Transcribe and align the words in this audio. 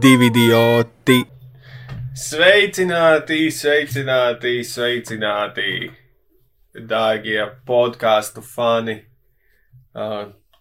divi 0.00 0.30
idioti. 0.30 1.18
Sveicināti, 2.16 3.50
sveicināti, 3.52 4.52
sveicināti, 4.64 5.90
dārgie 6.88 7.42
podkāstu 7.68 8.40
fani, 8.44 8.96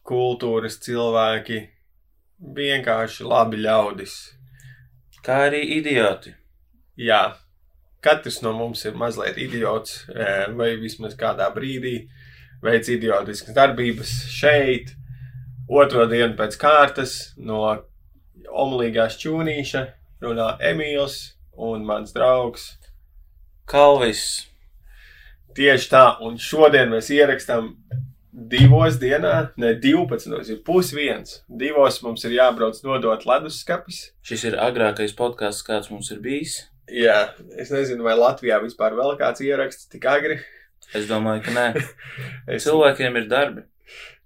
kultūras 0.09 0.79
cilvēki, 0.83 1.59
vienkārši 2.57 3.27
labi 3.27 3.61
ļaudis. 3.63 4.15
Kā 5.23 5.45
arī 5.47 5.63
idioti. 5.77 6.33
Jā, 6.99 7.21
katrs 8.03 8.41
no 8.43 8.51
mums 8.57 8.83
ir 8.87 8.97
mazliet 8.99 9.39
idiots, 9.39 10.01
vai 10.57 10.73
vismaz 10.81 11.15
kādā 11.19 11.47
brīdī 11.55 12.01
veic 12.63 12.91
idiotiskas 12.91 13.55
darbības 13.55 14.17
šeit, 14.35 14.95
otro 15.69 16.09
dienu 16.11 16.35
pēc 16.39 16.59
kārtas 16.59 17.19
no 17.37 17.63
omulīgās 18.47 19.17
čūnīša 19.21 19.85
runā 20.23 20.53
Emīls 20.71 21.19
un 21.59 21.85
mans 21.87 22.13
draugs. 22.15 22.71
Kalvis. 23.69 24.45
Tieši 25.57 25.89
tā, 25.91 26.03
un 26.23 26.37
šodien 26.39 26.91
mēs 26.93 27.09
ierakstām 27.13 27.73
divos 28.31 28.99
dienā, 29.01 29.49
ne 29.59 29.73
12, 29.81 30.51
ir 30.53 30.61
pusviens. 30.65 31.41
Divos 31.49 31.99
mums 32.05 32.23
ir 32.25 32.37
jābrauc 32.37 32.79
nodot 32.85 33.25
leduskapis. 33.27 34.09
Šis 34.25 34.45
ir 34.51 34.59
agrākais 34.61 35.15
podkāsts, 35.17 35.65
kāds 35.65 35.91
mums 35.91 36.11
ir 36.13 36.21
bijis. 36.23 36.61
Jā, 36.89 37.33
es 37.59 37.73
nezinu, 37.73 38.05
vai 38.07 38.15
Latvijā 38.17 38.57
vispār 38.63 38.95
vēl 38.97 39.17
kāds 39.19 39.43
ieraksts 39.45 39.89
tik 39.91 40.07
agri. 40.09 40.39
Es 40.95 41.05
domāju, 41.09 41.43
ka 41.45 41.53
nē. 41.53 41.67
Es, 42.55 42.65
Cilvēkiem 42.65 43.19
ir 43.19 43.27
darbi. 43.29 43.65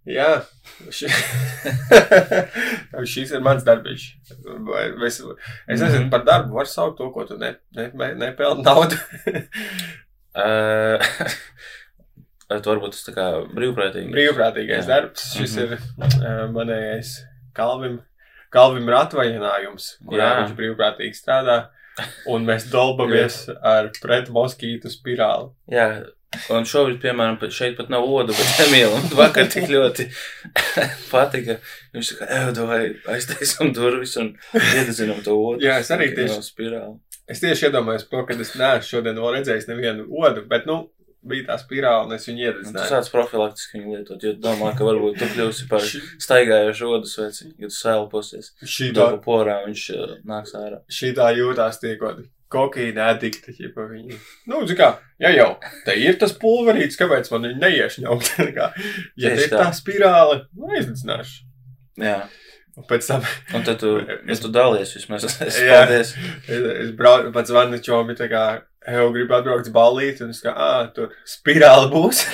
Jā, 0.09 0.27
ši... 0.93 1.07
šis 3.13 3.31
ir 3.35 3.43
mans 3.45 3.63
darbs. 3.67 4.09
Es, 5.07 5.19
es 5.21 5.81
nezinu, 5.83 6.09
par 6.13 6.23
darbu 6.27 6.57
var 6.59 6.67
saukt 6.69 6.97
to, 6.99 7.09
ko 7.15 7.25
tu 7.29 7.37
ne, 7.41 7.55
ne, 7.77 7.89
ne, 7.93 8.11
nepelni 8.25 8.63
naudu. 8.65 8.97
Tu 12.53 12.69
varbūt 12.69 12.91
tas 12.93 13.05
tā 13.07 13.13
kā 13.15 13.23
brīvprātīgi. 13.49 14.11
Brīvprātīgais 14.13 14.83
Jā. 14.83 14.89
darbs. 14.89 15.23
Šis 15.33 15.55
Mhm. 15.57 15.63
ir 15.63 15.71
uh, 16.21 16.41
manējais 16.53 17.13
Kalvim. 17.57 17.95
Kalvim 18.53 18.89
ir 18.91 18.97
atvaļinājums, 18.99 19.87
kurā 20.05 20.27
Jā. 20.27 20.35
viņš 20.43 20.51
brīvprātīgi 20.59 21.17
strādā. 21.17 21.55
Un 22.29 22.45
mēs 22.45 22.67
dolbamies 22.75 23.47
ar 23.65 23.89
pretmoskītu 24.03 24.91
spirāli. 24.93 25.49
Jā, 25.73 25.87
un 26.53 26.66
šobrīd, 26.70 27.00
piemēram, 27.03 27.38
šeit 27.53 27.78
pat 27.78 27.89
nav 27.94 28.06
odu, 28.08 28.34
bet 28.38 28.59
Emīlam 28.67 29.06
vakar 29.17 29.48
tik 29.53 29.67
ļoti 29.72 30.08
patika. 31.14 31.58
Viņš 31.94 32.12
saka, 32.14 32.30
ej, 32.39 32.64
vai 32.70 32.81
aiztaisam 33.16 33.73
durvis 33.76 34.16
un 34.22 34.34
iedzinam 34.54 35.22
to 35.26 35.36
odu. 35.38 35.64
Jā, 35.66 35.80
es 35.84 35.92
arī 35.94 36.11
tieši- 36.17 36.42
spirāli. 36.50 36.98
Es 37.31 37.39
tieši 37.39 37.70
iedomājos 37.70 38.09
to, 38.11 38.20
ka 38.28 38.36
es 38.36 38.52
neesmu 38.59 38.84
šodien 38.89 39.16
vēl 39.16 39.38
redzējis 39.38 39.70
nevienu 39.70 40.09
odu, 40.11 40.42
bet, 40.50 40.66
nu, 40.67 40.89
bija 41.23 41.45
tā 41.54 41.56
spirāli, 41.61 42.09
un 42.09 42.17
es 42.17 42.26
viņu 42.28 42.36
Un 42.36 42.42
Tu 42.44 42.50
iededzināju. 42.50 42.89
sāc 42.92 43.08
profilaktiski 43.14 43.80
viņu 43.80 43.94
lietot, 43.95 44.23
jo 44.28 44.34
domā, 44.44 44.73
ka 44.76 44.84
varbūt 44.84 45.22
tu 45.22 45.30
kļūsi 45.31 45.70
par 45.70 45.86
staigājošu 46.20 46.89
odu 46.98 47.08
sveci, 47.08 47.48
kad 47.56 47.72
tu 47.72 47.78
sēlposies. 47.78 48.50
Šī 48.67 48.89
tā, 48.98 49.06
porā 49.23 49.61
viņš 49.70 49.84
uh, 49.95 50.17
nāks 50.28 50.52
ārā. 50.59 50.81
šī 50.92 51.14
tā 51.16 51.30
jūtās 51.38 51.80
tie 51.80 51.94
kaut 51.95 52.17
kādi 52.17 52.28
kokaīna 52.53 53.09
adikti, 53.15 53.55
viņi. 53.91 54.19
Nu, 54.51 54.61
kā, 54.77 54.91
ja 55.21 55.31
jau, 55.33 55.49
te 55.87 55.97
ir 55.99 56.15
tas 56.21 56.35
pulverīts, 56.39 56.99
kāpēc 57.01 57.31
man 57.33 57.49
viņu 57.49 57.59
neiešņaukt? 57.65 58.31
Tā 58.57 58.69
ja 58.69 58.69
Tieši 59.33 59.47
ir 59.49 59.51
tā 59.55 59.65
tā. 59.65 59.73
spirāli, 59.81 60.39
nu, 60.55 60.71
aizdedzināšu. 60.77 61.43
Jā, 62.03 62.21
Un 62.73 62.87
pēc 62.89 63.05
tam 63.05 63.21
un 63.53 63.61
tad 63.61 63.77
tu, 63.83 63.89
Es- 64.33 64.39
tu 64.42 64.49
dalies 64.49 64.89
vismaz. 64.95 65.27
Es 65.45 65.59
Jā. 65.61 65.83
paldies. 65.83 66.15
es, 66.49 66.63
es 66.87 66.87
braucu, 66.97 67.30
pats 67.36 67.52
zvanu 67.53 67.77
čomi, 67.86 68.15
tā 68.17 68.25
kā, 68.31 68.45
jau 68.89 69.11
gribu 69.13 69.36
atbraukt 69.37 69.67
uz 69.69 69.73
ballīti, 69.75 70.23
un 70.25 70.31
es 70.33 70.39
kā, 70.42 70.55
ā, 70.58 70.71
tur 70.95 71.11
spirāli 71.30 71.92
būs. 71.93 72.23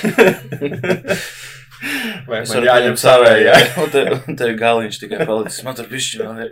Vai 2.28 2.40
Es 2.44 2.50
man 2.52 2.64
jāņem 2.66 2.96
savējā. 3.00 3.52
savējā? 3.52 3.84
Un 3.84 3.92
te, 3.92 4.00
un 4.32 4.36
te 4.40 4.48
galiņš 4.58 4.98
tikai 5.00 5.26
palicis. 5.28 5.62
Man 5.64 5.76
tur 5.78 5.86
pišķi 5.92 6.18
vēl 6.20 6.42
ir. 6.44 6.50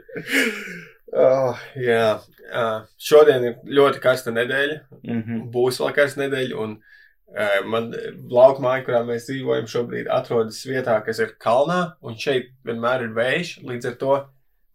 Oh, 1.17 1.57
jā, 1.81 2.05
uh, 2.49 2.87
šodien 3.01 3.45
ir 3.45 3.59
ļoti 3.79 4.03
karsta 4.05 4.35
nedēļa. 4.35 4.79
Mhm. 5.03 5.43
Būs 5.55 5.81
vēl 5.83 5.95
karsta 5.97 6.23
nedēļa. 6.25 6.59
Un 6.65 6.77
uh, 6.79 7.61
man 7.69 7.93
laukumā, 8.33 8.79
kurā 8.87 9.05
mēs 9.07 9.29
dzīvojam, 9.29 9.69
šobrīd 9.71 10.11
atrodas 10.13 10.61
vietā, 10.69 10.99
kas 11.07 11.23
ir 11.25 11.37
kalnā. 11.43 11.95
Un 12.03 12.19
šeit 12.21 12.53
vienmēr 12.69 13.07
ir 13.07 13.15
vējš. 13.17 13.55
Līdz 13.69 13.93
ar 13.93 13.99
to, 14.03 14.19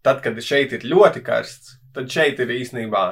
tad, 0.06 0.24
kad 0.26 0.40
šeit 0.44 0.76
ir 0.78 0.88
ļoti 0.88 1.24
karsts, 1.26 1.78
tad 1.96 2.10
šeit 2.12 2.42
ir 2.44 2.54
īstenībā 2.58 3.06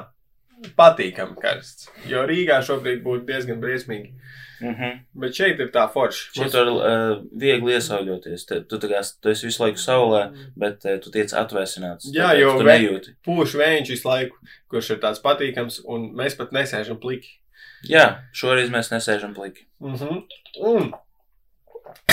patīkami 0.78 1.36
karsts. 1.42 1.88
Jo 2.10 2.24
Rīgā 2.28 2.60
šobrīd 2.66 3.02
būtu 3.04 3.26
diezgan 3.28 3.60
briesmīgi. 3.62 4.12
Mhm. 4.62 4.98
Bet 5.18 5.34
šeit 5.34 5.60
ir 5.60 5.70
tā 5.74 5.88
forša. 5.90 6.28
Šeit 6.36 6.54
var 6.54 6.68
uh, 6.70 7.14
viegli 7.38 7.74
iesauļoties. 7.74 8.44
Te, 8.46 8.60
tu, 8.70 8.78
kā, 8.78 9.00
tu 9.22 9.32
esi 9.32 9.48
visu 9.48 9.64
laiku 9.64 9.82
saulē, 9.82 10.22
bet 10.58 10.86
uh, 10.86 10.98
tu 11.02 11.10
tiec 11.14 11.34
atvēsināts. 11.34 12.12
Jā, 12.14 12.30
Tāpēc 12.30 12.42
jo 12.44 12.52
vē- 12.60 12.76
nejūti. 12.76 13.14
Pūš 13.26 13.56
vējš 13.58 13.94
visu 13.96 14.08
laiku, 14.08 14.38
kurš 14.70 14.92
ir 14.94 15.00
tāds 15.02 15.22
patīkams, 15.24 15.80
un 15.90 16.12
mēs 16.18 16.38
pat 16.38 16.54
nesēžam 16.54 17.00
pliki. 17.02 17.40
Jā, 17.90 18.22
šoreiz 18.38 18.70
mēs 18.70 18.92
nesēžam 18.94 19.34
pliki. 19.34 19.66
Mm 19.82 19.98
-hmm. 19.98 20.22
mm. 20.62 20.92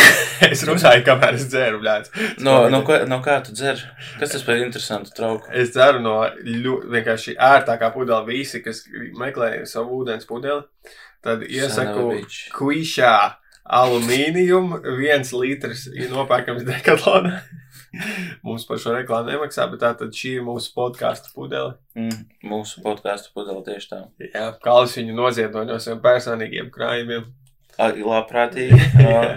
es 0.51 0.63
runāju, 0.67 1.03
kamēr 1.07 1.37
es 1.37 1.47
dzēru, 1.51 1.81
blēdz. 1.83 2.13
No, 2.45 2.55
no, 2.71 2.81
ko, 2.87 2.97
no 3.09 3.19
kā 3.25 3.39
tu 3.45 3.55
dzer? 3.57 3.81
Kas 4.21 4.33
tas 4.35 4.45
par 4.47 4.61
interesantu 4.61 5.13
trauku? 5.15 5.51
Es 5.55 5.73
dzeru 5.75 6.01
no 6.03 6.15
ļu, 6.45 6.79
vienkārši 6.93 7.35
ērtākā 7.49 7.91
pudelē. 7.95 8.23
Visi, 8.29 8.63
kas 8.65 8.83
meklē 9.19 9.51
savu 9.69 10.01
ūdens 10.01 10.27
pudeli, 10.29 10.65
tad 11.25 11.45
iesaku 11.47 12.21
kvišā 12.55 13.15
alumīnijumu. 13.79 14.81
viens 14.97 15.33
litrs 15.35 15.87
ir 15.93 16.13
nopērkams 16.13 16.65
dekatlonā. 16.67 17.39
Mums 18.45 18.65
par 18.69 18.79
šo 18.81 18.93
reklāmu 18.93 19.31
nemaksā, 19.33 19.65
bet 19.71 19.81
tā 19.83 19.91
tad 19.97 20.13
šī 20.15 20.35
ir 20.39 20.45
mūsu 20.45 20.71
podkāstu 20.75 21.33
pudele. 21.33 21.73
Mm, 21.97 22.25
mūsu 22.51 22.83
podkāstu 22.85 23.33
podeli 23.35 23.63
tieši 23.65 23.89
tā. 23.91 24.01
Jā, 24.27 24.45
Kāls 24.63 24.95
viņu 24.99 25.15
noziedo 25.17 25.65
no 25.65 25.79
saviem 25.81 26.01
personīgiem 26.03 26.69
krājumiem. 26.73 27.25
Arī 27.79 28.03
labprātīgi. 28.05 28.79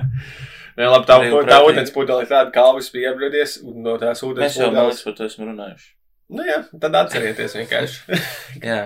Nē, 0.79 0.87
labi, 0.89 1.05
tā, 1.05 1.19
tā 1.49 1.59
ūdens 1.67 1.93
pudele 1.93 2.25
ir 2.25 2.31
tāda, 2.31 2.49
Kalvis 2.55 2.89
bija 2.95 3.11
iebradies, 3.13 3.59
un 3.63 3.83
no 3.85 3.99
tās 4.01 4.23
ūdens 4.25 4.47
Mēs 4.47 4.55
jau 4.57 4.71
pudeles. 4.71 4.87
mazliet 4.89 5.05
par 5.09 5.17
to 5.19 5.27
esam 5.29 5.51
runājuši. 5.51 5.91
Nu 6.33 6.45
jā, 6.47 6.59
tad 6.81 6.95
atcerieties 6.97 7.53
vienkārši. 7.59 8.19
Jā, 8.69 8.79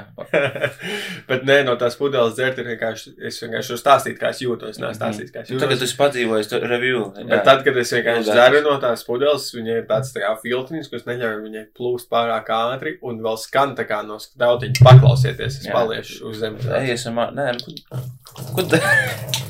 Bet 1.29 1.45
nē, 1.47 1.61
no 1.67 1.77
tās 1.79 1.95
pudeles 1.99 2.35
dzert 2.35 2.59
ir 2.59 2.71
vienkārši. 2.73 3.13
Es 3.29 3.39
vienkārši 3.43 3.79
stāstīt, 3.79 4.17
kā 4.19 4.33
es 4.35 4.41
jūtos. 4.43 4.81
Nē, 4.83 4.91
stāstīt, 4.97 5.31
kā 5.35 5.45
es 5.45 5.53
Nu, 5.53 5.61
tagad 5.63 5.77
jūtos. 5.77 5.87
es 5.87 5.95
padzīvoju, 6.01 6.49
tu 6.51 6.61
review. 6.65 7.05
Bet 7.31 7.47
tad, 7.47 7.63
kad 7.67 7.79
es 7.83 7.93
vienkārši 7.95 8.27
dzeru 8.33 8.65
no 8.67 8.77
tās 8.83 9.07
pudeles, 9.07 9.47
viņai 9.55 9.79
ir 9.83 9.87
tāds 9.91 10.11
tā 10.15 10.25
kā 10.25 10.33
filtriņš, 10.43 10.91
kas 10.93 11.07
neļauj 11.07 11.39
viņai 11.45 11.65
plūst 11.79 12.11
pārāk 12.13 12.51
ātri 12.57 12.97
un 13.07 13.23
vēl 13.23 13.39
skan 13.43 13.77
tā 13.79 13.87
kā 13.87 14.03
no 14.07 14.19
skdautiņa. 14.23 14.83
Paklausieties, 14.87 15.61
es 15.63 15.71
Jā. 15.71 15.77
paliešu 15.77 16.33
uz 16.33 16.43
zemes. 16.43 16.67
Nē, 16.67 17.51
nu, 17.61 17.79
ko, 18.27 18.49
ko 18.57 18.67
da? 18.75 18.83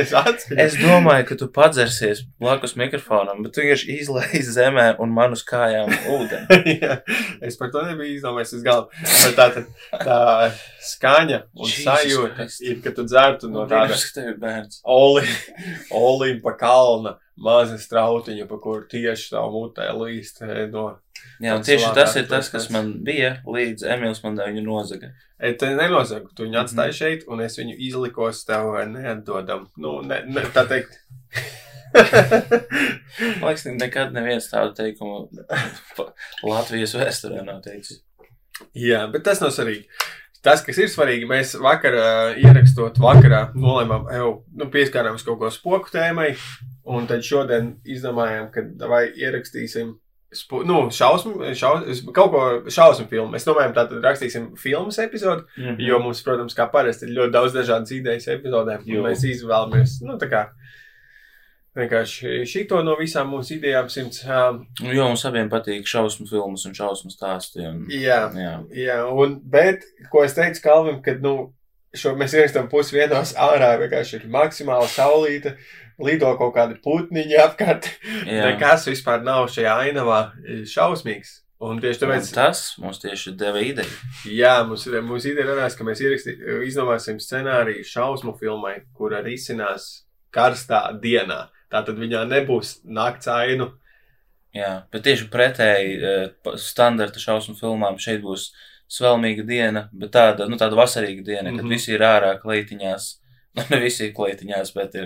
es. 0.00 0.12
Es 0.56 0.76
domāju, 0.80 1.26
ka 1.30 1.36
tu 1.38 1.48
padzersies 1.52 2.22
blakus 2.40 2.76
mikrofonam, 2.78 3.42
bet 3.44 3.54
tu 3.56 3.62
vienkārši 3.64 3.98
izlaiž 4.00 4.50
zemē 4.56 4.86
un 5.02 5.14
man 5.14 5.36
uz 5.36 5.44
kājām 5.46 5.92
ūdeni. 6.16 6.55
Jā, 6.82 6.96
es 7.44 7.56
par 7.60 7.70
to 7.74 7.82
nebiju 7.86 8.16
izdomājis 8.16 8.54
uz 8.58 8.62
galvu. 8.66 8.88
Bet 9.02 9.36
tā, 9.38 9.46
tā, 9.54 9.62
tā 10.02 10.18
skaņa 10.86 11.42
un 11.54 11.68
Jesus 11.68 11.84
sajūta 11.84 12.34
Christ. 12.38 12.62
ir, 12.66 12.80
ka 12.84 12.92
tu 12.96 13.04
dzertu 13.08 13.50
no 13.52 13.66
tāda 13.66 13.90
Brīnums, 13.90 14.04
ka 14.10 14.20
tev 14.20 14.30
ir 14.32 14.38
bērns. 14.42 14.80
oli, 14.84 15.24
olimpa 15.90 16.54
kalna, 16.60 17.16
maza 17.36 17.76
strautiņa, 17.78 18.46
pa 18.48 18.58
kuru 18.64 18.86
tieši 18.90 19.34
tā 19.34 19.42
mutē 19.52 19.90
līst 20.00 20.40
eh, 20.46 20.64
no. 20.72 20.86
Jā, 21.40 21.58
tieši 21.64 21.90
tas 21.96 22.14
ir 22.16 22.26
tas, 22.30 22.48
kas 22.52 22.70
man 22.72 22.94
bija, 23.04 23.38
līdz 23.44 23.84
Emīls 23.92 24.22
man 24.24 24.38
viņu 24.40 24.62
nozaga. 24.64 25.10
Es 25.36 25.58
te 25.60 25.68
nenosaku, 25.76 26.30
tu 26.36 26.46
viņu 26.46 26.62
atstāji 26.62 26.92
Mhm. 26.94 26.96
šeit, 26.96 27.26
un 27.28 27.40
es 27.44 27.58
viņu 27.60 27.74
izlikos 27.88 28.44
tev 28.48 28.70
neatdodam. 28.88 29.66
Nu, 29.76 29.98
ne, 30.04 30.22
ne, 30.28 30.46
tā 30.54 30.64
teikt. 30.68 30.96
Man 31.96 33.48
liekas, 33.48 33.64
nekad 33.80 34.12
neviens 34.16 34.48
tādu 34.52 34.74
teikumu 34.76 35.26
Latvijas 36.46 36.94
vēsturē 36.98 37.42
nav 37.46 37.62
teicis. 37.64 38.02
Jā, 38.76 39.04
bet 39.12 39.24
tas 39.26 39.40
nav 39.44 39.52
svarīgi. 39.54 39.86
Tas, 40.46 40.60
kas 40.62 40.78
ir 40.78 40.88
svarīgi, 40.92 41.26
mēs 41.28 41.56
vakarā 41.58 42.36
ierakstot, 42.38 43.00
vakarā 43.02 43.40
nolēmām, 43.58 44.04
jau 44.14 44.28
nu, 44.54 44.68
pieskārāmies 44.70 45.24
kaut 45.26 45.40
ko 45.40 45.48
spoku 45.50 45.90
tēmai, 45.90 46.34
un 46.86 47.08
tad 47.10 47.24
šodien 47.26 47.72
izdomājām, 47.88 48.50
ka 48.54 48.62
vai 48.86 49.08
ierakstīsim 49.18 49.96
spo, 50.36 50.60
nu, 50.68 50.84
šausmu, 50.94 51.50
šaus, 51.58 52.04
kaut 52.14 52.30
ko 52.34 52.44
šausmu 52.70 53.08
filmu. 53.10 53.32
Mēs 53.34 53.46
domājam, 53.48 53.74
tātad 53.74 54.04
rakstīsim 54.06 54.52
filmas 54.60 55.00
epizodu, 55.02 55.48
Mhm. 55.58 55.80
jo 55.82 55.98
mums, 56.04 56.22
protams, 56.22 56.54
kā 56.54 56.68
parasti 56.70 57.08
ir 57.08 57.16
ļoti 57.18 57.34
daudz 57.34 57.56
dažādas 57.56 57.92
idejas 57.96 58.28
epizodēm, 58.36 58.86
Jo. 58.86 59.00
un 59.02 59.10
mēs 59.10 59.24
izvēlamies, 59.26 59.98
nu, 60.06 60.14
tā 60.20 60.30
kā 60.30 60.44
vienkārši 61.76 62.42
šito 62.48 62.82
no 62.86 62.96
visām 63.00 63.28
mūsu 63.34 63.58
idejām 63.58 63.88
simts. 63.92 64.22
Um, 64.24 64.62
Jo 64.80 65.08
mums 65.10 65.24
abiem 65.28 65.50
patīk 65.52 65.86
šausmu 65.88 66.26
filmas 66.30 66.64
un 66.68 66.74
šausmu 66.76 67.12
stāsti. 67.12 67.62
Un, 67.68 67.84
jā, 67.92 68.22
jā. 68.36 68.54
jā, 68.74 68.98
un, 69.12 69.38
bet, 69.44 69.84
ko 70.12 70.24
es 70.24 70.34
teicu 70.36 70.62
Kalvim, 70.64 71.02
kad, 71.04 71.20
nu, 71.24 71.52
šo 71.96 72.14
mēs 72.18 72.34
ierakstām 72.36 72.66
pusi 72.72 72.96
vienos 72.98 73.34
ārā, 73.40 73.74
vienkārši 73.80 74.18
ir 74.22 74.26
maksimāli 74.32 74.88
saulīta, 74.92 75.54
lido 76.02 76.28
kaut 76.36 76.52
kādi 76.56 76.76
putniņi 76.84 77.38
apkārt. 77.44 77.86
Nekas 78.28 78.84
vispār 78.90 79.22
nav 79.24 79.46
šajā 79.52 79.76
ainavā 79.86 80.18
šausmīgs. 80.68 81.42
Un 81.66 81.78
tieši 81.80 82.02
Un 82.04 82.10
tāpēc, 82.10 82.26
tas 82.36 82.58
mums 82.82 82.98
tieši 83.00 83.30
deva 83.40 83.62
ideju. 83.64 83.88
jā, 84.28 84.58
mums, 84.68 84.82
ir- 84.90 85.00
mums 85.00 85.24
ideja 85.24 85.46
radās, 85.54 85.72
ka 85.78 85.84
mēs 85.88 86.02
ierakstī- 86.04 86.34
izdomāsim 86.68 87.16
scenāriju 87.16 87.80
šausmu 87.88 88.34
filmai, 88.36 88.74
kura 88.92 89.22
risinās 89.24 90.02
karstā 90.36 90.82
dienā. 91.00 91.46
Tātad 91.72 91.98
viņā 91.98 92.24
nebūs 92.30 92.80
nakts 92.84 93.26
ainu. 93.32 93.72
Jā, 94.56 94.84
bet 94.92 95.02
tieši 95.04 95.26
pretēji 95.28 95.96
pa- 96.44 96.56
standarta 96.56 97.20
šausmu 97.20 97.56
filmām 97.58 97.98
šeit 98.00 98.22
būs 98.22 98.50
svelmīga 98.88 99.44
diena, 99.46 99.88
bet 99.92 100.12
tāda, 100.14 100.46
nu, 100.48 100.56
tāda 100.56 100.78
vasarīga 100.78 101.24
diena, 101.26 101.50
kad 101.50 101.64
Mhm. 101.64 101.68
visi 101.74 101.92
ir 101.92 102.00
ārā 102.00 102.36
kleitiņās. 102.40 103.14
Nu, 103.56 103.62
ne 103.70 103.78
visi 103.80 104.04
ir 104.04 104.12
kleitiņās, 104.12 104.74
bet 104.76 104.94
ir 105.00 105.04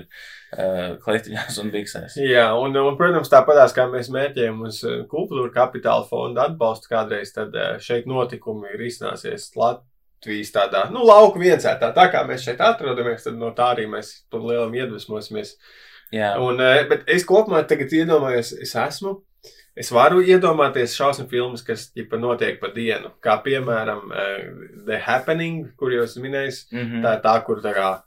uh, 0.59 0.97
kleitiņās 1.05 1.59
un 1.63 1.69
biksēs. 1.71 2.17
Jā, 2.19 2.49
un, 2.59 2.75
un 2.77 2.97
protams, 2.99 3.29
tāpatās 3.31 3.71
kā 3.77 3.85
mēs 3.87 4.09
mērķējam 4.11 4.65
uz 4.67 4.81
eh, 4.85 5.05
kultūra 5.07 5.53
kapitāla 5.55 6.03
fonda 6.09 6.49
atbalstu 6.49 6.91
kādreiz, 6.91 7.31
tad 7.33 7.55
šeit 7.79 8.09
notikumi 8.11 8.73
ir 8.75 8.83
iznāsies 8.89 9.53
Latvijas 9.55 10.51
tādā, 10.51 10.91
nu, 10.91 11.05
lauku 11.07 11.39
viencētā. 11.39 11.93
Tā 11.95 12.09
kā 12.11 12.25
mēs 12.27 12.43
šeit 12.43 12.59
atrodamies, 12.61 13.23
tad 13.23 13.39
no 13.39 13.53
tā 13.55 13.71
arī 13.77 13.87
mēs 13.87 14.11
tur 14.31 14.43
lielam 14.43 14.75
iedvesmosimies. 14.75 15.55
Jā, 16.13 16.35
Un, 16.43 16.61
eh, 16.61 16.85
bet 16.91 17.05
es 17.07 17.25
kopumā 17.25 17.63
tagad 17.69 17.93
iedomājos, 17.95 18.55
es 18.61 18.75
esmu. 18.75 19.21
Es 19.77 19.93
varu 19.95 20.21
iedomāties 20.27 20.97
šausmu 20.99 21.29
filmas, 21.31 21.63
kas 21.63 21.93
ģipa, 21.97 22.19
notiek 22.19 22.59
pa 22.61 22.69
dienu. 22.75 23.13
Kā 23.23 23.39
piemēram, 23.45 24.11
eh, 24.13 24.51
The 24.87 24.99
Happening, 24.99 25.77
kur 25.77 25.91
jūs 25.91 26.19
minējāt. 26.19 26.73
mm 26.73 26.79
-hmm. 26.79 27.03
Tā 27.03 27.17
ir 27.17 27.23
tā, 27.23 27.45
kur 27.45 27.63
tā 27.63 27.75
kā 27.75 28.03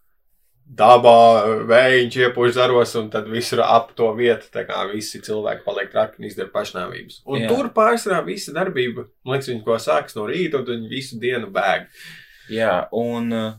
dabā 0.63 1.65
vējš 1.67 2.15
iepūš 2.17 2.53
zaros, 2.55 2.95
un 2.95 3.09
tad 3.09 3.27
visur 3.27 3.61
ap 3.61 3.93
to 3.95 4.07
vietu 4.13 4.47
tā 4.53 4.65
kā 4.67 4.83
visi 4.91 5.21
cilvēki 5.21 5.63
paliek 5.63 5.91
traki 5.91 6.19
un 6.19 6.25
izdara 6.25 6.49
pašnāvības. 6.49 7.21
Un 7.25 7.41
Jā. 7.41 7.49
Tur 7.51 7.69
pārsvarā 7.69 8.23
visa 8.25 8.53
darbība, 8.55 9.07
man 9.25 9.37
liekas, 9.37 9.49
viņi 9.51 9.63
ko 9.63 9.77
sāks 9.81 10.15
no 10.15 10.27
rīta, 10.29 10.61
un 10.61 10.65
viņi 10.65 10.89
visu 10.89 11.19
dienu 11.19 11.51
bēg. 11.51 11.87
Jā, 12.49 12.87
un 12.91 13.31
uh, 13.33 13.53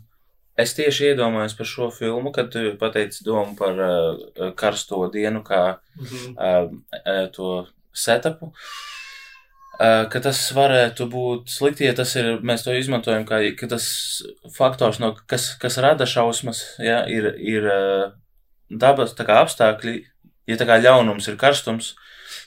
es 0.57 0.75
tieši 0.77 1.13
iedomājos 1.13 1.57
par 1.59 1.67
šo 1.67 1.91
filmu, 1.95 2.33
kad 2.33 2.51
tu 2.55 2.63
pateici 2.81 3.25
domu 3.27 3.57
par 3.59 3.79
uh, 3.81 4.51
karsto 4.59 5.09
dienu, 5.13 5.43
kā 5.47 5.79
Mhm. 5.99 6.37
uh, 6.37 6.71
uh, 7.07 7.27
to 7.33 7.67
setupu. 7.95 8.53
Uh, 9.75 10.05
ka 10.07 10.21
tas 10.23 10.39
varētu 10.55 11.09
būt 11.11 11.51
slikti, 11.51 11.89
ja 11.89 11.95
tas 11.99 12.15
ir, 12.15 12.39
mēs 12.47 12.63
to 12.63 12.71
izmantojam, 12.79 13.25
kā 13.27 13.41
ka 13.59 13.67
tas 13.67 14.23
faktors, 14.55 15.01
no, 15.03 15.17
kas, 15.27 15.57
kas 15.59 15.79
rada 15.83 16.07
šausmas, 16.07 16.61
ja, 16.79 17.01
ir, 17.11 17.33
ir 17.43 17.67
uh, 17.67 18.13
dabas 18.71 19.15
apstākļi, 19.19 19.97
ja 20.47 20.57
tā 20.61 20.67
kā 20.69 20.79
ļaunums 20.79 21.27
ir 21.27 21.37
karstums, 21.41 21.97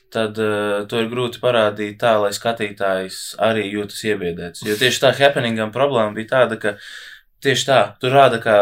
tad 0.10 0.40
uh, 0.40 0.86
to 0.88 1.02
ir 1.04 1.10
grūti 1.12 1.42
parādīt 1.44 2.00
tā, 2.00 2.16
lai 2.24 2.32
skatītājs 2.32 3.36
arī 3.44 3.68
jūtas 3.74 4.06
iebiedēts. 4.08 4.64
Jo 4.64 4.80
tieši 4.80 5.04
tā 5.04 5.12
happeningam 5.20 5.74
problēma 5.76 6.16
bija 6.16 6.32
tāda, 6.38 6.56
ka 6.56 6.78
tieši 7.44 7.68
tā, 7.68 7.80
tur 8.02 8.16
rāda, 8.16 8.40
kā 8.44 8.58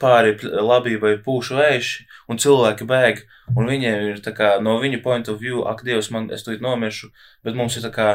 pāri 0.00 0.36
labībai 0.42 1.16
pūš 1.24 1.52
vējš, 1.58 1.92
un 2.28 2.40
cilvēki 2.42 2.88
bēg, 2.88 3.24
un 3.56 3.70
viņiem 3.70 4.10
ir 4.12 4.22
tā 4.24 4.34
kā 4.36 4.56
no 4.64 4.76
viņa 4.82 5.02
point 5.04 5.30
of 5.32 5.40
view, 5.40 5.64
ak, 5.68 5.84
Dievs, 5.86 6.10
man 6.14 6.28
es 6.34 6.44
tūlīt 6.46 6.64
nomiršu, 6.64 7.10
bet 7.46 7.58
mums 7.58 7.78
ir 7.78 7.86
tā 7.88 7.92
kā 7.94 8.08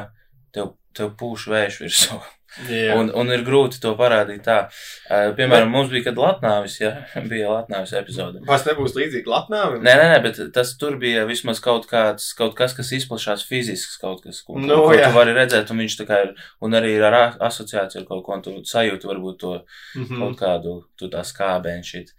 tev, 0.55 0.75
tev 0.93 1.13
pūš 1.19 1.49
vējš 1.53 1.81
virsū. 1.85 2.21
Jā, 2.69 2.93
Un, 2.99 3.07
un 3.17 3.31
ir 3.33 3.41
grūti 3.41 3.79
to 3.81 3.95
parādīt 3.97 4.43
tā. 4.45 4.57
Piemēram, 5.09 5.71
mums 5.73 5.89
bija, 5.89 6.03
kad 6.11 6.19
Latnāvis, 6.21 6.75
ja, 6.83 6.91
bija 7.31 7.49
Latnāvis 7.49 7.93
epizode. 7.97 8.43
Tas 8.45 8.65
nebūs 8.67 8.93
līdzīgi 8.97 9.25
Latvijam. 9.31 9.79
Nē, 9.81 9.95
nē, 9.99 10.05
nē, 10.13 10.19
bet 10.25 10.41
tas 10.53 10.75
tur 10.77 10.99
bija 11.01 11.23
vismaz 11.29 11.59
kaut 11.63 11.87
kāds, 11.89 12.27
kaut 12.37 12.53
kas, 12.59 12.75
kas 12.77 12.91
izplatās 12.93 13.45
fizisks, 13.49 13.97
kaut 14.01 14.21
kas, 14.27 14.43
ko, 14.45 14.59
Nu, 14.61 14.83
ko 14.85 14.93
jā. 14.93 15.07
tu 15.09 15.17
vari 15.17 15.33
redzēt, 15.33 15.71
un 15.73 15.81
viņš 15.81 15.97
tā 16.03 16.05
kā 16.11 16.19
ir, 16.27 16.35
un 16.61 16.77
arī 16.77 16.93
ir 16.99 17.07
ar 17.09 17.17
asociāciju 17.49 18.03
ar 18.03 18.05
kaut 18.11 18.21
ko, 18.27 18.37
un 18.37 18.45
tu 18.45 18.53
sajūti 18.69 19.09
varbūt 19.09 19.39
to 19.41 19.55
Mhm. 19.97 20.19
kaut 20.21 20.37
kādu, 20.45 20.75
tu 20.99 21.09
tā 21.09 21.25
skābēni 21.25 21.83
šit. 21.83 22.13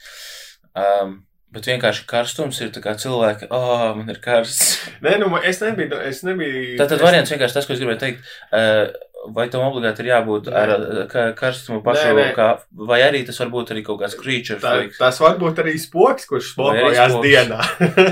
Um, 0.75 1.20
bet 1.54 1.69
vienkārši 1.70 2.02
karstums 2.10 2.58
ir 2.64 2.72
tā 2.75 2.81
kā 2.82 2.96
cilvēki, 2.98 3.46
oh, 3.54 3.94
man 3.94 4.10
ir 4.10 4.19
karsts. 4.22 4.81
Nē, 5.04 5.19
nu, 5.22 5.28
es 5.38 5.60
nebiju. 5.62 5.94
Es 6.02 6.25
nebiju 6.26 6.75
Tātad 6.81 6.98
es- 6.98 7.04
variants 7.06 7.31
vienkārši 7.31 7.54
tas, 7.60 7.66
ko 7.69 7.76
es 7.76 7.82
gribēju 7.82 8.00
teikt. 8.02 8.25
Uh, 8.50 8.90
Vai 9.32 9.47
tam 9.49 9.62
obligāti 9.65 10.03
ir 10.05 10.11
jābūt 10.11 10.49
ar 10.53 10.73
uh, 10.75 11.06
ka- 11.09 11.32
karstumu 11.38 11.81
pašu, 11.85 12.11
Nē, 12.11 12.15
nē. 12.19 12.35
kā, 12.37 12.49
vai 12.91 12.99
arī 13.06 13.23
tas 13.25 13.38
var 13.41 13.49
būt 13.55 13.71
arī 13.73 13.82
kaut 13.87 14.00
kāds 14.03 14.17
creature 14.21 14.59
Tā, 14.61 14.75
freaks? 14.76 14.99
tas 14.99 15.21
var 15.21 15.38
būt 15.41 15.62
arī 15.62 15.79
spoks, 15.81 16.26
kurš 16.29 16.50
spoks. 16.53 17.17
dienā. 17.25 17.61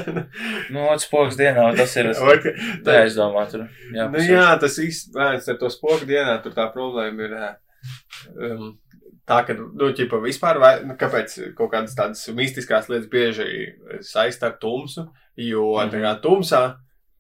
Nu, 0.73 0.87
otrs 0.89 1.05
spoks 1.09 1.37
dienā, 1.37 1.67
tas 1.77 1.97
ir. 2.01 2.13
Ka- 2.45 2.55
tā- 2.87 2.97
jāizdomā 3.03 3.45
tur. 3.51 3.67
Jā, 3.93 4.09
Nu, 4.09 4.19
jā, 4.25 4.47
tas 4.63 4.79
īstenībā 4.79 5.35
ar 5.37 5.59
to 5.61 5.71
spoku 5.71 6.09
dienā 6.09 6.39
tur 6.43 6.53
tā 6.57 6.71
problēma 6.73 7.29
ir. 7.29 7.37
ā, 7.37 7.53
Um, 8.39 8.77
tā, 9.27 9.41
ka, 9.47 9.55
nu, 9.59 9.89
ķipa, 9.91 10.21
vispār, 10.23 10.59
vai, 10.63 10.71
nu, 10.87 10.95
kāpēc 10.99 11.33
kaut 11.59 11.73
kādas 11.73 11.97
tādas 11.99 12.23
mistiskās 12.31 12.87
lietas 12.89 13.09
bieži 13.11 13.47
saistā 14.07 14.53
ar 14.53 14.57
tumsu, 14.63 15.09
jo 15.37 15.65
mm. 15.75 15.79
-hmm. 15.81 15.91
tā 15.91 16.01
kā 16.05 16.13
tumsā 16.23 16.63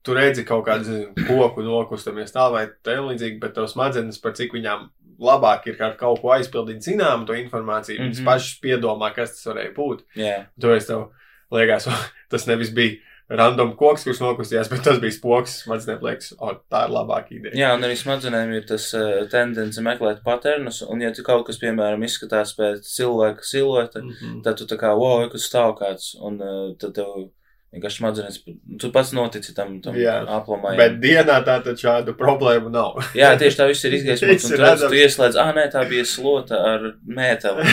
tu 0.03 0.15
redzi 0.15 0.45
kaut 0.45 0.65
kādu 0.67 0.85
zinu, 0.85 1.13
koku 1.29 1.63
nokustamies 1.63 2.33
tā 2.35 2.49
vai 2.53 2.67
tā 2.85 2.97
līdzīgi, 2.99 3.39
bet 3.41 3.55
tavs 3.55 3.73
smadzenes, 3.77 4.19
par 4.23 4.33
cik 4.39 4.53
viņām 4.53 4.89
labāk 5.23 5.67
ir 5.71 5.77
ar 5.83 5.95
kaut 6.01 6.21
ko 6.23 6.33
aizpildīt 6.35 6.83
zinām 6.83 7.27
to 7.27 7.33
informāciju, 7.39 7.99
mm 7.99 8.03
-hmm. 8.03 8.09
viņas 8.11 8.19
Mhm. 8.21 8.27
pašas 8.27 8.61
piedomā, 8.63 9.15
kas 9.15 9.31
tas 9.31 9.47
varēja 9.55 9.75
būt. 9.77 10.01
jā. 10.17 10.47
Tāpēc 10.61 10.87
tev 10.87 11.09
liekas, 11.53 11.87
tas 12.31 12.47
nevis 12.47 12.71
bija 12.75 12.97
random 13.31 13.77
koks, 13.77 14.05
kurš 14.05 14.19
nokustījās, 14.21 14.69
bet 14.71 14.83
tas 14.83 14.99
bija 15.01 15.13
spoks. 15.13 15.67
Man 15.67 15.79
liekas, 15.79 16.33
o, 16.39 16.53
tā 16.71 16.85
ir 16.85 16.91
labāka 16.93 17.31
ideja. 17.31 17.55
jā, 17.55 17.75
un 17.75 17.83
arī 17.83 17.97
smadzenēm 17.97 18.53
ir 18.57 18.67
tas 18.67 18.93
uh, 18.95 19.27
tendence 19.31 19.81
meklēt 19.81 20.23
paternus, 20.25 20.83
un 20.83 21.01
ja 21.01 21.13
tu 21.13 21.23
kaut 21.23 21.47
kas, 21.47 21.59
piemēram, 21.59 22.03
izskatās 22.05 22.53
pēc 22.59 22.81
cilvēka 22.83 23.41
silueta, 23.43 24.03
Mhm. 24.03 24.43
tad 24.43 24.57
tu 24.59 24.65
tā 24.65 24.77
kā, 24.77 24.91
wow, 24.99 25.31
kas 25.31 25.49
stāv 25.49 25.79
kāds, 25.79 26.17
un 26.21 26.41
uh, 26.43 26.75
tad 26.79 26.95
tev 26.95 27.31
vienkārši 27.73 28.01
smadzenes, 28.01 28.39
tu 28.81 28.91
pats 28.93 29.13
notici 29.17 29.55
tam, 29.57 29.79
tam 29.85 29.97
aplamai. 30.37 30.75
Bet 30.79 30.99
dienā 31.03 31.39
tā 31.47 31.59
tad 31.65 31.81
šādu 31.81 32.15
problēmu 32.19 32.73
nav. 32.73 33.01
Jā, 33.17 33.33
tieši 33.41 33.61
tā 33.61 33.69
viss 33.71 33.89
ir 33.89 33.97
izgaismots, 33.99 34.49
un 34.49 34.57
ir 34.59 34.65
tu, 34.83 34.91
ieslēdz, 35.03 35.39
ah, 35.41 35.53
nē, 35.57 35.69
tā 35.73 35.85
bija 35.89 36.05
slota 36.09 36.61
ar 36.75 36.91
mēteli. 37.03 37.69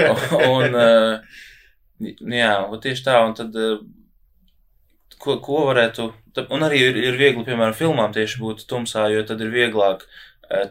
un, 0.54 0.76
uh, 0.76 1.40
jā, 2.36 2.54
un 2.68 2.84
tieši 2.84 3.06
tā, 3.08 3.20
un 3.26 3.36
tad, 3.38 3.56
uh, 3.56 3.80
ko, 5.20 5.38
ko 5.44 5.66
varētu, 5.70 6.10
tad, 6.36 6.52
un 6.52 6.68
arī 6.68 6.84
ir, 6.90 7.00
ir 7.08 7.20
viegli, 7.20 7.46
piemēram, 7.48 7.76
filmām 7.76 8.12
tieši 8.16 8.42
būt 8.44 8.66
tumsā, 8.68 9.08
jo 9.14 9.24
tad 9.28 9.40
ir 9.40 9.52
vieglāk 9.56 10.04
uh, 10.04 10.20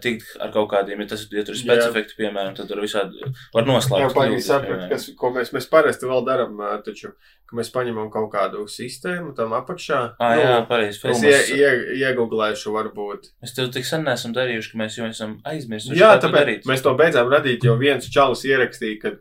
tikt 0.03 0.33
ar 0.43 0.49
kaut 0.51 0.67
kādiem, 0.73 0.99
ja 1.03 1.07
tas 1.13 1.21
ja 1.31 1.43
tur 1.47 1.55
ir 1.55 1.59
Jā. 1.59 1.63
specifekti, 1.63 2.17
piemēram, 2.19 2.55
tad 2.57 2.67
tur 2.67 2.81
visādi 2.83 3.21
var 3.53 3.63
Jā, 3.63 3.67
noslēgt. 3.69 4.15
kļūdas, 4.15 4.47
saprast, 4.49 4.67
piemēram. 4.67 4.89
kas, 4.91 5.05
ko 5.21 5.29
mēs, 5.37 5.51
mēs 5.55 5.67
parasti 5.71 6.09
vēl 6.09 6.25
darām, 6.27 6.57
ā, 6.59 6.73
taču, 6.83 7.13
ka 7.47 7.55
mēs 7.57 7.71
paņemam 7.73 8.09
kaut 8.11 8.27
kādu 8.33 8.65
sistēmu 8.69 9.31
tam 9.37 9.55
apakšā. 9.55 10.01
Ah, 10.19 10.35
jā, 10.35 10.57
pareizi, 10.67 10.99
Es 11.13 11.23
ie, 11.23 11.37
ie, 11.55 11.71
iegooglēšu, 12.03 12.73
varbūt. 12.75 13.31
Mēs 13.41 13.55
tev 13.55 13.71
tik 13.73 13.87
sen 13.87 14.03
neesam 14.03 14.35
darījuši, 14.35 14.73
ka 14.73 14.81
mēs 14.83 14.99
jau 14.99 15.07
esam 15.07 15.37
aizmirsuši. 15.47 15.97
Jā, 16.01 16.11
tāpēc 16.19 16.43
darīt. 16.43 16.67
mēs 16.69 16.83
to 16.83 16.93
beidzām 16.99 17.31
radīt, 17.31 17.63
jo 17.63 17.77
viens 17.79 18.11
čalis 18.11 18.43
ierakstīja, 18.45 18.99
ka 19.01 19.15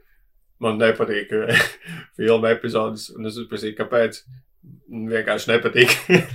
man 0.61 0.77
nepatīk 0.83 1.31
filmu 2.19 2.51
epizodes, 2.51 3.09
un 3.15 3.31
es 3.31 3.39
uzprasīju, 3.39 3.79
kāpēc. 3.79 4.23
Vienkārši 4.89 5.51
nepatīk. 5.51 5.91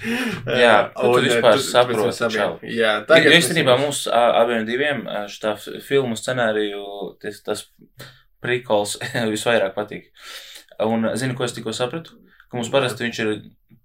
Jā, 0.64 0.92
tu 0.94 1.08
Un, 1.10 1.24
vispār 1.26 1.56
tu- 1.58 1.64
saproti 1.66 2.24
abiem- 2.28 2.36
čali. 2.38 2.74
Jā, 2.78 2.92
Jo 3.00 3.06
tagad. 3.10 3.34
īstenībā 3.40 3.74
mēs- 3.78 3.82
mums 3.82 4.02
abiem 4.14 4.66
diviem 4.68 5.02
šitā 5.32 5.56
filmu 5.82 6.14
scenāriju 6.20 6.84
tas, 7.22 7.40
tas 7.42 7.64
prikols 8.44 8.98
visvairāk 9.34 9.74
patīk. 9.74 10.12
Un 10.86 11.10
zini, 11.18 11.34
ko 11.38 11.44
es 11.48 11.54
tikko 11.56 11.74
sapratu? 11.74 12.20
Ka 12.52 12.58
mums 12.60 12.70
parasti 12.70 13.06
viņš 13.08 13.20
ir 13.24 13.34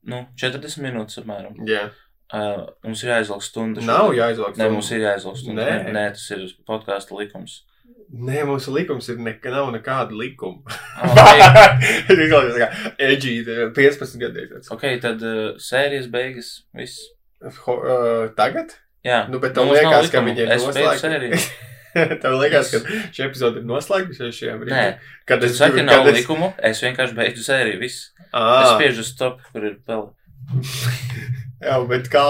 nu, 0.09 0.27
40 0.37 0.83
minūtes 0.85 1.23
apmēram. 1.23 1.57
Jā, 1.69 1.89
Uh, 2.29 2.67
mums 2.85 3.01
ir 3.07 3.09
jāizlauks 3.09 3.47
stunda. 3.49 3.81
nav 3.81 4.11
šodien. 4.11 4.19
jāizlauks. 4.21 4.59
Nē, 4.61 4.67
mums 4.69 4.91
ir 4.93 4.99
jāizlauks 5.01 5.41
stunda. 5.47 5.65
Nē. 5.65 5.77
Nē, 5.87 5.93
nē 5.97 6.03
tas 6.13 6.27
ir 6.37 6.43
podkāstu 6.69 7.17
likums. 7.17 7.63
Nē, 8.09 8.41
mūsu 8.49 8.73
likums 8.73 9.09
ir, 9.13 9.19
ka 9.43 9.51
nav 9.53 9.69
nekāda 9.75 10.17
likuma. 10.17 10.63
Okay. 11.05 11.41
Tas 12.09 12.21
izklausās 12.25 12.57
kā 12.63 12.69
edgy, 13.05 13.35
15 13.77 14.17
gadīgs. 14.23 14.71
ok, 14.73 14.85
tad 15.03 15.21
uh, 15.29 15.51
sērijas 15.61 16.09
beigas. 16.13 16.49
Viss. 16.79 16.97
Uh, 17.45 18.31
tagad? 18.39 18.73
Jā, 19.07 19.27
Nu, 19.31 19.39
bet 19.43 19.53
Nu, 19.55 19.63
tev 19.63 19.69
nav 19.69 19.77
liekas, 19.77 20.11
ka 20.11 20.23
Es 20.25 20.65
beidzu 20.65 20.65
noslēgta. 20.73 21.03
sēriju. 21.05 21.43
Tev 22.23 22.35
liekas, 22.41 22.73
ka 22.73 22.81
šī 23.15 23.25
epizode 23.29 23.61
ir 23.63 23.69
noslēgusies? 23.69 24.41
Nē, 24.69 24.83
kad 25.29 25.45
es 25.47 25.61
kad 25.61 25.79
nav 25.87 26.09
es- 26.11 26.19
likumu. 26.19 26.51
Es 26.71 26.83
vienkārši 26.85 27.17
beigtu 27.17 27.45
sēriju. 27.45 27.79
Viss. 27.85 28.09
Es 28.29 28.33
Ā, 28.37 28.75
spiežu 28.75 29.05
uz 29.05 29.13
top, 29.21 29.39
kur 29.53 29.65
ir 29.69 29.79
peli. 29.87 30.11
Jā, 31.65 31.79
bet 31.91 32.09
kā? 32.13 32.25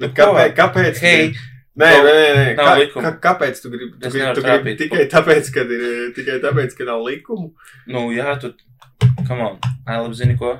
Nu, 0.00 0.08
kāpēc? 0.16 0.52
kāpēc 0.58 1.00
Hei, 1.02 1.32
Nē, 1.80 1.88
nē, 2.04 2.12
nē, 2.12 2.32
nē. 2.36 2.48
Kā, 2.58 2.72
likumu. 2.76 3.04
kā, 3.06 3.12
kāpēc 3.26 3.62
tu 3.62 3.70
gribi? 3.72 3.94
Tu 3.96 4.10
gribi, 4.12 4.34
tu 4.36 4.42
gribi 4.44 4.74
tikai 4.76 5.06
tāpēc, 5.08 5.48
ka 5.54 5.62
ir 5.64 6.10
tikai 6.18 6.34
tāpēc, 6.42 6.74
ka 6.76 6.84
nav 6.84 7.00
likumu. 7.06 7.54
nu 7.88 8.10
jā, 8.12 8.34
tu. 8.42 8.52
Come 9.26 9.40
on. 9.46 9.58
Ai, 9.88 9.96
zini 10.12 10.36
ko? 10.36 10.58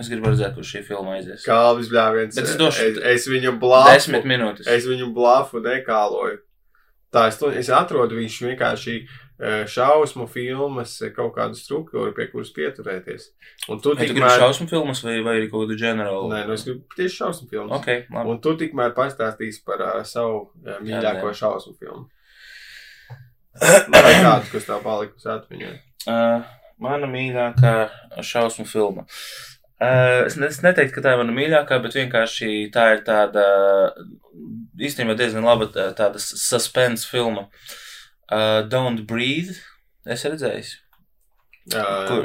Es 0.00 0.08
gribu 0.10 0.32
redzēt, 0.32 0.54
kur 0.56 0.66
šī 0.66 0.82
filma 0.82 1.14
aizies. 1.18 1.44
Kāvis 1.46 1.90
bļāviens. 1.92 2.34
Bet 2.34 2.44
es 2.50 2.56
došu- 2.58 2.88
es, 2.90 2.98
es 3.14 3.28
viņu 3.30 3.54
blāfu. 3.62 3.92
Desmit 3.94 4.26
minūtes. 4.26 4.66
Es 4.66 4.86
viņu 4.90 5.12
blāfu 5.14 5.62
nekāloju. 5.62 6.40
Tā 7.14 7.28
es, 7.28 7.38
to- 7.38 7.50
es 7.54 7.68
atrodu, 7.70 8.18
viņš 8.18 8.40
vienkārši 8.50 8.96
šausmu 9.66 10.26
filmas 10.28 10.98
eh, 11.00 11.12
kaut 11.16 11.32
kādu 11.36 11.56
struktūru, 11.56 12.12
pie 12.16 12.26
kuras 12.32 12.50
pieturēties. 12.56 13.30
Un 13.72 13.80
tu 13.80 13.90
tu 13.90 13.96
gribi 13.96 14.18
tikmēr... 14.18 14.36
šausmu 14.42 14.68
filmas 14.68 15.00
vai, 15.06 15.16
vai 15.24 15.36
kaut 15.46 15.64
kādu 15.64 15.78
ģenerālu? 15.80 16.28
Nē, 16.32 16.42
nu 16.48 16.56
es 16.56 16.66
gribu 16.68 16.84
tieši 16.96 17.22
šausmu 17.22 17.48
filmas. 17.52 17.72
Ok, 17.78 18.10
labi. 18.12 18.34
Un 18.34 18.40
tu 18.44 18.54
tikmēr 18.60 18.92
pastāstīsi 18.96 19.64
par 19.64 19.84
uh, 19.86 19.98
savu 20.04 20.42
uh, 20.44 20.76
mīļāko 20.84 21.32
jā. 21.32 21.36
šausmu 21.40 21.76
filmu. 21.80 22.06
Vai 23.94 24.14
kādu, 24.20 24.50
kas 24.52 24.68
tev 24.68 24.84
palikusi 24.84 25.32
atmiņā? 25.32 25.74
Uh, 26.04 26.52
mana 26.80 27.08
mīļākā 27.10 27.74
šausmu 28.24 28.68
filma. 28.68 29.08
Uh, 29.80 30.26
es, 30.28 30.36
ne, 30.36 30.50
es 30.52 30.60
neteiktu, 30.60 30.98
ka 30.98 31.06
tā 31.06 31.16
ir 31.16 31.22
mana 31.22 31.32
mīļākā, 31.32 31.80
bet 31.80 31.96
vienkārši 31.96 32.66
tā 32.74 32.90
ir 32.98 33.06
tāda 33.08 33.44
īstenībā 34.76 35.16
diezgan 35.16 35.48
laba 35.48 35.70
tā- 35.72 35.94
tāda 35.96 36.20
suspense 36.20 37.08
filma. 37.08 37.48
Uh, 37.48 37.78
Don't 38.70 39.06
Breathe. 39.10 39.58
Es 40.06 40.24
redzēju, 40.24 40.78
Uh, 41.70 42.06
kur, 42.08 42.22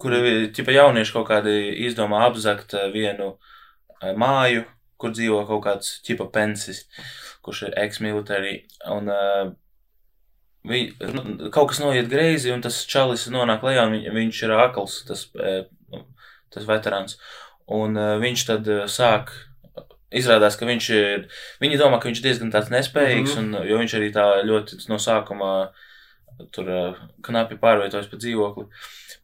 kur 0.00 0.14
ir 0.14 0.54
jaunieši 0.72 1.12
kaut 1.12 1.26
kādi 1.28 1.52
izdomā 1.84 2.22
apzakt 2.24 2.72
uh, 2.78 2.86
vienu 2.94 3.32
uh, 3.34 4.12
māju, 4.16 4.62
kur 4.96 5.12
dzīvo 5.12 5.42
kaut 5.48 5.64
kāds 5.66 5.90
tipa 6.06 6.28
pensis, 6.32 6.84
kurš 7.44 7.66
ir 7.66 7.76
ex-military. 7.82 8.60
Un 8.94 9.10
uh, 9.12 9.50
vi, 10.70 10.86
nu, 11.12 11.50
kaut 11.50 11.72
kas 11.72 11.82
noiet 11.82 12.08
greizi, 12.08 12.52
un 12.54 12.62
tas 12.64 12.78
čalis 12.88 13.26
nonāk 13.32 13.66
lejā, 13.66 13.84
un 13.88 13.98
viņ, 13.98 14.06
viņš 14.14 14.42
ir 14.46 14.54
akls, 14.54 15.00
tas, 15.10 15.26
eh, 15.42 16.00
tas 16.54 16.70
veterāns. 16.70 17.18
Un 17.66 17.98
uh, 17.98 18.14
viņš 18.22 18.46
tad 18.48 18.70
uh, 18.70 18.84
sāk. 18.86 19.34
Izrādās, 20.14 20.54
ka 20.58 20.68
viņš 20.68 20.88
ir. 20.94 21.26
Viņi 21.62 21.80
domā, 21.80 21.98
ka 21.98 22.06
viņš 22.06 22.20
ir 22.20 22.28
diezgan 22.28 22.52
tāds 22.54 22.70
nespējīgs, 22.70 23.34
mm 23.34 23.42
-hmm. 23.42 23.56
un, 23.58 23.68
jo 23.70 23.78
viņš 23.80 23.94
arī 23.98 24.12
tā 24.14 24.26
ļoti 24.46 24.78
no 24.88 24.98
sākuma 25.02 25.50
tur 26.52 26.68
uh, 26.68 27.00
knapi 27.24 27.56
pārvietojas 27.58 28.06
pa 28.10 28.20
dzīvokli. 28.20 28.66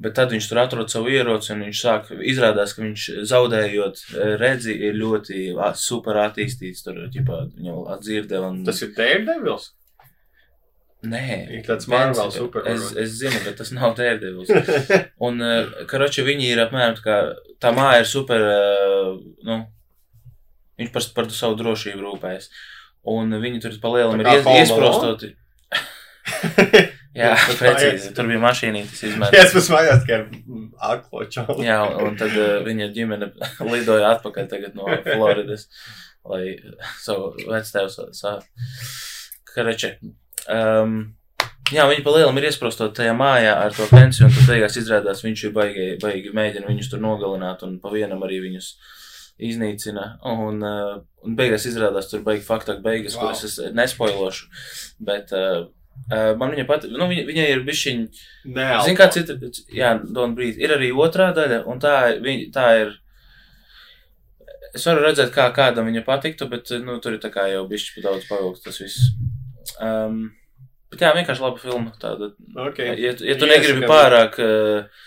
Bet 0.02 0.16
tad 0.16 0.32
viņš 0.32 0.48
tur 0.48 0.58
atrod 0.62 0.90
savu 0.90 1.12
ieroci, 1.12 1.52
un 1.54 1.62
viņš 1.66 1.82
sāk. 1.84 2.08
Izrādās, 2.26 2.72
ka 2.74 2.82
viņš 2.82 3.04
zaudējot 3.28 4.00
eh, 4.16 4.32
redzi, 4.40 4.74
ir 4.88 4.96
ļoti 4.98 5.52
super 5.78 6.18
attīstīts. 6.24 6.82
Tur 6.82 7.04
ģipā, 7.12 7.44
viņam 7.58 7.84
atdzirdē. 7.94 8.40
Un... 8.42 8.64
tas 8.66 8.82
ir 8.82 8.90
Daredevils. 8.96 9.68
Nē, 11.02 11.22
Ir 11.50 11.62
tāds 11.66 11.88
Marvel 11.90 12.30
supervaronis. 12.30 12.92
Es, 12.92 12.98
es 13.04 13.14
zinu, 13.20 13.38
bet 13.44 13.56
tas 13.58 13.72
nav 13.74 13.94
Daredevils. 13.98 14.50
Un, 15.26 15.38
karoči, 15.90 16.22
viņi 16.26 16.50
ir 16.54 16.62
apmēram 16.62 16.94
tā 16.98 17.06
kā, 17.06 17.16
tā 17.62 17.72
māja 17.74 18.04
ir 18.04 18.10
super, 18.10 18.44
nu, 19.46 19.58
viņš 20.80 20.94
par, 20.94 21.08
par 21.16 21.30
savu 21.34 21.58
drošību 21.60 22.06
rūpējas. 22.06 22.50
Un 23.12 23.34
viņi 23.42 23.62
tur 23.64 23.76
pa 23.82 23.90
lielam 23.96 24.20
ir 24.22 24.30
ies, 24.30 24.48
iesprostoti. 24.62 25.32
Jā, 27.12 27.32
precīzi. 27.60 28.12
Tur 28.16 28.28
bija 28.30 28.40
mašīnītis 28.42 29.02
Jā, 29.04 29.10
izmērs. 29.10 29.56
es 29.60 29.70
mājās 29.72 30.04
tikai 30.04 30.20
aklo 30.92 31.26
čauli. 31.32 31.66
Jā, 31.66 31.80
un 32.00 32.16
tad 32.20 32.36
uh, 32.38 32.60
viņa 32.64 32.88
ģimene 32.94 33.32
lidoja 33.72 34.14
atpakaļ 34.16 34.48
tagad 34.52 34.78
no 34.78 34.88
Floridas, 35.04 35.66
lai 36.28 36.56
savu 37.02 37.34
vectēvu 37.50 38.12
sa... 38.16 38.38
Kareče. 39.52 39.98
Um, 40.48 41.12
jā, 41.68 41.84
viņi 41.90 42.04
pa 42.06 42.14
lielam 42.14 42.38
ir 42.40 42.46
iesprostot 42.48 42.94
tajā 42.96 43.12
mājā 43.12 43.52
ar 43.66 43.74
to 43.76 43.84
pensiju, 43.90 44.30
un 44.30 44.32
tad 44.38 44.48
beigās 44.48 44.78
izrādās 44.80 45.20
viņš 45.26 45.42
ir 45.44 45.52
baigi, 45.52 45.86
baigi 46.00 46.32
mēģina 46.32 46.70
viņus 46.70 46.88
tur 46.94 47.02
nogalināt, 47.04 47.66
un 47.66 47.76
pa 47.82 47.92
vienam 47.92 48.24
arī 48.24 48.40
viņus 48.46 48.70
iznīcina. 49.48 50.06
Un, 50.30 50.62
uh, 50.62 50.96
un 51.26 51.36
beigās 51.38 51.66
izrādās 51.68 52.08
tur 52.10 52.22
baigi 52.26 52.44
faktāk 52.46 52.82
beigas, 52.84 53.16
Wow. 53.16 53.28
kuras 53.32 53.44
es 53.48 53.58
nespoilošu. 53.74 54.48
Bet 55.00 55.32
uh, 55.36 55.66
uh, 56.12 56.32
man 56.40 56.54
viņa 56.54 56.66
pat, 56.68 56.86
nu, 56.90 57.08
viņa, 57.10 57.26
viņai 57.28 57.46
ir 57.52 57.62
bišķiņ 57.68 58.02
Nē, 58.56 58.66
Zini, 58.86 58.96
kāds 58.98 59.20
ir. 59.20 59.32
Jā, 59.76 59.94
Don't 60.04 60.34
Breathe. 60.38 60.60
Ir 60.62 60.74
arī 60.78 60.92
otrā 60.94 61.30
daļa, 61.36 61.62
un 61.66 61.80
tā, 61.82 61.96
ir- 62.18 62.50
tā 62.54 62.66
ir. 62.84 62.98
Es 64.74 64.86
varu 64.88 65.02
redzēt, 65.04 65.32
kā 65.34 65.50
kādam 65.52 65.90
viņa 65.90 66.00
patiktu, 66.06 66.46
bet 66.48 66.70
nu, 66.80 66.94
tur 67.04 67.12
ir 67.18 67.20
tā 67.20 67.28
kā 67.34 67.44
jau 67.52 67.66
bišķi 67.68 67.98
pa 67.98 68.06
daudz 68.08 68.24
pavilkts 68.30 68.62
tas 68.64 68.78
viss. 68.80 69.10
Um, 69.84 70.30
bet 70.90 71.02
jā, 71.04 71.10
vienkārši 71.18 71.44
laba 71.44 71.60
filma. 71.60 71.92
Tāda, 72.00 72.30
Okay. 72.70 72.94
ja, 72.96 73.10
ja 73.12 73.12
tu 73.16 73.26
Iesakām. 73.26 73.50
negribi 73.52 73.90
pārāk 73.90 74.38
uh, 74.40 75.02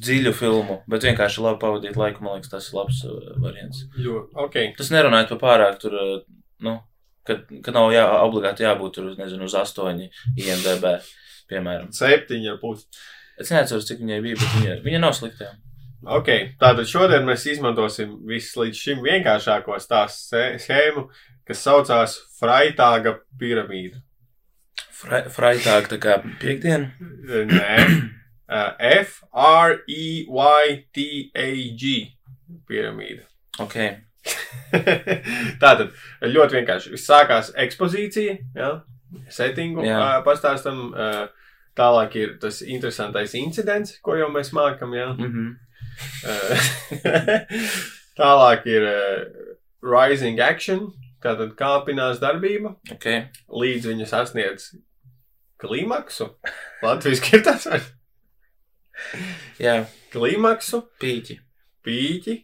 dziļu 0.00 0.32
filmu, 0.36 0.80
bet 0.90 1.04
vienkārši 1.08 1.42
labi 1.44 1.60
pavadīt 1.62 1.96
laiku, 1.98 2.22
man 2.24 2.38
liekas, 2.38 2.50
tas 2.52 2.68
ir 2.70 2.76
labs 2.78 3.00
uh, 3.08 3.16
variants. 3.42 3.84
Jo, 3.98 4.26
okay. 4.46 4.70
Tas 4.78 4.92
nerunājot 4.94 5.32
par 5.34 5.40
pārāk 5.44 5.80
tur, 5.82 5.96
uh, 5.98 6.20
nu, 6.66 6.76
ka, 7.26 7.40
ka 7.64 7.74
nav 7.74 7.90
jā, 7.94 8.04
obligāti 8.24 8.66
jābūt 8.66 8.94
tur, 8.98 9.08
nezinu, 9.18 9.48
uz 9.50 9.56
astoņi 9.58 10.10
IMDB, 10.38 10.92
piemēram. 11.50 11.90
Septiņi 11.96 12.52
ar 12.52 12.60
pusi. 12.62 12.86
Es 13.40 13.50
neatceros, 13.54 13.86
cik 13.88 14.02
viņai 14.04 14.20
bija, 14.24 14.36
bet 14.38 14.54
viņa, 14.58 14.76
viņa 14.84 15.00
nav 15.02 15.16
slikta. 15.16 15.54
Ok, 16.00 16.28
tātad 16.60 16.86
šodien 16.88 17.26
mēs 17.28 17.42
izmantosim 17.50 18.14
visu 18.28 18.62
līdz 18.62 18.78
šim 18.78 19.02
vienkāršāko 19.04 19.76
stāstu 19.84 20.40
schēmu, 20.62 21.08
kas 21.48 21.60
saucās 21.66 22.14
Freitāga 22.38 23.18
piramīda. 23.40 24.00
Fra- 25.00 25.26
Freitag, 25.32 25.88
tā 25.92 25.98
kā 26.00 26.18
piekdiena. 26.40 26.92
Nē, 27.50 27.74
uh, 28.50 28.70
F-R-E-Y-T-A-G 28.78 29.82
piramīda. 32.68 33.22
Ok, 33.62 33.76
Tātad 35.62 35.88
ļoti 36.26 36.58
vienkārši. 36.58 36.92
Viss 36.94 37.08
sākās 37.08 37.52
ekspozīcija, 37.58 38.36
ja? 38.56 38.70
settingu 39.32 39.84
Jā. 39.86 39.98
uh, 39.98 40.24
pastāstam. 40.26 40.90
Uh, 40.94 41.26
tālāk 41.78 42.16
ir 42.18 42.32
tas 42.42 42.60
interesantais 42.66 43.32
incidents, 43.38 43.94
ko 44.04 44.16
jau 44.18 44.28
mēs 44.32 44.50
mākam. 44.56 44.94
Ja? 44.96 45.12
mm 45.14 45.30
-hmm. 45.32 45.48
Tālāk 48.20 48.66
ir 48.66 48.82
uh, 48.84 49.24
rising 49.82 50.40
action, 50.40 50.92
tātad 51.22 51.54
kāpinās 51.56 52.20
darbība, 52.20 52.74
ok. 52.92 53.06
līdz 53.48 53.86
viņa 53.86 54.06
sasniedz 54.06 54.74
klimaksu. 55.60 56.36
Latvijas 56.82 57.20
ir 57.32 57.42
tas 57.44 57.66
ar 57.66 57.80
Jā, 59.60 59.74
klimaksu, 60.12 60.82
pīķi. 61.02 61.38
pīķi, 61.86 62.36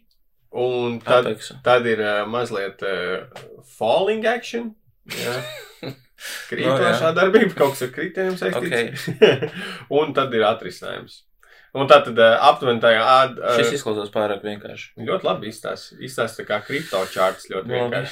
un 0.62 0.98
tad, 1.04 1.28
Apeksu. 1.28 1.58
tad 1.66 1.86
ir 1.90 2.02
uh, 2.04 2.24
mazliet 2.30 2.82
uh, 2.86 3.44
falling 3.76 4.26
action. 4.26 4.74
Jā. 5.12 5.36
Krītošā 6.50 7.10
jā. 7.10 7.12
darbība, 7.16 7.52
kaut 7.58 7.74
kas 7.76 7.86
ar 7.86 7.92
kritēm 7.92 8.36
saistīts. 8.40 9.08
Ok. 9.12 9.48
un 10.00 10.14
tad 10.16 10.32
ir 10.34 10.46
atrisinājums. 10.48 11.22
Un 11.76 11.90
tā 11.90 11.98
tad 12.06 12.16
aptuveni 12.24 12.80
tajā 12.80 13.02
uh, 13.04 13.50
Šis 13.58 13.74
izklausās 13.76 14.08
pārāk 14.14 14.40
vienkārši. 14.46 14.94
ļoti 14.96 15.28
labi 15.28 15.50
izstāsta. 15.52 15.98
Izstāsta 16.00 16.46
kā 16.48 16.62
kriptočārts 16.64 17.50
ļoti 17.52 17.68
Nu, 17.68 17.82
labi. 17.82 18.06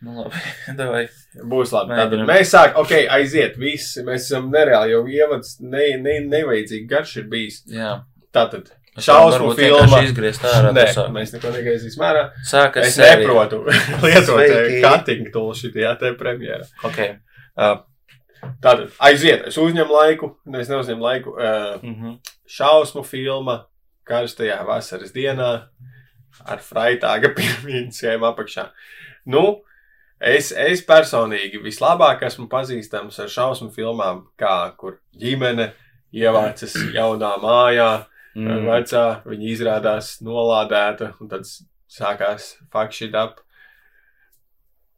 Nu 0.00 0.14
labi, 0.22 0.40
davai. 0.80 1.02
Būs 1.44 1.72
labi. 1.76 1.96
Tad 1.98 2.14
mēs 2.28 2.52
sākam, 2.54 2.80
ok, 2.84 2.92
aiziet, 3.18 3.56
visi. 3.60 4.00
Mēs 4.06 4.28
esam 4.30 4.46
nereāli 4.52 4.94
jau 4.94 5.02
ievads, 5.12 5.58
ne, 5.60 5.90
ne, 6.00 6.18
nevajadzīgi 6.32 6.86
garš 6.88 7.16
ir 7.20 7.26
bijis. 7.32 7.58
Jā. 7.68 7.98
Tātad, 8.34 8.70
Šausmu 9.00 9.52
vienkārši 9.54 10.00
izgriezt 10.08 10.42
ārā. 10.44 10.72
nē, 10.74 10.86
mēs 11.14 11.30
neko 11.36 11.52
negaidīsim 11.54 12.02
ārā. 12.04 12.24
Sākas 12.48 12.88
Es 12.88 12.96
sērija. 12.98 13.20
neprotu 13.22 13.60
lietot 14.04 14.40
Sveiki. 14.40 14.80
cutting 14.82 15.28
tool 15.32 15.52
šitajā 15.56 15.92
te 16.00 16.10
premjerā. 16.18 16.66
Ok. 16.88 16.98
Uh, 17.60 17.78
tātad, 18.64 18.88
aiziet, 19.06 19.46
es 19.52 19.56
uzņemu 19.60 19.94
laiku, 19.94 20.32
ne, 20.50 20.60
es 20.64 20.68
neuzņemu 20.72 21.06
laiku. 21.06 21.36
Uh, 21.36 21.78
Mhm. 21.86 22.16
šausmu 22.50 23.04
filma 23.06 23.60
karstajā 24.10 24.58
vasaras 24.66 25.12
dienā 25.14 25.50
ar 26.46 26.58
fraitāga 26.64 27.30
piramīdu 27.36 27.92
schēmu 27.94 28.26
apakšā. 28.32 28.70
Nu, 29.30 29.60
es, 30.20 30.52
es 30.52 30.84
personīgi 30.86 31.60
vislabāk 31.64 32.24
esmu 32.28 32.46
pazīstams 32.52 33.18
ar 33.22 33.32
šausmu 33.32 33.70
filmām, 33.74 34.26
kā 34.38 34.72
kur 34.78 35.00
ģimene 35.16 35.70
ievācas 36.12 36.76
jaunā 36.96 37.34
mājā, 37.42 37.90
mm. 38.36 38.64
Vecā, 38.68 39.04
viņa 39.26 39.52
izrādās 39.52 40.18
nolādēta, 40.24 41.14
un 41.20 41.30
tad 41.32 41.48
sākās 41.90 42.56
shit 42.90 43.14
up. 43.14 43.40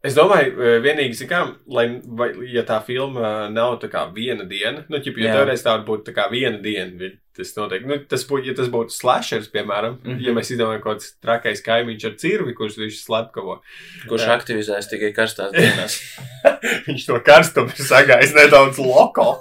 Es 0.03 0.17
domāju, 0.19 0.57
eh, 0.59 0.81
vienīgi, 0.83 1.29
kā, 1.31 1.45
lai, 1.71 1.87
vai, 2.03 2.33
ja 2.51 2.65
tā 2.67 2.81
filma 2.83 3.49
nav 3.49 3.79
tā 3.79 3.89
kā 3.89 4.09
viena 4.13 4.45
diena, 4.45 4.85
nu, 4.89 4.99
ķip, 4.99 5.21
Jā. 5.23 5.37
toreiz 5.37 5.63
tā 5.63 5.77
būtu 5.87 6.11
tā 6.11 6.15
kā 6.17 6.27
viena 6.31 6.59
diena, 6.59 7.13
tas 7.37 7.55
notiek, 7.57 7.87
nu, 7.87 7.97
tas 8.09 8.25
būtu, 8.29 8.45
ja 8.51 8.55
tas 8.55 8.69
būtu 8.69 8.91
slashers, 8.93 9.49
piemēram, 9.49 9.95
mm 9.97 10.03
Mhm. 10.05 10.17
-hmm. 10.19 10.27
ja 10.27 10.33
mēs 10.33 10.51
izdomājam 10.53 10.83
kaut 10.83 10.97
kāds 10.99 11.15
trakais 11.23 11.63
kaimiņš 11.63 12.05
ar 12.05 12.15
cirvi, 12.17 12.55
kurš 12.55 12.77
viņš 12.79 12.99
slepkavo, 13.05 13.61
Kurš 14.09 14.23
Jā. 14.27 14.37
aktivizēs 14.39 14.89
tikai 14.91 15.13
karstās 15.17 15.53
dienās. 15.53 15.97
viņš 16.87 17.07
to 17.07 17.21
karstumu 17.25 17.69
ir 17.79 17.85
sagājis 17.85 18.35
nedaudz 18.35 18.79
loko. 18.79 19.41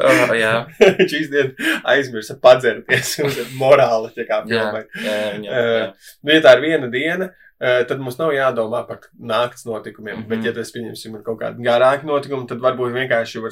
oh, 0.00 0.34
jā, 0.38 0.52
viņš 0.98 1.14
izdien 1.20 1.54
aizmirsa 1.84 2.36
padzerties, 2.42 3.18
un 3.24 3.30
morāli, 3.60 4.12
filmai. 4.14 4.84
jā, 5.04 5.16
jā, 5.44 5.64
jā. 5.78 5.88
Nu, 6.22 6.32
ja 6.36 6.40
tā 6.44 6.56
ir 6.56 6.62
viena 6.64 6.90
diena, 6.92 7.30
eh, 7.60 7.82
tad 7.88 8.00
mums 8.02 8.18
nav 8.20 8.32
jādomā 8.36 8.86
par 8.88 9.00
naktas 9.18 9.64
notikumiem. 9.68 10.16
Mm 10.16 10.22
Mhm. 10.24 10.32
-hmm. 10.32 10.42
Bet, 10.42 10.44
ja 10.44 10.52
tas, 10.52 10.72
pieņemsim, 10.72 11.16
ir 11.18 11.22
kaut 11.22 11.40
kāda 11.40 11.58
garāka 11.58 12.04
notikuma, 12.04 12.46
tad 12.48 12.58
varbūt 12.58 12.92
vienkārši 12.92 13.42
var 13.42 13.50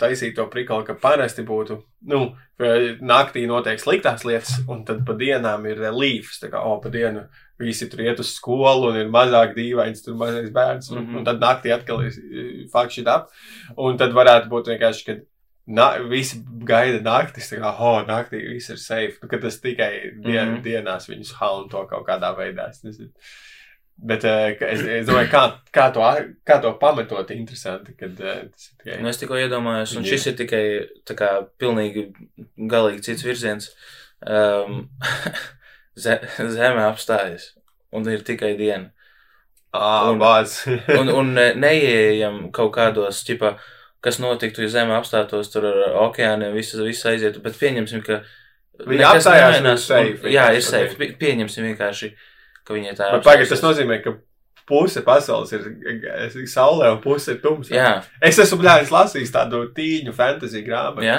taisīt 0.00 0.34
to 0.36 0.46
prikalu, 0.50 0.84
ka 0.86 0.96
parasti 1.00 1.44
būtu, 1.46 1.78
nu, 2.10 2.20
naktī 3.04 3.44
notiek 3.50 3.80
sliktās 3.80 4.24
lietas, 4.24 4.60
un 4.70 4.84
tad 4.88 5.04
pa 5.06 5.16
dienām 5.18 5.66
ir 5.70 5.80
reliefs. 5.82 6.40
Tā 6.42 6.50
kā, 6.52 6.62
o, 6.64 6.78
pa 6.82 6.92
dienu 6.92 7.26
visi 7.60 7.88
tur 7.90 8.02
iet 8.04 8.20
uz 8.22 8.32
skolu, 8.34 8.90
un 8.90 8.98
ir 9.02 9.12
mazāk 9.12 9.54
dīvains, 9.58 10.02
tur 10.04 10.16
mazais 10.18 10.50
bērns, 10.54 10.90
un, 10.90 10.98
mm. 10.98 11.06
-hmm. 11.06 11.18
un 11.18 11.24
tad 11.24 11.40
naktī 11.42 11.74
atkal 11.74 12.02
ir 12.06 12.16
fuck 12.72 12.90
shit 12.90 13.08
up. 13.08 13.30
Un 13.76 13.96
tad 13.98 14.12
varētu 14.12 14.50
būt 14.50 14.74
vienkārši, 14.74 15.06
ka 15.06 15.20
Na, 15.66 15.94
visi 15.96 16.42
gaida 16.68 16.98
naktis, 17.00 17.46
tā 17.48 17.56
kā, 17.56 17.70
oh, 17.80 18.02
naktī 18.04 18.42
viss 18.50 18.68
ir 18.68 18.76
safe. 18.76 19.16
Nu, 19.22 19.30
ka 19.30 19.38
tas 19.40 19.56
tikai 19.60 19.92
dien, 20.12 20.48
mm. 20.48 20.56
-hmm. 20.56 20.62
dienās 20.62 21.08
viņus 21.08 21.32
haun 21.40 21.68
to 21.68 21.86
kaut 21.86 22.04
kādā 22.06 22.34
veidā. 22.36 22.68
Es 22.68 22.82
nezinu. 22.84 23.08
Bet 23.96 24.24
eh, 24.26 24.56
es, 24.72 24.80
es 24.82 25.06
domāju, 25.06 25.28
kā, 25.30 25.42
kā, 25.72 25.84
to, 25.94 26.02
kā 26.44 26.56
to 26.60 26.72
pamatot, 26.80 27.30
interesanti, 27.30 27.94
kad 27.96 28.18
eh, 28.20 28.40
tas 28.50 28.66
ir 28.70 28.78
tikai. 28.82 28.96
Nu, 29.02 29.08
es 29.12 29.20
tikko 29.20 29.38
iedomājos, 29.38 29.94
un 29.96 30.04
šis 30.08 30.26
ir 30.32 30.34
tikai 30.40 30.64
tā 31.06 31.14
kā 31.16 31.28
pilnīgi 31.62 32.08
galīgi 32.58 33.04
cits 33.06 33.22
virziens. 33.24 33.70
Um, 34.26 34.88
ze, 36.04 36.18
zeme 36.56 36.82
apstājas, 36.88 37.52
un 37.94 38.08
ir 38.10 38.24
tikai 38.26 38.54
diena. 38.58 38.90
Ah, 39.74 40.08
un-. 40.12 40.20
Un, 40.98 41.08
un 41.14 41.32
ne- 41.38 41.54
neieejam 41.54 42.50
kaut 42.54 42.74
kādos, 42.76 43.22
ķipa, 43.26 43.54
kas 44.04 44.18
notiktu, 44.20 44.66
ja 44.66 44.68
zeme 44.80 44.94
apstātos 44.98 45.48
tur 45.54 45.70
ar 45.70 45.96
okeāniem, 46.08 46.52
viss, 46.58 46.74
viss 46.82 47.06
aizietu. 47.08 47.40
Bet 47.46 47.56
pieņemsim, 47.62 48.02
ka 48.04 48.20
Viņi 48.74 49.04
apstājās, 49.06 49.60
nemainās, 49.62 49.84
un 49.94 50.08
un- 50.26 50.32
Jā, 50.34 50.48
ir 50.58 50.62
safe. 50.66 50.90
ok. 50.92 50.98
Pie- 50.98 51.12
Pieņemsim 51.20 51.62
vienkārši, 51.70 52.08
ka 52.64 52.76
viņai 52.76 52.94
tā 52.98 53.10
Bet 53.16 53.26
pagaid, 53.26 53.48
tas 53.50 53.62
nozīmē, 53.64 54.00
ka 54.04 54.14
puse 54.64 55.02
pasaules 55.04 55.50
ir 55.52 55.64
ir 55.92 56.46
saulē 56.48 56.88
un 56.94 57.00
puse 57.04 57.34
ir 57.34 57.40
tumsā. 57.42 57.74
Jā, 57.76 57.88
Es 58.24 58.38
esmu 58.40 58.62
bļāvis 58.62 58.92
lasījis 58.94 59.32
tādu 59.34 59.60
tīņu 59.76 60.14
fantasy 60.16 60.62
grāmatu. 60.64 61.04
jā. 61.04 61.18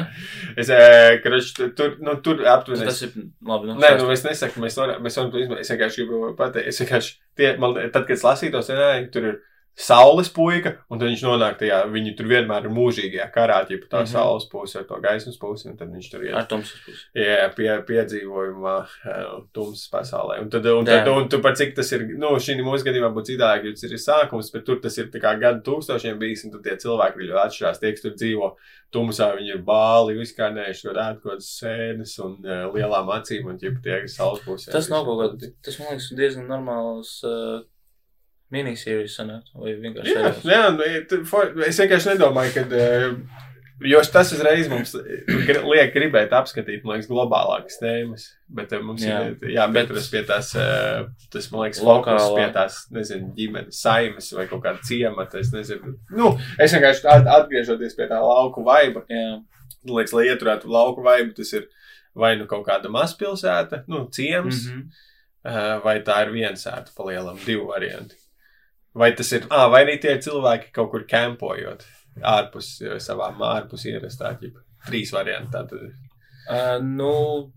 Es, 0.58 0.70
eh, 0.74 1.20
kruč, 1.22 1.52
tur, 1.78 1.98
nu, 2.02 2.16
tur 2.25 2.42
aptuveni. 2.42 2.86
tas 2.90 3.02
ir 3.06 3.12
labi. 3.46 3.68
Nu, 3.70 3.75
Nē, 3.80 3.98
nu 4.02 4.10
es 4.12 4.24
nesaku, 4.25 4.64
mēs 4.64 4.78
varam, 4.82 5.04
mēs 5.04 5.18
varam 5.18 5.30
to 5.32 5.38
izmantot. 5.38 5.62
Es 5.62 5.70
vienkārši 5.70 6.08
gribu 6.08 6.36
pateikt, 6.40 6.68
es 6.74 6.82
vienkārši, 6.82 7.14
tie, 7.38 7.52
man, 7.62 7.75
tad, 7.92 8.08
kad 8.08 8.16
es 8.18 8.25
lasīju 8.25 8.52
to 8.52 8.64
scenāriju, 8.66 9.12
tur 9.14 9.30
ir 9.30 9.38
saules 9.75 10.29
puika, 10.32 10.77
un 10.89 11.00
tad 11.01 11.10
viņš 11.10 11.24
nonāk 11.25 11.58
tajā, 11.60 11.82
viņi 11.91 12.13
tur 12.15 12.29
vienmēr 12.32 12.63
ir 12.63 12.72
mūžīgajā 12.72 13.25
karā, 13.34 13.58
ja 13.70 13.77
tā 13.91 14.01
Mhm. 14.05 14.08
saules 14.08 14.46
puse 14.48 14.77
ar 14.79 14.86
to 14.88 14.96
gaismas 15.03 15.38
pusi, 15.38 15.67
un 15.67 15.75
tad 15.77 15.89
viņš 15.91 16.10
tur 16.12 16.24
iet. 16.24 16.34
Ar 16.34 16.46
tumsas 16.48 16.79
pusi. 16.86 17.03
Jā, 17.15 17.50
pie, 17.55 17.67
piedzīvojumā, 17.89 18.75
uh, 19.05 19.41
tumsas 19.53 19.89
pasaulē. 19.91 20.39
Un 20.41 20.50
tad, 20.50 20.65
un, 20.65 20.86
tad, 20.86 21.05
Jā. 21.08 21.12
un 21.17 21.27
tu 21.27 21.41
par 21.44 21.55
cik 21.60 21.75
tas 21.75 21.91
ir, 21.91 22.05
nu, 22.17 22.27
šī 22.39 22.55
mūsu 22.63 22.86
gadījumā 22.88 23.12
būtu 23.13 23.34
citādāk, 23.36 23.65
jo 23.67 23.72
tas 23.75 23.84
ir 23.84 23.98
sākums, 24.00 24.51
bet 24.53 24.65
tur 24.65 24.79
tas 24.79 24.98
ir 24.98 25.08
tā 25.12 25.20
kā 25.20 25.36
gadu 25.39 25.62
tūkstošiem 25.67 26.17
bijis, 26.20 26.46
un 26.46 26.51
tad 26.55 26.63
tie 26.63 26.77
cilvēki 26.86 27.27
ļoti 27.27 27.44
atšķirās. 27.44 27.79
Tie, 27.84 27.91
kas 27.91 28.01
tur 28.01 28.12
dzīvo 28.15 28.55
tumsā, 28.96 29.36
viņi 29.36 29.55
ir 29.58 29.62
bāli, 29.67 30.16
uzkārnējuši, 30.24 30.81
tur 30.88 30.96
ēd 31.03 31.22
kaut 31.22 31.33
kādas 31.35 31.51
sēnes 31.59 32.16
un 32.24 32.38
uh, 32.46 32.72
lielām 32.72 33.11
acīm, 33.11 33.46
un 33.51 33.57
ķip 33.59 33.81
tie, 33.83 34.01
kas 34.05 34.16
saules 34.16 34.40
pusē. 34.48 34.72
Tas 34.72 34.88
nav 34.90 35.03
kaut 35.05 35.20
kāds, 35.35 35.51
tas 35.61 35.79
man 35.79 35.90
liekas 35.92 36.11
diezgan 36.16 36.48
normāls 36.48 37.18
uh, 37.27 37.61
minisērijas 38.53 39.16
sanāk, 39.20 39.50
vai 39.58 39.74
vienkārši 39.81 40.14
Jā, 40.14 40.31
jā 40.46 40.62
nu, 40.75 40.86
es 41.66 41.79
vienkārši 41.81 42.14
nedomāju, 42.14 42.53
ka. 42.53 43.42
Jo 43.84 44.00
tas 44.08 44.29
uzreiz 44.31 44.70
mums 44.72 44.94
gr- 44.96 45.66
liek 45.68 45.90
gribēt 45.92 46.31
apskatīt, 46.31 46.86
man 46.88 46.96
liekas, 46.96 47.10
globālākas 47.12 47.75
tēmas. 47.81 48.29
Bet 48.48 48.72
eh, 48.72 48.79
mums 48.79 49.03
jā. 49.03 49.18
Ir 49.44 49.51
jāpieturas 49.51 50.08
pie 50.14 50.22
tās, 50.24 50.53
eh, 50.55 51.01
tas, 51.34 51.50
man 51.51 51.66
liekas, 51.66 51.81
Lokālā. 51.84 52.22
fokus 52.24 52.38
pie 52.38 52.46
tās, 52.55 52.77
nezinu, 52.96 53.34
ģimenes 53.36 53.81
saimes 53.84 54.31
vai 54.38 54.48
kaut 54.48 54.64
kāda 54.64 54.79
ciemata. 54.88 55.42
Es 55.44 55.51
nezinu. 55.51 55.98
Nu, 56.16 56.31
es 56.58 56.72
vienkārši 56.72 57.03
at- 57.18 57.27
atgriežoties 57.36 57.98
pie 58.00 58.08
tā 58.08 58.22
lauku 58.24 58.64
vaiba. 58.64 59.03
Jā, 59.12 59.42
Man 59.86 60.00
liekas, 60.00 60.14
lai 60.18 60.24
ieturētu 60.31 60.72
lauku 60.72 61.03
vaibu, 61.05 61.36
tas 61.38 61.51
ir 61.53 61.68
vai 62.16 62.31
nu 62.40 62.48
kaut 62.50 62.64
kāda 62.66 62.90
mazpilsēta, 62.90 63.84
nu, 63.92 64.08
ciems. 64.10 64.64
Mm. 64.72 64.79
-hmm. 64.81 65.84
vai 65.84 66.00
tā 66.01 66.24
ir 66.25 66.31
viena 66.34 66.58
sēta 66.58 66.90
palielam, 66.98 67.38
divi 67.46 67.62
varianti. 67.68 68.16
Vai 68.96 69.12
tas 69.16 69.31
ir, 69.36 69.46
ah, 69.51 69.68
vai 69.72 69.84
arī 69.84 69.98
tie 70.00 70.16
ir 70.16 70.24
cilvēki 70.24 70.72
kaut 70.75 70.94
kur 70.94 71.03
kempojot 71.10 71.84
ārpus 72.24 72.77
savām, 73.03 73.42
ārpus 73.44 73.86
ierastā 73.92 74.31
ķipa. 74.40 74.64
Trīs 74.88 75.12
varianti 75.12 75.51
tātad. 75.51 75.94
Uh, 76.46 76.77
nu, 76.77 77.12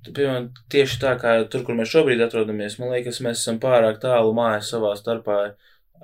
piemēram, 0.07 0.49
tieši 0.73 1.01
tā 1.03 1.13
kā 1.21 1.35
tur, 1.53 1.63
kur 1.67 1.77
mēs 1.77 1.91
šobrīd 1.93 2.23
atrodamies, 2.25 2.79
man 2.81 2.95
liekas, 2.95 3.21
mēs 3.25 3.43
esam 3.43 3.59
pārāk 3.61 4.01
tālu 4.01 4.33
mājas 4.37 4.71
savā 4.73 4.95
starpā 4.97 5.39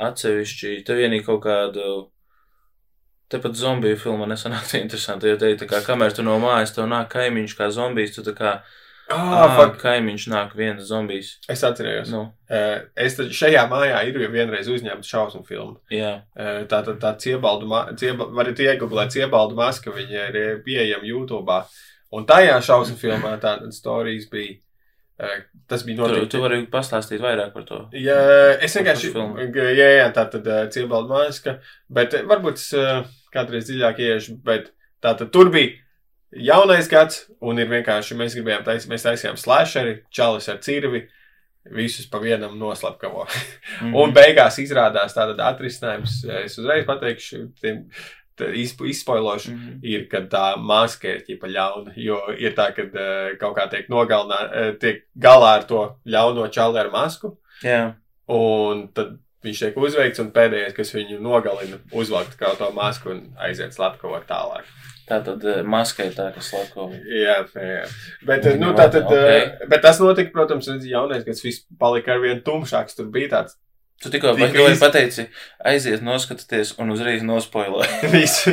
atsevišķi. 0.04 0.82
Te 0.84 0.98
vienīgi 0.98 1.24
kaut 1.26 1.42
kādu. 1.46 1.94
Tepat 3.32 3.56
zombiju 3.56 3.96
filma 3.98 4.28
nesanāk 4.28 4.74
interesanti, 4.82 5.30
jo 5.32 5.38
te 5.40 5.54
tā 5.58 5.66
kā, 5.66 5.80
kamēr 5.86 6.12
tu 6.14 6.22
no 6.22 6.36
mājas, 6.42 6.74
tev 6.76 6.86
nāk 6.90 7.08
kaimiņš 7.14 7.56
kā 7.58 7.70
zombijs, 7.72 8.12
tu 8.14 8.22
tā 8.26 8.36
kā, 8.36 8.52
Ah, 9.10 9.58
ah, 9.60 9.70
kaimiņš 9.76 10.24
nāk 10.32 10.54
viens 10.56 10.82
zombijs. 10.88 11.34
es 11.48 11.60
atcerējos. 11.62 12.08
Nu, 12.10 12.32
Eh, 12.50 12.82
Es 12.96 13.16
šajā 13.18 13.64
mājā 13.68 13.98
ir 14.08 14.18
jau 14.20 14.30
vienreiz 14.30 14.68
uzņemta 14.68 15.04
šausmu 15.04 15.44
filma. 15.46 15.76
jā, 15.90 16.22
Eh, 16.36 16.64
Tā 16.64 16.82
tad 16.84 16.98
tā 17.00 17.16
ciebaldu, 17.18 17.68
cieba, 17.96 18.24
varat 18.32 18.56
iegooglēt 18.58 19.10
ciebaldu 19.12 19.54
maska, 19.54 19.90
viņa 19.90 20.28
ir 20.30 20.36
eh, 20.36 20.56
pieejama 20.64 21.04
YouTube. 21.04 21.64
Un 22.12 22.24
tajā 22.26 22.60
šausmu 22.62 22.96
filmā 22.96 23.38
tādas 23.40 23.80
stāstījis 23.82 24.30
bija. 24.30 24.58
eh, 25.20 25.42
Tas 25.68 25.82
bija 25.84 25.96
tu, 25.96 26.02
noteikti. 26.02 26.28
tu 26.30 26.40
vari 26.40 26.66
pastāstīt 26.66 27.20
vairāk 27.20 27.52
par 27.52 27.62
to. 27.64 27.88
Jā, 27.92 28.58
es 28.60 28.74
vienkārši. 28.76 29.12
filmu. 29.12 29.36
Jā, 29.54 29.88
jā, 30.00 30.12
tā 30.12 30.30
tad 30.30 30.46
uh, 30.46 30.66
ciebalda 30.68 31.08
māska. 31.08 31.58
Bet 31.90 32.12
varbūt 32.12 32.54
es 32.54 32.72
uh, 32.74 33.04
kādreiz 33.34 33.68
dziļāk 33.68 33.98
ieiešu. 33.98 34.42
Bet 34.42 34.72
tā 35.02 35.16
tad 35.16 35.30
tur 35.32 35.50
bija 35.50 35.76
jaunais 36.36 36.88
gads, 36.90 37.26
un 37.40 37.58
ir 37.58 37.68
vienkārši 37.70 38.16
mēs 38.18 38.34
gribējām 38.38 38.64
taisīt, 38.66 38.90
mēs 38.90 39.06
taisījām 39.06 39.36
slasheri, 39.40 40.00
čalis 40.10 40.48
ar 40.48 40.58
cirvi. 40.64 41.04
Visus 41.72 42.04
pa 42.06 42.18
vienam 42.20 42.58
noslapkavo. 42.60 43.26
Mhm. 43.80 43.94
Un 43.96 44.12
beigās 44.14 44.58
izrādās 44.60 45.14
tāda 45.16 45.34
atrisinājums. 45.48 46.20
Es 46.44 46.58
uzreiz 46.60 46.84
pateikšu, 46.86 47.40
tiem 47.60 47.86
izspoilošu, 48.84 49.50
Mhm. 49.50 49.78
ir, 49.82 50.08
kad 50.08 50.28
tā 50.30 50.56
maska 50.58 51.08
ir 51.08 51.20
ķipa 51.26 51.48
ļauna. 51.48 51.92
Jo 51.96 52.20
ir 52.38 52.52
tā, 52.54 52.74
ka 52.74 52.82
uh, 52.82 53.36
kaut 53.40 53.56
kā 53.56 53.68
tiek 53.70 53.88
nogalināta, 53.88 54.50
uh, 54.70 54.72
tiek 54.78 55.04
galā 55.18 55.56
ar 55.58 55.64
to 55.64 55.96
ļauno 56.06 56.50
čali 56.52 56.78
ar 56.78 56.90
masku. 56.90 57.36
Jā, 57.62 57.94
Un 58.28 58.88
tad 58.88 59.18
viņš 59.44 59.58
tiek 59.60 59.74
uzveikts, 59.76 60.18
un 60.22 60.30
pēdējais, 60.32 60.72
kas 60.74 60.92
viņu 60.94 61.18
nogalina, 61.20 61.76
uzvelk 61.92 62.36
kā 62.40 62.54
to 62.56 62.70
masku 62.72 63.10
un 63.10 63.34
aiziet 63.36 63.74
slepkavot 63.76 64.24
tālāk. 64.26 64.64
Tā 65.08 65.18
tad 65.24 65.44
uh, 65.44 65.60
maska 65.68 66.06
ir 66.08 66.14
tā, 66.16 66.30
kas 66.34 66.48
slēpko. 66.52 66.88
Jā, 67.10 67.40
jā. 67.54 67.82
Bet, 68.26 68.46
eh, 68.48 68.56
nu, 68.60 68.72
tā 68.76 68.88
tad, 68.92 69.04
ok. 69.08 69.12
okay. 69.12 69.68
bet 69.72 69.84
tas 69.84 70.00
notika, 70.02 70.32
protams, 70.34 70.70
redz, 70.70 70.88
jaunais 70.88 71.26
gads 71.26 71.44
viss 71.44 71.66
palika 71.80 72.16
ar 72.16 72.24
vien 72.24 72.40
tumšāks. 72.44 72.96
Tur 72.98 73.10
bija 73.14 73.32
tāds 73.36 73.58
Tu 74.02 74.10
tikko 74.10 74.34
tikko 74.36 74.66
iz- 74.68 74.80
pateici, 74.82 75.28
aiziet, 75.64 76.02
noskatieties, 76.04 76.74
un 76.82 76.90
uzreiz 76.92 77.22
nospoiloji. 77.24 77.88
viss. 78.14 78.48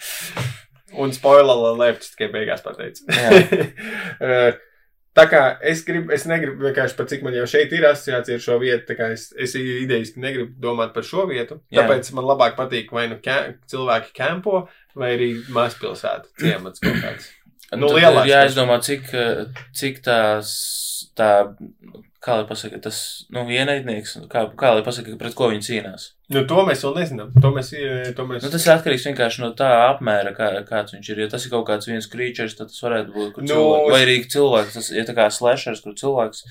un 1.02 1.12
spoiler 1.12 1.66
alert, 1.72 2.06
tikai 2.14 2.30
beigās 2.32 2.62
pateicu. 2.64 3.04
Tā 5.12 5.26
kā 5.28 5.40
es, 5.68 5.82
gribu, 5.84 6.08
es 6.16 6.22
negribu 6.24 6.64
vienkārši 6.64 6.96
par 6.96 7.08
cik 7.10 7.24
man 7.24 7.34
jau 7.36 7.44
šeit 7.50 7.72
ir 7.76 7.84
asociācija 7.84 8.38
ar 8.38 8.44
šo 8.44 8.54
vietu, 8.62 8.86
tā 8.88 8.96
kā 8.96 9.10
es, 9.12 9.26
es 9.36 9.52
idejiski 9.60 10.22
negribu 10.24 10.54
domāt 10.62 10.94
par 10.94 11.04
šo 11.04 11.26
vietu. 11.28 11.58
Jā. 11.68 11.82
Tāpēc 11.82 12.08
man 12.16 12.28
labāk 12.30 12.56
patīk 12.56 12.94
vai 12.96 13.04
nu 13.10 13.18
ke, 13.20 13.36
cilvēki 13.68 14.14
kempo, 14.16 14.62
vai 14.96 15.12
arī 15.18 15.28
mazpilsēta 15.52 16.32
ciemats 16.40 16.80
kaut 16.80 16.96
kāds. 17.04 17.28
Nu, 17.72 17.88
Tad 17.88 17.98
lielāks 17.98 18.28
ir 18.28 18.32
jāizdomā, 18.32 18.78
cik, 18.84 19.12
uh, 19.16 19.62
cik 19.76 20.00
tās, 20.04 20.48
tā, 21.16 21.28
kā 22.24 22.38
lai 22.40 22.48
pasaka, 22.48 22.80
tas, 22.84 22.98
nu, 23.32 23.44
ienaidnieks, 23.52 24.18
kā, 24.32 24.46
kā 24.60 24.74
lai 24.76 24.84
pasaka, 24.86 25.16
pret 25.20 25.36
ko 25.36 25.48
viņi 25.52 25.68
cīnās. 25.68 26.10
Nu, 26.32 26.42
to 26.48 26.62
mēs 26.68 26.82
vēl 26.86 26.94
nezinām. 27.00 27.32
To 27.44 27.50
mēs, 27.54 27.72
eh, 27.76 28.10
to 28.16 28.24
mēs... 28.28 28.42
Nu, 28.44 28.50
tas 28.54 28.66
ir 28.66 28.72
atkarīgs 28.74 29.06
vienkārši 29.10 29.42
no 29.44 29.50
tā 29.58 29.68
apmēra, 29.90 30.32
kā, 30.36 30.50
kāds 30.68 30.94
viņš 30.96 31.10
ir. 31.12 31.22
Ja 31.24 31.30
tas 31.34 31.46
ir 31.46 31.52
kaut 31.54 31.66
kāds 31.68 31.88
viens 31.90 32.08
krīčers, 32.12 32.56
tad 32.58 32.70
tas 32.72 32.82
varētu 32.84 33.14
būt, 33.16 33.40
Nu, 33.42 33.50
cilvēks, 33.52 33.92
vai 33.94 34.00
arī 34.06 34.16
cilvēks, 34.36 34.78
tas 34.78 34.90
ir 34.94 35.08
tā 35.08 35.16
kā 35.18 35.28
slashers, 35.34 35.82
kur 35.84 35.96
cilvēks 35.98 36.44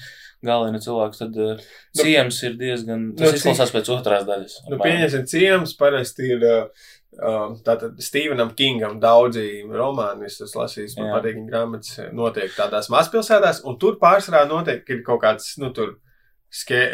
galvenā 0.46 0.80
cilvēks, 0.82 1.20
tad 1.22 1.36
uh, 1.38 1.60
Nu, 1.60 2.02
ciems 2.04 2.40
ir 2.48 2.56
diezgan. 2.62 3.12
nu, 3.12 3.18
Tas 3.20 3.34
cik- 3.36 3.42
izklausās 3.44 3.74
pēc 3.76 3.92
otrās 3.94 4.26
daļas. 4.30 4.56
Nu, 4.72 4.80
pieņemsim, 4.82 5.28
ciems 5.30 5.76
parasti 5.78 6.32
ir. 6.36 6.46
Uh, 6.46 6.88
uh, 7.22 7.58
Tātad 7.66 8.00
Stevenam 8.02 8.54
Kingam 8.58 9.00
daudzi 9.04 9.64
romāni, 9.70 10.26
es 10.30 10.40
esmu 10.42 10.64
lasījis, 10.64 10.96
man 10.98 11.12
patīk 11.18 11.36
viņa 11.38 11.50
grāmatas, 11.52 11.98
notiek 12.16 12.54
tādās 12.58 12.90
mazpilsētās, 12.94 13.64
un 13.70 13.78
tur 13.82 13.98
pārsvarā 14.02 14.46
notiek, 14.50 14.86
kaut 15.06 15.22
kāds, 15.26 15.58
nu, 15.62 15.70
tur 15.76 15.98
ske, 15.98 16.11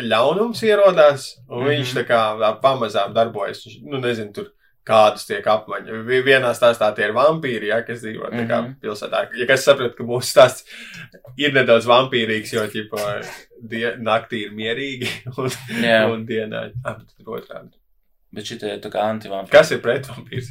ļaunums 0.06 0.62
ierodās, 0.64 1.32
un 1.50 1.58
mm 1.58 1.64
-hmm. 1.64 1.70
viņš 1.72 1.94
Mhm. 1.94 1.98
tā 1.98 2.04
kā 2.08 2.62
pamazām 2.62 3.14
darbojas. 3.14 3.66
Viņš, 3.66 3.82
nu, 3.90 3.98
nezinu, 4.00 4.34
tur 4.34 4.52
kādas 4.86 5.26
tiek 5.28 5.44
apmaiņas. 5.46 6.06
Vi- 6.06 6.22
Vienā 6.24 6.54
stāstā 6.56 6.96
tie 6.96 7.06
ir 7.06 7.14
vampīri, 7.14 7.68
ja, 7.68 7.82
kas 7.82 8.02
dzīvo 8.04 8.30
kā 8.32 8.62
Mhm. 8.62 8.76
pilsētā. 8.82 9.28
Ja 9.36 9.46
kas 9.48 9.66
saprot, 9.66 9.96
ka 9.98 10.04
mūsu 10.04 10.30
stāsts 10.32 10.64
ir 11.38 11.52
nedaudz 11.52 11.86
vampīrīgs, 11.86 12.54
jo, 12.54 12.62
ķipa, 12.68 13.26
die, 13.62 13.96
naktī 13.98 14.46
ir 14.46 14.52
mierīgi, 14.52 15.08
un, 15.38 15.50
Jā. 15.82 16.06
un 16.14 16.26
dienā, 16.26 16.72
ah, 16.86 16.94
tad 16.94 17.26
otrādi. 17.26 17.74
Bet 18.34 18.52
ir 18.52 18.58
tā 18.80 18.90
kā 18.92 19.02
antivampīri. 19.12 19.52
Kas 19.52 19.72
ir 19.72 19.80
pretvampīrs? 19.80 20.48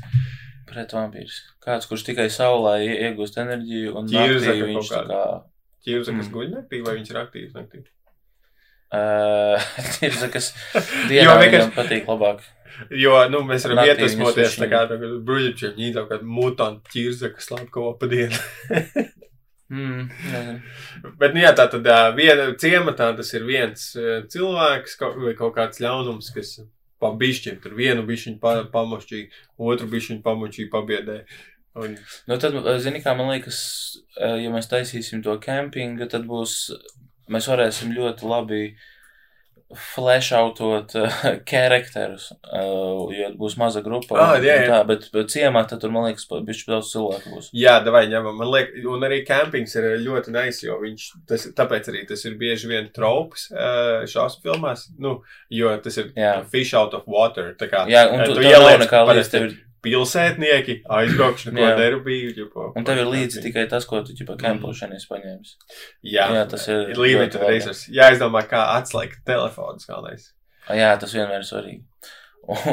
Pret 0.66 0.90
vampīrs. 0.92 1.40
Kāds, 1.64 1.86
kurš 1.86 2.02
tikai 2.04 2.26
saulē 2.28 2.80
ie- 2.84 3.00
iegūst 3.06 3.36
enerģiju 3.38 3.94
un 3.96 4.06
Ķirza 4.08 4.46
kaut 4.52 4.68
viņš 4.68 4.90
kāda. 4.90 5.08
kā. 5.08 5.42
Ķirza, 5.86 6.16
kas 6.16 6.26
Mm. 6.28 6.32
guļ 6.32 6.48
naktī, 6.56 6.84
vai 6.84 6.94
viņš 6.96 7.10
ir 7.10 7.16
aktīvs 7.16 7.52
naktī? 7.54 7.84
Uh, 8.94 9.58
ķirza, 9.96 10.28
kas 10.32 10.52
dienā 11.10 11.38
vienkārši- 11.42 11.74
patīk 11.74 12.06
labāk. 12.10 12.44
Jo, 12.92 13.16
nu, 13.32 13.40
mēs 13.48 13.64
varam 13.64 13.86
iedvesmoties 13.88 14.58
tā 14.60 14.68
kā 14.68 14.82
bruģičiem, 14.92 15.78
ņīt 15.78 15.94
kaut 15.96 16.10
kādu 16.12 16.28
mutantu 16.28 16.92
ķirza, 16.92 17.30
kas 17.34 17.48
slāp 17.48 17.70
kaut 17.74 18.00
pa 18.02 18.10
dienu. 18.12 18.36
Mm, 19.66 20.04
nezinu. 20.30 20.60
Bet, 21.18 21.32
nu 21.34 21.40
jā, 21.42 21.50
tā 21.58 21.64
tad 21.66 21.88
viena 22.14 22.44
ciematā 22.54 23.08
tas 23.18 23.32
ir 23.34 23.42
viens 23.48 23.88
cilvēks 24.30 24.94
vai 25.24 25.32
kaut 25.34 25.56
kāds 25.56 25.80
ļaunums, 25.82 26.28
kas 26.36 26.52
pa 27.02 27.10
bišķiņu, 27.18 27.58
tur 27.64 27.74
vienu 27.74 28.04
bišķiņu 28.06 28.38
pa, 28.38 28.52
pamošķīja, 28.70 29.26
otru 29.58 29.88
bišķiņu 29.90 30.22
pamošķīja, 30.22 30.70
pabiedē. 30.70 31.16
Un, 31.82 31.96
Nu, 32.30 32.38
tad, 32.38 32.54
zini, 32.80 33.02
kā 33.02 33.16
man 33.18 33.32
liekas, 33.34 33.58
ja 34.16 34.52
mēs 34.54 34.70
taisīsim 34.70 35.24
to 35.26 35.34
kempingu, 35.42 36.06
tad 36.14 36.30
būs, 36.30 36.70
mēs 37.32 37.48
varēsim 37.50 37.94
ļoti 37.96 38.28
labi 38.30 38.62
flashoutot 39.74 40.92
uh, 40.94 41.14
charakterus, 41.50 42.28
uh, 42.46 43.08
jo 43.10 43.30
būs 43.38 43.56
maza 43.58 43.82
grupa. 43.82 44.14
Un- 44.14 44.44
jā, 44.46 44.60
jā. 44.62 44.68
Tā, 44.70 44.78
bet, 44.86 45.08
bet 45.14 45.32
ciemā 45.32 45.64
tad 45.66 45.80
tur, 45.82 45.90
man 45.94 46.06
liekas, 46.06 46.28
bišķi 46.30 46.70
daudz 46.70 46.92
cilvēku 46.92 47.32
būs. 47.34 47.48
jā, 47.56 47.74
davai 47.84 48.04
ņemam, 48.12 48.38
man 48.38 48.52
liekas, 48.52 48.86
un 48.92 49.06
arī 49.08 49.20
kempings 49.26 49.74
ir 49.74 49.88
ļoti 50.04 50.34
nice, 50.36 50.62
jo 50.68 50.78
viņš, 50.84 51.08
tas, 51.26 51.48
tāpēc 51.58 51.90
arī 51.90 52.04
tas 52.06 52.22
ir 52.28 52.38
bieži 52.38 52.70
vien 52.70 52.86
trops 52.94 53.48
šās 54.12 54.38
filmās, 54.44 54.86
nu, 55.02 55.18
jo 55.50 55.74
tas 55.82 55.98
ir 55.98 56.12
Jā. 56.14 56.36
fish 56.52 56.70
out 56.78 56.94
of 56.94 57.10
water, 57.10 57.50
tā 57.58 57.66
kā. 57.72 57.88
Jā, 57.90 58.06
un 58.12 58.22
tu, 58.22 58.36
tu 58.36 58.40
tu 58.40 58.46
nav 58.46 58.54
ieliec 58.54 58.84
nekā 58.86 59.02
līdz 59.10 59.32
tev 59.34 59.48
ir, 59.50 59.58
pilsētnieki, 59.86 60.76
Jā. 61.62 61.76
derbīju. 61.78 62.34
ģipa, 62.40 62.68
un 62.76 62.84
tev 62.88 62.98
ir 63.04 63.10
līdzi 63.14 63.42
tikai 63.46 63.66
tas, 63.70 63.86
ko 63.88 64.02
tu, 64.06 64.12
ķipa, 64.18 64.36
kempošanas 64.42 65.06
paņēmis. 65.10 65.54
Jā, 66.02 66.28
Jā, 66.34 66.44
tas 66.50 66.66
ir 66.68 66.92
ir 67.38 67.46
labi. 67.46 67.54
resurss. 67.56 67.86
Jā, 67.94 68.10
es 68.12 68.18
domāju, 68.22 68.50
kā 68.52 68.62
atslēgt 68.76 69.22
galvenais. 69.88 70.32
Ah, 70.68 70.74
Jā, 70.74 70.92
tas 70.98 71.14
vienmēr 71.14 71.40
ir 71.44 71.46
svarīgi. 71.46 71.84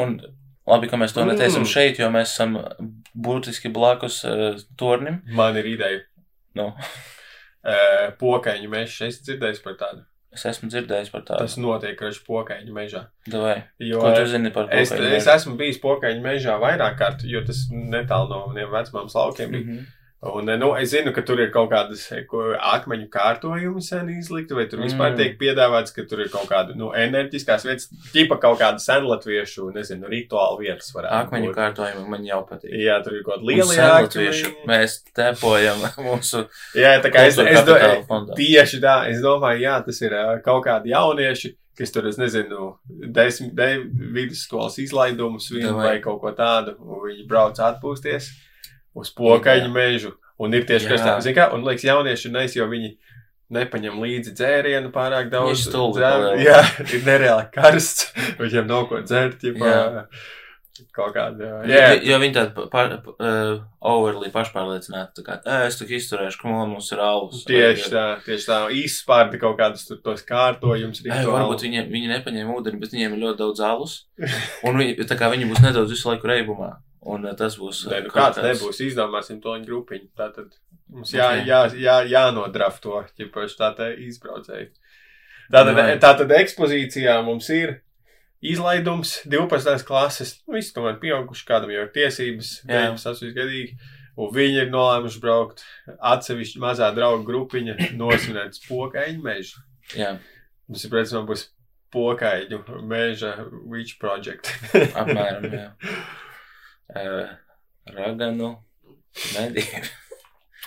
Un 0.00 0.18
labi, 0.66 0.88
ka 0.90 0.96
mēs 1.00 1.14
to 1.14 1.22
Mm. 1.24 1.32
neteicam 1.34 1.64
šeit, 1.66 1.98
jo 2.02 2.08
mēs 2.10 2.34
esam 2.34 2.58
būtiski 3.16 3.70
blakus 3.72 4.24
uh, 4.24 4.58
tornim. 4.76 5.22
Man 5.30 5.56
ir 5.56 5.64
ideja. 5.76 6.00
Nu, 6.54 6.72
Uh, 7.64 8.10
pokaiņu 8.20 8.68
meža. 8.68 9.06
Es 9.08 9.22
dzirdēju 9.24 9.62
par 9.64 9.72
tādu. 9.80 10.02
Es 10.34 10.44
esmu 10.50 10.68
dzirdējis 10.72 11.10
par 11.14 11.22
tādu. 11.26 11.44
Tas 11.46 11.56
notiek 11.62 12.00
ražu 12.02 12.22
pokaiņu 12.26 12.72
mežā. 12.76 13.04
Davai. 13.30 13.56
Jo 13.78 14.00
Ko 14.02 14.12
tu 14.16 14.26
zini 14.30 14.50
par 14.54 14.68
es, 14.74 14.90
pokaļu 14.92 15.10
es 15.12 15.26
mežu? 15.26 15.34
esmu 15.36 15.56
bijis 15.60 15.78
pokaiņu 15.82 16.22
mežā 16.24 16.56
vairāk 16.62 16.98
kārt, 16.98 17.24
jo 17.28 17.42
tas 17.46 17.64
netālu 17.70 18.28
no 18.32 18.46
maniem 18.48 18.70
vecmāmas 18.74 19.14
laukiem 19.14 19.50
bija. 19.54 19.64
Mhm. 19.64 19.84
Un, 20.24 20.48
nu, 20.58 20.70
es 20.80 20.88
zinu, 20.94 21.12
ka 21.12 21.20
tur 21.26 21.40
ir 21.42 21.50
kaut 21.52 21.68
kādas 21.72 22.06
eh, 22.16 22.22
akmeņu 22.72 23.08
kārtojumi 23.12 23.82
sen 23.84 24.08
izlikti, 24.14 24.56
vai 24.56 24.64
tur 24.70 24.80
vispār 24.80 25.10
Mm. 25.12 25.16
tiek 25.18 25.34
piedāvāts, 25.40 25.92
ka 25.92 26.04
tur 26.08 26.22
ir 26.24 26.30
kaut 26.32 26.46
kāda 26.48 26.72
nu, 26.78 26.92
enerģiskās 26.96 27.66
vietas, 27.66 27.90
tipa 28.12 28.38
kaut 28.40 28.56
kāda 28.62 28.80
senlatviešu, 28.80 29.68
nezinu, 29.74 30.08
rituāla 30.08 30.56
vietas. 30.60 30.88
Akmeņu 30.94 31.50
būt. 31.50 31.58
kārtojumi 31.58 32.06
man 32.08 32.24
jau 32.24 32.40
patīk. 32.48 32.72
Jā, 32.72 32.96
tur 33.04 33.18
ir 33.18 33.26
kaut 33.26 33.42
kāda 33.42 33.50
liela 33.50 33.74
senlatviešu 33.74 34.52
Mēs 34.70 34.96
tepojam 35.12 35.84
mūsu 36.06 36.46
Jā, 36.78 36.94
tā 37.04 37.12
kā 37.12 37.26
es, 37.28 37.36
es 37.38 37.66
do, 37.68 37.76
tieši 38.38 38.80
tā, 38.80 38.96
es 39.10 39.20
domāju, 39.20 39.60
jā, 39.66 39.76
tas 39.84 40.00
ir 40.06 40.16
kaut 40.46 40.64
kādi 40.64 40.94
jaunieši, 40.94 41.52
kas 41.76 41.90
tur, 41.92 42.06
es 42.08 42.16
nezinu, 42.16 42.72
desmit 42.88 43.52
de, 43.58 43.68
vidusskolas 44.14 44.78
izlaidumus 44.78 45.50
Davai. 45.52 45.84
vai 45.84 45.94
kaut 46.00 46.20
ko 46.22 46.32
tādu, 46.32 46.78
un 46.80 47.04
viņi 47.08 47.28
brauc 47.28 47.58
atpūsties 47.58 48.30
uz 48.94 49.10
pokaļu 49.14 49.70
mežu. 49.74 50.14
Un 50.42 50.54
ir 50.56 50.64
tieši 50.66 50.88
kas 50.90 51.02
tāds, 51.06 51.28
kā, 51.36 51.48
un 51.54 51.62
liekas, 51.66 51.84
jaunieši 51.86 52.26
ir 52.28 52.32
neis, 52.34 52.54
jo 52.58 52.66
viņi 52.70 52.96
nepaņem 53.54 53.98
līdzi 54.02 54.32
dzērienu 54.34 54.90
pārāk 54.94 55.28
daudz. 55.30 55.66
Paliek. 55.70 56.40
Jā, 56.48 56.62
ir 56.90 57.04
nereāli 57.06 57.50
karsts, 57.54 58.08
viņiem 58.40 58.66
nav 58.66 58.88
ko 58.90 58.98
dzert, 59.04 59.44
ja 59.46 59.52
Jā. 59.54 60.06
kaut 60.96 61.12
kāda. 61.14 61.38
Jā, 61.46 61.60
Jā, 61.70 61.90
jo 62.08 62.18
viņi 62.18 62.34
tādi 62.34 62.64
pār, 62.72 62.96
uh, 63.14 63.60
overly 63.78 64.32
pašpārliecināti. 64.34 65.20
Tā 65.20 65.22
kā, 65.28 65.36
"Ē, 65.46 65.58
es 65.68 65.78
tik 65.78 65.92
izturēšu, 66.00 66.40
ka 66.40 66.50
man 66.50 66.72
mums 66.72 66.90
ir 66.90 66.98
alus. 67.04 67.44
tieši 67.46 67.92
tā, 67.94 68.04
tieši 68.26 68.48
tā, 68.48 68.58
izspārdi 68.74 69.38
kaut 69.38 69.54
kādus 69.60 69.86
tur 69.86 70.02
tos 70.02 70.26
kārtojumus. 70.26 71.04
Rituālus. 71.06 71.30
varbūt 71.30 71.62
viņi, 71.68 71.84
viņi 71.94 72.10
nepaņēma 72.16 72.58
ūdeni, 72.58 72.80
bet 72.82 72.90
viņiem 72.90 73.14
ir 73.14 73.22
ļoti 73.28 73.38
daudz 73.44 73.62
alus. 73.62 73.94
Un 74.66 74.82
viņi, 74.82 74.98
tā 75.06 75.14
kā 75.20 75.30
viņi 75.30 75.46
būs 75.52 75.62
nedaudz 75.62 75.94
visu 75.94 76.10
laiku 76.10 76.26
reibumā. 76.26 76.72
Un 77.04 77.26
uh, 77.28 77.34
tas 77.36 77.56
būs. 77.60 77.82
Nē, 77.90 78.02
nu 78.06 78.12
kaut 78.12 78.34
kāds 78.34 78.42
nebūs, 78.44 78.78
izdomāsim 78.86 79.40
to 79.44 79.52
viņa 79.56 79.66
grupiņu. 79.68 80.06
Tātad 80.16 80.54
mums 80.88 81.10
jā, 81.12 81.26
Ok. 81.34 81.46
jā, 81.48 81.58
jā, 81.76 81.96
jānodraf 82.08 82.78
to, 82.80 83.02
ja 83.20 83.26
paši 83.34 83.58
tā 83.60 83.72
te 83.76 83.90
izbraucēji. 84.06 84.70
Tātad, 85.52 85.76
Jā. 85.76 85.98
tātad 86.00 86.30
ekspozīcijā 86.32 87.18
mums 87.26 87.50
ir 87.52 87.74
izlaidums 88.44 89.18
12. 89.28 89.84
klases, 89.88 90.38
nu, 90.46 90.56
visi 90.56 90.72
tomēr 90.76 90.96
pieauguši, 91.02 91.44
kādam 91.48 91.72
jau 91.72 91.84
ir 91.84 91.90
tiesības, 91.92 92.54
Jā. 92.68 92.86
18 92.94 93.34
gadīgi. 93.36 93.76
Un 94.16 94.30
viņi 94.30 94.60
ir 94.62 94.68
nolēmuši 94.70 95.20
braukt 95.20 95.64
atsevišķi 95.98 96.60
mazā 96.62 96.88
draugu 96.94 97.24
grupiņa 97.26 97.74
nosvinēt 97.98 98.60
pokaiņu 98.68 99.24
mežu. 99.24 99.60
Jā, 99.98 100.14
Mums 100.68 100.84
ir, 100.86 100.90
protams, 100.94 101.26
būs 101.28 101.42
pokaiņu 101.92 102.62
meža 102.88 103.34
witch 103.68 103.98
project. 104.00 104.48
apmēram. 104.96 105.50
Jā. 105.52 105.66
Uh, 106.92 107.30
raganu 107.94 108.50
medību. 109.34 109.92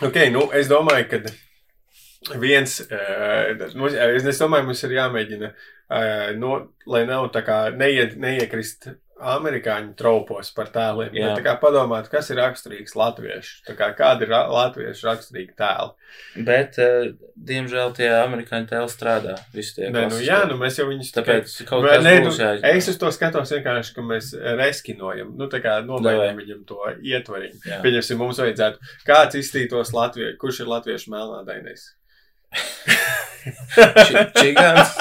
Ok, 0.07 0.17
nu, 0.33 0.47
es 0.53 0.69
domāju, 0.69 1.07
ka 1.11 2.37
viens, 2.41 2.79
uh, 2.85 3.53
nu, 3.77 3.89
es, 3.89 4.25
es 4.29 4.41
domāju, 4.41 4.67
mums 4.69 4.81
ir 4.85 4.95
jāmēģina, 4.97 5.51
uh, 5.53 6.27
no, 6.37 6.55
lai 6.89 7.03
nav 7.09 7.29
tā 7.33 7.41
kā 7.45 7.59
neiet, 7.73 8.17
neiekrist 8.21 8.89
amerikāņu 9.17 9.95
tropos 9.97 10.51
par 10.53 10.67
tēliem. 10.73 11.15
Jā. 11.17 11.29
Bet 11.31 11.39
tā 11.39 11.43
kā 11.47 11.53
padomāt, 11.61 12.05
kas 12.11 12.29
ir 12.29 12.37
raksturīgs 12.37 12.93
latviešu, 12.99 13.63
tā 13.65 13.73
kā 13.79 13.87
kādi 13.97 14.27
ir 14.27 14.31
ra 14.33 14.41
latviešu 14.51 15.07
raksturīgi 15.07 15.55
tēli. 15.57 15.89
Bet, 16.47 16.77
uh, 16.83 17.09
diemžēl, 17.49 17.93
tie 17.97 18.09
amerikāņu 18.21 18.69
tēli 18.69 18.91
strādā. 18.93 19.35
Nē, 19.57 20.05
nu 20.11 20.19
jā, 20.21 20.43
nu 20.49 20.57
mēs 20.61 20.77
jau 20.77 20.85
viņus 20.91 21.09
Tāpēc 21.17 21.55
kaut 21.69 21.87
kas 21.87 22.05
nē, 22.05 22.13
būs 22.27 22.37
nu, 22.37 22.43
jāizņem. 22.45 22.77
es 22.77 22.89
uz 22.93 22.97
to 23.01 23.11
skatos 23.15 23.53
vienkārši, 23.57 23.95
ka 23.97 24.05
mēs 24.05 24.31
reskinojam, 24.61 25.33
nu 25.39 25.49
tā 25.51 25.63
kā 25.65 25.79
nomainām 25.85 26.37
viņam 26.43 26.61
to 26.69 26.79
ietvariņu. 27.01 27.61
Pieņemsim, 27.85 28.21
mums 28.21 28.37
vajadzētu, 28.43 28.77
kāds 29.07 29.39
izstītos 29.41 29.93
Latvijai, 29.97 30.35
kurš 30.41 30.61
ir 30.65 30.71
latviešu 30.75 31.13
melnādainais? 31.15 31.89
Či- 34.07 34.29
Čigāns. 34.37 34.93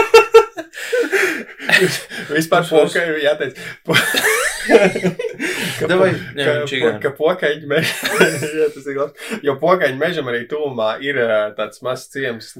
Vispār 2.36 2.66
pokai 2.68 3.04
ir 3.10 3.20
jāteic. 3.24 3.58
Ka, 5.80 5.86
Davai, 5.88 6.10
po- 6.12 6.34
ņem 6.36 6.44
ka, 6.44 6.54
čigānu. 6.68 6.98
ka 7.02 7.10
pokaiņu 7.16 7.68
mežam, 7.70 8.10
ir. 8.76 9.14
Jo 9.46 9.54
pokaiņu 9.60 9.98
mežam 10.00 10.28
arī 10.30 10.42
tūmā 10.50 10.90
ir 11.04 11.18
tāds 11.56 11.80
mazs 11.86 12.10
ciems 12.12 12.52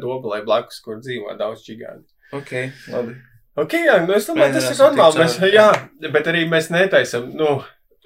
dobelē 0.00 0.40
blakus, 0.46 0.80
kur 0.84 1.02
dzīvo 1.04 1.36
daudz 1.38 1.62
čigānu. 1.66 2.02
Ok, 2.34 2.54
labi. 2.90 3.18
Ok, 3.60 3.76
jā, 3.86 4.00
nu 4.02 4.16
es 4.16 4.24
domāju, 4.26 4.56
tas 4.56 4.64
ir 4.64 4.72
Mēģināsim 4.72 4.82
normāli. 4.82 5.20
Mēs, 5.20 5.36
jā, 5.54 5.68
bet 6.16 6.32
arī 6.32 6.40
mēs 6.50 6.72
netaisam, 6.74 7.28
nu, 7.38 7.50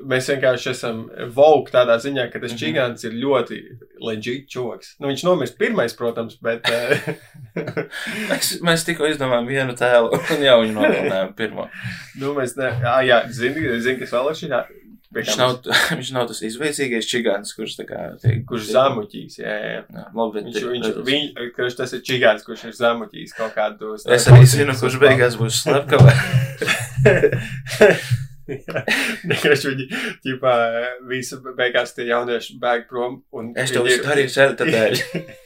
mēs 0.06 0.28
vienkārši 0.30 0.70
esam 0.70 1.00
vogue 1.34 1.70
tādā 1.72 1.96
ziņā, 2.02 2.28
ka 2.32 2.38
tas 2.42 2.52
Mhm. 2.54 2.60
čigāns 2.62 3.04
ir 3.04 3.12
ļoti 3.18 3.58
legit 4.04 4.48
čoks. 4.48 4.94
Nu, 5.00 5.08
viņš 5.10 5.24
nomirst 5.26 5.58
pirmais, 5.58 5.94
protams, 5.98 6.36
bet. 6.42 6.62
ā, 6.64 7.14
Mēs, 8.30 8.52
mēs 8.62 8.84
tikko 8.86 9.08
izdomājām 9.10 9.46
vienu 9.50 9.74
tēlu 9.78 10.12
un 10.14 10.42
jau 10.44 10.58
viņu 10.62 10.74
nogalinājām 10.78 11.32
pirmo. 11.38 11.68
Nu, 12.20 12.34
mēs 12.34 12.56
ne... 12.58 12.70
Jā, 12.82 12.98
jā 13.06 13.18
zini, 13.30 13.80
zini, 13.80 13.98
kas 14.02 14.12
vēl 14.14 14.30
ir 14.30 14.38
šī. 14.42 14.52
Viņš 15.08 15.36
nav, 15.40 15.52
viņš 15.98 16.08
nav 16.12 16.26
tas 16.28 16.42
izveicīgais 16.44 17.06
čigāns, 17.08 17.54
kurš 17.56 17.78
tā 17.78 17.86
kā 17.88 18.00
tiek. 18.20 18.42
Kurš 18.46 18.66
zamuķīs, 18.74 19.38
jā, 19.40 19.54
jā. 19.56 19.78
Jā, 19.88 20.04
labi, 20.14 20.42
Viņš, 20.44 20.58
bet- 20.58 20.68
viņš, 20.74 20.88
viņš, 21.08 21.52
kurš 21.56 21.78
tas 21.80 21.94
ir 21.96 22.02
čigāns, 22.04 22.44
kurš 22.44 22.66
ir 22.68 22.76
zamuķīs 22.76 23.32
kaut 23.38 23.56
kādu. 23.56 23.94
Es 24.04 24.28
arī 24.28 24.44
zinu, 24.44 24.76
kurš 24.76 24.98
beigās 25.00 25.38
būs 25.40 25.62
slepkavē. 25.64 26.12
Vienkārši 28.48 29.72
viņi, 29.74 29.88
ķipā, 30.24 30.54
visi 31.10 31.40
beigās 31.58 31.94
tie 31.96 32.08
jaunieši 32.08 32.56
bēg 32.62 32.88
prom. 32.90 33.20
Es 33.56 33.74
to 33.74 33.84
ir- 33.88 34.04
darīju 34.06 34.34
zelta 34.38 34.68
dēļ. 34.68 35.02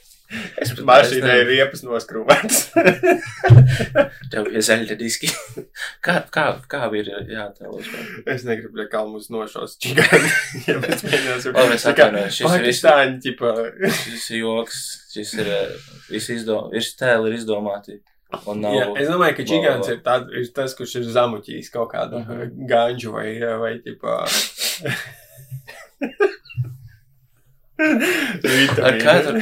Es 0.57 0.71
pat 0.73 0.79
vairs 0.89 1.11
ir 1.13 1.25
riepas 1.45 1.83
noskrūvētas. 1.85 2.61
Tev 4.33 4.47
ir 4.49 4.63
zelta 4.65 4.97
diski. 4.97 5.29
Kā, 6.05 6.23
kā, 6.33 6.45
kā 6.73 6.87
ir 6.97 7.11
jātēlos? 7.29 7.91
es 8.33 8.47
negribu, 8.49 8.81
lai 8.81 8.87
kalmus 8.93 9.29
nošos 9.33 9.77
čigāni. 9.83 10.31
ja 10.71 10.79
mēs 10.81 11.05
mēģināsim. 11.05 11.53
Tā 11.53 11.67
kā 11.93 12.07
atvainojos, 12.09 12.39
šis 12.39 12.47
ir 12.47 12.55
Pakistāņi, 12.55 13.21
ķipā. 13.27 13.53
Šis 13.99 14.25
ir 14.33 14.41
joks, 14.41 14.81
šis 15.13 15.35
ir, 15.37 15.53
eh, 15.59 15.77
viss 16.09 16.33
izdom, 16.33 16.73
viss 16.73 16.97
tēli 16.97 17.29
ir 17.29 17.37
izdomāti. 17.37 17.99
Nav. 18.57 18.73
Jā, 18.75 18.87
es 19.03 19.09
domāju, 19.13 19.37
ka 19.37 19.45
čigāns 19.49 19.89
ir, 19.93 19.99
tā, 20.05 20.15
ir 20.41 20.47
tas, 20.57 20.75
kurš 20.79 20.95
ir 21.01 21.09
zamuķījis 21.15 21.69
kaut 21.75 21.91
kādu 21.93 22.23
Mhm. 22.23 22.67
ganģu 22.71 23.13
vai, 23.13 23.29
vai 23.61 23.73
ķipā. 23.85 24.15
Ar 27.83 28.99
katru, 29.03 29.41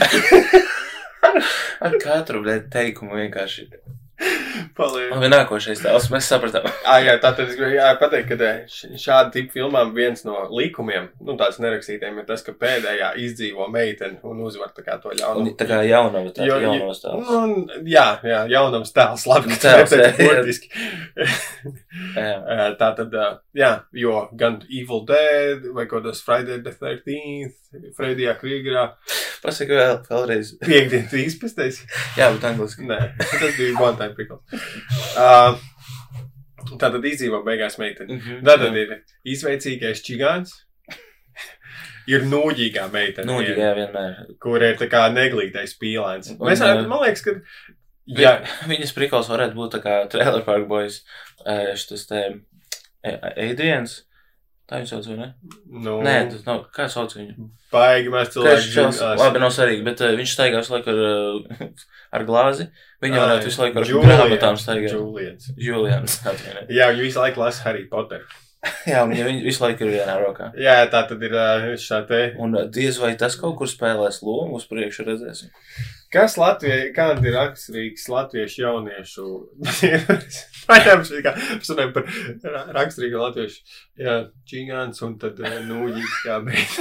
ar 1.87 1.96
katru 2.03 2.40
bļē, 2.44 2.55
teikumu 2.72 3.18
vienkārši. 3.18 3.66
Labi, 4.80 5.28
nākošais 5.33 5.80
tēls, 5.83 6.06
mēs 6.12 6.26
sapratām. 6.30 6.66
Ah, 6.88 6.98
jā, 7.04 7.14
tātad 7.20 7.48
es 7.48 7.56
gribēju 7.59 7.98
pateikt, 8.00 8.30
ka 8.30 8.50
šāda 9.00 9.33
tipa 9.35 9.52
filmām 9.56 9.92
viens 9.96 10.22
no 10.28 10.42
likumiem, 10.56 11.09
nu 11.24 11.37
tāds 11.40 11.59
nerakstītiem, 11.62 12.18
ir 12.20 12.26
tas, 12.28 12.42
ka 12.46 12.52
pēdējā 12.56 13.11
izdzīvo 13.24 13.66
meiteni 13.72 14.18
un 14.28 14.40
uzvar 14.46 14.72
tā 14.76 14.85
kā 14.87 14.98
to 15.02 15.11
Un 15.12 15.18
ļaunumu. 15.20 15.54
tā 15.61 15.66
kā 15.68 15.80
jaunava, 15.88 16.33
tā 16.37 16.46
Jo- 16.48 16.61
jaunavas 16.64 17.02
tēls. 17.04 17.30
Nu, 17.30 17.66
jā, 17.88 18.06
jā, 18.24 18.40
jaunams 18.52 18.92
tēls, 18.96 19.26
labi, 19.30 19.54
ka 19.54 19.61
Tēls, 19.66 19.96
jā, 19.96 20.11
ir 20.11 20.20
burtiski. 20.20 20.68
Tā 22.80 22.88
tad, 22.96 23.14
jā, 23.56 23.70
jo 23.92 24.28
gan 24.38 24.61
Evil 24.70 25.04
Dead 25.09 25.64
vai 25.76 25.87
kaut 25.90 26.04
kas 26.09 26.22
Friday 26.24 26.61
the 26.64 26.72
13th, 26.72 27.56
Freddyjā 27.96 28.35
Krīgerā, 28.40 28.87
Pasaka 29.40 29.72
vēl, 29.78 29.94
vēlreiz. 30.11 30.50
piekdien 30.61 31.06
13. 31.09 31.85
Jā, 32.18 32.26
bet 32.35 32.42
angliski. 32.44 32.85
Nē, 32.88 32.98
tas 33.20 33.54
bija 33.56 33.76
one 33.80 33.96
time 33.96 34.10
prikals. 34.16 34.42
Uh, 35.16 35.57
tā 36.77 36.90
tad 36.90 37.05
izdzīvo 37.05 37.42
beigās 37.46 37.79
meiteni. 37.81 38.18
Mhm. 38.18 38.42
Tātad 38.46 38.77
ir 38.77 38.96
izveicīgais 39.35 40.03
čigāns. 40.07 40.57
Ir 42.11 42.25
nūģīgā 42.27 42.87
meitene, 42.90 43.27
Nu, 43.29 43.37
ir, 43.44 43.55
jā, 43.61 43.70
vienmēr. 43.77 44.14
kur 44.42 44.62
ir 44.64 44.79
tā 44.81 44.88
kā 44.90 45.05
neglītais 45.14 45.77
pīlēns. 45.79 46.33
Un, 46.33 46.40
Mēs, 46.49 46.62
uh, 46.64 46.81
man 46.90 47.05
liekas, 47.05 47.23
ka. 47.23 47.37
Jā. 48.11 48.20
Jā, 48.25 48.33
Viņas 48.66 48.94
prikals 48.96 49.29
varētu 49.31 49.55
būt 49.55 49.77
tā 49.77 49.81
kā 49.85 49.96
Trailer 50.11 50.42
Park 50.42 50.66
Boys. 50.66 51.03
eh, 51.46 51.77
Šis 51.79 52.07
te 52.09 52.23
eh, 53.05 53.18
Adrians. 53.37 54.01
Tā 54.70 54.78
viņš 54.78 54.90
sauc, 54.92 55.06
vai 55.11 55.16
ne? 55.18 55.26
nu, 55.83 55.96
Nē, 56.06 56.12
tas 56.30 56.44
nav. 56.46 56.61
Kā 56.74 56.85
sauc 56.90 57.16
viņu? 57.16 57.48
baigi 57.72 58.11
mēs 58.12 58.30
cilvēki 58.35 58.66
zinās. 58.66 59.00
labi, 59.18 59.40
nav 59.42 59.50
svarīgi, 59.54 59.83
bet 59.87 60.02
uh, 60.02 60.12
viņš 60.18 60.35
staigā 60.37 60.61
visu 60.61 60.74
laiku 60.74 60.92
ar, 60.92 61.00
uh, 61.06 61.88
ar 62.18 62.26
glāzi. 62.28 62.68
Viņa 63.02 63.24
varētu 63.24 63.50
visu 63.50 63.62
laiku 63.64 63.83
ar 63.83 63.90
grāmatām 63.90 64.61
staigāt. 64.61 64.94
Julians. 64.94 65.50
Julians. 65.59 66.20
Jā, 66.78 66.90
viņi 66.92 67.06
visu 67.09 67.22
laiku 67.22 67.42
lasa 67.42 67.66
Harry 67.66 67.87
Potter. 67.90 68.26
Jā, 68.90 69.04
viņa 69.09 69.28
visu 69.42 69.64
laiku 69.64 69.87
ir 69.87 69.94
vienā 69.98 70.18
rokā. 70.20 70.50
Jā, 70.61 70.76
tā 70.92 71.02
tad 71.09 71.22
ir 71.24 71.37
šā 71.80 72.02
te. 72.09 72.22
Un 72.42 72.59
diez 72.74 73.00
vai 73.02 73.14
tas 73.18 73.38
kaut 73.40 73.56
kur 73.59 73.70
spēlēs 73.70 74.20
lomu 74.26 74.61
uz 74.61 74.66
priekšu 74.70 75.06
redzēsim. 75.09 75.50
Kas 76.11 76.35
Latvijai, 76.40 76.88
kāda 76.94 77.23
ir 77.23 77.37
raksturīgs 77.38 78.09
latviešu 78.11 78.64
jauniešu? 78.64 79.27
Protams, 80.66 81.12
kā 81.23 81.33
mēs 81.38 81.70
runājam 81.70 81.92
par 81.94 82.09
ra- 82.51 82.64
raksturīgu 82.81 83.20
latviešu. 83.20 83.61
Jā, 84.01 84.16
čigāns 84.51 84.99
un 85.07 85.14
tad 85.23 85.38
nūģīgs 85.68 86.16
kā 86.25 86.40
beidz. 86.49 86.81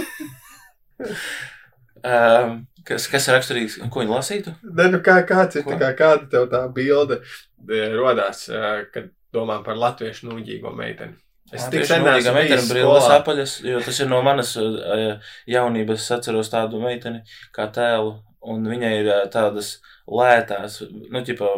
Um, 2.00 2.56
kas, 2.90 3.06
kas 3.12 3.28
ir 3.30 3.38
raksturīgs? 3.38 3.78
Ko 3.94 4.02
viņi 4.04 4.16
lasītu? 4.16 4.56
Ne, 4.66 4.90
nu 4.96 5.02
kā, 5.06 5.20
kāds 5.30 5.60
ir, 5.62 5.68
kā, 5.68 5.94
kāda 6.00 6.26
tev 6.32 6.50
tā 6.52 6.64
bilde 6.74 7.20
e, 7.22 7.82
rodās, 7.94 8.48
ā, 8.50 8.80
kad 8.94 9.12
domā 9.36 9.60
par 9.66 9.78
latviešu 9.80 10.30
nūģīgo 10.32 10.74
meiteni? 10.74 11.18
Es 11.50 11.64
tik 11.66 11.82
sen 11.82 12.04
Tiešām 12.04 12.06
neesmu 12.06 12.34
meitene 12.36 12.58
bijis 12.60 12.68
brilles 12.70 13.04
skolā. 13.06 13.22
apaļas, 13.24 13.54
jo 13.66 13.80
tas 13.82 14.00
ir 14.04 14.10
no 14.10 14.20
manas 14.26 14.52
uh, 14.62 15.32
jaunības. 15.50 16.04
Es 16.04 16.12
atceros 16.14 16.52
tādu 16.54 16.82
meiteni 16.84 17.24
kā 17.56 17.66
tēlu, 17.74 18.12
un 18.42 18.68
viņai 18.70 18.94
ir 19.02 19.12
tādas 19.34 19.78
lētās, 20.08 20.80
nu, 21.12 21.22
ķipa, 21.26 21.52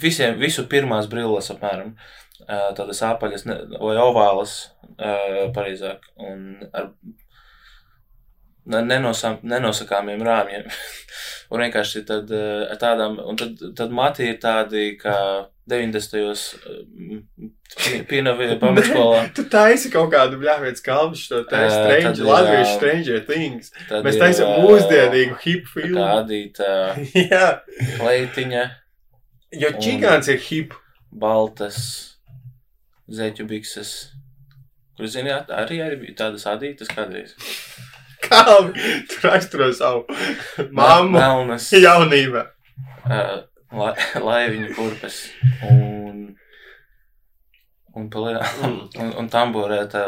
visiem, 0.00 0.38
visu 0.40 0.66
pirmās 0.70 1.08
brilles 1.10 1.50
apmēram. 1.54 1.94
Tādas 2.48 3.02
apaļas 3.04 3.44
vai 3.46 3.96
ovālas, 4.00 4.54
pareizāk, 5.54 6.06
un 6.16 6.70
ar 6.72 6.88
ne- 8.64 8.84
nenosam, 8.86 9.38
nenosakāmiem 9.42 10.24
rāmjiem. 10.24 10.70
un 11.52 11.64
vienkārši 11.66 12.04
tad, 12.08 12.32
tādām, 12.80 13.18
un 13.20 13.38
tad, 13.38 13.60
tad 13.76 13.92
mati 13.94 14.30
ir 14.30 14.40
tādi, 14.42 14.94
kā 15.00 15.16
90. 15.70 17.30
Pīnavie 18.10 18.56
pamatskolā. 18.60 19.22
Tu 19.36 19.44
taisi 19.52 19.90
kaut 19.92 20.10
kādu 20.12 20.38
bļāvietas 20.42 20.82
kalnu, 20.84 21.16
šo 21.18 21.42
te 21.48 21.56
Ā, 21.58 21.68
strange, 21.70 22.04
tad 22.08 22.18
ir, 22.20 22.28
latviešu 22.28 22.74
stranger 22.76 23.20
things. 23.28 23.70
Mēs 24.04 24.18
taisam 24.20 24.50
ā, 24.50 24.60
mūsdienīgu 24.64 25.38
hip 25.44 25.68
filmu. 25.72 26.00
Kā 26.00 26.20
adīta 26.24 26.70
Jā, 27.14 27.44
leitiņa, 28.02 28.64
jo 29.62 29.72
čigāns 29.82 30.30
ir 30.34 30.40
hip. 30.50 30.74
baltas, 31.10 31.78
zeķu 33.10 33.46
bikses. 33.50 33.94
Kur, 34.98 35.08
zini, 35.10 35.30
at- 35.32 35.48
arī 35.54 35.78
ir 35.86 36.14
tādas 36.18 36.44
adītas 36.50 36.90
kādreiz. 36.92 37.32
Kalvi, 38.26 38.74
tu 39.08 39.22
raksturo 39.24 39.70
savu 39.72 40.02
mammu 40.76 41.14
Melnas, 41.16 41.70
jaunībā. 41.72 42.42
uh, 43.08 43.38
la, 43.76 43.92
laiviņu 44.20 44.72
kurpes 44.76 45.20
un, 45.68 46.22
un, 47.94 48.08
palē, 48.12 48.34
Mm. 48.60 48.82
un, 49.02 49.12
un 49.22 49.28
tamborēta 49.32 50.04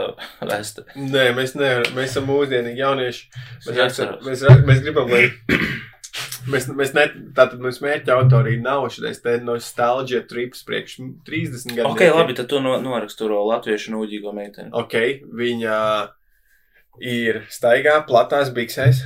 vesta. 0.49 0.85
Nē, 0.97 1.31
mēs 1.37 1.55
nevaram, 1.59 1.93
mēs 1.97 2.13
esam 2.13 2.29
mūsdienīgi 2.31 2.83
jaunieši. 2.83 3.25
Mēs, 3.67 3.77
rakstam, 3.79 4.13
mēs, 4.27 4.45
mēs 4.69 4.83
gribam, 4.85 5.11
lai. 5.13 5.29
Mēs, 6.51 6.67
mēs 6.75 6.91
ne, 6.97 7.05
tātad 7.37 7.61
mums 7.63 7.79
mērķa 7.85 8.17
autorija 8.19 8.59
nav 8.61 8.89
šis 8.91 9.21
te 9.23 9.37
nostalģija 9.47 10.25
trips 10.29 10.65
priekš 10.67 10.97
30 11.29 11.77
gadiem. 11.77 11.87
Ok, 11.93 12.03
labi, 12.11 12.35
tad 12.35 12.49
tu 12.51 12.59
no, 12.61 12.75
noraksturo 12.83 13.39
latviešu 13.47 13.95
nūģīgo 13.95 14.33
meiteni. 14.35 14.73
Ok, 14.75 14.97
viņa 15.39 15.77
ir 16.99 17.45
staigā 17.55 17.95
platās 18.09 18.51
biksēs. 18.55 19.05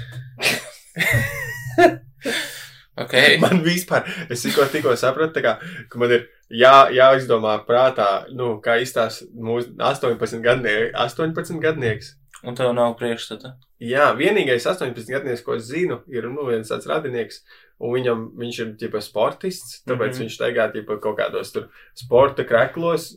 Ok, 2.97 3.15
Man 3.45 3.61
vispār, 3.65 4.07
es 4.33 4.45
tikko, 4.47 4.69
tikko 4.73 4.95
sapratu, 4.97 5.37
tā 5.37 5.45
kā, 5.45 5.57
ka 5.93 6.01
man 6.01 6.15
ir 6.17 6.29
jā, 6.49 6.89
jāizdomā 6.97 7.59
prātā, 7.69 8.25
nu, 8.33 8.57
kā 8.65 8.79
izstāsta 8.81 9.29
mūsu 9.37 9.75
18 9.77 10.41
gadnieks. 10.45 10.97
18 10.97 11.61
gadnieks. 11.61 12.15
un 12.47 12.57
tev 12.57 12.73
nav 12.77 12.95
priekšstata. 13.01 13.57
Jā, 13.83 14.11
vienīgais 14.17 14.65
18 14.69 15.13
gadnieks, 15.13 15.43
ko 15.45 15.57
es 15.59 15.69
zinu, 15.69 16.01
ir 16.09 16.29
nu, 16.31 16.47
viens 16.49 16.69
tāds 16.71 16.89
radinieks, 16.89 17.43
un 17.83 17.93
viņam, 17.93 18.23
viņš 18.41 18.59
ir 18.63 18.71
tipa 18.81 19.03
sportists, 19.05 19.83
tāpēc 19.85 19.99
mm. 19.99 20.13
-hmm. 20.13 20.21
viņš 20.23 20.37
staigā 20.39 20.67
tipa 20.73 20.97
kaut 21.03 21.19
kādos 21.19 21.53
tur 21.53 21.67
sporta 21.97 22.45
kreklos, 22.49 23.11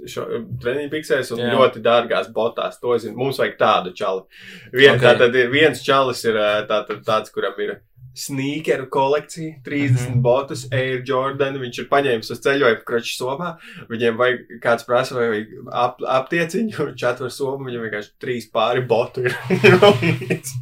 treniņu 0.64 0.92
piksēs 0.92 1.32
un 1.36 1.44
Jā. 1.46 1.54
Ļoti 1.56 1.84
dārgās 1.84 2.28
botās. 2.36 2.80
To 2.80 2.98
zinu. 2.98 3.16
Mums 3.16 3.40
vajag 3.40 3.56
tādu 3.60 3.94
čali. 3.96 4.26
Vien, 4.74 4.96
Ok. 4.96 4.98
okay. 4.98 5.06
Tātad 5.08 5.36
ir 5.36 5.50
viens 5.50 5.84
čalis, 5.84 6.26
ir 6.26 6.36
ā, 6.36 6.68
tātad 6.68 7.06
tāds, 7.08 7.32
kuram 7.32 7.56
ir 7.64 7.80
sneakeru 8.20 8.90
kolekcija, 8.92 9.56
30 9.66 9.92
mm. 9.92 9.98
-hmm. 9.98 10.22
botus, 10.26 10.68
Air 10.72 11.04
Jordan. 11.06 11.60
Viņš 11.60 11.82
ir 11.84 11.90
paņēmis 11.92 12.32
uz 12.32 12.42
ceļojumu 12.46 12.86
kroču 12.86 13.16
somā. 13.18 13.56
Viņiem 13.90 14.18
vajag 14.20 14.46
kāds 14.64 14.88
prasa, 14.88 15.16
vai 15.16 15.28
vajag 15.34 15.48
ap, 15.72 16.04
aptieciņu, 16.20 16.90
četru 17.00 17.30
somu. 17.30 17.70
Viņam 17.70 17.88
vienkārši 17.88 18.14
trīs 18.22 18.50
pāri 18.52 18.86
botu 18.88 19.26
ir. 19.28 19.36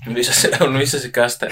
Un 0.07 0.15
visas, 0.15 0.45
un 0.61 0.77
visas 0.79 1.05
ir 1.05 1.11
kastē. 1.15 1.49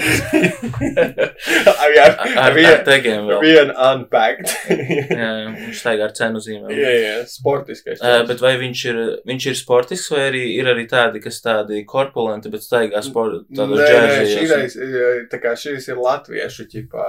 ar, 1.66 1.96
ar, 2.04 2.16
Ar, 2.16 2.50
ar, 2.50 2.58
ar 2.72 2.82
tegiem 2.86 3.26
vēl. 3.28 3.40
vienu 3.42 3.74
unpacked. 3.90 4.52
Jā, 4.70 5.06
jā, 5.20 5.30
viņš 5.66 5.80
staigā 5.80 6.08
ar 6.08 6.14
cenu 6.16 6.40
zīmēm. 6.42 6.72
jā, 6.76 6.92
jā, 7.02 7.14
sportiskais. 7.30 8.00
Uh, 8.00 8.22
bet 8.28 8.42
vai 8.44 8.54
viņš 8.60 8.84
ir, 8.90 9.00
viņš 9.28 9.48
ir 9.50 9.58
sportisks, 9.58 10.10
vai 10.14 10.26
arī 10.30 10.44
ir 10.56 10.70
arī 10.72 10.86
tādi, 10.90 11.22
kas 11.24 11.40
tādi 11.44 11.82
korpulenti, 11.88 12.52
bet 12.52 12.64
staigā 12.66 13.02
sporta, 13.04 13.42
Nē, 13.56 13.66
nē, 13.72 14.16
šīreiz, 14.30 14.76
eh, 14.82 15.20
tā 15.32 15.40
kā 15.42 15.54
šis 15.58 15.88
ir 15.96 16.02
latviešu 16.04 16.68
ķipā 16.74 17.06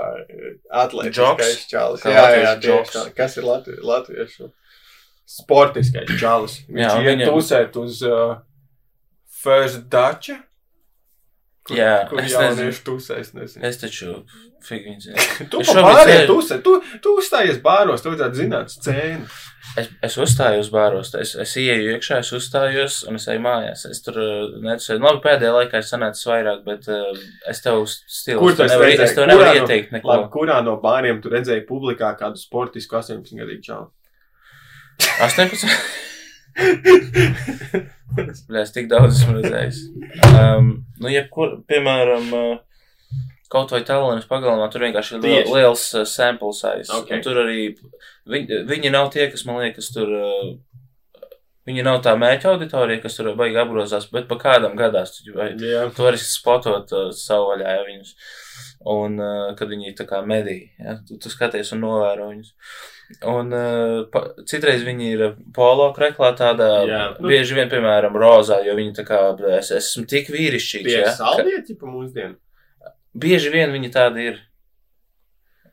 atletiskais 0.72 1.20
Džoks? 1.20 1.68
čalis. 1.76 2.08
Jā, 2.08 2.26
jā, 2.32 2.56
tieši 2.56 2.64
džoks. 2.66 2.96
tā. 2.96 3.06
Kas 3.20 3.38
ir 3.38 3.46
latvi, 3.52 3.78
latviešu? 3.84 4.50
Sportiskais 5.28 6.08
čalis. 6.22 6.62
Viņš 6.72 6.84
Jā, 6.86 6.92
iet 7.04 7.10
viņam- 7.12 7.34
tusēt 7.36 7.76
uz 7.84 8.02
uh, 8.08 8.38
First 9.44 9.88
Dača? 9.92 10.38
Kur, 11.68 11.76
Jā, 11.76 12.08
kur 12.08 12.22
es 12.24 12.32
jaunieši 12.32 12.84
tusēs, 12.88 13.34
nezinu. 13.36 13.66
Es 13.68 13.76
taču 13.82 14.14
figi 14.64 14.88
viņu 14.88 15.02
zinu. 15.10 15.50
Tu 15.52 15.60
Es 15.66 15.68
sēžu- 15.76 16.28
tusē, 16.30 16.62
tu, 16.64 16.78
tu 17.04 17.18
uzstājies 17.20 17.60
bāros, 17.66 18.00
tu 18.06 18.14
vajadzētu 18.14 18.40
zināt 18.40 18.72
scēnu. 18.72 19.28
Es, 19.78 19.90
es 20.02 20.16
uzstājos 20.18 20.70
bāros, 20.74 21.12
es, 21.20 21.34
es 21.38 21.52
ieeju 21.60 21.92
iekšā, 21.96 22.22
es 22.24 22.32
uzstājos 22.34 23.02
un 23.10 23.20
es 23.20 23.28
eju 23.30 23.42
mājās. 23.44 23.84
Es 23.92 24.00
tur 24.06 24.16
uh, 24.22 24.56
netusēju. 24.64 25.02
Labi, 25.04 25.22
pēdējā 25.26 25.52
laikā 25.54 25.82
es 25.84 25.92
sanācu 25.94 26.30
vairāk, 26.32 26.64
bet 26.66 26.88
uh, 26.90 27.12
es 27.52 27.62
tev 27.66 27.84
stilu. 27.90 28.40
Kur 28.42 28.56
nevaru, 28.58 28.88
redzējis? 28.88 29.04
es 29.06 29.18
tev 29.18 29.28
nevaru 29.30 29.52
no- 29.52 29.62
ieteikt 29.62 29.94
neko. 29.94 30.10
Labi, 30.14 30.30
kurā 30.34 30.58
no 30.66 30.78
bāriem 30.82 31.22
tu 31.22 31.34
redzēji 31.34 31.68
publikā 31.70 32.14
kādu 32.20 32.42
sportisku 32.42 32.98
18 33.02 33.38
gadīgu 33.44 33.68
čalu? 33.68 33.92
18. 35.28 35.70
Bļā, 38.18 38.62
es 38.64 38.72
tik 38.74 38.88
daudz 38.90 39.20
esmu 39.20 39.36
redzējis. 39.38 39.84
Um, 40.32 40.72
nu, 41.02 41.12
jebkur, 41.12 41.60
piemēram, 41.70 42.32
uh, 42.34 42.56
kaut 43.52 43.74
vai 43.74 43.82
Tallinas 43.88 44.28
pagalmā, 44.30 44.70
tur 44.72 44.86
vienkārši 44.86 45.18
ir 45.18 45.26
liel, 45.26 45.52
liels 45.56 45.90
uh, 45.96 46.06
sample 46.08 46.54
size. 46.56 46.90
Ok. 46.94 47.12
Un 47.16 47.26
tur 47.26 47.42
arī 47.44 47.70
viņi, 48.28 48.64
viņi 48.70 48.94
nav 48.94 49.12
tie, 49.16 49.30
kas 49.32 49.46
man 49.48 49.62
liekas 49.66 49.92
tur. 49.96 50.14
Uh, 50.14 50.56
Viņi 51.68 51.84
nav 51.84 51.98
tā 52.00 52.14
mēķa 52.16 52.54
auditorija, 52.54 53.02
kas 53.04 53.18
tur 53.18 53.34
baigi 53.36 53.60
apgrozās, 53.60 54.06
bet 54.14 54.30
pa 54.30 54.38
kādam 54.40 54.78
gadās. 54.80 55.18
Tu, 55.18 55.34
vai, 55.36 55.50
Jā. 55.60 55.82
tu 55.92 56.06
vari 56.06 56.20
spotot 56.22 56.94
uh, 56.96 57.10
savu 57.12 57.50
vaļā 57.50 57.74
ja, 57.76 57.82
viņus. 57.84 58.14
Un, 58.88 59.18
uh, 59.20 59.50
kad 59.60 59.68
viņi 59.74 59.92
tā 59.98 60.06
kā 60.08 60.22
medī, 60.24 60.62
ja, 60.80 60.96
tu, 61.04 61.18
tu 61.20 61.32
skaties 61.34 61.74
un 61.76 61.84
novēro 61.84 62.30
viņus. 62.30 62.54
Un 63.28 63.52
uh, 63.56 64.06
pa, 64.14 64.24
citreiz 64.48 64.86
viņi 64.88 65.12
ir 65.18 65.26
polo 65.56 65.90
kreklā 65.96 66.32
tādā, 66.40 66.72
nu, 66.88 67.28
bieži 67.28 67.60
vien, 67.60 67.68
piemēram, 67.72 68.16
rozā, 68.16 68.62
jo 68.64 68.78
viņi 68.80 68.96
tā 69.02 69.04
kā, 69.08 69.22
es 69.58 69.74
esmu 69.76 70.08
tik 70.08 70.32
vīrišķīgs, 70.32 70.88
Tie 70.88 70.96
ja, 70.96 71.04
ir 71.04 71.10
ka 71.10 71.16
saldieti 71.20 71.76
pa 71.76 71.92
mūsdienu. 71.92 72.38
Bieži 73.18 73.50
vien 73.54 73.74
viņi 73.74 73.92
tādi 73.94 74.28
ir. 74.32 74.44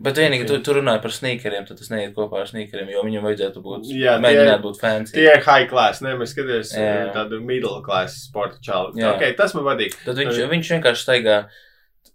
Bet 0.05 0.17
vienīgi 0.19 0.43
Ok. 0.43 0.49
tu, 0.51 0.57
tu 0.67 0.73
runāji 0.75 1.01
par 1.05 1.13
sneakeriem, 1.15 1.67
tad 1.69 1.79
tas 1.79 1.89
neiet 1.93 2.15
kopā 2.17 2.41
ar 2.43 2.49
sneakeriem, 2.51 2.89
jo 2.91 3.05
viņam 3.07 3.23
vajadzētu 3.29 3.61
būt, 3.63 3.85
Jā, 3.95 4.17
tie- 4.19 4.25
mēģināt 4.25 4.63
būt 4.65 4.81
fancy. 4.81 5.13
Tie 5.15 5.29
ir 5.31 5.41
high 5.47 5.69
class, 5.71 6.03
ne? 6.03 6.17
Mēs 6.19 6.35
skatāmies 6.35 6.73
Jā. 6.75 6.89
uh, 7.09 7.13
tādu 7.15 7.39
middle 7.41 7.79
class 7.87 8.25
sporta 8.27 8.59
čalu. 8.61 8.93
Jā. 8.99 9.15
Ok, 9.15 9.37
tas 9.39 9.55
man 9.55 9.65
patīk. 9.71 9.95
Tad 10.05 10.19
viņš, 10.19 10.41
Jā. 10.43 10.49
viņš 10.51 10.73
vienkārši 10.75 11.05
staigā, 11.07 11.37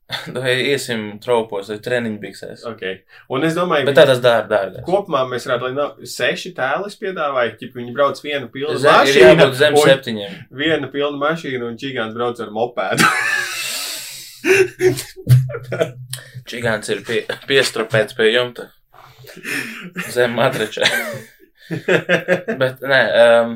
vai 0.35 0.53
iesim 0.73 1.19
traupos 1.23 1.69
vai 1.71 1.77
treniņu 1.85 2.19
biksēs. 2.19 2.65
Ok. 2.67 2.83
Un 3.31 3.43
es 3.47 3.55
domāju, 3.55 3.85
Bet 3.87 3.95
tādas 3.95 4.19
dārgas, 4.19 4.49
dārgas. 4.51 4.83
Kopumā 4.85 5.23
mēs 5.31 5.47
varētu, 5.47 5.69
lai 5.69 5.73
nav 5.79 5.97
seši 6.03 6.51
tēli 6.59 6.91
piedāvāja, 6.99 7.55
ja 7.61 7.67
viņi 7.79 7.93
brauc 7.95 8.19
vienu 8.21 8.49
pilnu 8.51 8.75
Zem, 8.77 8.91
mašīnu, 8.91 9.35
jābūt 9.39 9.53
zem 9.63 9.75
septiņiem. 9.77 10.39
viena 10.51 10.91
pilna 10.91 11.17
mašīna 11.29 11.63
un 11.71 11.77
čigāns 11.79 12.13
brauc 12.13 12.37
ar 12.43 12.51
mopēdu. 12.51 13.07
Čigāns 16.49 16.89
ir 16.93 17.03
pie, 17.07 17.23
piestrupēts 17.49 18.17
pie 18.17 18.31
jumta. 18.33 18.69
Zem 20.13 20.37
matrača. 20.37 20.87
Bet, 21.69 22.79
nē, 22.81 23.01
um, 23.23 23.51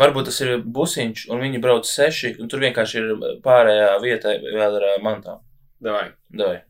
varbūt 0.00 0.30
tas 0.30 0.38
ir 0.44 0.62
busiņš, 0.62 1.26
un 1.32 1.42
viņi 1.44 1.60
brauc 1.60 1.88
seši, 1.88 2.36
un 2.40 2.48
tur 2.52 2.62
vienkārši 2.64 3.02
ir 3.02 3.10
pārējā 3.44 3.90
vieta 4.04 4.32
vēl 4.40 4.78
ar 4.78 4.88
ā, 4.94 4.96
mantām. 5.04 5.42
Davai, 5.82 6.08
Davai. 6.32 6.62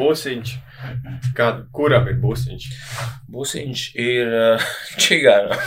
busiņš. 0.00 0.54
Kā, 1.36 1.50
kuram 1.76 2.08
ir 2.08 2.16
busiņš? 2.22 2.70
Busiņš 3.30 3.84
ir 4.00 4.32
uh, 4.32 4.70
čigāna. 5.02 5.58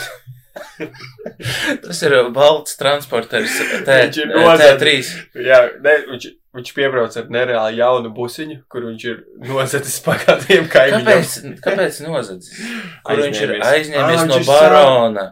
Tas 1.83 2.01
ir 2.05 2.15
balts 2.35 2.77
transporters 2.79 3.55
T, 3.57 3.83
Viņš 3.87 4.19
ir 4.21 4.31
nozagts. 4.31 4.83
T3. 4.83 5.45
Jā, 5.47 5.59
ne, 5.83 5.95
viņš, 6.11 6.27
viņš 6.57 6.71
piebrauc 6.77 7.17
ar 7.19 7.29
nereāli 7.33 7.79
jaunu 7.81 8.11
busiņu, 8.15 8.59
kur 8.71 8.85
viņš 8.89 9.05
ir 9.11 9.21
nozacis 9.49 9.99
pagādiem 10.07 10.67
kaimiņiem. 10.71 11.07
Kāpēc, 11.07 11.61
kāpēc 11.65 12.01
nozadzis? 12.07 12.59
Kur 13.05 13.23
viņš 13.25 13.41
ir 13.47 13.55
Aizņēmies. 13.57 13.71
aizņēmies 13.73 14.21
Ā, 14.21 14.27
no 14.29 14.41
barona? 14.49 15.27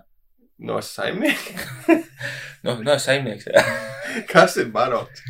No 0.61 0.81
saimnieka? 0.85 1.67
No, 2.61 2.75
no 2.85 2.93
saimnieks, 3.01 3.47
jā. 3.49 3.61
Kas 4.29 4.53
ir 4.61 4.67
barons? 4.69 5.23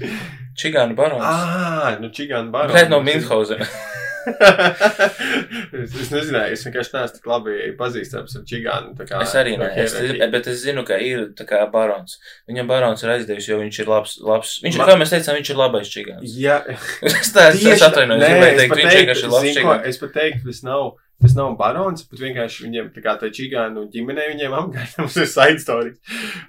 Čigāna 0.60 0.92
barons. 0.98 1.24
Ah, 1.24 1.94
nu 2.04 2.10
čigāna 2.12 2.52
barons. 2.52 2.76
Bet 2.76 2.90
no 2.92 3.00
Minhausena. 3.06 3.64
es, 5.82 5.94
es 6.04 6.10
nezināju, 6.14 6.56
es 6.56 6.64
vienkārši 6.66 6.94
neesmu 6.96 7.16
tik 7.18 7.28
labi 7.32 7.56
pazīstams 7.80 8.36
ar 8.40 8.46
čigānu. 8.50 8.94
kā- 9.00 9.22
Es 9.26 9.34
arī 9.40 9.54
es, 9.58 9.94
hierarhija. 9.96 10.30
bet 10.34 10.48
es 10.52 10.64
zinu, 10.66 10.84
ka 10.88 10.98
ir 11.02 11.28
kā 11.50 11.62
barons. 11.72 12.18
Viņam 12.50 12.68
barons 12.70 13.04
ir 13.04 13.14
aizdevis, 13.16 13.48
jo 13.50 13.60
viņš 13.62 13.80
ir 13.84 13.92
labs. 13.92 14.18
labs. 14.22 14.56
Viņš 14.64 14.76
ir, 14.76 14.82
Ma- 14.84 14.88
kā 14.92 14.98
mēs 15.02 15.14
teicām, 15.16 15.38
viņš 15.40 15.50
ir 15.56 15.62
labais 15.62 15.94
čigāns. 15.94 16.36
Jā, 16.38 16.60
es 17.12 17.32
tā, 17.36 17.50
es, 17.52 17.64
es 17.66 17.82
atvainojos, 17.88 18.22
Nē, 18.22 18.32
gribēju 18.34 18.52
es 18.52 18.60
teikt, 18.62 18.76
viņš 18.82 19.00
vienkārši 19.02 19.24
ir 19.28 19.34
labs 19.38 19.56
čigāns. 19.60 19.88
Es 19.92 19.98
pat 20.02 20.14
teiktu, 20.18 20.48
tas 20.52 20.64
nav, 20.64 20.90
tas 21.22 21.36
nav 21.38 21.56
barons, 21.60 22.04
bet 22.10 22.20
vienkārši 22.26 22.66
viņiem 22.68 22.92
tā 22.96 23.04
kā 23.06 23.18
tā 23.22 23.30
čigānu 23.34 23.88
ģimenē 23.94 24.28
viņiem 24.36 24.58
apgaita. 24.64 24.98
Mums 25.06 25.18
ir 25.22 25.30
side 25.30 25.60
story. 25.64 25.96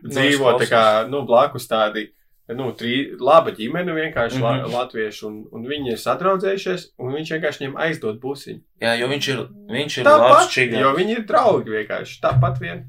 Dzīvo 0.06 0.56
tā 0.60 0.68
kā, 0.70 0.84
nu, 1.08 1.24
blakus 1.28 1.68
tādi. 1.70 2.10
Nu, 2.58 2.70
trī, 2.78 2.94
laba 3.20 3.52
ģimene 3.56 3.94
vienkārši 3.96 4.38
mm. 4.38 4.44
-hmm. 4.44 4.62
la, 4.66 4.82
latvieši, 4.82 5.26
un, 5.28 5.42
un 5.52 5.68
viņi 5.68 5.94
ir 5.94 6.00
sadraudzējušies, 6.02 6.88
un 6.98 7.14
viņš 7.16 7.34
vienkārši 7.36 7.64
viņiem 7.64 7.76
aizdod 7.86 8.20
busiņu. 8.22 8.60
Jā, 8.82 8.96
jo 9.00 9.10
viņš 9.12 9.28
ir, 9.34 9.44
viņš 9.76 9.98
ir 9.98 10.10
labs 10.10 10.56
Tāpat, 10.56 10.80
jo 10.80 10.96
viņi 10.96 11.18
ir 11.18 11.28
draugi 11.28 11.78
vienkārši. 11.78 12.18
Tāpat 12.24 12.60
vien. 12.60 12.84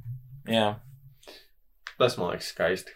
Jā, 0.50 0.74
Tas 1.98 2.18
man 2.18 2.34
liekas 2.34 2.52
skaisti. 2.54 2.96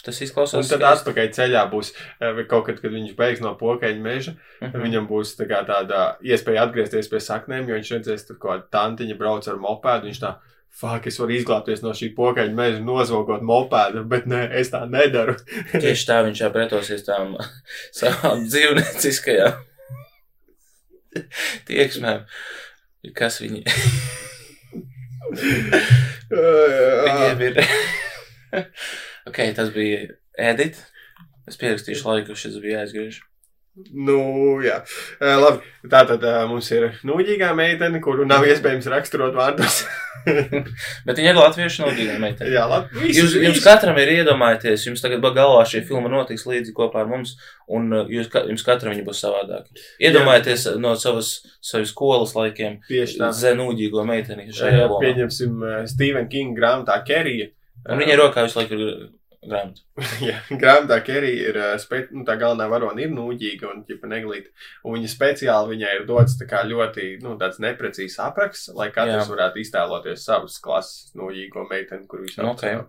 tas 0.00 0.16
Un 0.16 0.24
izklausās. 0.24 0.68
tad 0.68 0.80
skaisti. 0.80 1.02
atpakaļ 1.02 1.26
ceļā 1.36 1.62
būs 1.70 1.90
eh, 1.92 2.38
kaut 2.48 2.64
kad, 2.66 2.78
kad 2.80 2.92
viņš 2.94 3.16
beigs 3.18 3.42
no 3.44 3.52
pokaļa 3.60 4.00
meža. 4.00 4.32
Mhm. 4.62 4.82
Viņam 4.84 5.08
būs 5.10 5.34
tā 5.36 5.46
kā 5.50 5.60
tāda 5.68 6.16
iespēja 6.24 6.64
atgriezties 6.64 7.10
pie 7.12 7.20
saknēm, 7.20 7.68
jo 7.68 7.76
viņš 7.76 7.90
redzēs, 7.98 8.26
tur 8.26 8.38
kaut 8.40 8.50
kāda 8.50 8.70
tantiņa 8.76 9.18
brauc 9.20 9.48
ar 9.48 9.60
mopēdu. 9.60 10.08
Viņš 10.08 10.22
tā, 10.22 10.32
fuck, 10.70 11.06
es 11.10 11.18
varu 11.20 11.34
izglābties 11.36 11.82
no 11.84 11.92
šī 11.96 12.10
pokaļa 12.16 12.54
meža, 12.56 12.80
nozogot 12.84 13.42
mopēdu, 13.46 14.04
bet 14.10 14.28
nē, 14.30 14.46
es 14.60 14.72
tā 14.72 14.84
nedaru. 14.90 15.36
Tieši 15.82 16.06
tā 16.08 16.20
viņš 16.26 16.44
jau 16.44 16.52
pretosies 16.54 17.04
tām 17.06 17.36
savām 18.00 18.46
dzīvnieciskajām 18.46 19.58
tieksmēm. 21.70 22.26
Kas 23.16 23.40
viņi, 23.40 23.64
viņiem 26.28 27.44
ir? 27.46 27.60
ok, 29.30 29.40
tas 29.56 29.72
bija 29.72 30.04
edit. 30.36 30.82
Es 31.48 31.56
pierakstīšu 31.58 32.06
laiku, 32.06 32.36
šis 32.36 32.60
bija 32.60 32.82
jāizgriež. 32.82 33.22
Nu, 33.94 34.58
jā. 34.64 34.80
Eh, 35.22 35.36
Labi, 35.38 35.62
tā 35.88 36.02
tad 36.08 36.24
eh, 36.26 36.38
mums 36.50 36.66
ir 36.74 36.88
nūģīgā 37.06 37.52
meitene, 37.56 38.00
kuru 38.02 38.26
nav 38.28 38.42
iespējams 38.48 38.88
raksturot 38.90 39.36
vārdos. 39.36 39.84
Bet 41.06 41.16
viņa 41.16 41.30
ir 41.30 41.38
latviešu 41.38 41.84
nodīgā 41.86 42.16
meitene. 42.20 42.50
jā, 42.52 42.64
labi. 42.68 43.12
Jūs, 43.14 43.36
jums 43.40 43.62
katram 43.64 43.96
ir 44.02 44.10
iedomājieties, 44.18 44.88
jums 44.88 45.04
tagad 45.04 45.22
galvā 45.22 45.62
šī 45.70 45.84
filma 45.88 46.10
notiks 46.12 46.44
līdzi 46.50 46.74
kopā 46.76 47.04
ar 47.04 47.08
mums, 47.08 47.36
un 47.70 47.88
uh, 47.94 48.10
jūs, 48.10 48.28
jums 48.50 48.66
katram 48.66 48.92
viņa 48.92 49.06
būs 49.06 49.22
savādāka. 49.24 49.86
Iedomājieties 50.02 50.66
no 50.82 50.96
savas, 51.00 51.30
savas 51.64 51.94
skolas 51.94 52.34
laikiem 52.36 52.80
zenūģīgo 52.90 54.04
meiteni 54.08 54.50
šajā 54.50 54.90
lomā. 54.90 55.00
Pieņemsim 55.06 55.64
eh, 55.70 55.80
Stephen 55.94 56.28
King 56.32 56.58
grāmatā 56.58 56.98
Kerija. 57.06 57.48
Un 57.88 58.02
viņai 58.02 58.18
rokā 58.20 58.44
visu 58.44 58.60
laiku 58.60 58.76
ir 58.76 58.86
grāmata. 59.44 59.84
Jā, 60.28 60.36
grāmatā 60.50 61.00
Kerija 61.06 61.50
ir 61.50 61.58
uh, 61.60 61.72
spe... 61.80 62.02
nu, 62.14 62.24
tā 62.28 62.36
galvenā 62.40 62.68
varone, 62.70 63.04
ir 63.04 63.14
nūģīga 63.14 63.70
un 63.70 63.82
ķipa 63.88 64.10
neglīta. 64.10 64.52
Un 64.84 64.98
viņa 64.98 65.12
speciāli 65.12 65.74
viņai 65.74 65.96
ir 65.98 66.06
dots 66.08 66.36
ļoti, 66.40 67.08
nu, 67.24 67.36
neprecīzs 67.38 68.18
apraksts, 68.24 68.72
lai 68.76 68.90
katrs 68.94 69.24
Jā. 69.24 69.28
varētu 69.32 69.62
iztēloties 69.64 70.24
savas 70.28 70.58
klases 70.62 71.14
nūģīgo 71.18 71.66
meiteni, 71.70 72.06
kur 72.06 72.24
viņš 72.24 72.40
Nu, 72.40 72.54
ok. 72.54 72.88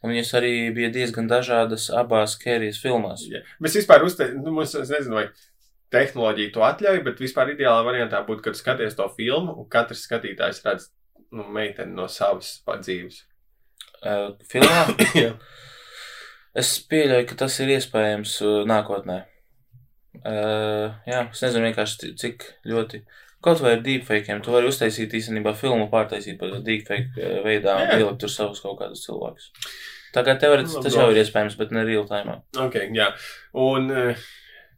Un 0.00 0.14
viņas 0.14 0.32
arī 0.38 0.54
bija 0.72 0.88
diezgan 0.92 1.26
dažādas 1.28 1.90
abās 1.92 2.38
Kērijas 2.40 2.80
filmās. 2.80 3.26
Jā. 3.28 3.42
Mēs 3.60 3.76
vispār 3.76 4.06
uzte... 4.06 4.30
nu, 4.32 4.54
mums, 4.56 4.72
es 4.78 4.88
nezinu, 4.88 5.18
vai 5.18 5.26
tehnoloģija 5.92 6.54
to 6.54 6.64
atļauj, 6.64 7.02
bet 7.04 7.20
vispār 7.20 7.52
ideālā 7.52 7.82
variantā 7.84 8.22
būtu, 8.24 8.46
kad 8.46 8.56
skaties 8.56 8.96
to 8.96 9.08
filmu 9.16 9.58
un 9.60 9.68
katrs 9.68 10.06
skatītājs 10.06 10.62
redz, 10.64 10.88
nu, 11.34 11.44
meiteni 11.52 11.92
no 11.96 12.08
savas 12.08 12.56
padzīves. 12.64 13.26
Uh, 14.00 14.30
filmā 14.48 14.86
es 16.60 16.70
pieļauju, 16.90 17.26
ka 17.30 17.36
tas 17.44 17.58
ir 17.60 17.74
iespējams 17.76 18.36
uh, 18.46 18.60
nākotnē. 18.68 19.18
Uh, 20.20 20.90
jā, 21.06 21.20
es 21.30 21.42
nezinu 21.44 21.68
vienkārši, 21.68 21.98
ci- 22.00 22.14
cik 22.22 22.46
ļoti. 22.70 23.02
Kaut 23.44 23.60
vai 23.64 23.76
ar 23.76 23.84
deepfakiem, 23.84 24.42
tu 24.44 24.52
vari 24.52 24.68
uztaisīt 24.68 25.14
īstenībā 25.16 25.54
filmu, 25.56 25.86
pārtaisīt 25.92 26.36
par 26.40 26.58
deepfake 26.64 27.30
veidā 27.46 27.78
un 27.80 27.94
ielikt 27.94 28.18
tur 28.20 28.32
savus 28.32 28.60
kaut 28.60 28.76
kādus 28.82 29.06
cilvēkus. 29.06 29.46
Tā 30.12 30.24
kā 30.26 30.34
teorētiski 30.42 30.82
tas 30.84 30.96
jau 30.98 31.06
ir 31.12 31.20
iespējams, 31.22 31.56
bet 31.56 31.72
ne 31.72 31.86
real 31.86 32.04
time. 32.10 32.40
Ok, 32.60 32.76
jā. 32.92 33.06
Un 33.56 33.88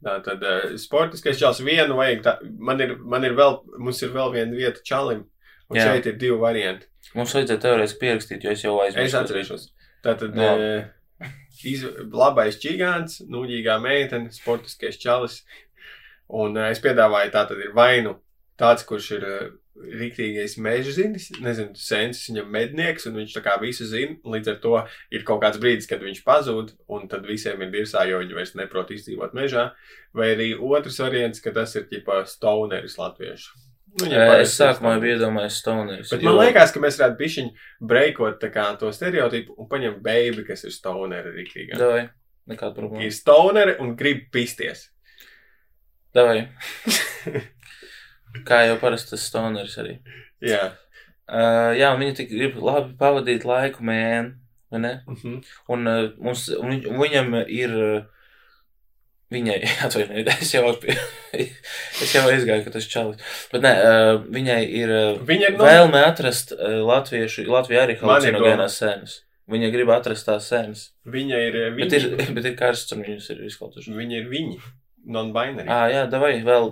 tā 0.04 0.14
tad 0.22 0.44
sportiskais 0.78 1.40
čels 1.40 1.62
vienu 1.66 1.96
vajag. 1.98 2.22
Tā, 2.22 2.36
man, 2.58 2.78
ir, 2.84 2.94
man 3.02 3.26
ir 3.26 3.34
vēl, 3.38 3.58
mums 3.82 4.02
ir 4.04 4.12
vēl 4.14 4.30
viena 4.36 4.54
vieta 4.54 4.84
čalim. 4.86 5.24
Un 5.72 5.80
Jā. 5.80 5.88
šeit 5.88 6.06
ir 6.10 6.18
divi 6.20 6.36
varianti. 6.38 6.86
Mums 7.18 7.34
vajadzēja 7.36 7.60
teorētiski 7.60 8.00
pierakstīt, 8.00 8.44
jo 8.44 8.52
es 8.54 8.64
jau 8.64 8.74
aizmirsu. 8.80 9.08
Es 9.10 9.18
atcerēšos. 9.20 9.66
Tātad 10.02 10.38
Jā. 10.38 10.52
eh, 10.58 11.28
iz, 11.68 11.84
labais 12.12 12.58
čigāns, 12.62 13.20
nūģīgā 13.30 13.78
meitene, 13.82 14.32
sportiskais 14.34 15.00
čalis. 15.00 15.42
Un 16.32 16.56
uh, 16.56 16.70
es 16.72 16.80
piedāvāju, 16.80 17.32
tā 17.34 17.44
tad 17.50 17.58
ir 17.60 17.74
vainu 17.76 18.16
tāds, 18.60 18.86
kurš 18.88 19.10
ir 19.18 19.26
uh, 19.28 19.50
rīktīgais 19.82 20.54
meža 20.62 20.92
zinis, 20.96 21.30
nezinu, 21.42 21.74
sensis 21.78 22.28
viņam 22.30 22.48
mednieks, 22.52 23.06
un 23.08 23.18
viņš 23.20 23.34
tā 23.36 23.42
kā 23.44 23.56
visu 23.60 23.86
zina, 23.88 24.18
līdz 24.34 24.52
ar 24.52 24.58
to 24.62 24.74
ir 25.12 25.26
kaut 25.28 25.42
kāds 25.44 25.60
brīdis, 25.60 25.88
kad 25.90 26.04
viņš 26.04 26.22
pazūd, 26.26 26.74
un 26.92 27.08
tad 27.12 27.26
visiem 27.28 27.64
ir 27.64 27.72
dirsā, 27.72 28.04
jo 28.08 28.20
viņi 28.22 28.38
vairs 28.38 28.54
neprot 28.58 28.92
izdzīvot 28.94 29.36
mežā, 29.36 29.70
vai 30.16 30.32
arī 30.36 30.52
otrs 30.56 31.00
variants, 31.02 31.42
ka 31.44 31.54
tas 31.56 31.76
ir 31.76 31.88
ķipā 31.90 32.22
stoneris 32.30 32.98
latviešu. 33.00 33.71
Nu, 34.00 34.08
es 34.40 34.54
sākumā 34.56 34.94
biju 35.02 35.18
iedomājies 35.18 35.58
Stoneris. 35.60 36.12
Bet 36.14 36.22
man 36.24 36.38
liekas, 36.38 36.70
ka 36.72 36.80
mēs 36.80 36.96
varētu 36.96 37.18
bišķiņu 37.18 37.88
breikot 37.90 38.46
kā 38.54 38.64
to 38.80 38.88
stereotipu 38.94 39.56
un 39.60 39.68
paņemt 39.68 39.98
baby, 40.04 40.46
kas 40.48 40.64
ir 40.64 40.72
stoneri 40.72 41.34
rīktīgā. 41.34 41.76
Davai, 41.80 42.06
nekāda 42.48 42.72
problēma. 42.78 43.04
Ir 43.04 43.12
stoneri 43.12 43.76
un 43.84 43.92
grib 43.98 44.30
pisties. 44.32 44.86
Davai. 46.16 46.46
Kā 48.48 48.62
jau 48.64 48.78
parasti 48.80 49.12
tas 49.12 49.26
Stoneris 49.28 49.76
arī. 49.80 49.98
Jā. 50.40 50.70
Uh, 51.28 51.72
jā, 51.76 51.92
viņi 52.00 52.16
tik 52.16 52.30
grib 52.32 52.56
labi 52.64 52.96
pavadīt 53.00 53.44
laiku, 53.48 53.84
mēn, 53.84 54.32
vai 54.72 54.80
ne? 54.80 54.94
Mhm. 55.08 55.38
Un, 55.72 55.88
uh, 55.88 56.08
mums, 56.20 56.48
un 56.56 56.80
viņam 57.02 57.36
ir. 57.44 57.76
Uh, 57.76 58.11
viņai, 59.32 59.58
atvainojiet, 59.88 60.30
es 60.36 60.54
jau, 60.54 60.68
es 61.42 62.14
jau 62.14 62.24
aizgāju, 62.28 62.66
ka 62.68 62.76
tas 62.76 62.88
čalis. 62.92 63.34
Bet 63.52 63.66
nē, 63.66 63.74
viņai 64.32 64.62
ir 64.68 64.96
Viņa 65.26 65.52
ir 65.52 65.60
vēlme 65.60 66.06
atrast 66.12 66.54
latviešu, 66.60 67.48
Latvijā 67.50 67.86
arī 67.88 68.00
halucinogēnās 68.00 68.80
sēnes. 68.82 69.20
Viņa 69.50 69.72
grib 69.74 69.90
atrast 69.90 70.28
tās 70.28 70.46
sēnes. 70.52 70.86
Viņa 71.12 71.42
ir 71.48 71.58
eh, 71.64 71.74
Bet 71.76 71.98
ir, 71.98 72.08
bet 72.36 72.46
ir 72.48 72.56
karsts 72.58 72.94
un 72.94 73.04
viņas 73.06 73.28
ir 73.34 73.44
izklātušas. 73.48 73.92
Viņa 73.96 74.22
ir 74.22 74.30
viņi. 74.30 74.56
Non-binary. 75.12 75.66
Ā, 75.66 75.82
jā, 75.90 76.02
davai, 76.06 76.36
vēl 76.46 76.68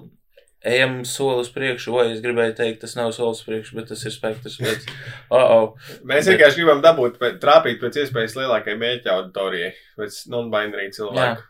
ejam 0.70 1.00
soli 1.08 1.42
uz 1.42 1.48
priekšu. 1.50 1.96
Oi, 1.98 2.12
es 2.14 2.20
gribēju 2.22 2.54
teikt, 2.60 2.78
tas 2.84 2.94
nav 2.94 3.10
solis 3.16 3.40
priekšu, 3.42 3.74
bet 3.80 3.90
tas 3.90 4.04
ir 4.06 4.14
spektrs. 4.14 4.60
Bet, 4.62 4.86
oh, 5.34 5.42
oh. 5.42 5.96
Mēs 6.06 6.30
vienkārši 6.30 6.62
gribam 6.62 6.84
dabūt, 6.84 7.18
trāpīt 7.42 7.82
pēc 7.82 8.04
iespējas 8.04 8.38
lielākai 8.38 8.76
mērķa 8.78 9.16
auditorijai, 9.16 9.72
pēc 9.98 10.20
non-binary 10.30 10.92
cilvēku. 10.94 11.42
Jā, 11.42 11.49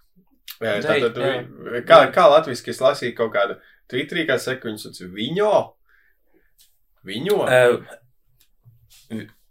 tātad, 0.84 1.16
vi- 1.72 1.82
kā, 1.88 1.98
kā 2.12 2.24
latviski 2.30 2.70
es 2.74 2.80
lasīju 2.84 3.14
kaut 3.16 3.32
kādu 3.34 3.56
Twitterī, 3.90 4.26
kā 4.28 4.36
saka, 4.38 4.68
viņš 4.68 4.82
sauc 4.86 4.98
viņo? 5.16 5.52
Viņo? 7.08 7.38
Uh, 7.48 7.80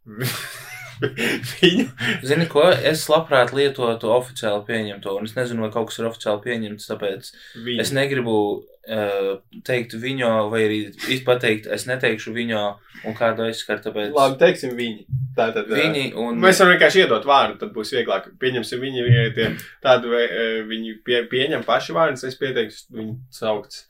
Viņu? 1.00 1.86
Zini, 2.28 2.46
ko? 2.52 2.66
Es 2.72 3.06
labprāt 3.12 3.54
lietotu 3.56 4.10
oficiāli 4.12 4.66
pieņemto, 4.68 5.14
un 5.20 5.30
es 5.30 5.36
nezinu, 5.38 5.64
vai 5.66 5.72
kaut 5.74 5.90
kas 5.92 6.00
ir 6.02 6.10
oficiāli 6.10 6.44
pieņemts, 6.44 6.90
tāpēc 6.92 7.30
Viņu. 7.64 7.78
es 7.84 7.92
negribu 7.96 8.36
uh, 8.58 9.30
teikt 9.68 9.96
viņo, 10.02 10.32
vai 10.52 10.62
arī 10.68 10.80
īsti 10.92 11.24
pateikt, 11.28 11.70
es 11.72 11.86
neteikšu 11.90 12.34
viņo, 12.36 12.64
un 13.08 13.16
kādu 13.18 13.46
aizskar, 13.48 13.80
tāpēc 13.86 14.12
Labi, 14.16 14.40
teiksim 14.42 14.76
viņi. 14.78 15.06
Tātad, 15.40 15.70
ā, 15.72 15.78
viņi 15.80 16.06
un 16.20 16.42
Mēs 16.44 16.60
varam 16.60 16.74
vienkārši 16.76 17.04
iedot 17.06 17.28
vārdu, 17.30 17.60
tad 17.62 17.72
būs 17.76 17.94
vieglāk. 17.96 18.28
Pieņemsim, 18.42 18.82
viņi 18.84 19.06
tie 19.38 19.50
tādi, 19.86 20.12
vai 20.12 20.26
ā, 20.28 20.48
viņi 20.68 20.98
pie, 21.08 21.22
pieņem 21.32 21.64
paši 21.68 21.96
vārdus, 21.96 22.26
es 22.28 22.36
pieteikšu, 22.42 22.90
viņu 22.98 23.16
saukts 23.40 23.86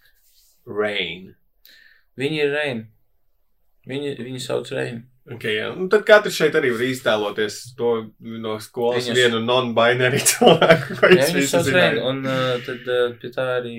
Rain. 0.70 1.32
viņi 2.20 2.44
ir 2.44 2.52
Reini. 2.54 2.86
Viņi, 3.90 4.12
viņi 4.22 4.42
sauc 4.44 4.70
Reini. 4.76 5.08
Okay, 5.30 5.60
jā. 5.60 5.68
nu, 5.78 5.86
tad 5.92 6.06
katrs 6.08 6.38
šeit 6.40 6.56
arī 6.58 6.72
var 6.74 6.84
iztēloties 6.88 7.58
to 7.78 7.90
no 8.42 8.56
skolas 8.64 9.06
Viņus... 9.06 9.18
vienu 9.20 9.42
non-binary 9.46 10.22
cilvēku. 10.32 10.98
Jā, 11.14 11.28
sauc 11.28 11.68
Reini, 11.68 11.68
zināju. 11.68 12.06
un 12.10 12.24
uh, 12.26 12.56
tad 12.66 12.90
uh, 12.90 13.04
pie 13.22 13.30
tā 13.36 13.46
arī 13.60 13.76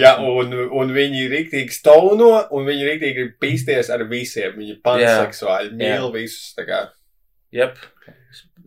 Jā, 0.00 0.12
un, 0.20 0.52
un 0.76 0.92
viņi 0.92 1.24
rīktīgi 1.32 1.72
stauno, 1.72 2.34
un 2.52 2.68
viņi 2.68 2.88
rīktīgi 2.90 3.16
grib 3.16 3.38
pīsties 3.40 3.92
ar 3.94 4.04
visiem. 4.10 4.58
Viņi 4.58 4.76
ir 4.76 4.82
panseksuāļi, 4.84 5.72
mīl 5.80 6.10
visus. 6.18 6.52
Jep. 7.56 7.80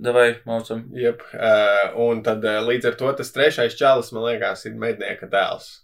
Davai, 0.04 0.40
maucam. 0.50 0.88
Jep, 0.98 1.22
uh, 1.38 1.94
un 2.02 2.26
tad 2.26 2.42
uh, 2.50 2.64
līdz 2.66 2.90
ar 2.90 3.00
to 3.00 3.14
tas 3.22 3.30
trešais 3.36 3.78
čalis, 3.78 4.10
man 4.16 4.26
liekas, 4.32 4.66
ir 4.66 4.74
mednieka 4.82 5.30
dēls. 5.30 5.83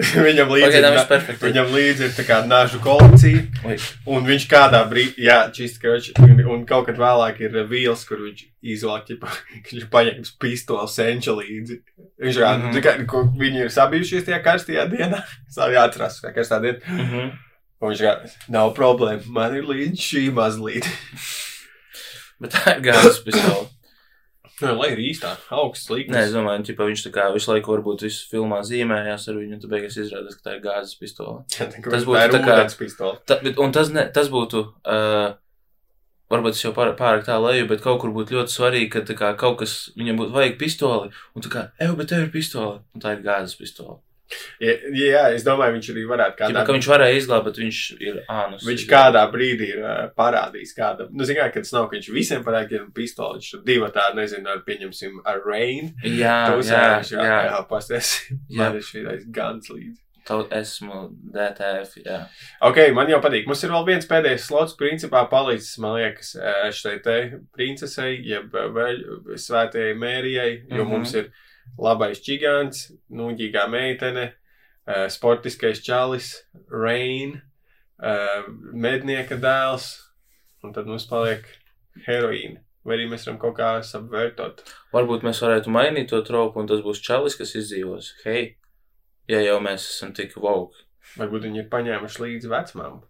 Viņam 0.26 0.52
līdzi 0.54 0.64
Pagaidām 0.64 0.94
ir, 0.94 0.96
viss 0.96 1.08
perfekti. 1.10 1.44
viņam 1.44 1.72
līdzi 1.74 2.04
ir 2.06 2.12
tā 2.16 2.24
kā 2.24 2.38
nažu 2.48 2.78
kolekcija, 2.80 3.42
Oi. 3.68 3.74
un 4.14 4.24
viņš 4.24 4.46
kādā 4.48 4.80
brīdī, 4.88 5.26
jā, 5.26 5.38
čist 5.52 5.80
kroči, 5.82 6.14
un, 6.24 6.38
un 6.54 6.62
kaut 6.68 6.86
kad 6.88 6.96
vēlāk 7.00 7.42
ir 7.44 7.58
vīls, 7.68 8.06
kur 8.08 8.22
viņš 8.24 8.46
ķipa, 9.10 9.34
ka 9.34 9.68
viņš 9.74 9.88
paņems 9.92 10.32
pistoli 10.40 10.88
senča 10.88 11.34
līdzi. 11.36 11.80
Viņš 12.22 12.40
kā, 12.40 12.52
mm 12.56 12.70
-hmm. 12.70 13.06
kā, 13.10 13.24
viņi 13.42 13.64
ir 13.66 13.74
sabijušies 13.74 14.24
tajā 14.28 14.40
karstajā 14.46 14.86
dienā, 14.88 15.20
sāv 15.56 15.74
jāatcerās, 15.76 16.22
kā 16.24 16.32
karstā 16.36 16.62
diena. 16.64 16.80
Mhm. 16.86 17.36
Un 17.80 17.92
viņš 17.92 18.00
kā, 18.04 18.14
nav 18.52 18.74
problēma, 18.76 19.22
man 19.26 19.56
ir 19.56 19.68
līdzi 19.68 20.06
šī 20.06 20.24
mazlīt. 20.36 20.88
Bet 22.40 22.56
tā 22.56 22.76
ir 22.76 22.82
gāzes 22.88 23.20
pistole. 23.24 23.68
Nu, 24.62 24.72
lai 24.78 24.90
ir 24.94 25.02
īstā, 25.10 25.34
augsts 25.56 25.90
līnijas. 25.92 26.14
Nē, 26.14 26.22
es 26.28 26.34
domāju, 26.36 26.76
ka 26.76 26.88
viņš 26.88 27.04
tā 27.06 27.12
kā 27.14 27.26
visu 27.34 27.52
laiku 27.52 27.72
varbūt 27.74 28.04
visu 28.06 28.26
filmā 28.30 28.60
zīmējās 28.66 29.28
ar 29.30 29.38
viņu, 29.40 29.54
un 29.56 29.62
tad 29.62 29.70
beigās 29.72 29.96
izrādās, 30.00 30.36
ka 30.38 30.48
tā 30.48 30.56
ir 30.56 30.64
gāzes 30.64 30.98
pistole. 31.00 31.44
Tas 31.56 31.78
Tas 31.80 32.08
būtu 32.08 32.26
tā 32.34 32.42
kā 32.44 32.58
kā- 32.58 32.66
pistole. 32.82 33.20
Ta, 33.26 33.38
bet, 33.44 33.58
un 33.62 33.72
tas, 33.76 33.92
ne, 33.94 34.04
tas 34.14 34.28
būtu, 34.32 34.64
uh, 34.84 35.30
varbūt 36.30 36.56
tas 36.58 36.64
jau 36.66 36.74
pār, 36.76 36.92
pārāk 36.98 37.24
tā 37.26 37.38
leju, 37.42 37.70
bet 37.70 37.82
kaut 37.86 38.00
kur 38.02 38.12
būtu 38.14 38.36
ļoti 38.38 38.56
svarīgi, 38.58 38.90
ka 38.92 39.16
kā, 39.18 39.32
kaut 39.40 39.58
kas 39.64 39.78
viņam 39.98 40.20
būtu 40.20 40.36
vajag 40.36 40.58
pistoli, 40.60 41.10
un 41.34 41.46
tā 41.46 41.50
kā, 41.52 41.64
evo, 41.80 41.96
bet 42.00 42.12
tev 42.12 42.26
ir 42.26 42.32
pistole, 42.34 42.80
un 42.94 43.02
tā 43.02 43.16
ir 43.16 43.24
gāzes 43.26 43.56
pistole. 43.58 43.98
Jā, 44.60 44.74
jā, 44.94 45.22
es 45.34 45.44
domāju, 45.46 45.74
viņš 45.78 45.88
arī 45.94 46.02
varētu 46.10 46.36
Kādā, 46.38 46.64
ka 46.66 46.74
viņš 46.76 46.88
varēja 46.92 47.16
izglābt, 47.20 47.46
bet 47.48 47.56
viņš 47.62 47.78
ir 48.00 48.20
ānus. 48.30 48.66
Viņš 48.68 48.84
kādā 48.90 49.24
brīdī 49.32 49.70
ir 49.74 49.80
uh, 49.82 50.02
parādījis, 50.16 50.74
kāda. 50.76 51.08
Nu, 51.10 51.24
zinām, 51.28 51.50
ka 51.54 51.62
tas 51.64 51.72
nav, 51.74 51.88
ka 51.90 51.96
viņš 51.98 52.10
visiem 52.14 52.44
parādīja 52.46 52.84
pistoli. 52.94 53.40
Viņš 53.40 53.50
tur 53.56 53.64
divi 53.66 53.88
tādi, 53.96 54.20
nezinu, 54.20 54.52
ar, 54.52 54.62
pieņemsim, 54.68 55.18
ar 55.24 55.42
rain. 55.46 55.90
Jā, 56.04 56.36
Tos, 56.52 56.70
jā, 56.70 56.84
jā, 57.10 57.24
jā, 57.26 57.40
jā 57.50 57.58
pasties. 57.72 58.12
Man 58.54 58.78
ir 58.78 58.86
šī 58.86 59.02
gans 59.34 59.68
līdzi. 59.72 59.98
Tau, 60.30 60.44
esmu 60.54 61.08
DTF, 61.34 61.94
jā. 62.04 62.18
Ok, 62.68 62.76
man 62.94 63.08
jau 63.10 63.18
patīk. 63.24 63.46
Mums 63.48 63.64
ir 63.64 63.72
vēl 63.72 63.86
viens 63.88 64.06
pēdējais 64.06 64.44
slots, 64.46 64.76
principā 64.78 65.24
palicis, 65.32 65.72
man 65.82 65.96
liekas, 65.96 66.34
eh, 66.38 66.68
šai 66.76 66.98
te 67.02 67.16
princesei, 67.56 68.20
jeb 68.28 68.54
eh, 68.54 68.68
vēl 68.76 69.00
svētajai 69.40 69.96
mērijai, 69.98 70.50
jo 70.68 70.84
Mhm. 70.84 70.90
mums 70.92 71.14
ir 71.18 71.32
labais 71.78 72.22
čigāns, 72.24 72.90
nūģīgā 73.10 73.66
meitene, 73.70 74.32
eh, 74.86 75.06
sportiskais 75.08 75.82
čalis, 75.84 76.42
Rain, 76.70 77.42
eh, 78.02 78.42
mednieka 78.72 79.38
dēls, 79.40 80.02
un 80.64 80.72
tad 80.72 80.86
mums 80.86 81.06
paliek 81.06 81.44
heroīna. 82.06 82.60
Vai 82.84 82.96
arī 82.96 83.10
mēs 83.10 83.26
varam 83.26 83.38
kaut 83.38 83.56
kā 83.58 83.70
sabvērtot. 83.84 84.62
Varbūt 84.92 85.22
mēs 85.22 85.42
varētu 85.44 85.68
mainīt 85.68 86.08
to 86.08 86.22
tropu, 86.22 86.56
un 86.56 86.66
tas 86.66 86.80
būs 86.80 87.02
čalis, 87.04 87.36
kas 87.36 87.52
izdzīvos. 87.54 88.14
Hei, 88.24 88.56
ja 89.28 89.38
jau 89.40 89.60
mēs 89.60 89.84
esam 89.84 90.14
tik 90.14 90.32
woke, 90.36 90.74
Varbūt 91.18 91.48
viņi 91.48 91.64
ir 91.64 91.70
paņēmuši 91.72 92.22
līdzi 92.22 92.50
vecmām. 92.50 93.00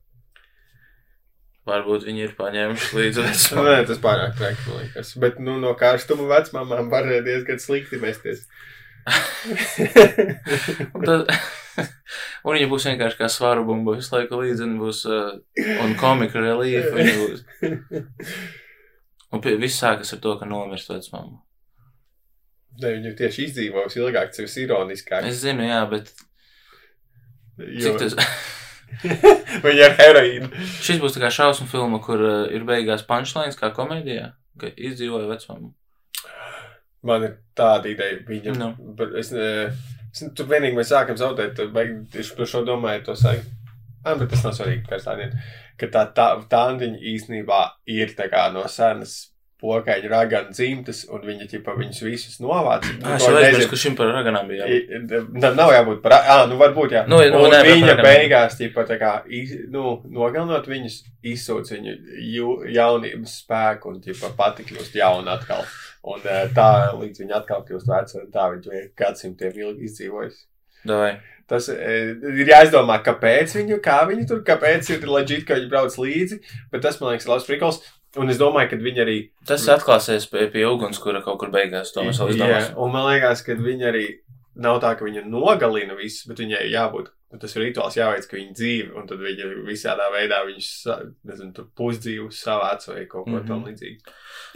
Varbūt 1.70 2.06
viņi 2.08 2.24
ir 2.26 2.34
paņēmuši 2.38 2.98
līdzi 2.98 3.22
vecumu. 3.26 3.64
Nē, 3.68 3.76
tas 3.88 4.02
pārāk 4.02 4.36
traki, 4.38 4.66
man 4.66 4.82
liekas. 4.84 5.14
Bet, 5.22 5.38
nu, 5.42 5.56
no 5.62 5.72
karstuma 5.78 6.28
vecmāmām 6.30 6.90
var 6.92 7.08
diezgan 7.26 7.62
slikti 7.62 8.00
mesties. 8.02 8.44
Un, 10.94 11.04
tad, 11.06 11.30
un 12.44 12.54
viņa 12.54 12.66
būs 12.70 12.86
vienkārši 12.90 13.18
kā 13.18 13.28
svaru 13.32 13.64
bumba 13.68 13.96
visu 13.96 14.12
laiku 14.12 14.42
līdzi, 14.42 14.66
un 14.66 14.74
būs 14.80 14.98
uh, 15.08 15.38
un 15.84 15.94
komika 15.98 16.42
relīfa. 16.42 16.92
viņa 16.98 17.14
būs. 17.22 17.38
Un 19.30 19.42
pie, 19.42 19.54
viss 19.62 19.80
sākas 19.80 20.12
ar 20.14 20.20
to, 20.22 20.34
ka 20.40 20.48
nomirst 20.48 20.90
vecmāma. 20.92 21.40
Ne, 22.80 22.92
viņa 22.96 23.14
tieši 23.18 23.46
izdzīvojusi 23.48 24.00
ilgāk, 24.02 24.32
tas 24.36 24.56
ir 24.56 24.66
ironiskāk. 24.68 25.26
Es 25.28 25.40
zinu, 25.42 25.64
jā, 25.66 25.80
bet 25.90 26.12
Jo... 27.60 27.96
cik 27.98 27.98
tas... 27.98 28.14
viņa 29.64 29.86
ir 29.86 29.94
heroīna. 29.98 30.50
Šis 30.84 31.00
būs 31.02 31.16
tā 31.16 31.22
kā 31.24 31.30
šausmu 31.34 31.68
filma, 31.70 32.00
kur 32.04 32.20
uh, 32.22 32.40
ir 32.52 32.64
beigās 32.68 33.04
punchlines 33.08 33.56
kā 33.58 33.70
komēdijā, 33.76 34.32
ka 34.60 34.72
izdzīvoja 34.76 35.30
vecmāmu. 35.30 35.72
Man 37.06 37.24
ir 37.24 37.38
tāda 37.56 37.88
ideja. 37.88 38.18
Viņa, 38.28 38.56
Nu. 38.58 38.74
bet 38.98 39.14
es, 39.16 39.30
ne- 39.32 39.70
es, 40.12 40.24
tur 40.36 40.50
vienīgi 40.50 40.76
mēs 40.76 40.90
sākam 40.92 41.16
zaudēt, 41.16 41.56
vajag 41.72 42.02
tieši 42.12 42.36
par 42.36 42.50
šo 42.50 42.60
domāju, 42.66 43.06
to 43.06 43.16
sajūtu. 43.16 43.56
Ah, 44.04 44.14
bet 44.16 44.30
tas 44.32 44.44
nav 44.44 44.52
svarīgi, 44.56 44.86
kas 44.88 45.04
tā 45.04 45.16
diena. 45.16 45.40
Ka 45.80 45.88
tā, 45.92 46.04
tā 46.16 46.26
tandiņa 46.52 47.00
īstenībā 47.14 47.60
ir 47.88 48.12
tā 48.16 48.28
kā 48.32 48.46
no 48.52 48.66
senas 48.68 49.29
pokaļu 49.60 50.08
raganu 50.10 50.54
dzimtas, 50.54 51.02
un 51.12 51.22
viņi 51.26 51.48
ķipa, 51.50 51.74
viņus 51.76 52.00
visus 52.06 52.40
novāc. 52.42 52.86
Ah, 53.04 53.16
es 53.16 53.26
jau 53.26 53.34
aizmirsu, 53.36 53.68
ka 53.70 53.78
šim 53.82 53.96
par 53.98 54.12
raganām 54.14 54.48
bija 54.48 54.68
jābūt. 54.68 55.36
Tam 55.44 55.58
nav 55.58 55.72
jābūt 55.76 56.00
par. 56.04 56.16
Ah, 56.20 56.44
nu 56.50 56.58
varbūt 56.60 56.96
jā. 56.96 57.04
Nu, 57.10 57.20
nu, 57.20 57.42
un 57.44 57.52
nē, 57.52 57.60
viņa 57.66 57.92
raganām. 57.92 58.08
beigās, 58.08 58.56
ķipa, 58.60 58.86
tā 58.88 58.98
kā, 59.00 59.12
iz, 59.40 59.52
nu, 59.72 59.98
nogalinot 60.16 60.68
viņus, 60.70 61.00
izsūc 61.32 61.74
viņu 61.76 61.96
jū, 62.34 62.54
jaunības 62.76 63.36
spēku 63.44 63.92
un, 63.92 64.00
ķipa, 64.04 64.32
pati 64.38 64.66
kļūst 64.68 64.96
jauna 65.00 65.36
atkal. 65.36 65.66
Un 66.10 66.24
tā, 66.56 66.70
līdz 66.96 67.26
viņa 67.26 67.42
atkal 67.42 67.66
kļūst 67.68 67.90
veca, 67.90 68.22
un 68.22 68.32
tā 68.32 68.46
viņa 68.54 68.86
gadsimtiem 68.96 69.60
ilgi 69.66 69.90
izdzīvojusi. 69.90 70.46
Davai. 70.88 71.18
Tas 71.50 71.66
ir 71.66 72.46
jāizdomā, 72.46 73.00
kāpēc 73.02 73.56
viņu, 73.58 73.80
kā 73.82 73.98
viņi 74.06 74.26
tur, 74.30 74.44
kāpēc 74.46 74.92
ir 74.94 75.06
leģit, 75.10 75.42
ka 75.48 75.56
viņi 75.58 75.70
brauc 75.72 75.96
līdzi, 75.98 76.38
bet 76.70 76.84
tas, 76.84 77.00
man 77.00 77.10
liekas, 77.10 77.26
ir 77.26 77.32
labs 77.34 77.48
prikals. 77.48 77.80
Un 78.18 78.28
es 78.28 78.38
domāju, 78.40 78.70
ka 78.70 78.76
viņi 78.76 79.00
arī. 79.04 79.18
Tas 79.46 79.62
atklāsies 79.70 80.26
pie, 80.30 80.48
pie 80.50 80.64
ugunskura 80.66 81.22
kaut 81.22 81.38
kur 81.38 81.50
beigās. 81.54 81.92
To 81.94 82.02
mēs 82.02 82.18
vēl 82.18 82.32
izdomāsim. 82.34 82.76
un 82.82 82.90
man 82.92 83.06
liekas, 83.12 83.42
ka 83.46 83.54
viņi 83.54 83.86
arī 83.86 84.04
nav 84.56 84.80
tā, 84.82 84.96
ka 84.98 85.04
viņi 85.06 85.22
nogalina 85.30 85.94
visus, 85.94 86.26
bet 86.26 86.38
viņai 86.42 86.64
jābūt. 86.72 87.12
nu, 87.32 87.38
Tas 87.38 87.54
rituāls 87.54 87.94
jāveic, 87.94 88.26
ka 88.26 88.36
viņi 88.36 88.54
dzīvo, 88.58 88.96
un 88.98 89.06
tad 89.06 89.18
viņi 89.22 89.64
visādā 89.68 90.08
veidā 90.10 90.40
viņus, 90.48 90.70
nezinu, 91.24 91.54
tur 91.54 91.68
pusdzīvus 91.78 92.40
savāc 92.42 92.88
vai 92.88 93.04
kaut 93.06 93.24
ko 93.26 93.38
Mhm. 93.38 93.46
tam 93.46 93.64
līdzīgu. 93.64 94.00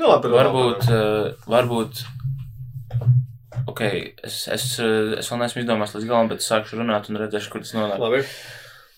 Nu, 0.00 0.08
labi, 0.08 0.28
Varbūt, 0.34 0.88
uh, 0.90 1.34
varbūt. 1.46 2.02
Ok, 3.68 3.80
es, 4.24 4.48
es, 4.48 4.78
eh, 4.82 5.14
es 5.18 5.28
vēl 5.30 5.38
neesmu 5.44 5.62
izdomājis 5.62 5.94
līdz 5.94 6.08
galam, 6.10 6.28
bet 6.28 6.42
sākšu 6.44 6.80
runāt 6.80 7.08
un 7.08 7.16
redzēšu, 7.22 7.50
kur 7.52 7.60
tas 7.62 7.72
nonāk. 7.76 7.98
Labi. 8.02 8.24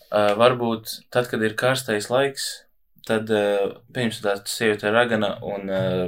Uh, 0.06 0.32
varbūt 0.38 0.92
tad, 1.12 1.28
kad 1.28 1.42
ir 1.42 1.54
karstais 1.58 2.08
laiks, 2.08 2.62
tad, 3.06 3.30
uh, 3.30 3.72
pieņemsim, 3.94 4.22
tā 4.26 4.36
sieviete 4.50 4.88
ir 4.90 4.94
ragana 4.96 5.36
un, 5.46 5.68
uh, 5.70 6.06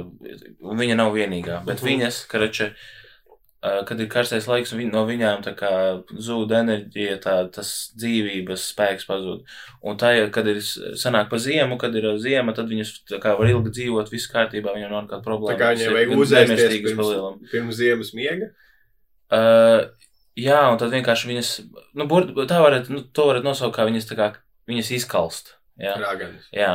un 0.67 0.79
viņa 0.79 0.97
nav 0.99 1.13
vienīgā. 1.15 1.61
Bet 1.65 1.79
Mhm. 1.81 1.87
viņas, 1.89 2.17
karače, 2.31 2.67
uh, 3.63 3.81
kad 3.87 3.99
ir 3.99 4.07
karstais 4.11 4.47
laiks, 4.47 4.71
viņ, 4.75 4.91
no 4.93 5.05
viņām 5.07 5.43
zūd 6.19 6.51
enerģija, 6.59 7.17
tā, 7.23 7.35
tas 7.51 7.91
dzīvības 7.99 8.65
spēks 8.73 9.07
pazūd. 9.09 9.43
Un 9.83 9.97
tā, 9.99 10.13
ja, 10.17 10.29
kad 10.29 10.47
ir 10.47 10.59
sanāk 10.63 11.29
pa 11.29 11.37
ziemu, 11.37 11.77
kad 11.79 11.95
ir 11.95 12.05
uh, 12.13 12.17
ziema, 12.19 12.55
tad 12.55 12.67
viņas 12.71 12.93
kā 13.19 13.35
var 13.39 13.47
ilgi 13.51 13.71
dzīvot, 13.79 14.11
viss 14.11 14.31
kārtībā, 14.31 14.75
viņam 14.75 14.91
nav 14.91 15.05
nekāda 15.07 15.23
problēma. 15.23 15.57
Tā 15.57 15.63
kā 15.63 15.75
viņai 15.75 15.93
vajag 15.95 16.17
uzēsties 16.17 16.81
pirms, 16.87 17.51
pirms 17.51 17.75
ziemas 17.75 18.13
miega. 18.13 18.51
Uh, 19.29 19.89
jā, 20.39 20.57
un 20.71 20.79
tad 20.81 20.91
vienkārši 20.95 21.29
viņas, 21.29 21.49
nu, 21.99 22.07
bur, 22.09 22.25
tā 22.49 22.59
varētu, 22.63 22.89
nu, 22.95 23.03
to 23.13 23.27
varētu 23.29 23.45
nosaukt 23.45 23.75
kā 23.75 23.85
viņas, 23.85 24.07
tā 24.09 24.17
kā, 24.17 24.31
viņas 24.69 24.91
izkalst. 24.97 25.55
Jā, 25.79 25.95
Raganas. 25.99 26.49
jā. 26.55 26.73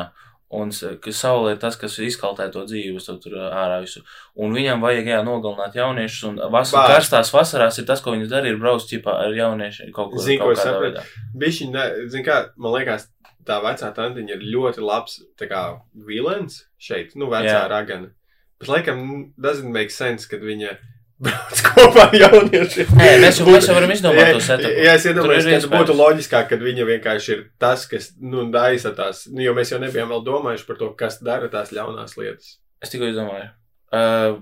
Un 0.54 0.70
saule 0.70 1.54
ir 1.54 1.58
tas, 1.58 1.74
kas 1.74 1.96
izkaltē 1.98 2.44
to 2.52 2.62
dzīvi, 2.68 3.00
to 3.02 3.16
tur 3.18 3.32
ārā 3.48 3.80
visu. 3.82 4.04
Un 4.38 4.52
viņam 4.54 4.84
vajag, 4.84 5.08
jā, 5.10 5.22
nogalināt 5.26 5.74
jauniešus, 5.74 6.28
un 6.28 6.36
vasar, 6.52 6.86
karstās 6.92 7.32
vasarās 7.34 7.80
ir 7.80 7.88
tas, 7.88 8.02
ko 8.04 8.14
viņas 8.14 8.30
dara, 8.30 8.46
ir 8.52 8.60
braukt 8.60 8.86
ķipā 8.86 9.16
ar 9.24 9.34
jauniešiem 9.34 9.90
kaut 9.96 10.12
kur. 10.12 10.22
Zini, 10.22 10.38
ko 10.38 10.52
es 10.52 10.62
veidā. 10.62 11.02
Bišķiņ, 11.34 11.72
ne- 11.74 12.06
zini 12.12 12.26
kā, 12.28 12.36
man 12.56 12.76
liekas, 12.76 13.08
tā 13.48 13.58
vecā 13.64 13.90
tantiņa 13.96 14.36
ir 14.36 14.46
ļoti 14.54 14.84
labs, 14.84 15.18
tā 15.40 15.48
kā, 15.50 15.64
vilens 16.06 16.62
šeit, 16.78 17.16
nu, 17.16 17.26
vecā 17.32 17.50
Jā. 17.50 17.68
ragana. 17.68 18.12
Bet, 18.60 18.68
laikam, 18.68 19.32
doesn't 19.36 19.72
make 19.72 19.90
sense, 19.90 20.28
kad 20.30 20.40
viņa 20.40 20.76
kopā 21.68 22.08
ar 22.08 22.14
jauniešiem. 22.18 22.88
Nē, 22.98 23.10
mēs 23.22 23.38
jau- 23.40 23.46
mēs 23.48 23.68
jau 23.68 23.74
varam 23.76 23.92
izdomāt 23.94 24.32
to 24.34 24.40
setupu. 24.42 24.72
Jā, 24.84 24.94
es 24.98 25.04
iedomājos, 25.06 25.44
ka 25.46 25.52
iespējas. 25.54 25.68
būtu 25.74 25.96
loģiskāk, 25.98 26.48
kad 26.50 26.64
viņa 26.64 26.86
vienkārši 26.88 27.30
ir 27.36 27.44
tas, 27.62 27.86
kas, 27.90 28.10
nu, 28.20 28.48
daisa 28.54 28.90
tās, 28.96 29.24
nu, 29.30 29.40
jo 29.44 29.54
mēs 29.56 29.70
jau 29.72 29.78
nebijām 29.82 30.10
vēl 30.10 30.24
domājuši 30.26 30.66
par 30.66 30.80
to, 30.80 30.90
kas 30.98 31.20
dara 31.22 31.48
tās 31.52 31.70
ļaunās 31.76 32.16
lietas. 32.18 32.56
Es 32.82 32.90
tikko 32.92 33.08
izdomāju. 33.12 33.46
Uh, 33.94 34.40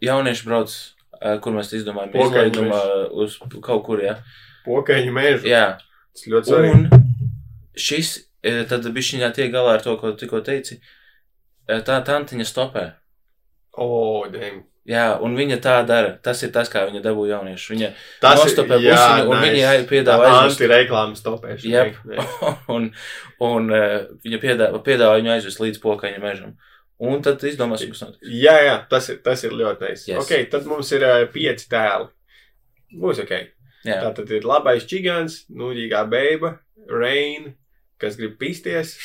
jaunieši 0.00 0.48
brauc, 0.48 0.72
uh, 1.20 1.36
kur 1.44 1.52
mēs 1.58 1.74
izdomājam, 1.76 2.16
izlaidumā 2.24 2.80
uz 3.20 3.36
kaut 3.60 3.84
kur, 3.86 4.00
jā. 4.02 4.16
Pokaņu 4.64 5.12
mēžu. 5.16 5.46
Jā, 5.50 5.76
Tas 6.10 6.24
ļoti 6.26 6.50
svarīgi. 6.50 6.88
Un 6.90 7.04
šis, 7.78 8.08
tad 8.68 8.88
bišķiņā 8.96 9.28
tiek 9.36 9.52
galā 9.52 9.76
ar 9.78 9.84
to, 9.84 9.94
ko 10.00 10.10
tikko 10.18 10.40
teici. 10.44 10.80
Tā 11.70 12.00
tantiņa 12.02 12.46
stopē. 12.48 12.82
O, 13.78 14.24
dēm. 14.32 14.64
Jā, 14.88 15.20
un 15.22 15.34
viņa 15.36 15.58
tā 15.62 15.74
dara. 15.86 16.14
Tas 16.24 16.40
ir 16.42 16.50
tas, 16.54 16.70
kā 16.72 16.86
viņa 16.88 17.02
dabū 17.04 17.26
jauniešu. 17.28 17.74
Viņa 17.74 17.90
Tas 18.22 18.40
Nostopē 18.40 18.78
busiņu, 18.80 19.26
un 19.28 19.42
viņi 19.44 19.60
ai- 19.68 19.84
piedāvā 19.86 20.30
aizvest. 20.30 20.56
Anti-reklāmas 20.62 21.20
stopēšana. 21.20 21.70
Jep. 21.74 21.98
Ne, 22.08 22.16
ne. 22.16 22.24
un, 22.74 22.88
un 23.44 23.68
e, 23.76 23.82
viņa 24.24 24.40
piedāvā, 24.42 24.80
piedāvā 24.86 25.18
viņu 25.20 25.34
aizvest 25.36 25.60
līdz 25.62 25.82
pokaņa 25.84 26.22
mežam. 26.24 26.56
Un 27.00 27.22
tad 27.24 27.44
izdomāsim, 27.48 27.92
kas 27.94 28.02
notiks. 28.04 28.28
Jā, 28.28 28.56
jā, 28.64 28.74
tas 28.90 29.08
ir, 29.12 29.20
tas 29.24 29.44
ir 29.44 29.54
ļoti 29.56 29.86
nice. 29.86 30.08
Yes. 30.10 30.18
Ok, 30.24 30.50
tad 30.52 30.66
mums 30.68 30.90
ir 30.96 31.04
uh, 31.06 31.22
pieci 31.32 31.68
tēli. 31.70 32.10
Būs 33.00 33.22
ok. 33.22 33.32
Jā, 33.86 34.00
Tā 34.02 34.10
tad 34.18 34.32
ir 34.36 34.44
labais 34.44 34.84
čigāns, 34.88 35.44
nūģīgā 35.48 36.02
beiba, 36.12 36.58
Rain, 36.90 37.54
kas 38.00 38.18
grib 38.20 38.34
pisties, 38.40 38.96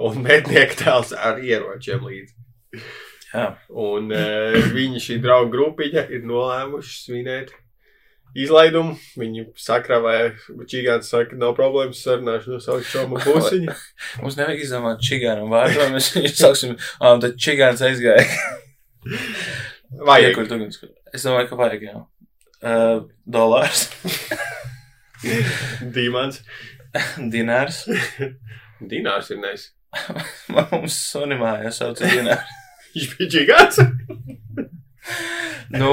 un 0.00 0.22
mednieka 0.24 0.78
tēls 0.80 1.12
ar 1.12 1.42
ieročiem 1.44 2.04
līdzi. 2.08 2.36
Jā. 3.32 3.48
Un 3.82 4.12
uh, 4.14 4.60
viņi 4.74 5.02
šī 5.02 5.18
draugu 5.24 5.52
grupiņa 5.56 6.06
ir 6.12 6.24
nolēmuši 6.28 6.96
svinēt 7.06 7.52
izlaidumu. 8.38 8.94
Viņi 9.20 9.46
sakravēja, 9.60 10.30
čigāns 10.70 11.10
saka, 11.12 11.36
nav 11.40 11.52
problēmas 11.58 12.00
sarunāšu 12.04 12.54
no 12.54 12.60
savu 12.64 12.84
čomu 12.88 13.20
pusiņu. 13.24 13.74
Mums 14.22 14.38
nevajag 14.40 14.64
izdomāt 14.64 15.04
čigānu 15.04 15.50
vārdu, 15.52 15.88
mēs 15.92 16.12
viņu 16.16 16.32
sauksim. 16.38 16.78
Un 17.00 17.22
tad 17.24 17.36
čigāns 17.40 17.84
aizgāja. 17.84 18.24
Vajag. 20.08 20.38
Ugunskura. 20.46 20.94
Es 21.12 21.26
domāju, 21.26 21.50
ka 21.50 21.58
vajag, 21.60 21.82
jā. 21.84 21.98
Uh, 22.62 23.02
dolārs, 23.28 23.88
Dīmans. 25.94 26.38
dinārs. 27.32 27.82
Dinārs 28.80 29.28
ir 29.34 29.40
nes. 29.42 29.66
Mums 30.48 30.96
suni 31.10 31.36
mājās 31.40 31.82
sauc 31.82 32.00
dinārs. 32.00 32.61
Viņš 32.94 33.12
bija 33.18 33.30
čigāns. 33.32 33.78
Nu, 35.72 35.92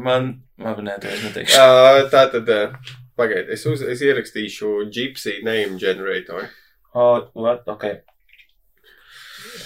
man, 0.00 0.30
labi, 0.58 0.82
nē, 0.86 0.94
to 1.02 1.10
es 1.12 1.20
neteikšu. 1.26 1.58
Uh, 1.60 1.98
tā 2.12 2.24
tad, 2.32 2.48
uh, 2.50 2.94
pagaidiet, 3.20 3.50
es, 3.56 3.66
uz, 3.68 3.82
es 3.84 4.00
ierakstīšu 4.06 4.70
Gypsy 4.94 5.40
name 5.46 5.76
generator. 5.78 6.48
O, 6.96 7.10
what? 7.38 7.66
Ok. 7.70 7.84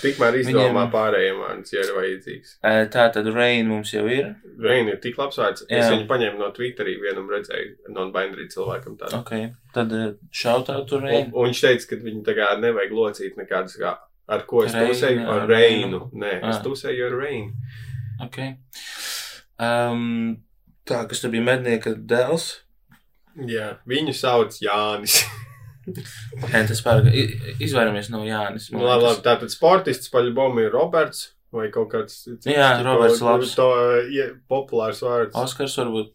Tikmēr 0.03 0.37
izdomā 0.41 0.65
Viņiem- 0.69 0.91
pārējiem 0.93 1.39
vārdus, 1.41 1.73
ja 1.73 1.81
ir 1.87 1.93
vajadzīgs. 1.97 2.51
Uh, 2.61 2.81
Tā 2.93 3.07
tad 3.15 3.29
rain 3.33 3.69
mums 3.71 3.93
jau 3.95 4.03
ir. 4.11 4.35
Reina 4.61 4.93
ir 4.93 4.99
tik 5.01 5.17
labs 5.21 5.39
vārds. 5.41 5.65
Es 5.69 5.85
Jā. 5.87 5.93
viņu 5.95 6.07
paņēmu 6.11 6.39
no 6.43 6.51
Twitterī, 6.57 6.97
vienam 7.01 7.31
redzēju, 7.33 7.71
non-binary 7.95 8.49
cilvēkam 8.53 8.99
tādu. 9.01 9.21
Ok. 9.23 9.33
Tad 9.77 9.93
uh, 9.97 10.11
shout 10.33 10.69
out 10.75 10.89
to 10.91 10.99
Un, 10.99 11.07
rain. 11.09 11.31
un 11.33 11.49
viņš 11.49 11.63
teica, 11.65 11.89
ka 11.95 11.97
viņi 12.05 12.25
tā 12.27 12.35
kā 12.37 12.51
nevajag 12.61 12.93
locīt 12.99 13.39
nekādas 13.41 13.79
kā, 13.81 13.95
ar 14.29 14.45
ko 14.49 14.65
es 14.65 14.73
tusēju, 14.75 15.25
ar 15.29 15.47
reinu. 15.51 16.09
Nē, 16.13 16.37
es 16.41 16.57
Ah. 16.57 16.63
tusēju 16.65 17.07
ar 17.11 17.17
reinu. 17.21 17.53
Ok. 18.25 18.39
Um, 19.59 20.39
tā, 20.87 21.05
kas 21.09 21.21
tur 21.23 21.31
bija 21.35 21.45
mednieka 21.47 21.95
dēls. 21.95 22.61
Jā, 23.37 23.77
viņu 23.89 24.15
sauc 24.15 24.57
Jānis. 24.63 25.21
Nē, 25.87 26.63
tas 26.71 26.81
pārāk. 26.85 27.11
Izvairamies 27.63 28.09
no 28.15 28.23
Jānis. 28.25 28.71
Nu, 28.73 28.85
labi, 28.87 29.05
labi, 29.09 29.23
tātad 29.27 29.53
sportists 29.53 30.11
paļbomu 30.15 30.65
ir 30.65 30.73
Roberts 30.73 31.33
vai 31.55 31.69
kaut 31.75 31.91
kāds 31.93 32.17
cits. 32.25 32.49
Jā, 32.51 32.71
Roberts 32.83 33.21
labs. 33.23 33.53
To 33.59 33.69
ie, 34.11 34.31
populārs 34.51 35.03
vārds. 35.05 35.37
Oskars 35.39 35.77
varbūt. 35.83 36.13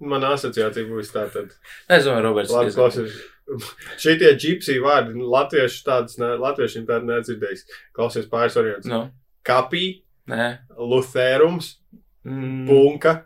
Man 0.00 0.24
asociācija 0.24 0.88
būs 0.88 1.12
tātad. 1.12 1.52
Es 1.88 2.04
domāju, 2.06 2.24
Roberts. 2.26 2.52
Labi, 2.56 2.72
klausies. 2.76 3.16
Šitie 4.02 4.30
gypsy 4.40 4.78
vārdi, 4.82 5.16
nu, 5.18 5.26
latviešu 5.32 5.82
tādas, 5.86 6.18
ne, 6.20 6.34
latviešiem 6.40 6.86
tādu 6.88 7.10
nedzirdējis. 7.10 7.66
Klausies 7.96 8.28
pāris 8.30 8.58
variants. 8.58 8.88
Nu, 8.90 9.06
Kapī, 9.46 10.02
nē. 10.30 10.52
Luthērums, 10.78 11.76
Mm, 12.24 12.66
Punka, 12.68 13.24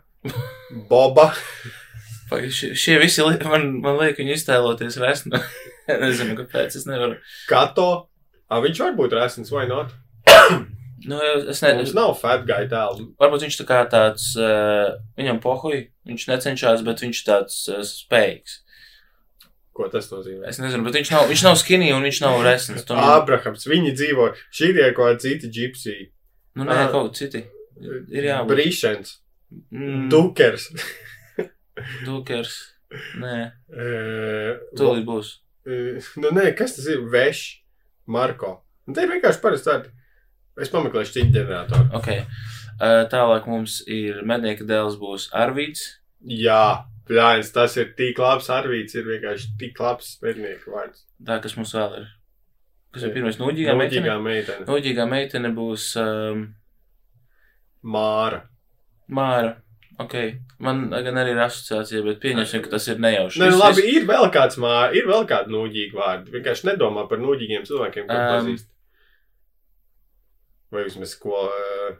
Boba. 0.89 1.33
Vai 2.31 2.47
Šie, 2.49 2.71
šie 2.79 2.95
visi 3.01 3.21
man, 3.43 3.67
man 3.83 3.99
liek 3.99 4.17
viņu 4.17 4.33
iztēloties 4.33 4.95
resnu. 5.03 5.41
Nezinu, 6.01 6.37
kāpēc 6.39 6.77
es 6.79 6.87
nevaru. 6.89 7.19
Kato. 7.49 8.07
A, 8.47 8.61
viņš 8.63 8.79
var 8.81 8.95
būt 8.97 9.13
resns 9.17 9.51
vai 9.53 9.67
not? 9.69 9.93
Nu, 11.05 11.19
es 11.21 11.59
nezinu. 11.61 11.83
Mums 11.83 11.91
nav 11.93 12.13
fat 12.17 12.47
guy 12.47 12.63
tēlu. 12.71 13.03
Varbūt 13.21 13.43
viņš 13.45 13.57
tā 13.59 13.65
kā 13.69 13.83
tāds, 13.91 14.31
uh, 14.39 14.95
viņam 15.19 15.37
pohuj, 15.43 15.83
viņš 16.09 16.23
necenšas, 16.31 16.81
bet 16.87 17.03
viņš 17.03 17.19
tāds 17.27 17.57
uh, 17.69 17.83
spējīgs. 17.85 18.55
Ko 19.75 19.89
tas 19.91 20.07
nozīmē? 20.07 20.47
Es 20.47 20.57
nezinu, 20.63 20.85
bet 20.87 20.95
viņš 20.95 21.09
nav, 21.11 21.25
viņš 21.27 21.41
nav 21.43 21.55
skinny 21.59 21.89
un 21.91 22.05
viņš 22.07 22.21
nav 22.23 22.37
resns. 22.45 22.85
Tomēr, 22.87 23.09
Abrahams, 23.19 23.65
viņi 23.67 23.91
dzīvo. 23.97 24.29
Šī 24.55 24.69
ir 24.71 24.93
kaut 24.95 25.09
kāda 25.09 25.19
cita 25.25 25.47
gypsy. 25.51 25.95
nu, 26.55 26.63
nē, 26.63 26.77
Ah. 26.85 26.91
kaut 26.93 27.13
citi. 27.19 27.43
Ir 27.81 28.23
jābūt. 28.31 28.47
Brīšens, 28.53 29.17
Mm, 29.71 30.09
Dukers. 30.09 30.69
Dukers. 32.05 32.55
Nē, 33.19 33.51
Eh, 33.75 34.57
tūlīt 34.77 35.03
būs. 35.07 35.33
Eh, 35.67 35.99
Nu, 36.17 36.29
nē, 36.31 36.55
kas 36.57 36.75
tas 36.77 36.87
ir? 36.87 37.01
Veš, 37.11 37.59
Marko. 38.07 38.61
Un 38.87 38.93
te 38.93 39.01
ir 39.03 39.09
vienkārši 39.09 39.41
parasti 39.41 39.69
tādi. 39.69 39.89
Es 40.61 40.69
pameklēšu 40.69 41.11
citu 41.17 41.33
ģeneratoru. 41.35 41.89
Ok. 41.93 42.07
Uh, 42.79 43.05
tālāk 43.11 43.47
mums 43.47 43.81
ir 43.87 44.21
mednieka 44.23 44.63
dēls 44.67 44.95
būs 44.99 45.29
Arvīds. 45.33 45.81
Jā, 46.25 46.85
plāns, 47.07 47.51
tas 47.53 47.75
ir 47.77 47.91
tik 47.97 48.19
labs 48.21 48.49
arvīts, 48.53 48.95
ir 48.97 49.05
vienkārši 49.09 49.51
tik 49.61 49.79
labs 49.79 50.15
mednieku 50.23 50.73
vārds. 50.75 51.03
Tā, 51.25 51.39
kas 51.43 51.55
mums 51.59 51.73
vēl 51.77 51.97
ir. 52.01 52.07
Kas 52.95 53.03
ir 53.03 53.11
pirmais? 53.15 53.35
Nūģīgā 53.41 53.73
meitene. 53.75 54.05
Noģīgā 54.07 54.17
meitene. 54.23 54.65
Nūģīgā 54.69 55.05
meitene 55.11 55.49
būs 55.57 55.89
um, 55.99 56.45
Māra. 57.83 58.43
Māra. 59.11 59.55
Ok. 59.99 60.13
Man 60.63 60.85
gan 60.91 61.17
arī 61.21 61.33
ir 61.35 61.41
asociācija, 61.43 62.01
bet 62.07 62.17
pieņemsim, 62.23 62.63
ka 62.65 62.71
tas 62.73 62.87
ir 62.91 62.97
nejauši. 63.03 63.39
Nē, 63.43 63.49
Viss- 63.51 63.59
labi, 63.61 63.83
ir 63.95 64.07
vēl 64.09 64.25
kāds 64.33 64.57
māra, 64.59 64.89
ir 64.95 65.05
vēl 65.07 65.27
kāda 65.29 65.51
noģīga 65.53 65.95
vārda. 65.99 66.33
Vienkārši 66.33 66.67
nedomā 66.71 67.05
par 67.11 67.21
noģīgiem 67.23 67.67
cilvēkiem, 67.67 68.07
ko 68.09 68.15
Um. 68.15 68.31
pazīst. 68.33 68.67
Vai 70.71 70.83
vismaz 70.87 71.13
ko. 71.19 71.35
Uh, 71.51 71.95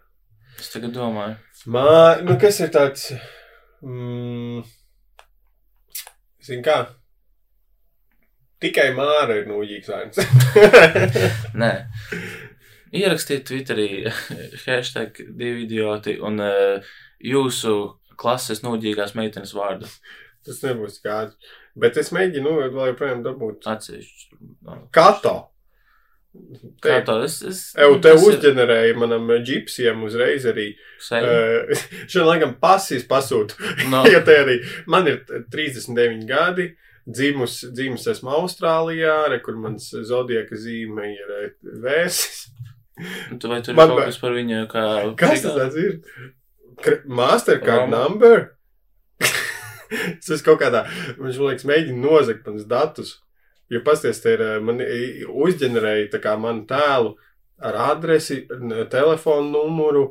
Es 0.59 0.69
tagad 0.71 0.93
domāju. 0.95 1.35
Mā, 1.67 2.21
nu 2.23 2.37
kas 2.39 2.59
ir 2.63 2.69
tāds. 2.71 3.09
Mm, 3.83 4.63
Zini 6.45 6.65
kā? 6.65 6.77
Tikai 8.61 8.91
māra 8.97 9.39
ir 9.41 9.49
noģīgs 9.49 9.91
vārds. 9.91 10.21
Nē. 11.61 11.71
Ierakstiet 12.95 13.47
Twitterī 13.49 14.05
hashtag 14.65 15.17
divi 15.35 15.65
idioti 15.65 16.15
un 16.23 16.39
uh, 16.43 16.93
jūsu 17.19 17.75
klases 18.15 18.61
nūģīgās 18.63 19.17
meitenes 19.17 19.51
vārdu 19.57 19.89
Tas 20.45 20.61
nebūs 20.61 20.99
kāds. 21.01 21.35
Bet 21.75 21.97
es 21.97 22.11
mēģinu, 22.13 22.45
nu, 22.45 22.69
vēl 22.75 22.91
joprojām 22.91 23.23
dabūt. 23.25 23.65
atsevišķu. 23.67 24.37
No. 24.67 24.77
Kato! 24.93 25.35
Te, 26.81 26.95
to? 27.07 27.15
Es, 27.25 27.39
es, 27.45 27.59
Eju, 27.79 27.97
te 28.03 28.11
tas 28.13 28.21
ir 28.23 28.29
uzģenerēja 28.35 28.95
manam 28.99 29.27
džipsiem 29.43 30.03
uzreiz 30.07 30.45
arī. 30.49 30.69
Uh, 31.09 31.71
Šodien, 32.11 32.27
laikam, 32.29 32.55
pasīs 32.61 33.05
pasūtu. 33.09 33.57
No, 33.91 34.03
Jo 34.09 34.21
te 34.27 34.35
arī 34.43 34.57
man 34.91 35.07
ir 35.11 35.21
39 35.53 36.25
gadi. 36.29 36.69
Dzimus, 37.05 37.59
dzimus 37.69 38.07
esmu 38.09 38.31
Austrālijā, 38.33 39.27
re, 39.29 39.37
kur 39.45 39.53
mans 39.61 39.91
zodieka 40.09 40.57
zīme 40.57 41.03
ir 41.11 41.33
eh, 41.35 41.51
vēsis. 41.83 42.47
tu 43.37 43.51
vai 43.51 43.59
tur 43.61 43.75
ir 43.75 43.77
Man- 43.77 43.91
kaut 43.93 44.07
kas 44.07 44.17
par 44.23 44.33
viņu 44.33 44.63
kā... 44.71 44.85
Kas 45.21 45.43
tas 45.45 45.77
ir? 45.77 45.99
Mastercard 47.05 47.85
Roma. 47.85 47.99
number? 48.07 48.47
Tas 50.25 50.41
kaut 50.41 50.57
kādā, 50.63 50.81
viņš 51.19 51.37
man 51.37 51.51
liekas, 51.51 51.67
mēģina 51.69 52.01
nozagt 52.01 52.47
manas 52.49 52.65
datus. 52.67 53.11
Jo 53.73 53.79
pasties, 53.85 54.19
ir, 54.29 54.41
eh, 54.41 54.59
man 54.61 54.77
uzģenerēja 54.81 56.19
kā 56.21 56.35
manu 56.39 56.65
tēlu 56.69 57.15
ar 57.59 57.73
adresi, 57.93 58.41
telefonu 58.91 59.49
numuru, 59.53 60.03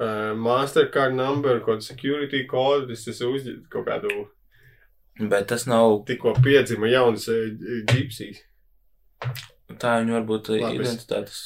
uh, 0.00 0.34
Mastercard 0.36 1.14
number, 1.14 1.60
kaut 1.60 1.78
kādu 1.78 1.86
security 1.86 2.42
kodu, 2.50 2.88
tas 2.90 3.06
ir 3.08 3.28
uzģ... 3.28 3.54
kaut 3.70 3.86
kādu 3.86 4.26
Bet 5.18 5.48
tas 5.50 5.64
nav 5.66 6.04
tikko 6.06 6.34
piedzima 6.44 6.86
jauns 6.90 7.28
uh, 7.32 7.48
gypsijas. 7.90 8.42
tā 9.78 9.94
viņa 10.02 10.18
varbūt 10.18 10.50
es- 10.58 10.74
identitātes. 10.74 11.40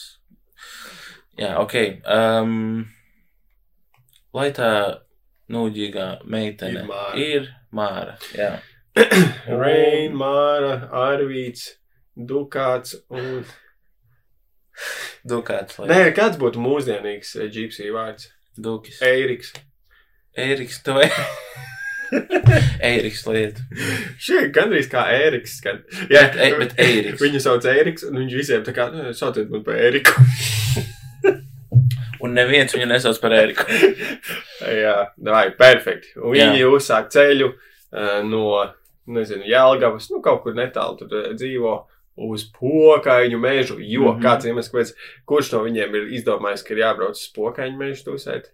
Jā, 1.39 1.55
ok. 1.63 1.75
Um, 2.05 2.89
lai 4.37 4.51
tā 4.53 4.73
nūģīgā 5.53 6.09
meitene 6.29 6.83
Ir 6.83 6.89
Māra. 6.91 7.15
ir 7.17 7.49
Māra. 7.73 8.17
Jā. 8.37 8.51
Rain, 9.63 10.13
Māra, 10.19 10.75
Arvīts, 10.93 11.75
Dukāts 12.17 12.97
un... 13.13 13.43
Dukāts, 15.29 15.79
lai 15.79 15.89
Nē, 15.91 16.01
kāds 16.17 16.39
būtu 16.41 16.61
mūsdienīgs 16.63 17.37
uh, 17.39 17.47
gypsija 17.53 17.95
vārds? 17.95 18.29
Dukis. 18.59 18.99
Eiriks. 19.07 19.53
Eiriks, 20.37 20.81
tu 20.85 20.97
vai? 20.97 21.07
Eiriks 22.91 23.23
lieta. 23.29 23.65
Šie 24.21 24.47
gandrīz 24.53 24.89
kā 24.93 25.07
Ēriks 25.15 25.55
skan. 25.63 25.81
Jā, 26.13 26.27
Bet 26.35 26.37
e- 26.45 26.59
bet 26.61 26.75
Eiriks. 26.83 27.21
Viņu 27.23 27.41
sauc 27.45 27.69
Ēriks, 27.73 28.05
un 28.09 28.21
viņš 28.21 28.37
visiem 28.37 28.67
tā 28.67 28.75
kā, 28.77 28.91
"Nu, 28.93 29.13
sauciet 29.17 29.49
man 29.53 29.65
par 29.65 29.81
Ēriku. 29.81 30.19
Un 32.23 32.37
neviens 32.39 32.71
viņu 32.75 32.87
nesauc 32.87 33.19
par 33.23 33.33
Eriku. 33.35 33.65
Jā, 34.83 34.97
vai, 35.27 35.47
perfekti. 35.59 36.13
Un 36.21 36.37
Jā. 36.37 36.51
viņi 36.53 36.69
uzsāk 36.71 37.09
ceļu 37.11 37.49
uh, 37.51 38.21
no, 38.29 38.45
nezinu, 39.07 39.47
Jelgavas, 39.49 40.11
nu, 40.13 40.21
kaut 40.25 40.43
kur 40.45 40.57
netālu 40.59 40.99
tur 41.01 41.13
uh, 41.13 41.33
dzīvo. 41.39 41.81
Uz 42.13 42.43
pokaiņu 42.53 43.39
mežu, 43.41 43.79
jo 43.81 44.03
mm. 44.03 44.09
-hmm. 44.11 44.21
kāds 44.21 44.45
iemesls, 44.45 44.69
kāpēc, 44.69 44.91
kurš 45.25 45.55
no 45.55 45.63
viņiem 45.65 45.95
ir 45.97 46.11
izdomājis, 46.19 46.65
ka 46.67 46.75
ir 46.75 46.83
jābrauc 46.83 47.17
uz 47.17 47.31
pokaiņu 47.33 47.79
mežu 47.79 48.05
tusēt? 48.11 48.51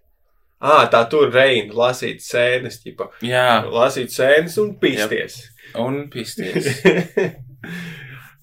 Ah, 0.59 0.85
tā 0.91 1.01
tur 1.11 1.27
reina 1.31 1.75
lasīt 1.75 2.23
sēnes, 2.23 2.81
tipa, 2.83 3.09
Jā, 3.23 3.63
lasīt 3.67 4.11
sēnes 4.15 4.57
un 4.63 4.73
pisties. 4.79 5.41
un 5.75 6.05
pisties. 6.11 6.71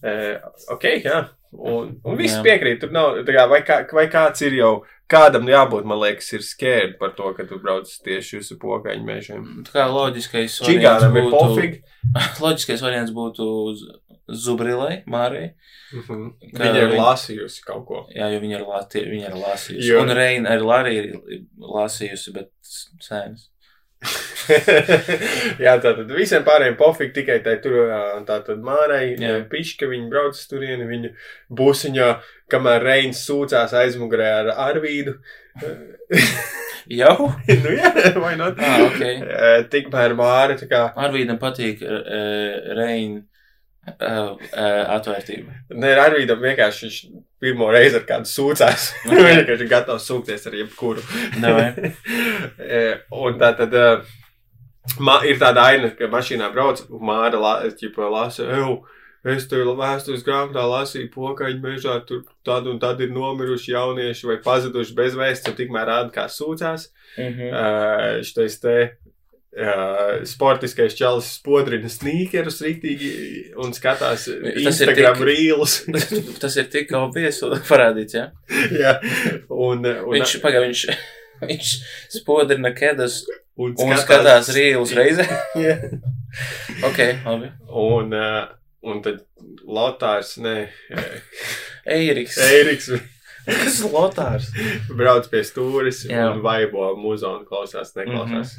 Eh, 0.07 0.37
ok, 0.71 0.85
jā. 1.03 1.17
Un, 1.57 1.95
un 2.05 2.19
viss 2.19 2.39
piekrīt. 2.45 2.79
Tur 2.83 2.93
nav, 2.95 3.17
kā, 3.27 3.47
vai, 3.51 3.63
kā, 3.67 3.79
vai 3.97 4.05
kāds 4.13 4.45
ir 4.45 4.55
jau, 4.59 4.73
kādam 5.09 5.47
jābūt, 5.51 5.85
man 5.89 5.99
liekas, 6.03 6.33
ir 6.37 6.43
scared 6.43 6.97
par 6.99 7.13
to, 7.19 7.33
ka 7.37 7.45
tu 7.49 7.59
brauc 7.63 7.87
tieši 8.05 8.41
uz 8.43 8.51
pokaiņu 8.63 9.05
mežiem. 9.07 9.45
Tā 9.69 9.73
kā 9.79 9.85
loģiskais 9.93 10.59
variants 10.65 11.07
būtu. 11.15 11.31
pofīgi. 11.37 11.83
Loģiskais 12.45 12.83
variants 12.83 13.13
būtu 13.15 13.47
Z- 13.79 14.01
Zubrilai, 14.43 15.05
Mārai. 15.07 15.53
Mhm. 15.95 16.23
Kā 16.57 16.65
Viņa 16.73 16.81
ir 16.89 16.95
lasījusi 16.99 17.63
kaut 17.67 17.85
ko. 17.87 18.01
Jā, 18.11 18.27
jo 18.35 18.41
viņa 18.43 18.57
ir, 18.59 18.65
lā, 18.67 18.81
tie, 18.91 19.05
viņa 19.07 19.29
ir 19.31 19.37
lasījusi. 19.39 19.87
Jo- 19.87 20.01
Un 20.03 20.09
Reina 20.19 20.57
arī 20.57 20.95
ir 20.97 21.07
lasījusi, 21.63 22.33
bet 22.35 22.51
sēnes. 23.01 23.47
jā, 25.65 25.73
tātad 25.83 26.11
visiem 26.13 26.45
pārējiem 26.47 26.77
pofīgi 26.79 27.15
tikai 27.21 27.39
tai 27.45 27.57
tur, 27.65 27.79
ā, 27.91 28.03
tātad 28.29 28.61
mārai, 28.65 29.17
pišķi, 29.51 29.89
viņa 29.91 30.11
brauc 30.13 30.43
turieni, 30.51 30.87
viņa 30.91 31.13
busiņā, 31.59 32.11
kamēr 32.53 32.85
Reins 32.87 33.25
sūcās 33.27 33.75
aizmugurē 33.77 34.31
ar 34.43 34.53
Arvīdu. 34.69 35.17
Jau? 36.87 37.33
nu 37.65 37.73
jā, 37.75 37.91
vai 38.23 38.37
not? 38.39 38.61
Ah, 38.63 38.85
ok. 38.87 39.01
Eh, 39.03 39.63
Tikmēr 39.73 40.15
māra, 40.19 40.55
tā 40.59 40.69
kā, 40.71 40.85
Arvīdam 41.07 41.41
patīk 41.43 41.83
uh, 41.83 42.77
Reina 42.79 43.25
uh, 43.87 44.35
uh, 44.35 44.83
atvērtība. 44.97 45.63
ne, 45.79 45.95
Arvīdam 46.01 46.43
vienkārši 46.43 46.87
viņš 46.87 46.99
pirmo 47.43 47.71
reizi 47.73 48.01
ar 48.01 48.07
kādu 48.09 48.31
sūcās. 48.31 48.91
Viņš 49.09 49.25
vienkārši 49.29 49.67
ir 49.67 49.71
gatavs 49.71 50.09
sūkties 50.11 50.47
ar 50.49 50.61
jebkuru. 50.63 51.05
Eh, 52.67 52.99
un 53.15 53.37
tā 53.39 53.53
tad 53.57 53.75
eh, 53.77 54.05
ma, 55.03 55.21
ir 55.29 55.39
tāda 55.41 55.69
aina, 55.71 55.91
ka 55.95 56.09
mašīnā 56.11 56.49
brauc, 56.55 56.83
un 56.91 57.03
māra 57.07 57.39
la, 57.41 57.53
ķipa, 57.79 58.09
lasa, 58.11 58.47
eju, 58.57 58.79
es 59.27 59.47
tur 59.51 59.69
vēstures 59.79 60.25
grāmatā 60.27 60.65
lasīju 60.67 61.11
pokaņu 61.15 61.63
mežā, 61.63 61.97
tur 62.09 62.25
tad 62.47 62.67
un 62.71 62.81
tad 62.83 63.01
ir 63.05 63.13
nomiruši 63.15 63.75
jaunieši 63.75 64.31
vai 64.31 64.39
pazuduši 64.45 64.97
bez 64.99 65.19
vēstures, 65.19 65.55
un 65.55 65.59
tikmēr 65.61 65.89
rāda, 65.91 66.13
kā 66.15 66.27
sūcās. 66.33 66.91
Mhm. 67.17 67.51
Uh, 67.51 68.23
šitais 68.27 68.59
te 68.63 68.77
uh, 69.57 70.25
sportiskais 70.29 70.97
čalis 70.99 71.29
spodrina 71.39 71.89
snīkerus 71.91 72.61
rīktīgi 72.65 73.11
un 73.63 73.75
skatās 73.77 74.29
ir 74.33 74.61
Instagram 74.67 75.23
rīlus. 75.27 75.79
Tas 76.43 76.59
ir 76.61 76.69
tik 76.73 76.93
obvies 76.99 77.41
un 77.47 77.57
parādīts, 77.71 78.19
jā. 78.19 78.29
Jā, 78.77 78.97
un, 79.51 79.87
un, 79.87 80.13
Viņš, 80.17 80.37
pagā, 80.45 80.63
viņš, 80.67 80.85
viņš 81.51 81.73
spodrina 82.19 82.75
kedas 82.77 83.23
un, 83.57 83.73
un 83.73 83.97
skatās 84.01 84.53
rīlus 84.57 84.95
reizē. 84.97 85.27
Jā. 85.61 85.79
Ok, 86.87 87.03
labi. 87.25 87.53
Un, 87.73 88.13
uh, 88.13 88.47
un 88.87 89.03
tad 89.05 89.25
Lotārs, 89.67 90.37
nē, 90.43 90.57
Eiriks. 91.87 92.39
Eiriks 92.43 92.91
Kas 93.47 93.79
ir 93.79 93.93
Lotārs? 93.95 94.49
brauc 94.91 95.29
pie 95.31 95.43
stūris 95.47 96.03
Jā. 96.09 96.25
un 96.33 96.41
vaibo 96.43 96.89
muzonu, 96.99 97.45
klausās, 97.47 97.93
neklausās. 97.95 98.57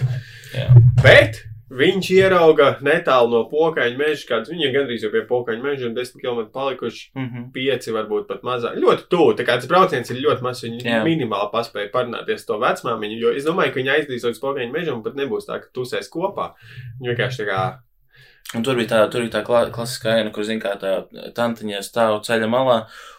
Jā. 0.55 0.67
Bet 1.03 1.41
viņš 1.67 2.09
ierauga 2.15 2.69
netālu 2.85 3.33
no 3.33 3.41
pokaņa 3.51 3.99
meža, 3.99 4.23
kāds 4.29 4.51
viņa 4.51 4.69
gandrīz 4.71 5.03
jau 5.03 5.11
pie 5.11 5.23
pokaņa 5.27 5.63
meža, 5.63 5.89
un 5.89 5.97
10 5.97 6.21
km 6.21 6.45
palikuši. 6.53 7.09
Mhm. 7.17 7.49
Pieci, 7.55 7.91
varbūt 7.95 8.27
pat 8.29 8.45
mazāk. 8.47 8.77
Ļoti 8.79 9.07
tuvu. 9.11 9.33
Tā 9.35 9.47
kā 9.47 9.57
tas 9.59 9.67
brauciens 9.69 10.11
ir 10.13 10.21
ļoti 10.23 10.45
mazs. 10.45 10.63
Viņi 10.67 10.85
Jā. 10.85 11.01
minimāli 11.03 11.51
paspēja 11.51 11.91
parunāties 11.91 12.45
ar 12.45 12.47
to 12.47 12.61
vecmāmiņu. 12.63 13.19
Jo 13.19 13.33
es 13.35 13.47
domāju, 13.47 13.73
ka 13.73 13.81
viņi 13.81 13.93
aizdīs 13.97 14.29
līdz 14.29 14.39
pokaņa 14.43 14.71
mežam, 14.71 15.03
pat 15.03 15.19
nebūs 15.19 15.49
tā, 15.49 15.59
ka 15.63 15.73
tusēs 15.75 16.09
kopā. 16.13 16.53
Viņi 17.01 17.13
vienkārši 17.13 17.43
tā 17.43 17.49
kā. 17.51 17.61
Un 18.55 18.63
tur 18.63 18.79
bija 18.79 18.93
tā, 18.93 19.03
tur 19.11 19.25
bija 19.25 19.35
tā 19.35 19.43
kla 19.43 19.65
klasiskā 19.75 20.21
aina, 20.21 20.31
kur, 20.31 20.45
zin, 20.47 20.61
kā 20.63 20.77
tā 20.79 21.01
tantiņa 21.35 21.81
stāv 21.83 22.21
ceļa 22.23 22.47
malā, 22.47 22.77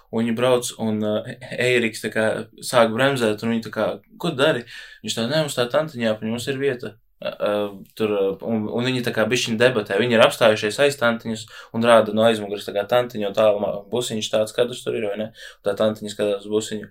un 0.09 0.23
viņi 0.23 0.37
brauc, 0.39 0.71
un 0.81 1.03
uh, 1.05 1.27
Eiriks 1.53 2.01
tā 2.01 2.09
kā 2.15 2.25
sāk 2.65 2.95
bremzēt, 2.95 3.45
un 3.45 3.53
viņi 3.53 3.67
tā 3.67 3.73
kā, 3.75 3.89
ko 4.17 4.33
dari? 4.33 4.65
Viņš 5.05 5.19
tā, 5.19 5.27
ne, 5.29 5.43
mums 5.45 5.59
tā 5.59 5.69
tantiņa 5.69 6.07
jāpaņem, 6.07 6.33
mums 6.33 6.49
ir 6.49 6.57
vieta. 6.63 6.95
Uh, 7.19 7.35
uh, 7.43 7.71
tur, 7.99 8.13
uh, 8.15 8.43
un, 8.47 8.69
un 8.71 8.85
viņi 8.87 9.01
tā 9.03 9.11
kā 9.11 9.25
bišķiņ 9.27 9.57
debatē, 9.59 9.97
viņi 9.99 10.15
ir 10.15 10.23
apstājušies 10.23 10.77
aiz 10.85 10.99
tantiņas 11.01 11.41
un 11.75 11.83
rāda 11.83 12.13
no 12.15 12.23
aizmugures 12.23 12.63
tā 12.69 12.71
kā 12.77 12.85
tantiņu, 12.87 13.33
un 13.33 13.35
tālumā 13.35 13.73
busiņš 13.91 14.29
tāds, 14.31 14.55
kāds 14.55 14.85
tur 14.85 14.95
ir, 14.95 15.09
vai 15.11 15.17
ne? 15.19 15.27
Un 15.59 15.65
tā 15.67 15.75
tantiņa 15.81 16.13
skatās 16.15 16.47
busiņu. 16.47 16.87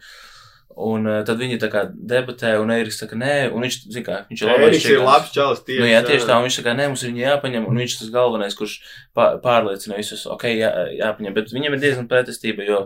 Un 0.78 1.08
uh, 1.10 1.22
tad 1.26 1.40
viņi 1.40 1.56
tā 1.64 1.72
kā 1.74 1.86
debatē, 1.90 2.52
un 2.62 2.70
Eriks 2.76 3.00
saka, 3.02 3.16
nē, 3.18 3.32
un 3.56 3.64
viņš, 3.66 3.78
zin 3.96 4.04
kā, 4.06 4.20
viņš 4.28 4.44
ir 4.44 4.52
labais 4.52 4.68
Eriks 4.68 4.90
ir 4.92 5.00
labs 5.02 5.32
čalis 5.34 5.64
tieši. 5.66 5.80
Nu, 5.82 5.88
jā, 5.90 6.04
tieši 6.06 6.28
tā, 6.28 6.36
un 6.38 6.46
viņš 6.46 6.58
saka, 6.60 6.76
nē, 6.78 6.90
mums 6.92 7.06
ir 7.08 7.14
viņa 7.16 7.24
jāpaņem, 7.24 7.66
un 7.72 7.82
viņš 7.82 7.96
tas 8.04 8.12
galvenais, 8.14 8.58
kurš 8.60 8.76
pā- 9.18 9.32
pārliecina 9.42 9.98
visus, 9.98 10.28
ok, 10.30 10.44
jā, 10.52 10.70
jāpaņem, 11.00 11.34
bet 11.40 11.56
viņam 11.56 11.80
ir 11.80 11.82
diezgan 11.88 12.12
pretestība, 12.12 12.68
jo 12.68 12.84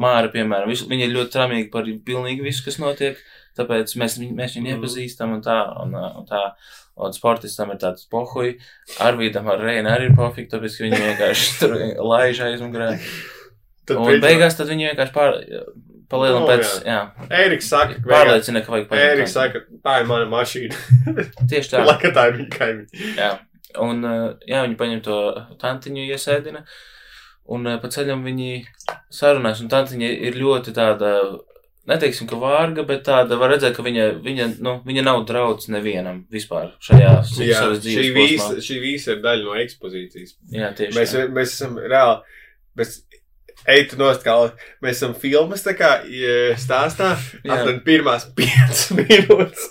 Māra, 0.00 0.28
piemēram, 0.32 0.68
visu, 0.68 0.90
viņa 0.90 1.06
ir 1.06 1.14
ļoti 1.16 1.32
tramīga 1.38 1.70
par 1.72 1.88
pilnīgi 2.10 2.44
visu, 2.44 2.66
kas 2.66 2.76
notiek, 2.82 3.22
tāpēc 3.58 3.96
mēs, 4.00 4.18
mēs 4.22 4.56
viņu 4.56 4.68
Mhm. 4.70 4.78
iepazīstam 4.78 5.34
un 5.36 5.42
tā, 5.42 5.58
un, 5.82 5.94
un 5.94 6.26
tā, 6.28 6.42
un 7.00 7.12
sportistam 7.16 7.70
ir 7.74 7.78
tāds 7.82 8.06
pohuj, 8.10 8.54
Arvīdam 9.00 9.48
ar 9.50 9.58
Reinu 9.64 9.88
arī 9.90 10.10
ir 10.10 10.16
pofīgi, 10.18 10.50
tāpēc, 10.52 10.80
viņi 10.84 11.00
vienkārši 11.06 11.52
tur 11.60 11.76
laiž 12.12 12.40
aizmugurē, 12.48 12.90
un 12.94 14.04
principā 14.06 14.20
beigās 14.26 14.56
tad 14.58 14.68
viņi 14.70 14.90
vienkārši 14.90 15.14
pār, 15.16 15.40
palielam 16.10 16.42
Nu, 16.42 16.48
pēc, 16.50 16.72
jā. 16.86 17.00
Eriks 17.30 17.68
saka, 17.70 17.94
ka 18.02 18.10
pārliecina, 18.10 18.62
ka 18.66 18.72
vajag 18.74 18.88
paņemt. 18.90 19.12
Eriks 19.14 19.34
saka, 19.36 19.60
tā 19.84 20.00
ir 20.02 20.08
mana 20.10 20.26
mašīna. 20.30 20.78
Tieši 21.50 21.70
tā. 21.76 21.84
Laka 21.86 22.10
tā 22.14 22.24
ir 22.30 22.38
viņa 22.40 22.56
kaimiņa. 22.56 23.10
Jā, 23.18 23.28
un 23.86 24.02
jā, 24.50 24.62
viņi 24.66 24.78
paņem 24.80 25.02
to 25.06 25.18
tantiņu, 25.62 26.08
iesēdina, 26.10 26.64
un 27.54 27.66
uh, 27.70 27.78
pa 27.82 27.90
ceļam 27.94 28.24
viņi 28.26 28.50
sarunās, 29.14 29.62
un 29.62 29.70
tantiņa 29.70 30.10
ir 30.28 30.38
ļoti 30.42 30.74
tāda, 30.74 31.12
neteiksim, 31.88 32.26
ka 32.30 32.36
vārga, 32.36 32.84
bet 32.86 33.04
tāda, 33.06 33.38
var 33.40 33.50
redzēt, 33.54 33.74
ka 33.76 33.82
viņa, 33.86 34.08
viņa, 34.24 34.48
nu, 34.62 34.76
viņa 34.86 35.02
nav 35.06 35.22
draudz 35.28 35.68
nevienam 35.72 36.24
vispār 36.32 36.74
šajā 36.82 37.06
Jā, 37.06 37.22
savas 37.24 37.78
šī 37.80 37.86
dzīves 37.86 38.14
visa, 38.16 38.48
posmā. 38.50 38.64
šī 38.68 38.80
visa 38.82 39.12
ir 39.16 39.22
daļa 39.24 39.44
no 39.48 39.56
ekspozīcijas. 39.64 40.36
Jā, 40.52 40.72
tieši 40.78 40.98
Mēs, 40.98 41.14
tā. 41.16 41.24
mēs 41.38 41.54
esam 41.56 41.78
reāli, 41.80 42.38
mēs 42.78 42.94
eitu 43.68 43.98
nost, 44.00 44.22
kā 44.24 44.36
mēs 44.84 45.00
esam 45.00 45.14
filmas 45.20 45.64
tā 45.66 45.74
kā 45.78 45.90
stāstā, 46.60 47.14
Jā. 47.44 47.56
aptuveni 47.58 47.82
pirmās 47.88 48.28
piecas 48.36 48.86
minūtes. 48.98 49.68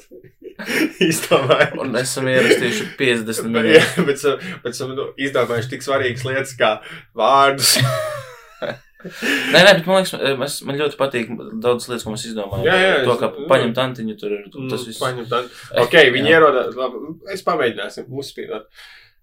Izdomājām. 0.99 1.77
Un 1.85 1.95
esam 1.95 2.25
ierakstījuši 2.27 2.89
50 2.99 3.29
Bet, 3.29 3.45
minūtes. 3.55 3.77
jā, 3.95 4.03
bet, 4.09 4.17
esam- 4.19 4.41
bet 4.65 4.73
esam 4.75 4.91
nu, 4.97 5.05
izdomājuši 5.15 5.71
tik 5.71 5.85
svarīgas 5.85 6.25
lietas 6.27 6.51
kā 6.59 6.73
vārdus. 7.15 7.77
Nē, 8.99 9.59
nē, 9.63 9.71
bet 9.77 9.85
man 9.87 10.01
liekas, 10.01 10.11
mēs, 10.41 10.55
man 10.67 10.75
ļoti 10.81 10.97
patīk 10.99 11.29
daudzas 11.63 11.87
lietas, 11.87 12.03
ko 12.03 12.11
mēs 12.11 12.25
izdomājam. 12.27 12.65
Jā, 12.67 12.77
jā, 12.83 12.95
to, 13.07 13.13
ka 13.21 13.29
paņem 13.47 13.71
tantiņu, 13.77 14.15
tur 14.19 14.33
ir 14.35 14.41
Mm, 14.49 14.65
tas 14.73 14.83
viss. 14.89 14.99
Paņem 14.99 15.27
tā. 15.31 15.39
Ok, 15.85 15.95
viņi 16.17 16.33
ierodās, 16.33 16.73
labi, 16.75 17.13
es 17.31 17.45
pamēģināsim 17.47 18.09
uzspīdot. 18.11 18.67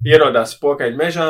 Ierodās 0.07 0.55
pokaļu 0.61 0.97
mežā, 0.97 1.27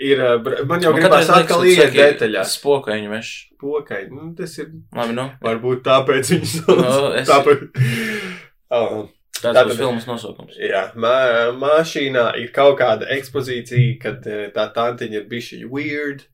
ir, 0.00 0.20
eh, 0.20 0.64
man 0.68 0.80
jau 0.84 0.90
Man 0.92 1.00
gribās 1.02 1.28
atkal 1.32 1.64
iet 1.68 1.92
detaļās. 1.96 2.56
Spokaņu 2.58 3.12
meš. 3.12 3.30
Pokaļi, 3.60 4.10
nu, 4.12 4.34
tas 4.36 4.58
ir, 4.60 4.68
Labi, 4.96 5.14
nu. 5.16 5.30
varbūt 5.44 5.80
tāpēc 5.84 6.32
viņi 6.34 6.50
sauc. 6.56 6.80
Nu, 6.84 7.12
es- 7.20 7.28
Tāpēc. 7.28 7.68
Oh. 8.70 9.08
Tāds 9.40 9.56
Tātad- 9.56 9.70
būs 9.72 9.78
filmas 9.80 10.04
nosaukums. 10.06 10.56
Jā, 10.60 10.92
mā, 10.94 11.50
mašīnā 11.58 12.36
ir 12.38 12.52
kaut 12.54 12.76
kāda 12.78 13.08
ekspozīcija, 13.16 13.96
kad 14.00 14.26
eh, 14.30 14.50
tā 14.54 14.68
tantiņa 14.76 15.16
ir 15.22 15.24
bijusi 15.28 15.64
weird. 15.66 16.26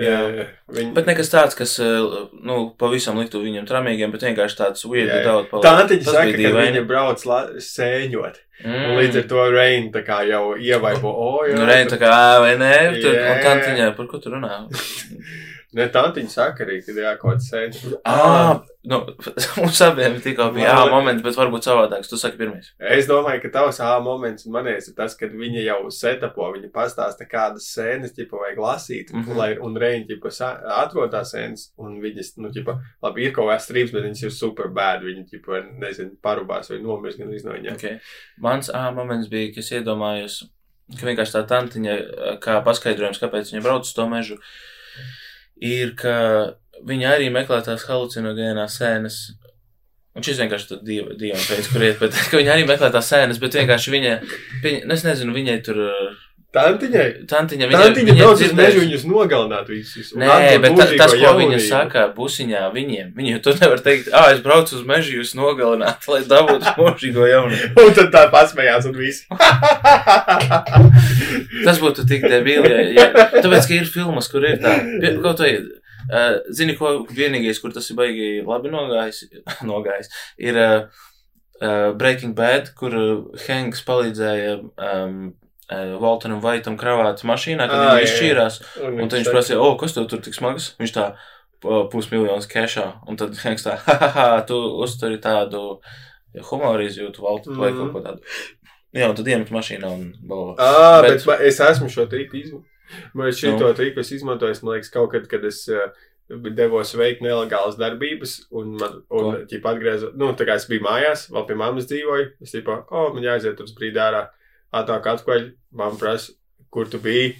Jā. 0.00 0.20
Eh, 0.44 0.52
Viņa... 0.70 0.92
Bet 0.96 1.08
nekas 1.10 1.32
tāds, 1.32 1.56
kas, 1.58 1.74
eh, 1.82 2.06
nu, 2.46 2.60
pavisam 2.80 3.18
liktu 3.20 3.42
viņam 3.42 3.66
tramīgiem, 3.68 4.12
bet 4.14 4.24
vienkārši 4.28 4.58
tāds 4.62 4.86
weird 4.86 5.10
Jā, 5.10 5.20
jā. 5.20 5.26
daudz 5.26 5.50
paliek. 5.50 5.66
Tantiņa 5.66 6.06
Tas 6.06 6.16
saka, 6.16 6.38
ka 6.38 6.54
viņa 6.56 6.86
brauc 6.88 7.26
la... 7.28 7.40
sēņot. 7.66 8.40
Mm. 8.60 8.80
Un 8.90 8.98
līdz 9.00 9.22
ar 9.22 9.28
to 9.28 9.44
Reina 9.54 9.92
tā 9.94 10.02
kā 10.04 10.18
jau 10.28 10.42
ievaibo, 10.60 11.10
o, 11.10 11.30
jā. 11.48 11.54
Nu, 11.56 11.68
Reina 11.68 11.92
tā 11.92 12.00
kā, 12.00 12.16
vai 12.44 12.52
nē, 12.60 12.74
tur, 13.00 13.14
Jā. 13.16 13.30
un 13.32 13.46
tantiņā, 13.46 13.86
par 13.96 14.10
ko 14.10 14.20
tu 14.20 14.34
runā? 14.34 14.66
Ne, 15.78 15.84
tantiņa 15.94 16.32
saka 16.32 16.64
arī, 16.64 16.80
kad 16.82 16.96
jākot 16.98 17.42
sēņot. 17.44 18.00
Ā, 18.08 18.14
nu, 18.90 18.98
mums 19.60 19.80
abiem 19.86 20.16
tikko 20.22 20.48
bija 20.56 20.72
jā 20.72 20.86
momenti, 20.90 21.22
bet 21.22 21.36
varbūt 21.38 21.68
savādāks. 21.68 22.10
Tu 22.10 22.18
saki 22.18 22.40
pirmais. 22.40 22.72
Es 22.96 23.06
domāju, 23.06 23.44
ka 23.44 23.52
tavs 23.54 23.78
A 23.86 23.92
moments 24.02 24.48
un 24.48 24.56
manējais 24.56 24.90
ir 24.90 24.96
tas, 24.98 25.14
kad 25.18 25.30
viņa 25.36 25.62
jau 25.62 25.78
setapo, 25.94 26.48
viņa 26.56 26.72
pastāsta, 26.74 27.28
kādas 27.30 27.68
sēnes, 27.70 28.16
ķipa, 28.16 28.40
vajag 28.42 28.58
lasīt, 28.64 29.12
mm. 29.14 29.22
-hmm. 29.22 29.38
lai, 29.38 29.50
un 29.62 29.78
ķipa, 30.08 30.32
sa- 30.34 30.56
atrod 30.80 31.14
tās 31.14 31.30
sēnes, 31.36 31.68
un 31.78 32.00
viņas, 32.02 32.32
nu, 32.42 32.50
ķipa, 32.56 32.76
labi, 33.06 33.28
ir 33.28 33.36
kaut 33.36 33.52
kāds 33.52 33.70
strīps, 33.70 33.94
bet 33.94 34.08
viņas 34.08 34.24
ir 34.26 34.34
super 34.34 34.72
bad, 34.74 35.06
viņa, 35.06 35.26
ķipa, 35.30 35.62
nezinu, 35.84 36.16
parubās 36.22 36.72
vai 36.72 36.80
nomirst 36.82 37.22
gan 37.22 37.30
no 37.30 37.54
viņiem. 37.54 37.78
Okay. 37.78 38.00
Mans 38.42 38.74
A 38.74 38.88
moments 38.90 39.30
bija, 39.30 39.54
kas 39.54 39.70
iedomājos, 39.70 40.42
ka 40.98 41.06
vienkārši 41.06 41.38
tā 41.38 41.46
tantiņa, 41.46 41.96
kā 42.42 42.58
paskaidrojums, 42.66 43.22
kāpēc 43.22 43.54
viņa 43.54 43.62
brauc 43.62 43.86
uz 43.86 43.94
to 43.94 44.10
mežu, 44.10 44.42
ir, 45.60 45.94
ka 45.98 46.14
viņa 46.86 47.14
arī 47.16 47.28
meklē 47.32 47.60
tās 47.66 47.84
halucinogēnās 47.88 48.78
sēnes. 48.80 49.20
Un 50.16 50.24
šis 50.26 50.40
vienkārši 50.42 50.74
ir 50.74 50.80
dieva, 50.86 51.14
dieva 51.18 51.38
veids, 51.38 51.68
kur 51.70 51.84
iet, 51.86 52.00
bet 52.00 52.16
ka 52.32 52.40
viņa 52.40 52.56
arī 52.56 52.66
meklē 52.68 52.90
tās 52.92 53.10
sēnes, 53.12 53.38
bet 53.42 53.60
vienkārši 53.60 53.94
viņa, 53.94 54.16
viņa 54.64 54.96
es 54.96 55.06
nezinu, 55.06 55.36
viņai 55.36 55.58
tur, 55.66 55.78
uh, 55.86 56.29
Tantiņai, 56.50 57.28
tantiņa, 57.30 57.66
viņa, 57.70 57.78
tantiņa 57.78 58.14
brauc 58.18 58.32
uz 58.34 58.40
dzirdējusi- 58.40 58.56
mežu 58.58 58.80
viņus 58.82 59.02
nogalināt 59.06 59.68
visus. 59.70 60.08
Nē, 60.18 60.58
bet 60.58 60.72
ta, 60.80 60.86
tas, 60.98 61.12
ko 61.12 61.18
viņa 61.38 61.54
jaunību. 61.54 61.60
saka 61.62 62.02
pusiņā 62.16 62.62
viņiem, 62.74 63.12
viņi 63.14 63.36
tur 63.44 63.54
nevar 63.60 63.78
teikt, 63.84 64.08
ah, 64.12 64.32
es 64.34 64.40
braucu 64.42 64.74
uz 64.74 64.82
mežu 64.88 65.14
jūs 65.20 65.30
nogalināt, 65.38 66.08
lai 66.10 66.24
dabūtu 66.26 66.74
mūžīgo 66.80 67.22
jaunību. 67.30 67.86
Un 67.86 67.94
tad 67.94 68.10
tā 68.16 68.24
pasmējās 68.34 68.90
un 68.90 68.98
viss. 68.98 69.22
Tas 71.64 71.78
būtu 71.82 72.04
tik 72.08 72.24
debīli, 72.26 72.70
ja, 72.70 72.80
ja, 72.98 73.06
tāpēc, 73.42 73.66
ka 73.68 73.76
ir 73.76 73.88
filmas, 73.90 74.28
kur 74.32 74.44
ir 74.48 74.58
tā, 74.62 74.72
kaut 75.22 75.42
vai, 75.42 75.50
uh, 76.10 76.38
zini, 76.56 76.74
ko 76.78 76.86
vienīgais, 77.14 77.60
kur 77.62 77.70
tas 77.74 77.86
ir 77.92 77.98
baigi 77.98 78.30
labi 78.46 78.72
nogājis, 78.72 79.18
nogājis 79.70 80.10
ir 80.40 80.58
uh, 80.58 80.80
uh, 81.62 81.90
Breaking 82.00 82.34
Bad, 82.38 82.72
kur 82.78 82.90
Hanks 83.46 83.84
palīdzēja 83.86 84.56
um, 84.64 85.20
uh, 85.70 85.96
Walteram 86.02 86.40
Vaitam 86.42 86.76
kravāt 86.78 87.22
mašīnā, 87.24 87.66
kad 87.70 87.78
Ā, 87.78 87.90
viņi 87.96 88.06
izšķīrās. 88.08 88.60
Un 88.84 89.00
Un 89.04 89.08
viņš 89.08 89.30
prasīja, 89.32 89.58
o, 89.62 89.76
kas 89.80 89.94
tev 89.94 90.08
tur 90.10 90.18
tik 90.20 90.34
smags? 90.34 90.74
Viņš 90.80 90.92
tā, 90.96 91.14
"Pu- 91.62 91.88
pusmiljons 91.92 92.46
kešā. 92.50 92.86
Un 93.08 93.16
tad 93.16 93.34
Hanks 93.44 93.64
tā, 93.66 93.76
ha, 93.86 93.94
ha, 94.00 94.08
ha, 94.16 94.40
tu 94.42 94.54
uzturi 94.82 95.18
tādu 95.20 95.80
humoru 96.50 96.86
izjūtu, 96.86 97.20
Valtu, 97.22 97.54
vai 97.58 97.70
Mhm. 97.72 97.78
kaut 97.78 97.92
ko 97.92 98.00
tādu. 98.08 98.20
Jā, 98.94 99.08
un 99.08 99.14
tad 99.14 99.26
iemet 99.26 99.50
mašīnā 99.54 99.86
un 99.86 100.14
balvo. 100.26 100.56
Ā, 100.58 101.02
bet, 101.02 101.24
Bet- 101.26 101.40
es 101.46 101.60
esmu 101.60 101.88
šo 101.88 102.08
triku 102.10 102.36
izmantojis. 102.40 102.66
Man 103.14 103.28
šī 103.30 103.52
Nu. 103.52 103.58
to 103.58 103.74
triku 103.74 104.00
es 104.00 104.10
izmantoju, 104.10 104.62
man 104.64 104.74
liekas, 104.74 104.90
kaut 104.90 105.12
kad, 105.12 105.28
kad 105.30 105.44
es 105.44 105.68
uh, 105.68 105.92
devos 106.28 106.90
veikt 106.98 107.20
nelegālas 107.22 107.76
darbības, 107.78 108.46
un 108.50 108.72
man, 108.78 109.02
un, 109.10 109.46
ķipa, 109.46 109.76
atgriezu, 109.76 110.10
nu, 110.18 110.32
tā 110.34 110.46
kā 110.46 110.54
es 110.58 110.66
biju 110.66 110.82
mājās, 110.82 111.28
vēl 111.30 111.46
pie 111.46 111.54
mammas 111.54 111.86
dzīvoju, 111.86 112.26
es 112.42 112.50
tipā, 112.54 112.80
o, 112.90 113.06
oh, 113.06 113.12
man 113.14 113.22
jāaiziet 113.22 113.60
uz 113.62 113.72
brīdi 113.78 113.98
ārā, 114.02 114.24
atāk 114.76 115.06
atpakaļ, 115.14 115.46
mamma 115.76 115.98
prasa, 116.00 116.34
kur 116.70 116.88
tu 116.90 117.00
biji, 117.02 117.34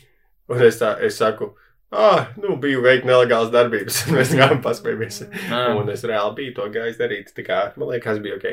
un 0.50 0.62
es 0.66 0.80
tā, 0.80 0.94
es 1.06 1.18
saku, 1.20 1.52
ah, 1.94 2.30
nu, 2.40 2.56
biju 2.62 2.82
veikt 2.84 3.06
nelegālas 3.08 3.52
darbības, 3.54 4.02
un 4.08 4.18
mēs 4.18 4.34
gājām 4.38 4.62
paspējamies, 4.64 5.22
Ā, 5.50 5.62
un 5.78 5.90
es 5.94 6.04
reāli 6.08 6.36
biju 6.40 6.56
to 6.58 6.68
gājis 6.74 6.98
darīt, 7.00 7.32
tā 7.36 7.46
kā, 7.46 7.62
man 7.78 7.92
liekas, 7.94 8.20
bija 8.24 8.38
ok. 8.40 8.50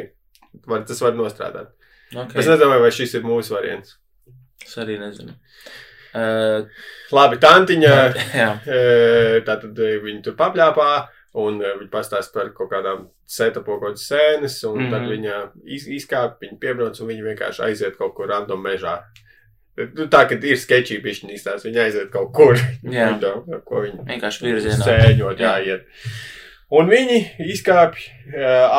Var, 0.67 0.86
tas 0.89 1.01
var 1.03 1.17
nostrādāt. 1.17 1.73
okay. 2.13 2.39
Es 2.41 2.47
nedomāju, 2.49 2.86
vai 2.86 2.93
šis 2.95 3.17
ir 3.19 3.28
mūsu 3.28 3.53
variants. 3.53 3.97
Es 4.65 4.78
arī 4.82 4.95
nezinu. 5.01 5.36
Uh, 6.17 6.65
Labi, 7.13 7.38
tantiņa. 7.43 7.93
jā, 8.41 8.47
E, 8.65 9.41
Tātad 9.45 9.78
e, 9.78 9.91
viņi 10.01 10.23
tur 10.25 10.38
papļāpā, 10.39 10.88
un 11.38 11.61
e, 11.61 11.71
viņi 11.81 11.91
pastāsta 11.93 12.33
par 12.33 12.49
kaut 12.57 12.71
kādām 12.71 13.07
setapo 13.29 13.77
kaut 13.77 13.91
kādas 13.91 14.07
sēnes, 14.09 14.57
un 14.67 14.77
mm 14.79 14.85
-hmm. 14.85 14.91
tad 14.91 15.01
Mhm. 15.01 15.11
viņa 15.11 15.35
iz, 15.77 15.88
izkāpa, 15.88 16.38
viņa 16.41 16.59
piebrauc, 16.59 16.99
un 17.01 17.07
viņa 17.07 17.23
vienkārši 17.29 17.63
aiziet 17.69 17.97
kaut 17.97 18.15
kur 18.15 18.27
random 18.29 18.63
mežā. 18.63 18.99
Nu, 19.77 20.07
tā, 20.09 20.23
ka 20.27 20.33
ir 20.35 20.57
sketčī 20.57 20.97
pišķiņā 21.03 21.33
izstāsts, 21.35 21.65
viņa 21.65 21.83
aiziet 21.83 22.09
kaut 22.11 22.31
kur. 22.33 22.55
Jā. 22.55 23.07
Viņa 23.11 23.19
to- 23.21 23.61
ko 23.65 23.81
viņa 23.85 24.05
vienkārši 24.07 24.41
virzienā. 24.45 24.85
sēņot, 24.88 25.38
Jā. 25.38 25.51
jāiet. 25.59 25.83
Un 26.71 26.89
viņi 26.89 27.19
izkāpj, 27.53 27.99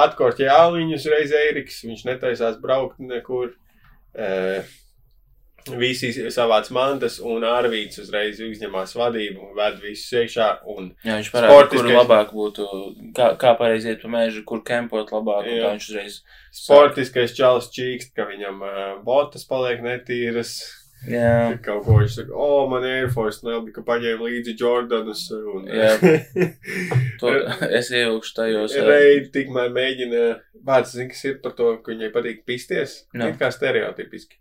atkort 0.05 0.39
jāliņu 0.39 0.95
uzreiz 0.95 1.31
Eiriks, 1.33 1.85
viņš 1.85 2.05
netaisās 2.05 2.61
braukt 2.61 2.99
nekur. 2.99 3.55
E, 4.15 4.63
Visi 5.79 6.11
savāc 6.35 6.71
mantas, 6.75 7.19
un 7.21 7.45
Arvīts 7.47 8.01
uzreiz 8.03 8.41
uzņemās 8.45 8.95
vadību, 8.99 9.53
ved 9.59 9.79
visus 9.83 10.13
iekšā, 10.23 10.49
un 10.75 10.91
Jā, 11.05 11.19
viņš 11.19 11.31
parāda, 11.35 11.69
kur 11.73 11.91
labāk 11.93 12.33
būtu, 12.37 12.67
kā, 13.17 13.31
kā 13.41 13.55
pareizi 13.59 13.93
iet 13.93 14.03
pa 14.03 14.11
mēžu, 14.17 14.45
kur 14.49 14.65
kempot 14.67 15.13
labāk, 15.15 15.47
Jā. 15.51 15.75
viņš 15.75 15.89
uzreiz. 15.93 16.19
sportiskais 16.55 17.37
čalis 17.37 17.71
čīkst, 17.75 18.15
ka 18.17 18.29
viņam 18.31 18.61
uh, 18.65 18.85
botas 19.05 19.47
paliek 19.49 19.85
netīras. 19.85 20.59
Jā, 21.07 21.55
Kaut 21.63 21.85
ko 21.87 22.01
viņš 22.01 22.15
saka, 22.17 22.35
o, 22.35 22.65
man 22.67 22.83
Air 22.83 23.07
Force 23.15 23.45
nelbi, 23.47 23.71
ka 23.71 23.85
paņēma 23.87 24.27
līdzi 24.27 24.57
Jordanus. 24.59 25.29
Un, 25.31 25.69
Jā. 25.71 25.93
to 27.21 27.35
es 27.71 27.93
ievilkšu 27.95 28.35
tajos. 28.35 28.75
Reid 28.83 29.31
tikmēr 29.35 29.71
mēģina, 29.77 30.25
vārds 30.67 30.97
zina, 30.97 31.13
kas 31.13 31.23
ir 31.29 31.39
par 31.45 31.55
to, 31.59 31.77
ka 31.85 31.95
viņai 31.95 32.11
patīk 32.15 32.43
pisties. 32.49 33.05
Jā. 33.15 33.31
It 33.31 33.39
kā 33.39 33.53
stereotipiski. 33.55 34.41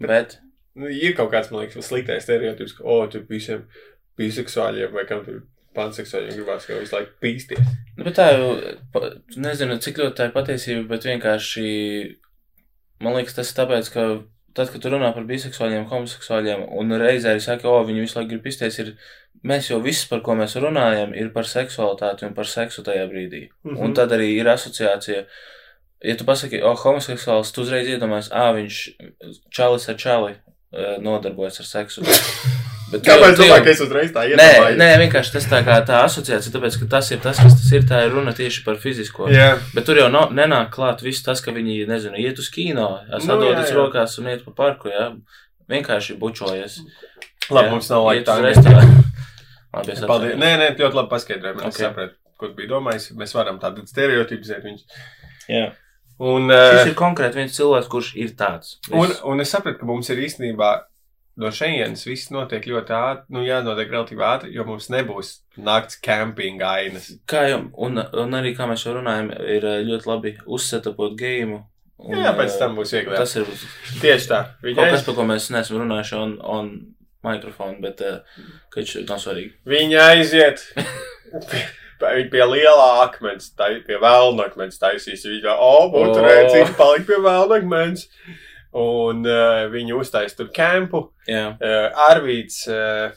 Bet, 0.00 0.38
Nu, 0.78 0.88
ir 0.94 1.14
kaut 1.18 1.32
kāds, 1.32 1.50
man 1.50 1.64
liekas, 1.64 1.88
sliktais 1.88 2.26
stereotips, 2.26 2.76
ka, 2.78 2.84
o, 2.86 3.00
tu 3.10 3.24
visiem 3.28 3.64
biseksuāļiem 4.18 4.94
vai 4.94 5.04
kam 5.08 5.24
tur 5.26 5.42
panseksuāļiem 5.78 6.38
gribās 6.38 6.66
jau 6.68 6.78
visu 6.80 6.96
laiku 6.96 7.14
pīsties. 7.22 7.70
Nu, 7.96 8.06
bet 8.06 8.16
tā 8.18 8.30
jau, 8.32 8.48
nezinu, 9.42 9.78
cik 9.82 10.00
ļoti 10.02 10.18
tā 10.18 10.28
ir 10.28 10.34
patiesība, 10.34 10.86
bet 10.92 11.06
vienkārši, 11.08 11.68
man 13.04 13.18
liekas, 13.18 13.36
tas 13.38 13.52
ir 13.52 13.58
tāpēc, 13.58 13.92
ka 13.94 14.06
tad, 14.58 14.72
kad 14.72 14.82
tu 14.82 14.92
runā 14.94 15.10
par 15.14 15.26
biseksuāļiem, 15.28 15.86
homoseksuāļiem, 15.90 16.64
un 16.80 16.98
reizē 17.02 17.34
arī 17.34 17.44
saka, 17.44 17.70
o, 17.70 17.82
viņi 17.86 18.04
visu 18.06 18.18
laiku 18.18 18.32
grib 18.32 18.46
pisties, 18.46 18.80
ir, 18.82 18.94
mēs 19.46 19.70
jau 19.70 19.78
viss, 19.84 20.08
par 20.10 20.22
ko 20.26 20.34
mēs 20.38 20.58
runājam, 20.62 21.14
ir 21.18 21.30
par 21.34 21.46
seksualitāti 21.46 22.26
un 22.26 22.34
par 22.38 22.50
seksu 22.50 22.86
tajā 22.86 23.06
brīdī. 23.10 23.48
Mhm. 23.66 23.80
Un 23.84 23.94
tad 23.98 24.14
arī 24.14 24.32
ir 24.38 24.50
asociācija. 24.54 25.24
Ja 26.06 26.14
tu 26.14 26.26
pasaki, 26.26 26.60
o, 26.62 26.74
homoseksuāls, 26.78 27.50
tu 27.54 27.64
uzreiz 27.64 27.88
iedomājies, 27.90 28.30
ā, 28.30 28.52
viņš 28.54 28.82
čalis 29.54 29.88
ar 29.90 29.98
čali 29.98 30.36
nodarbojas 31.02 31.60
ar 31.62 31.66
seksu. 31.68 32.02
Bet 32.88 33.02
Kāpēc 33.04 33.34
jau- 33.36 33.42
domāju, 33.42 33.64
ka 33.66 33.70
es 33.74 33.80
uzreiz 33.84 34.12
tā 34.14 34.22
Nē, 34.24 34.32
iedomājos? 34.32 34.76
nē, 34.80 34.86
vienkārši 35.02 35.32
tas 35.34 35.46
tā 35.50 35.58
kā 35.66 35.74
tā 35.84 35.98
asociācija, 36.06 36.52
tāpēc, 36.54 36.78
ka 36.80 36.86
tas 36.94 37.10
ir 37.12 37.18
tas, 37.20 37.36
kas 37.36 37.56
tas 37.58 37.72
ir, 37.76 37.82
tā 37.84 37.98
ir 38.06 38.14
runa 38.16 38.32
tieši 38.32 38.62
par 38.64 38.78
fizisko. 38.80 39.26
Jā, 39.28 39.58
Bet 39.74 39.84
tur 39.84 40.00
jau 40.00 40.06
no, 40.08 40.22
nenāk 40.32 40.70
klāt 40.72 41.02
viss 41.04 41.20
tas, 41.26 41.42
ka 41.44 41.52
viņi, 41.52 41.82
nezinu, 41.90 42.16
iet 42.16 42.40
uz 42.40 42.48
kino, 42.54 42.86
Nu, 43.10 43.20
sadodas 43.20 43.68
jā. 43.68 43.76
rokās 43.76 44.16
un 44.22 44.30
iet 44.32 44.40
pa 44.46 44.54
parku, 44.56 44.88
jā. 44.88 45.10
Vienkārši 45.68 46.16
bučojas. 46.16 46.78
labi, 47.50 47.66
Jā, 47.68 47.72
mums 47.74 47.90
nav 47.92 48.06
laika 48.08 48.38
tā. 48.38 48.48
es 48.56 48.62
Paldies. 49.72 50.00
atvainojos. 50.00 50.40
Nē, 50.40 50.50
nē, 50.62 50.70
ļoti 50.80 50.96
labi 50.96 51.12
paskaidrojumi. 51.12 51.60
Es 51.68 51.74
Ok. 51.76 51.82
sapratu, 51.84 52.16
ko 52.40 52.48
tu 52.48 52.54
biji 52.56 52.70
domājis. 52.72 53.10
Mēs 53.20 53.36
varam 53.36 53.60
tādu 53.60 53.84
stereotipizēt 53.84 54.64
viņus. 54.64 54.88
Jā. 55.52 55.66
Un, 56.18 56.50
Šis 56.50 56.82
uh, 56.82 56.88
ir 56.90 56.96
konkrēti 56.98 57.38
viens 57.38 57.54
cilvēks, 57.54 57.88
kurš 57.92 58.12
ir 58.18 58.32
tāds. 58.38 58.78
un, 58.90 59.06
Viss. 59.06 59.20
un 59.22 59.44
es 59.44 59.52
sapratu, 59.54 59.78
ka 59.78 59.86
mums 59.86 60.08
ir 60.10 60.18
īstenībā 60.26 60.72
no 61.38 61.50
šejienes 61.54 62.02
viss 62.08 62.32
notiek 62.34 62.66
ļoti 62.66 62.94
ātri. 62.96 63.34
Nu, 63.34 63.44
jā, 63.46 63.60
notiek 63.62 63.92
relatīvi 63.92 64.24
ātri, 64.26 64.52
jo 64.56 64.64
mums 64.66 64.88
nebūs 64.90 65.32
nakts 65.62 66.00
campinga 66.02 66.72
ainas. 66.80 67.12
Kā 67.30 67.44
jau, 67.52 67.60
un, 67.86 68.02
un 68.02 68.38
arī 68.38 68.54
kā 68.58 68.66
mēs 68.70 68.82
jau 68.86 68.96
runājam, 68.98 69.30
ir 69.46 69.66
eh, 69.68 69.80
ļoti 69.86 70.10
labi 70.10 70.34
uzsetapot 70.46 71.14
game. 71.18 71.62
Un, 71.98 72.18
Jā, 72.18 72.34
pēc 72.38 72.52
eh, 72.52 72.58
tam 72.62 72.76
būs 72.78 72.94
vieglāk. 72.94 73.18
Tas 73.18 73.34
ir 73.38 73.46
Tieši 74.02 74.30
tā. 74.30 74.42
Viņa 74.66 74.78
kaut 74.78 74.94
kas, 74.96 75.06
par 75.06 75.18
ko 75.18 75.26
mēs 75.30 75.50
neesam 75.54 75.80
runājuši 75.82 76.18
on, 76.18 76.36
on 76.42 76.72
mikrofonu, 77.26 77.78
bet 77.82 78.02
uh, 78.06 78.20
ka 78.70 78.80
viņš 78.80 78.96
nav 79.08 79.22
svarīgi. 79.22 79.54
viņa 79.68 80.06
aiziet. 80.14 80.62
Viņa 82.00 82.30
pie 82.30 82.44
lielā 82.46 82.88
akmens, 83.04 83.50
tā 83.58 83.70
pie 83.86 83.96
vēlna 84.02 84.46
akmens 84.50 84.78
taisīs. 84.78 85.24
Viņa, 85.26 85.54
o, 85.58 85.88
būtu 85.92 86.20
O. 86.20 86.26
rēcīgi 86.26 86.76
palikt 86.78 87.06
pie 87.06 87.18
vēlna 87.24 87.58
akmens. 87.58 88.06
Un 88.78 89.24
uh, 89.26 89.64
viņi 89.72 89.94
uztais 89.96 90.36
tur 90.36 90.50
kempu. 90.54 91.08
Jā. 91.26 91.56
Uh, 91.56 91.88
Arvīts. 92.10 92.60
Uh, 92.68 93.10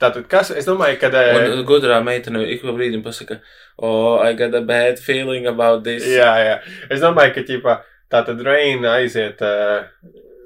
tātad, 0.00 0.26
kas, 0.30 0.50
es 0.54 0.68
domāju, 0.68 1.00
ka. 1.02 1.10
Uh, 1.10 1.56
Un 1.58 1.64
gudrā 1.68 1.98
meitene 2.04 2.44
ik 2.54 2.62
pa 2.62 2.72
brīdim 2.76 3.02
pasaka, 3.04 3.40
oh, 3.78 4.20
I 4.22 4.32
got 4.38 4.54
a 4.54 4.60
bad 4.62 4.98
feeling 5.02 5.46
about 5.46 5.84
this. 5.84 6.06
jā, 6.06 6.30
jā. 6.46 6.56
Es 6.90 7.00
domāju, 7.00 7.34
ka 7.34 7.44
ķipa, 7.48 7.76
tātad 8.12 8.40
Reina 8.46 8.96
aiziet 9.00 9.42
uh, 9.42 9.88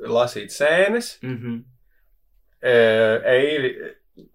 lasīt 0.09 0.51
sēnes. 0.51 1.19
Mm 1.23 1.37
-hmm. 1.37 1.59
Uh, 2.61 3.23
Eiri, 3.25 3.71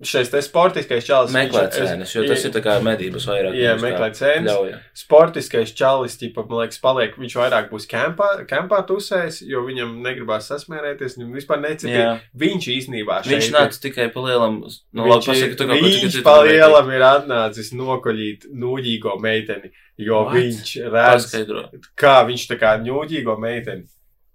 šis 0.04 0.30
te 0.34 0.42
sportiskais 0.42 1.06
čalis. 1.08 1.32
Meklēt 1.36 1.74
viņš- 1.76 1.90
sēnes, 1.90 2.14
jo 2.16 2.24
tas 2.28 2.44
ir 2.46 2.52
tā 2.52 2.62
kā 2.66 2.76
medības 2.84 3.26
vairāk. 3.30 3.56
Jā, 3.60 3.76
meklēt 3.82 4.20
sēnes. 4.20 4.50
Ļauj. 4.50 4.74
Sportiskais 4.94 5.74
čalis, 5.76 6.18
ķipa, 6.22 6.44
man 6.50 6.64
liekas, 6.66 6.80
paliek. 6.84 7.16
Viņš 7.20 7.36
vairāk 7.42 7.70
būs 7.72 7.88
kempā, 7.88 8.30
kempā 8.50 8.82
tusēs, 8.88 9.42
jo 9.48 9.62
viņam 9.68 9.96
negribās 10.04 10.48
sasmērēties. 10.52 11.18
Viņam 11.18 11.34
vispār 11.40 11.62
necitīja. 11.64 12.20
Viņš 12.36 12.70
īstenībā 12.78 13.22
šeit 13.24 13.34
Viņš 13.36 13.50
nāca 13.56 13.82
tikai 13.82 14.08
pa 14.14 14.20
lielam, 14.26 14.62
nu, 14.62 15.04
Viņš, 15.04 15.10
labi, 15.12 15.26
pasaka, 15.32 15.56
tu 15.58 15.68
kaut 15.68 15.80
ko 15.80 15.86
viņš 15.86 16.00
citu 16.12 16.24
pa 16.24 16.38
gribēji 16.44 16.56
lielam 16.60 16.90
ir 16.92 17.02
atnācis 17.10 17.74
nokoļīt 17.74 18.48
nūģīgo 18.54 19.20
meiteni, 19.22 19.72
jo 19.98 20.24
What? 20.26 20.34
viņš 20.36 20.72
redz, 20.92 21.28
Paskaidro. 21.30 21.70
kā 21.96 22.16
viņš 22.28 22.48
tā 22.52 22.60
kā 22.60 22.76
nūģīgo 22.86 23.38
meiteni. 23.40 23.86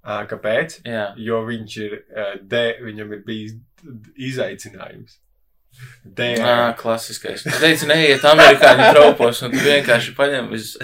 Kāpēc? 0.01 0.81
Jā. 0.89 1.13
Jo 1.21 1.43
viņš 1.45 1.75
ir, 1.85 1.97
de, 2.49 2.63
viņam 2.81 3.13
ir 3.13 3.21
bijis 3.27 3.53
izaicinājums. 4.19 5.19
De, 6.05 6.27
Ā, 6.41 6.73
klasiskais. 6.81 7.45
Tu 7.45 7.53
teici, 7.61 7.87
neiet 7.89 8.25
amerikāņu 8.27 8.91
tropos, 8.95 9.43
un 9.45 9.53
tu 9.53 9.61
vienkārši 9.63 10.15
paņem 10.17 10.49
visu. 10.51 10.81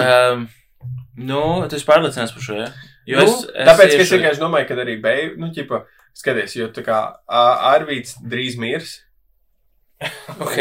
um, 0.00 0.46
nu, 1.20 1.40
tu 1.68 1.78
esi 1.78 1.88
pārliecināts 1.88 2.34
par 2.34 2.46
šo? 2.46 2.58
Ja? 2.58 2.70
nu, 3.06 3.26
tāpēc, 3.54 3.92
ka 3.94 4.02
es 4.02 4.14
vienkārši 4.14 4.42
domāju, 4.42 4.68
ka 4.70 4.78
arī 4.82 4.96
beigās, 5.04 5.36
nu, 5.40 5.52
ķipa, 5.54 5.84
skaties, 6.16 6.56
jo 6.58 6.70
tā 6.74 6.84
kā 6.86 7.00
Arvīts 7.28 8.16
drīz 8.24 8.58
mirs. 8.60 9.02
Ok. 10.44 10.56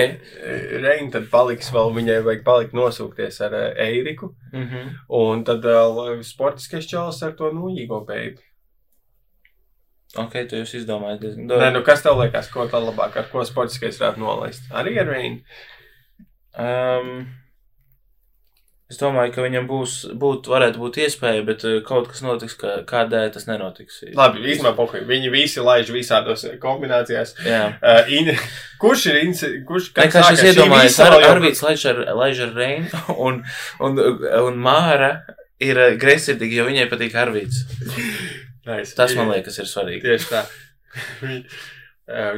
Reina 0.80 1.10
tad 1.12 1.26
paliks 1.32 1.68
vēl, 1.76 1.90
viņai 1.98 2.22
vajag 2.24 2.44
palikt 2.46 2.76
nosūkties 2.78 3.42
ar 3.44 3.56
uh, 3.58 3.66
Eiriku. 3.84 4.30
Mm 4.54 4.68
-hmm. 4.70 4.94
Un 5.18 5.44
tad 5.44 5.66
vēl 5.66 6.22
sportiskais 6.24 6.88
čalis 6.88 7.24
ar 7.24 7.34
to 7.36 7.52
nūjīgo 7.52 8.06
beigu. 8.08 8.45
Ok, 10.22 10.36
tu 10.50 10.60
jūs 10.62 10.76
izdomājat. 10.80 11.24
diezgan 11.24 11.50
Nē, 11.50 11.72
nu 11.76 11.82
kas 11.86 12.04
tev 12.06 12.20
liekas, 12.22 12.52
ko 12.54 12.68
tā 12.72 12.80
labāk, 12.82 13.18
ar 13.20 13.32
ko 13.32 13.44
sportiskais 13.48 14.00
varētu 14.00 14.22
nolaist? 14.22 14.70
Arī 14.76 14.96
ar 15.02 15.10
Reinu. 15.12 15.42
Um, 16.56 17.26
es 18.88 19.00
domāju, 19.02 19.34
ka 19.36 19.44
viņam 19.44 19.68
būs, 19.68 19.96
būt, 20.16 20.48
varētu 20.54 20.80
būt 20.80 21.02
iespēja, 21.04 21.44
bet 21.48 21.66
uh, 21.68 21.82
kaut 21.88 22.08
kas 22.12 22.24
notiks, 22.24 22.56
ka 22.62 22.78
kādēļ 22.88 23.34
tas 23.36 23.48
nenotiks. 23.50 24.00
Labi, 24.16 24.46
īstenībā 24.46 24.72
pokuļi. 24.78 25.04
Viņi 25.10 25.34
visi 25.34 25.66
laiž 25.66 25.92
visādos 25.92 26.48
kombinācijās. 26.64 27.36
Jā. 27.44 27.62
Uh, 27.82 28.16
in, 28.16 28.32
kurš 28.82 29.10
ir 29.12 29.22
ins, 29.26 29.44
kurš 29.68 29.92
kā 29.98 30.08
es 30.08 30.46
iedomājos, 30.48 31.00
ar, 31.04 31.20
Arvīts 31.34 31.66
laiž 31.66 31.88
ar, 31.92 32.04
laiž 32.24 32.46
ar 32.48 32.56
Reinu, 32.56 33.04
un, 33.28 33.44
un, 33.84 34.04
un 34.46 34.64
Māra 34.64 35.18
ir 35.60 35.80
greizsirdīga, 36.00 36.62
jo 36.62 36.72
viņai 36.72 36.92
patīk 36.92 37.20
Arvīts. 37.20 37.66
Nice. 38.66 38.96
Tas 38.98 39.14
man 39.18 39.30
liekas 39.30 39.60
ir 39.62 39.68
svarīgi. 39.70 40.02
Tieši 40.06 40.30
tā. 40.32 40.44
Viņ, 41.26 41.42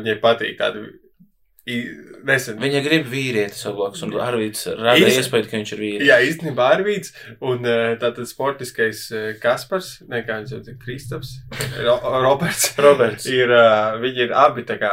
viņai 0.02 0.16
patīk 0.24 0.58
tādu 0.60 0.86
i- 0.88 0.96
nesen. 2.28 2.58
Viņa 2.62 2.82
grib 2.86 3.08
vīrieti 3.12 3.58
savu 3.60 3.82
blakus, 3.82 4.02
un 4.06 4.14
Arvīts 4.24 4.66
rada 4.78 4.98
Īsti- 5.00 5.22
iespēju, 5.22 5.48
ka 5.50 5.58
viņš 5.60 5.72
ir 5.76 5.82
vīrietis. 5.84 6.08
Jā, 6.10 6.18
īstenībā 6.28 6.68
Arvīts 6.76 7.14
un 7.44 7.66
uh, 7.68 7.94
tātad 8.02 8.28
sportiskais 8.30 9.04
uh, 9.14 9.26
Kaspars, 9.42 9.90
ne 10.12 10.22
kā 10.28 10.40
viņš 10.42 10.54
jau 10.56 10.76
Kristaps, 10.84 11.34
Ro 11.84 11.98
Roberts. 12.24 12.70
Roberts. 12.88 13.28
Ir, 13.32 13.52
uh, 13.54 13.98
viņi 14.02 14.26
ir 14.28 14.36
abi 14.38 14.66
tā 14.68 14.80
kā 14.82 14.92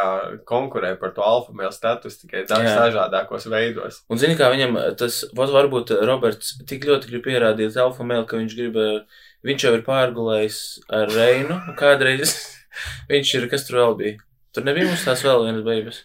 konkurē 0.48 0.94
par 1.00 1.14
to 1.16 1.24
alfa 1.26 1.54
mēlu 1.56 1.74
statusu 1.74 2.24
tikai 2.24 2.44
daudz 2.50 2.70
dažādākos 2.70 3.48
veidos. 3.52 4.02
Un 4.10 4.20
zini, 4.22 4.36
kā 4.38 4.50
viņam 4.54 4.78
tas, 5.00 5.22
varbūt 5.34 5.94
Roberts 6.04 6.56
tik 6.68 6.86
ļoti 6.90 7.12
grib 7.12 7.26
pierādīt 7.28 7.78
alfa 7.80 8.06
mēlu, 8.06 8.26
ka 8.30 8.40
viņš 8.40 8.58
grib, 8.58 8.76
eh, 8.82 9.24
viņš 9.46 9.66
jau 9.68 9.74
ir 9.78 9.86
pārgulējis 9.86 10.60
ar 11.00 11.10
Reinu, 11.14 11.58
kādreiz 11.80 12.36
viņš 13.12 13.34
ir, 13.40 13.50
kas 13.52 13.66
tur 13.68 13.80
vēl 13.82 13.98
bija? 14.00 14.22
Tur 14.54 14.62
nebija 14.68 14.86
mums 14.86 15.02
tās 15.02 15.24
vēl 15.26 15.48
vienas 15.48 15.64
beigas. 15.66 15.96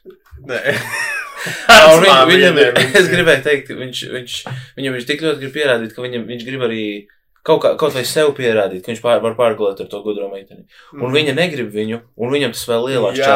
Nē, 0.48 0.60
viņ, 2.04 2.18
viņam, 2.30 2.58
ir- 2.64 2.82
es 3.00 3.08
gribēju 3.12 3.44
teikt, 3.46 3.70
viņš, 3.80 4.04
viņš, 4.16 4.34
viņam 4.80 4.98
viņš 4.98 5.08
tik 5.08 5.22
ļoti 5.24 5.40
grib 5.46 5.56
pierādīt, 5.56 5.96
ka 5.96 6.04
viņam, 6.04 6.26
viņš 6.28 6.44
grib 6.48 6.64
arī 6.68 6.84
kaut, 7.50 7.62
kā, 7.64 7.70
kaut 7.80 7.94
vai 7.96 8.02
sev 8.06 8.34
pierādīt, 8.38 8.84
ka 8.84 8.92
viņš 8.92 9.00
pār, 9.02 9.22
var 9.24 9.34
pārgulēt 9.38 9.80
ar 9.82 9.88
to 9.90 10.02
gudro 10.04 10.28
meiteni. 10.30 10.66
Un 11.00 11.14
viņa 11.16 11.34
negrib 11.38 11.70
viņu, 11.74 12.02
un 12.20 12.34
viņam 12.34 12.52
tas 12.54 12.66
vēl 12.70 12.84
lielāks 12.92 13.22
Jā. 13.22 13.30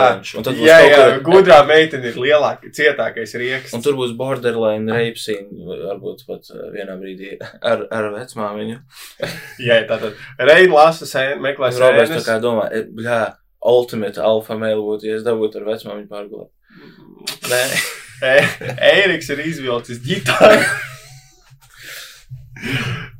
būs 0.60 0.68
Jā, 0.68 0.80
kaut 0.84 0.92
jā, 0.92 1.06
kur- 1.24 1.24
gudrā 1.38 1.60
meitene 1.70 2.12
ir 2.12 2.20
lielāka, 2.20 2.70
cietākais 2.76 3.34
rieks. 3.40 3.74
Un 3.74 3.82
tur 3.86 3.96
būs 3.98 4.12
borderline 4.20 4.92
scene, 5.24 5.48
varbūt 5.88 6.26
pat 6.28 6.52
vienā 6.76 6.98
brīdī 7.00 7.38
ar, 7.42 7.86
ar 7.90 8.10
vecmāmiņu. 8.18 8.82
Jā, 9.70 9.80
tātad 9.90 10.20
Reina 10.44 10.76
lasa 10.76 11.08
sēni, 11.10 11.40
meklē 11.48 11.72
Es 11.72 11.80
Roberts 11.82 12.12
tā 12.12 12.20
sēnes. 12.20 12.28
kā 12.28 12.38
domā, 12.44 12.68
e, 12.76 12.84
bļā, 13.00 13.22
ultimate 13.72 14.20
alfa 14.20 14.60
male 14.60 14.76
būtu, 14.84 15.08
ja 15.08 15.16
es 15.16 15.24
dabūtu 15.24 15.62
ar 15.64 15.70
vecmāmiņu 15.72 16.10
pārgulēt. 16.12 16.52
Nē, 17.50 17.64
E- 18.24 18.48
Eiriks 18.94 19.28
ir 19.34 19.42
izvilcis 19.44 19.98
ģitāru. 20.06 20.64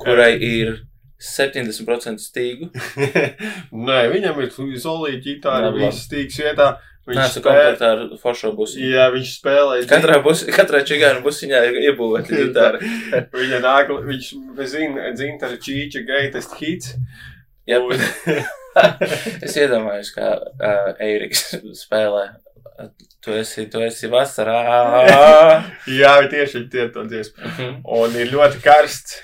kurai 0.04 0.34
ir 0.40 0.74
70% 1.24 2.20
stīgu. 2.24 2.70
Nē, 3.88 4.00
viņam 4.12 4.40
ir 4.44 4.50
solīta 4.82 5.24
ģitāra, 5.28 5.70
viss 5.76 6.06
stīgs 6.08 6.40
vietā. 6.44 6.74
Nē, 7.04 7.18
Viņš 7.18 7.34
tu 7.36 7.42
spēlē. 7.42 7.44
komplektā 7.44 7.88
ar 7.98 8.02
foršo 8.22 8.50
busi. 8.56 8.80
Jā, 8.94 9.10
viņš 9.12 9.32
spēlē. 9.42 9.80
Katrā, 9.92 10.22
bus, 10.24 10.46
katrā 10.56 10.80
čigāna 10.88 11.20
busiņā 11.26 11.60
ir 11.68 11.80
iebūvēta 11.90 12.38
ģitāra. 12.40 12.80
Viņa 13.36 13.60
nāk, 13.66 13.92
viņš 14.08 14.30
zina, 14.72 15.10
dzintara 15.12 15.58
čīča 15.66 16.06
greatest 16.08 16.56
hits. 16.62 16.94
Jā, 17.68 17.82
Un- 17.84 18.00
es 19.44 19.58
iedomājos, 19.60 20.14
kā 20.16 20.30
uh, 20.40 20.94
Eiriks 21.04 21.44
spēlē. 21.84 22.24
Tu 23.24 23.34
esi, 23.38 23.68
tu 23.70 23.82
esi 23.86 24.10
vasarā. 24.10 24.58
Jā, 26.02 26.14
tieši 26.32 26.58
viņi 26.60 26.70
tie 26.74 26.88
to 26.94 27.06
dziesmu. 27.10 27.44
Mhm. 27.52 27.74
Un 28.00 28.18
ir 28.20 28.32
ļoti 28.34 28.62
karsts. 28.64 29.20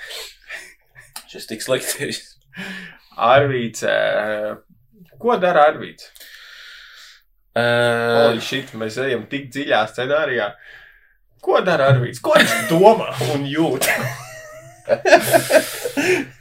Šis 1.30 1.46
tik 1.50 1.62
slikti. 1.64 2.12
Arvīts. 3.20 3.84
Ko 5.20 5.36
dara 5.42 5.66
Arvīts? 5.70 6.08
Uh, 7.50 8.30
Holy 8.30 8.40
shit, 8.46 8.70
mēs 8.78 8.96
ejam 9.02 9.24
tik 9.30 9.48
dziļā 9.50 9.82
scenārijā. 9.90 10.52
Ko 11.42 11.58
dara 11.66 11.90
Arvīts? 11.90 12.22
Ko 12.22 12.36
viņš 12.38 12.68
domā 12.70 13.10
un 13.34 13.46
jūt? 13.50 13.90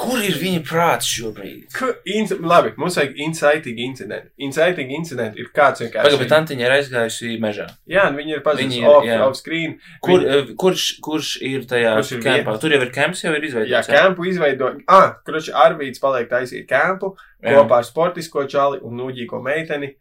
kur 0.00 0.18
ir 0.24 0.36
viņa 0.40 0.60
prāts 0.66 1.08
šobrīd? 1.12 1.66
Ka- 1.74 1.94
ins- 2.08 2.32
Labi, 2.40 2.72
mums 2.80 2.96
vajag 2.98 3.18
inciting 3.26 3.78
incident. 3.84 4.30
Inciting 4.42 4.90
incident 4.96 5.38
ir 5.40 5.50
kāds 5.54 5.82
Pagaidām, 5.82 6.04
bet 6.04 6.12
vienkārši. 6.22 6.36
Antiņa 6.38 6.66
ir 6.66 6.74
aizgājusi 6.76 7.32
mežā. 7.42 7.66
Jā, 7.90 8.02
un 8.10 8.18
viņi 8.20 8.36
ir 8.36 8.42
pazudusi 8.46 8.82
off, 8.88 9.06
jā. 9.06 9.18
off 9.26 9.36
screen. 9.38 9.70
Kur, 10.04 10.20
Viņi- 10.20 10.50
eh, 10.50 10.54
kurš, 10.58 10.84
kurš 11.04 11.30
ir 11.42 11.60
tajā 11.70 11.94
Kurš 12.00 12.12
ir 12.16 12.20
kempā? 12.26 12.44
viens? 12.52 12.60
Tur 12.60 12.70
jau 12.76 12.82
ir 12.82 12.90
kemps, 12.90 13.22
jau 13.24 13.32
ir 13.34 13.42
Jā, 13.42 13.48
izveidots. 13.48 13.88
kempu 13.92 14.28
izveido. 14.30 14.72
Ah, 14.88 15.16
kurš 15.26 15.50
Arvīts 15.52 16.00
paliek 16.02 16.28
taisīt 16.30 16.66
kempu 16.68 17.14
Jā. 17.42 17.62
kopā 17.62 17.78
ar 17.82 17.84
sportisko 17.84 18.48
čali 18.48 18.78
un 18.82 18.96
nūģīgo 18.98 19.42
meiteni. 19.42 19.94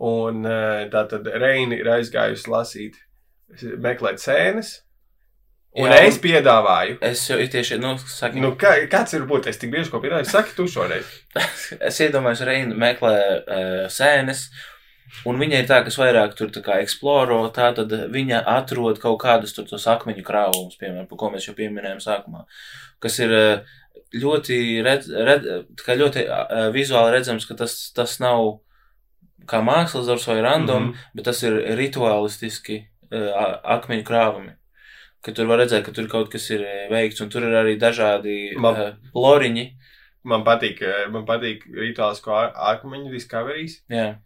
Un 0.00 0.46
eh, 0.46 0.88
tā 0.92 1.08
tad 1.08 1.26
Reina 1.26 1.74
ir 1.76 1.84
aizgājusi 1.84 2.48
lasīt, 2.48 2.94
meklēt 3.62 4.18
sēnes. 4.22 4.80
Un 5.78 5.86
Jā, 5.86 6.00
es 6.02 6.16
piedāvāju. 6.18 6.96
Es 7.06 7.22
jau 7.28 7.36
tieši, 7.38 7.78
nu, 7.78 7.92
saku, 8.10 8.40
Nu, 8.42 8.50
kā, 8.58 8.72
kāds 8.90 9.14
ir 9.14 9.22
būt? 9.30 9.46
Es 9.52 9.60
tik 9.60 9.70
bieži 9.70 9.92
ko 9.92 10.00
piedāvāju. 10.02 10.26
Saki, 10.26 10.56
tu 10.56 10.66
šoreiz. 10.66 11.06
es 11.88 12.00
iedomājos, 12.02 12.42
Reina 12.48 12.74
meklē 12.74 13.14
uh, 13.14 13.84
sēnes, 13.92 14.48
un 15.30 15.38
viņa 15.38 15.62
ir 15.62 15.70
tā, 15.70 15.78
kas 15.86 16.00
vairāk 16.00 16.34
tur 16.38 16.50
tā 16.50 16.64
kā 16.66 16.80
eksploro, 16.82 17.38
tā 17.54 17.70
tad 17.76 17.94
viņa 18.10 18.42
atrod 18.50 18.98
kaut 19.02 19.20
kādus 19.22 19.54
tur 19.54 19.68
tos 19.70 19.86
akmeņu 19.90 20.26
krāvumus, 20.26 20.78
piemēram, 20.80 21.06
par 21.06 21.22
ko 21.22 21.30
mēs 21.30 21.46
jau 21.46 21.54
pieminējām 21.58 22.02
sākumā, 22.02 22.44
kas 23.02 23.22
ir 23.22 23.38
eh, 23.38 23.74
ļoti, 24.18 24.60
redz, 24.86 25.10
red, 25.30 25.50
ļoti 26.02 26.26
uh, 26.26 26.68
vizuāli 26.74 27.14
redzams, 27.14 27.46
ka 27.46 27.60
tas, 27.62 27.78
tas 27.94 28.18
nav 28.22 28.56
kā 29.50 29.62
mākslas 29.62 30.10
darbs 30.10 30.26
vai 30.26 30.40
random, 30.42 30.90
mm. 30.90 30.94
-hmm. 30.94 31.12
bet 31.14 31.30
tas 31.30 31.42
ir 31.46 31.62
rituālistiski 31.78 32.82
uh, 32.82 33.60
akmeņu 33.78 34.06
krāvumi. 34.06 34.56
Ka 35.22 35.32
tur 35.36 35.46
var 35.50 35.58
redzēt, 35.60 35.84
ka 35.84 35.92
tur 35.92 36.06
kaut 36.08 36.30
kas 36.32 36.46
ir 36.50 36.62
eh, 36.64 36.88
veikts, 36.90 37.20
un 37.20 37.28
tur 37.28 37.42
ir 37.44 37.52
arī 37.58 37.74
dažādi 37.78 38.56
Man- 38.56 38.74
uh, 38.80 38.92
loriņi. 39.14 39.66
Man 40.24 40.44
patīk, 40.44 40.80
eh, 40.82 41.06
man 41.12 41.26
patīk 41.28 41.66
rituālisko 41.68 42.32
ar- 42.32 42.54
akmeņu 42.76 43.10
discoveries. 43.12 43.82
Jā, 43.90 44.16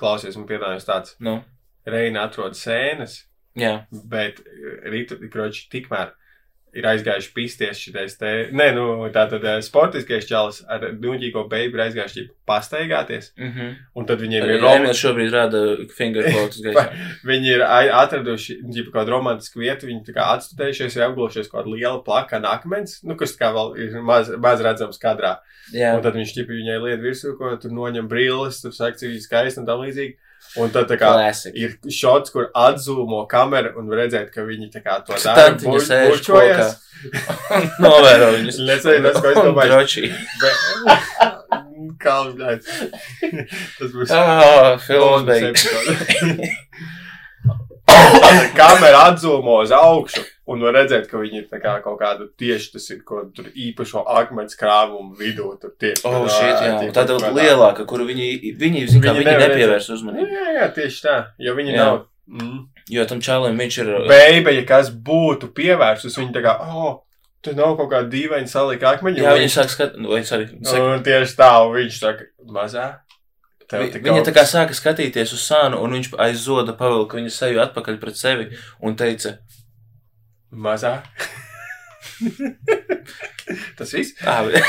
Klausies, 0.00 0.36
man 0.36 0.46
piedāvājums 0.48 0.86
tāds. 0.88 1.14
nu, 1.20 1.42
Reina 1.86 2.24
atrod 2.28 2.52
sēnes, 2.56 3.24
jā. 3.56 3.86
bet 3.92 4.40
rītdienas 4.84 5.68
tikmēr 5.72 6.12
ir 6.76 6.86
aizgājuši 6.86 7.30
pisties 7.34 7.80
šitais 7.82 8.16
te. 8.20 8.30
Nē, 8.56 8.70
nu, 8.76 8.84
tā 9.14 9.24
tad 9.30 9.44
eh, 9.46 9.58
sportiskais 9.64 10.28
čalis 10.28 10.60
ar 10.70 10.86
duņķīgo 11.02 11.44
beigu 11.50 11.78
ir 11.78 11.84
aizgājuši 11.86 12.26
pastaigāties. 12.48 13.32
Mm 13.38 13.50
-hmm. 13.50 13.74
Un 13.94 14.06
tad 14.06 14.22
viņiem 14.22 14.46
ir 14.46 14.60
rom... 14.62 14.70
Emīls 14.78 15.02
šobrīd 15.02 15.34
rada 15.34 15.62
fingerquotes 15.96 16.62
gaisā. 16.66 16.86
Viņi 17.26 17.52
ir 17.56 17.64
atraduši 17.66 18.60
ģip, 18.62 18.90
kaut 18.90 19.00
kādu 19.00 19.16
romantisku 19.16 19.62
vietu, 19.62 19.90
viņi 19.90 20.04
tā 20.08 20.16
kā 20.16 20.30
atstudējušies, 20.36 20.96
ir 20.96 21.06
apglušies 21.08 21.50
kaut 21.50 21.64
kāda 21.64 21.74
liela 21.76 22.02
plakana 22.04 22.54
akmens, 22.56 23.02
nu, 23.02 23.16
kas 23.16 23.36
tā 23.36 23.44
kā 23.44 23.52
vēl 23.56 23.76
ir 23.78 24.00
maz, 24.02 24.30
maz 24.38 24.60
redzams 24.64 24.98
kadrā. 24.98 25.38
Jā, 25.74 25.94
Un 25.96 26.02
tad 26.02 26.16
viņš 26.18 26.34
ķipa 26.34 26.56
viņai 26.56 26.80
liet 26.82 27.00
virsū, 27.00 27.36
ko 27.38 27.54
tur 27.60 27.70
noņem 27.70 28.08
brilles, 28.10 28.62
tur 28.62 28.74
viņa 28.74 29.22
skaista 29.22 29.62
un 29.62 29.66
tā 29.68 29.76
līdzīgi. 29.78 30.16
Un 30.58 30.70
tad 30.74 30.90
kā 30.90 30.98
klasika. 31.14 31.54
ir 31.54 31.76
šots, 31.94 32.32
kur 32.34 32.48
atzūmo 32.58 33.20
kameru 33.30 33.70
un 33.78 33.90
redzēt, 33.94 34.32
ka 34.34 34.42
viņi 34.42 34.70
kā 34.82 34.96
to 35.06 35.14
dara. 35.14 35.44
Tantiņa 35.52 35.74
buļ- 35.76 35.84
sēž 35.86 36.08
buļķojas. 36.16 36.72
Novēro 37.84 38.32
viņus. 38.34 38.58
Nezinu, 38.70 39.04
tas, 39.06 39.20
ko 39.22 39.30
es 39.30 39.38
domāju. 39.38 39.70
droši. 39.70 40.10
Kā 42.00 42.14
viņš 42.24 42.36
Tas 43.78 43.90
būs. 43.92 44.10
Ah, 44.12 44.76
filmas 44.80 45.24
beigas. 45.28 45.66
kamera 48.60 49.06
atzūmo 49.10 49.56
uz 49.64 49.72
augšu, 49.74 50.22
un 50.50 50.64
var 50.66 50.76
redzēt, 50.78 51.08
ka 51.10 51.20
viņi 51.20 51.42
ir 51.42 51.48
tā 51.50 51.60
kā 51.62 51.76
kaut 51.84 51.98
kādu 52.00 52.28
tieši 52.40 52.72
tas 52.74 52.88
ir, 52.92 53.02
ko 53.06 53.22
tur 53.34 53.50
īpašo 53.50 54.04
akmens 54.20 54.58
krāvumu 54.60 55.14
vidū 55.18 55.52
tur 55.60 55.74
tieši. 55.80 56.04
Oh, 56.08 56.24
ā, 56.24 56.38
jā. 56.46 56.54
tie 56.60 56.88
Un 56.90 56.94
Tāda 56.96 57.18
lielāka, 57.36 57.86
kuru 57.88 58.08
viņi, 58.08 58.30
viņi, 58.60 58.86
zin, 58.90 59.04
Viņi 59.04 59.24
viņi 59.24 59.36
nepievērs 59.44 59.90
Nu, 59.90 59.98
uzmanību. 59.98 60.38
Jā, 60.38 60.48
jā, 60.58 60.70
tieši 60.78 61.04
tā, 61.06 61.18
jo 61.42 61.54
viņi 61.58 61.76
Jā. 61.76 61.84
nav. 61.84 62.00
Mm. 62.30 62.58
Jo 62.90 63.04
tam 63.10 63.22
čalim 63.22 63.58
viņš 63.58 63.78
ir. 63.82 63.92
Beiba, 64.10 64.54
ja 64.54 64.64
kas 64.66 64.90
būtu 64.90 65.50
pievērsus, 65.54 66.18
viņi 66.18 66.34
tā 66.34 66.42
kā, 66.44 66.56
oh, 66.70 67.00
tur 67.44 67.56
nav 67.58 67.76
kaut 67.78 67.90
kāda 67.92 68.10
dīvaina 68.12 68.50
salika 68.50 68.94
akmeņa. 68.94 69.22
Jā, 69.24 69.36
viņi 69.38 69.52
sāk 69.54 69.72
skatīt, 69.72 70.08
vai 70.10 70.20
es 70.22 70.32
arī. 70.36 70.48
Saka, 70.66 70.98
tieši 71.06 71.38
tā, 71.38 71.50
un 71.66 71.74
viņš 71.78 72.00
saka, 72.02 72.28
mazā. 72.54 72.88
Vi- 73.70 73.90
Viņa 74.02 74.24
tā 74.26 74.32
kā 74.34 74.42
sāka 74.50 74.74
skatīties 74.74 75.32
uz 75.36 75.42
sānu, 75.46 75.78
un 75.84 75.92
viņš 75.94 76.08
aiz 76.18 76.38
zoda 76.42 76.72
pavilka 76.74 77.16
viņa 77.20 77.30
seju 77.30 77.60
atpakaļ 77.62 78.00
pret 78.00 78.16
sevi 78.16 78.48
un 78.82 78.96
teica, 78.96 79.36
Mazā. 80.52 81.02
Tas 83.78 83.92
viss? 83.96 84.14
ah, 84.26 84.44
es 84.50 84.66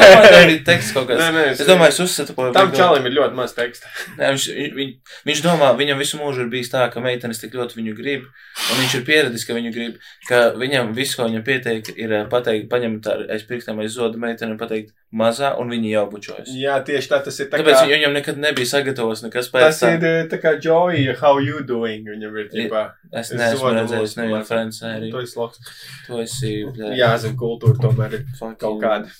tā 0.00 0.40
bija 0.46 0.62
teksts 0.66 0.92
kaut 0.96 1.08
kāds. 1.10 1.20
Nē, 1.22 1.28
nē, 1.36 1.44
Es 1.54 1.62
domāju, 1.68 1.94
es 1.94 2.00
uzsatu, 2.04 2.34
Tam 2.56 2.72
čalim 2.74 3.06
ir 3.08 3.14
ļoti 3.18 3.38
maz 3.38 3.54
teksta. 3.56 3.90
Nē, 4.18 4.32
viņš, 4.34 4.46
viņ, 4.76 4.92
viņš 5.30 5.42
domā, 5.46 5.70
viņam 5.78 6.00
visu 6.02 6.20
mūžu 6.20 6.44
ir 6.46 6.50
bijis 6.52 6.70
tā, 6.72 6.86
ka 6.92 7.02
meitenes 7.04 7.40
tik 7.42 7.54
ļoti 7.56 7.78
viņu 7.80 7.96
grib, 7.98 8.26
un 8.70 8.80
viņš 8.82 8.98
ir 9.00 9.06
pieradis, 9.08 9.46
ka 9.48 9.56
viņu 9.56 9.72
grib, 9.74 9.96
ka 10.28 10.42
viņam 10.58 10.92
viss, 10.96 11.16
ko 11.18 11.28
viņam 11.28 11.44
pieteikt, 11.46 11.92
ir 11.96 12.12
eh, 12.20 12.26
pateikt, 12.32 12.68
paņemt 12.72 13.10
ar 13.12 13.26
aiz 13.36 13.46
pirkstiem 13.48 13.80
aiz 13.84 13.94
zoda 13.96 14.18
meiteni 14.20 14.54
un 14.56 14.60
pateikt 14.60 14.94
mazā, 15.16 15.52
un 15.60 15.70
viņi 15.72 15.92
jau 15.94 16.04
bučojas. 16.12 16.50
Jā, 16.56 16.78
tieši 16.84 17.10
tā 17.12 17.20
tas 17.24 17.38
ir. 17.40 17.48
Tā 17.52 17.60
Tāpēc 17.60 17.76
kā, 17.78 17.84
viņ- 17.86 17.94
viņam 17.96 18.16
nekad 18.18 18.40
nebija 18.42 18.68
sagatavots 18.72 19.22
nekas 19.24 19.48
pēc 19.52 19.66
tas 19.68 19.80
tam. 19.80 19.94
ir 19.96 20.08
eh, 20.10 20.26
tā 20.32 20.40
kā 20.42 20.56
Joey, 20.60 21.06
how 21.20 21.38
you 21.40 21.62
doing? 21.64 22.04
Viņam 22.10 22.36
ir 22.42 22.48
tīpā. 22.52 22.82
Es 23.16 23.30
neesmu 23.32 23.70
redzējis 23.76 24.16
nevienu. 24.18 24.42
Friends 24.48 24.80
sēriju. 24.82 25.12
Tu 25.14 25.22
esi 25.22 25.38
loks. 25.38 25.60
Tu 26.08 26.18
esi, 26.24 26.52
bļā, 26.74 26.90
Jāzina, 26.98 27.36
kultūra 27.38 27.78
tomēr 27.80 28.15
ir 28.16 28.56
kaut 28.60 28.82
kāda. 28.82 29.10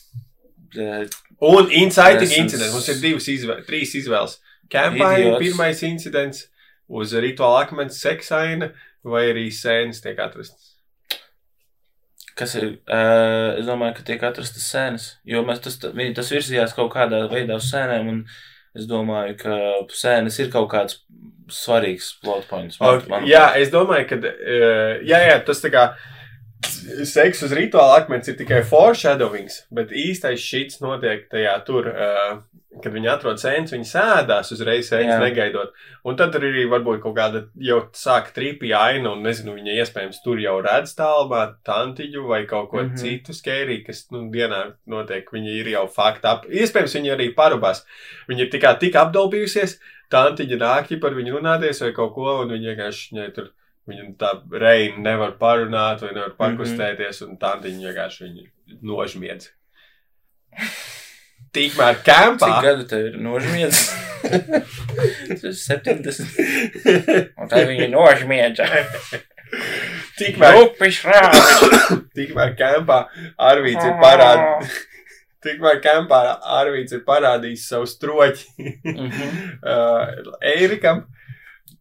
Un 1.40 1.70
inciting 1.70 2.22
Esens. 2.26 2.38
incidents. 2.42 2.72
Mums 2.74 2.88
ir 2.92 3.01
divas 3.03 3.26
izvēles, 3.32 3.66
trīs 3.68 3.94
izvēles. 4.01 4.38
Kampaņa, 4.72 5.36
pirmais 5.40 5.82
incidents 5.86 6.47
uz 6.88 7.12
rituāla 7.14 7.64
akmens 7.66 8.01
seksaina 8.03 8.72
vai 9.07 9.26
arī 9.30 9.47
sēnes 9.55 10.01
tiek 10.03 10.18
atrastas. 10.18 10.72
Kas 12.36 12.53
ir? 12.59 12.66
Uh, 12.84 13.55
es 13.61 13.64
domāju, 13.68 13.94
ka 13.97 14.03
tiek 14.11 14.24
atrastas 14.28 14.66
sēnes, 14.68 15.07
jo 15.24 15.40
mēs 15.47 15.62
tas, 15.64 15.78
tas 15.80 16.32
virzījās 16.34 16.74
kaut 16.76 16.90
kādā 16.92 17.22
veidā 17.32 17.57
uz 17.57 17.70
sēnēm, 17.70 18.11
un 18.12 18.18
es 18.76 18.84
domāju, 18.90 19.38
ka 19.40 19.57
sēnes 19.97 20.36
ir 20.42 20.51
kaut 20.53 20.68
kāds 20.74 20.99
svarīgs 21.49 22.11
plot 22.20 22.44
points. 22.51 22.76
man- 22.80 22.99
Ok, 22.99 23.07
manuprāt. 23.09 23.30
Jā, 23.30 23.47
es 23.62 23.70
domāju, 23.72 24.09
ka 24.11 24.16
uh, 24.20 25.01
jā, 25.07 25.22
jā, 25.30 25.38
tas 25.47 25.62
tā 25.64 25.70
kā 25.72 25.86
seks 27.07 27.43
uz 27.47 27.55
rituāla 27.57 28.03
akmens 28.03 28.29
ir 28.31 28.37
tikai 28.39 28.62
foreshadowings, 28.67 29.64
bet 29.75 29.95
īstais 29.95 30.43
šits 30.43 30.83
notiek 30.83 31.27
tajā 31.33 31.55
tur, 31.67 31.89
uh, 31.91 32.39
kad 32.83 32.93
viņi 32.93 33.09
atrod 33.09 33.41
sēnes, 33.41 33.73
viņi 33.73 33.89
sēdās 33.89 34.53
uzreiz 34.53 34.91
sēnes 34.91 35.21
negaidot. 35.23 35.73
Un 36.07 36.19
tad 36.19 36.37
arī 36.37 36.67
varbūt 36.71 37.01
kaut 37.05 37.17
kāda 37.17 37.43
jau 37.62 37.79
sāka 37.97 38.35
trīpī 38.37 38.73
aina, 38.77 39.14
un 39.14 39.25
nezinu, 39.25 39.55
viņa 39.57 39.79
iespējams 39.81 40.21
tur 40.25 40.41
jau 40.43 40.59
redz 40.64 40.93
tālumā 40.99 41.43
tantiņu 41.67 42.27
vai 42.29 42.43
kaut 42.51 42.71
ko 42.71 42.83
mm. 42.83 42.91
-hmm. 42.91 43.01
citu 43.01 43.37
skērī, 43.37 43.81
kas, 43.87 44.07
nu, 44.12 44.27
dienā 44.33 44.62
notiek, 44.87 45.29
viņi 45.33 45.59
ir 45.61 45.73
jau 45.73 45.87
fakti 45.89 46.29
ap. 46.29 46.49
Iespējams, 46.51 46.99
viņi 47.01 47.14
arī 47.17 47.31
parubās. 47.35 47.85
Viņi 48.29 48.47
ir 48.47 48.51
tikai 48.53 48.77
tik 48.81 48.99
apdalbījusies, 49.01 49.79
tantiņa 50.12 50.61
nākļi 50.62 51.01
par 51.01 51.17
viņu 51.17 51.39
runāties 51.39 51.83
vai 51.83 51.93
kaut 51.97 52.14
ko, 52.14 52.43
un 52.43 52.53
viņi 52.55 52.75
vienkārši 52.75 53.14
viņai 53.14 53.31
tur, 53.39 53.53
viņu 53.87 54.16
tā 54.20 54.32
reina 54.61 54.99
nevar 55.11 55.37
parunāt 55.41 56.03
vai 56.03 56.12
nevar 56.16 56.32
pakustēties, 56.41 57.22
un 57.26 57.37
tantiņa 57.43 57.87
vienkārši 57.91 58.24
viņu 58.26 58.47
nožmiedz. 58.93 59.51
Tikmēr 61.57 61.95
Cik 62.01 62.05
kampā. 62.09 62.49
gadu 62.64 62.84
tev 62.91 63.07
ir 63.11 63.16
nožmiedz? 63.22 63.78
Tas 64.26 65.45
ir 65.47 65.55
70. 65.55 67.30
Un 67.39 67.49
tā 67.53 67.62
viņa 67.68 67.87
nožmiedza. 67.93 68.66
tikmēr, 70.18 70.59
Upis 70.64 70.99
rāvis. 71.07 72.03
tikmēr 72.16 72.57
kampā 72.59 72.99
Arvīts 73.39 73.87
ir 73.87 73.97
parādījis. 74.03 74.76
Tikmēr 75.47 75.78
kampā 75.84 76.20
Arvīts 76.59 76.97
ir 76.97 77.05
parādījis 77.07 77.68
savu 77.70 77.87
stroķi 77.87 78.47
Mhm. 78.82 79.28
uh, 79.72 80.34
Eirikam. 80.43 81.05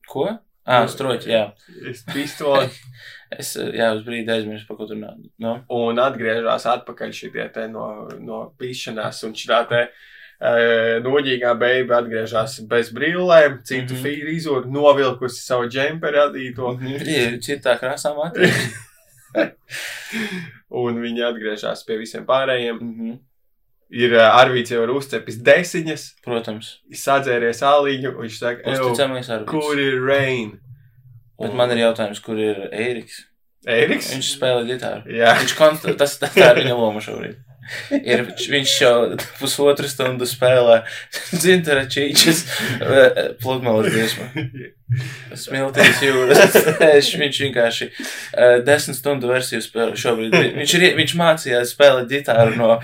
Ko? 0.07 0.27
Ā, 0.65 0.81
stroķi, 0.89 1.29
jā. 1.29 1.45
Es 1.91 2.03
pistoli. 2.09 2.69
Es, 3.35 3.55
jā, 3.57 3.87
uz 3.97 4.03
brīdi 4.05 4.29
aizmirsu, 4.31 4.67
par 4.67 4.77
ko 4.77 4.85
tur 4.87 4.99
nāk. 4.99 5.15
No? 5.41 5.55
un 5.73 5.97
atgriežas 5.99 6.67
atpakaļ 6.69 7.09
šitie 7.11 7.47
te 7.51 7.65
no, 7.67 8.05
no 8.21 8.37
pīšanās, 8.61 9.23
un 9.25 9.33
šī 9.35 9.57
te 9.71 9.79
uh, 9.89 11.01
noģīgā 11.03 11.55
beiga 11.59 11.97
atgriežas 12.03 12.59
bez 12.69 12.93
brillēm, 12.95 13.57
citu 13.65 13.95
mm 13.95 13.97
Mhm. 13.97 14.05
-hmm. 14.05 14.29
fīzuru, 14.29 14.71
novilkusi 14.71 15.41
savu 15.41 15.67
džemperi 15.67 16.21
radīto, 16.21 16.77
Ir 16.85 17.39
citā 17.41 17.75
krāsā 17.81 18.13
matīs. 18.15 18.61
un 20.85 21.01
viņi 21.01 21.25
atgriežas 21.25 21.83
pie 21.83 21.97
visiem 21.97 22.25
pārējiem. 22.25 22.79
Mhm. 22.79 23.17
Ir 23.93 24.15
uh, 24.17 24.31
Arvīts 24.41 24.71
jau 24.73 24.81
ir 24.83 24.89
uzcepis 24.95 25.37
desiņas, 25.45 26.05
Protams. 26.25 26.79
sadzēries 26.91 27.61
āliņu, 27.61 28.15
un 28.15 28.23
viņš 28.25 28.37
saka, 28.39 28.63
"Ew, 28.65 28.79
Uzticamais 28.89 29.29
arī. 29.29 29.45
kur 29.45 29.77
ir 29.79 29.99
Rain? 30.01 30.59
Bet 31.39 31.53
man 31.53 31.71
ir 31.71 31.77
jautājums, 31.83 32.21
kur 32.23 32.39
ir 32.39 32.69
Eiriks? 32.71 33.25
Eriks? 33.67 34.11
Viņš 34.13 34.27
spēlē 34.37 34.65
ģitāru. 34.69 35.09
Jā, 35.09 35.33
Viņš 35.41 35.53
konst... 35.57 35.87
tas, 35.97 36.17
tā 36.21 36.29
ir 36.37 36.59
viņa 36.63 36.75
loma 36.77 37.01
šobrīd. 37.01 37.37
Ir, 37.97 38.25
viņš 38.51 38.73
jau 38.81 38.95
pusotru 39.39 39.89
stundu 39.89 40.27
spēlē 40.29 40.81
dzintara 41.41 41.85
čīčas 41.89 42.43
pludmales 43.41 43.93
dziesmu. 43.93 44.29
Smiltīs 45.35 45.97
jūras. 46.05 46.53
Viņš 47.17 47.39
vienkārši 47.41 47.87
uh, 47.89 48.59
desmit 48.65 48.97
stundu 48.99 49.31
versiju 49.31 49.63
spēlē 49.65 49.95
šobrīd. 49.97 50.35
Viņš, 50.59 50.73
ir, 50.77 50.83
viņš 50.99 51.15
mācījās 51.17 51.71
spēlēt 51.73 52.11
ģitāru 52.11 52.53
no 52.59 52.67
uh, 52.75 52.83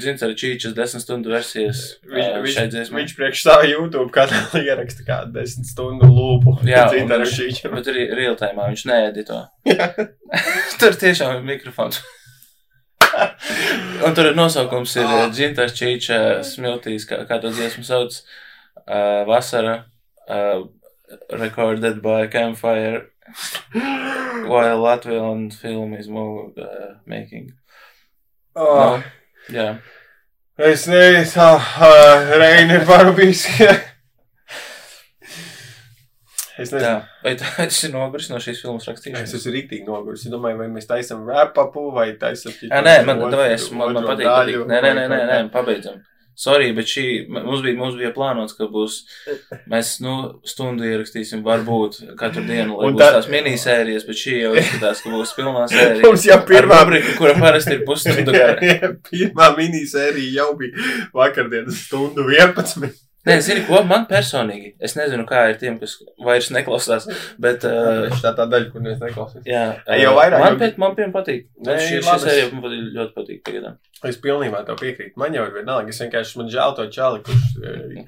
dzintara 0.00 0.32
čīčas 0.40 0.72
desmit 0.76 1.04
stundu 1.04 1.34
versijas 1.34 1.82
Viņš, 2.08 2.24
uh, 2.24 2.38
viņš, 2.40 2.54
šai 2.56 2.64
dziesmai. 2.72 3.02
viņš 3.02 3.12
priekš 3.18 3.42
savu 3.44 3.68
YouTube 3.68 4.08
kanālu 4.14 4.62
ieraksta 4.64 5.04
kādu 5.06 5.36
desmit 5.36 5.68
stundu 5.68 6.08
lūpu. 6.08 6.56
Jā, 6.64 6.86
Dzintara 6.88 7.28
šīčam. 7.28 7.76
bet 7.76 7.92
arī 7.92 8.06
real 8.16 8.40
time 8.40 8.70
viņš 8.70 8.86
needito. 8.88 9.42
Tur 10.80 10.96
tiešām 11.04 11.36
ir 11.36 11.44
mikrofons. 11.52 12.00
Un 14.06 14.14
tur 14.16 14.30
nosaukums 14.36 14.94
ir 14.96 15.04
Ah. 15.06 15.28
Dzintars 15.32 15.74
Čīča 15.76 16.18
smiltīs, 16.46 17.06
kā, 17.08 17.22
kā 17.28 17.40
to 17.42 17.50
dziesmu 17.52 17.84
sauc, 17.84 18.16
uh, 18.86 19.24
vasara, 19.28 19.84
uh, 20.28 20.62
recorded 21.30 22.00
by 22.02 22.26
campfire 22.32 23.06
while 24.48 24.78
Latvian 24.82 25.50
film 25.52 25.94
is 25.94 26.08
more, 26.08 26.50
uh, 26.58 26.94
making. 27.06 27.52
Oh, 28.56 28.96
Nu, 28.98 29.54
jā. 29.54 29.68
es 30.58 30.86
nezinu, 30.90 31.54
uh, 31.54 32.34
Reini 32.40 32.74
ir 32.80 32.84
varu 32.88 33.12
bijis. 33.16 33.44
es 36.58 36.72
nezinu. 36.72 36.82
Tā. 36.82 37.09
Vai 37.24 37.34
tas 37.36 37.80
ir 37.84 37.92
noguris 37.92 38.30
no 38.32 38.38
šīs 38.40 38.62
filmas 38.64 38.86
Es 38.86 38.92
rakstīšanas? 38.92 39.34
esmu 39.36 39.52
rīktīgi 39.56 39.84
noguris. 39.88 40.22
Es 40.24 40.32
domāju, 40.32 40.56
vai 40.62 40.68
mēs 40.72 40.88
taisām 40.88 41.26
rapapu 41.28 41.90
vai 41.92 42.12
taisām 42.20 42.54
Jā, 42.62 42.80
nē, 42.84 42.94
man, 43.08 43.20
davai, 43.30 43.50
es, 43.56 43.66
man, 43.72 43.92
man 43.92 44.06
patīk, 44.08 44.24
patīk. 44.30 44.62
Nē, 44.70 44.78
nē, 44.86 44.94
nē, 44.96 45.08
nē, 45.12 45.20
nē, 45.32 45.42
pabeidzam. 45.52 46.00
Sorry, 46.40 46.70
bet 46.72 46.88
šī, 46.88 47.02
mums 47.28 47.60
bija, 47.60 47.76
mums 47.76 47.98
bija 47.98 48.14
plānots, 48.16 48.54
ka 48.56 48.64
būs, 48.72 48.94
mēs, 49.68 49.90
nu, 50.00 50.14
stundu 50.48 50.86
ierakstīsim, 50.88 51.42
varbūt 51.44 51.98
katru 52.16 52.46
dienu, 52.48 52.78
lai 52.78 52.88
būs 52.94 53.02
tā- 53.02 53.10
tās 53.18 53.28
minisērijas, 53.28 54.06
bet 54.08 54.16
šī 54.22 54.38
jau 54.46 54.54
izskatās, 54.56 55.02
ka 55.04 55.12
būs 55.12 55.34
pilnā 55.36 55.66
sērija. 55.68 56.00
Mums 56.06 56.24
jau 56.24 56.38
pirmā 56.48 56.78
Ar 56.80 56.86
rubriku, 56.88 57.12
kura 57.18 57.34
parasti 57.36 57.76
ir 57.76 57.84
pusstundu 57.84 58.32
gara. 58.32 58.56
Pirmā 59.10 59.50
minisērija 59.58 60.32
jau 60.40 60.48
bija 60.56 60.88
vakardienas 61.12 61.82
stundu 61.90 62.24
11. 62.32 62.88
Nē, 63.28 63.34
zini, 63.44 63.60
ko 63.68 63.82
man 63.84 64.06
personīgi, 64.08 64.70
es 64.80 64.94
nezinu, 64.96 65.26
kā 65.28 65.42
ir 65.50 65.58
tiem, 65.60 65.74
kas 65.80 65.98
vairs 66.24 66.46
neklausās, 66.56 67.04
bet, 67.38 67.66
uh, 67.68 68.06
Tā 68.22 68.30
tā 68.38 68.46
daļa, 68.48 68.70
kur 68.72 68.80
mēs 68.80 68.96
neklausāmies. 69.02 69.44
jā, 69.44 69.64
Ej, 69.92 70.04
jau 70.06 70.14
vairāk, 70.16 70.40
man, 70.40 70.56
pēc, 70.62 70.78
man 70.80 70.94
piemēram 70.96 71.12
patīk. 71.18 71.42
Nē, 71.66 71.74
labi, 71.76 71.98
es- 71.98 72.24
sērija 72.24 72.46
man 72.54 72.62
patīk, 72.64 72.86
ļoti 72.96 73.12
patīk 73.18 73.42
pagaidām. 73.44 73.74
Es 74.08 74.16
pilnībā 74.24 74.62
tev 74.64 74.78
piekrītu. 74.80 75.12
Man 75.20 75.34
jau 75.36 75.44
ir 75.44 75.52
vienalga. 75.58 75.92
Es 75.92 76.00
vienkārši 76.00 76.38
man 76.40 76.48
žēl 76.48 76.72
to 76.78 76.86
čali, 76.88 77.20
kurš, 77.26 77.50
eh, 77.60 78.06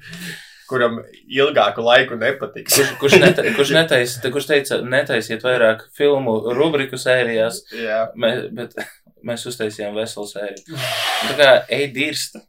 kuram 0.67 0.97
ilgāku 1.29 1.83
laiku 1.85 2.17
nepatiks. 2.17 2.73
Kurš, 2.79 2.95
kurš, 3.03 3.19
neta, 3.21 3.43
kurš, 3.53 3.73
netais, 3.77 4.15
kurš 4.33 4.47
teica, 4.49 4.79
netaisiet 4.81 5.45
vairāk 5.45 5.83
filmu 5.93 6.39
rubriku 6.57 6.97
sērijās, 6.97 7.61
Jā. 7.77 8.07
Mē, 8.17 8.49
bet 8.51 8.73
mēs 9.29 9.45
uztaisījām 9.45 9.93
veselu 9.93 10.25
sēriju. 10.33 10.81
Tā 11.29 11.37
kā 11.37 11.51
ej 11.69 11.91
dirst. 11.93 12.41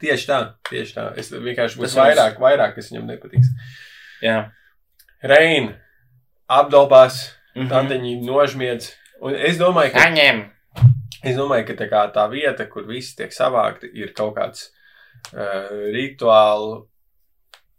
Tieši 0.00 0.26
tā, 0.28 0.38
tieši 0.68 0.94
tā. 0.96 1.06
Es 1.18 1.30
vienkārši 1.32 1.78
mums- 1.80 1.94
vairāk, 1.96 2.38
vairāk, 2.42 2.74
kas 2.74 2.90
viņam 2.92 3.06
nepatiks. 3.12 3.48
Jā. 4.22 4.50
Rein, 5.22 5.74
apdalbās, 6.48 7.32
Mhm. 7.56 7.68
tanteņi 7.70 8.24
nožmiedz. 8.26 8.92
Un 9.22 9.34
es 9.34 9.56
domāju, 9.58 9.92
ka 9.92 10.00
Saņem! 10.00 10.50
Es 11.24 11.36
domāju, 11.36 11.66
ka 11.66 11.74
tā, 11.74 11.88
kā 11.90 12.12
tā 12.12 12.26
vieta, 12.30 12.66
kur 12.70 12.84
visi 12.84 13.16
tiek 13.16 13.30
savākti, 13.32 13.88
ir 13.94 14.12
kaut 14.12 14.34
kāds 14.36 14.68
uh, 15.32 15.68
rituāls 15.94 16.86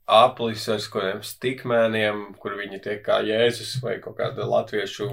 aplis 0.07 0.68
ar 0.70 0.78
kādiem 0.80 1.22
stikmēniem, 1.22 2.38
kur 2.39 2.51
viņi 2.57 2.82
tiek 2.82 3.03
kā 3.05 3.20
Jēzus 3.24 3.82
vai 3.84 3.99
kaut 3.99 4.18
kāda 4.18 4.45
latviešu 4.47 5.07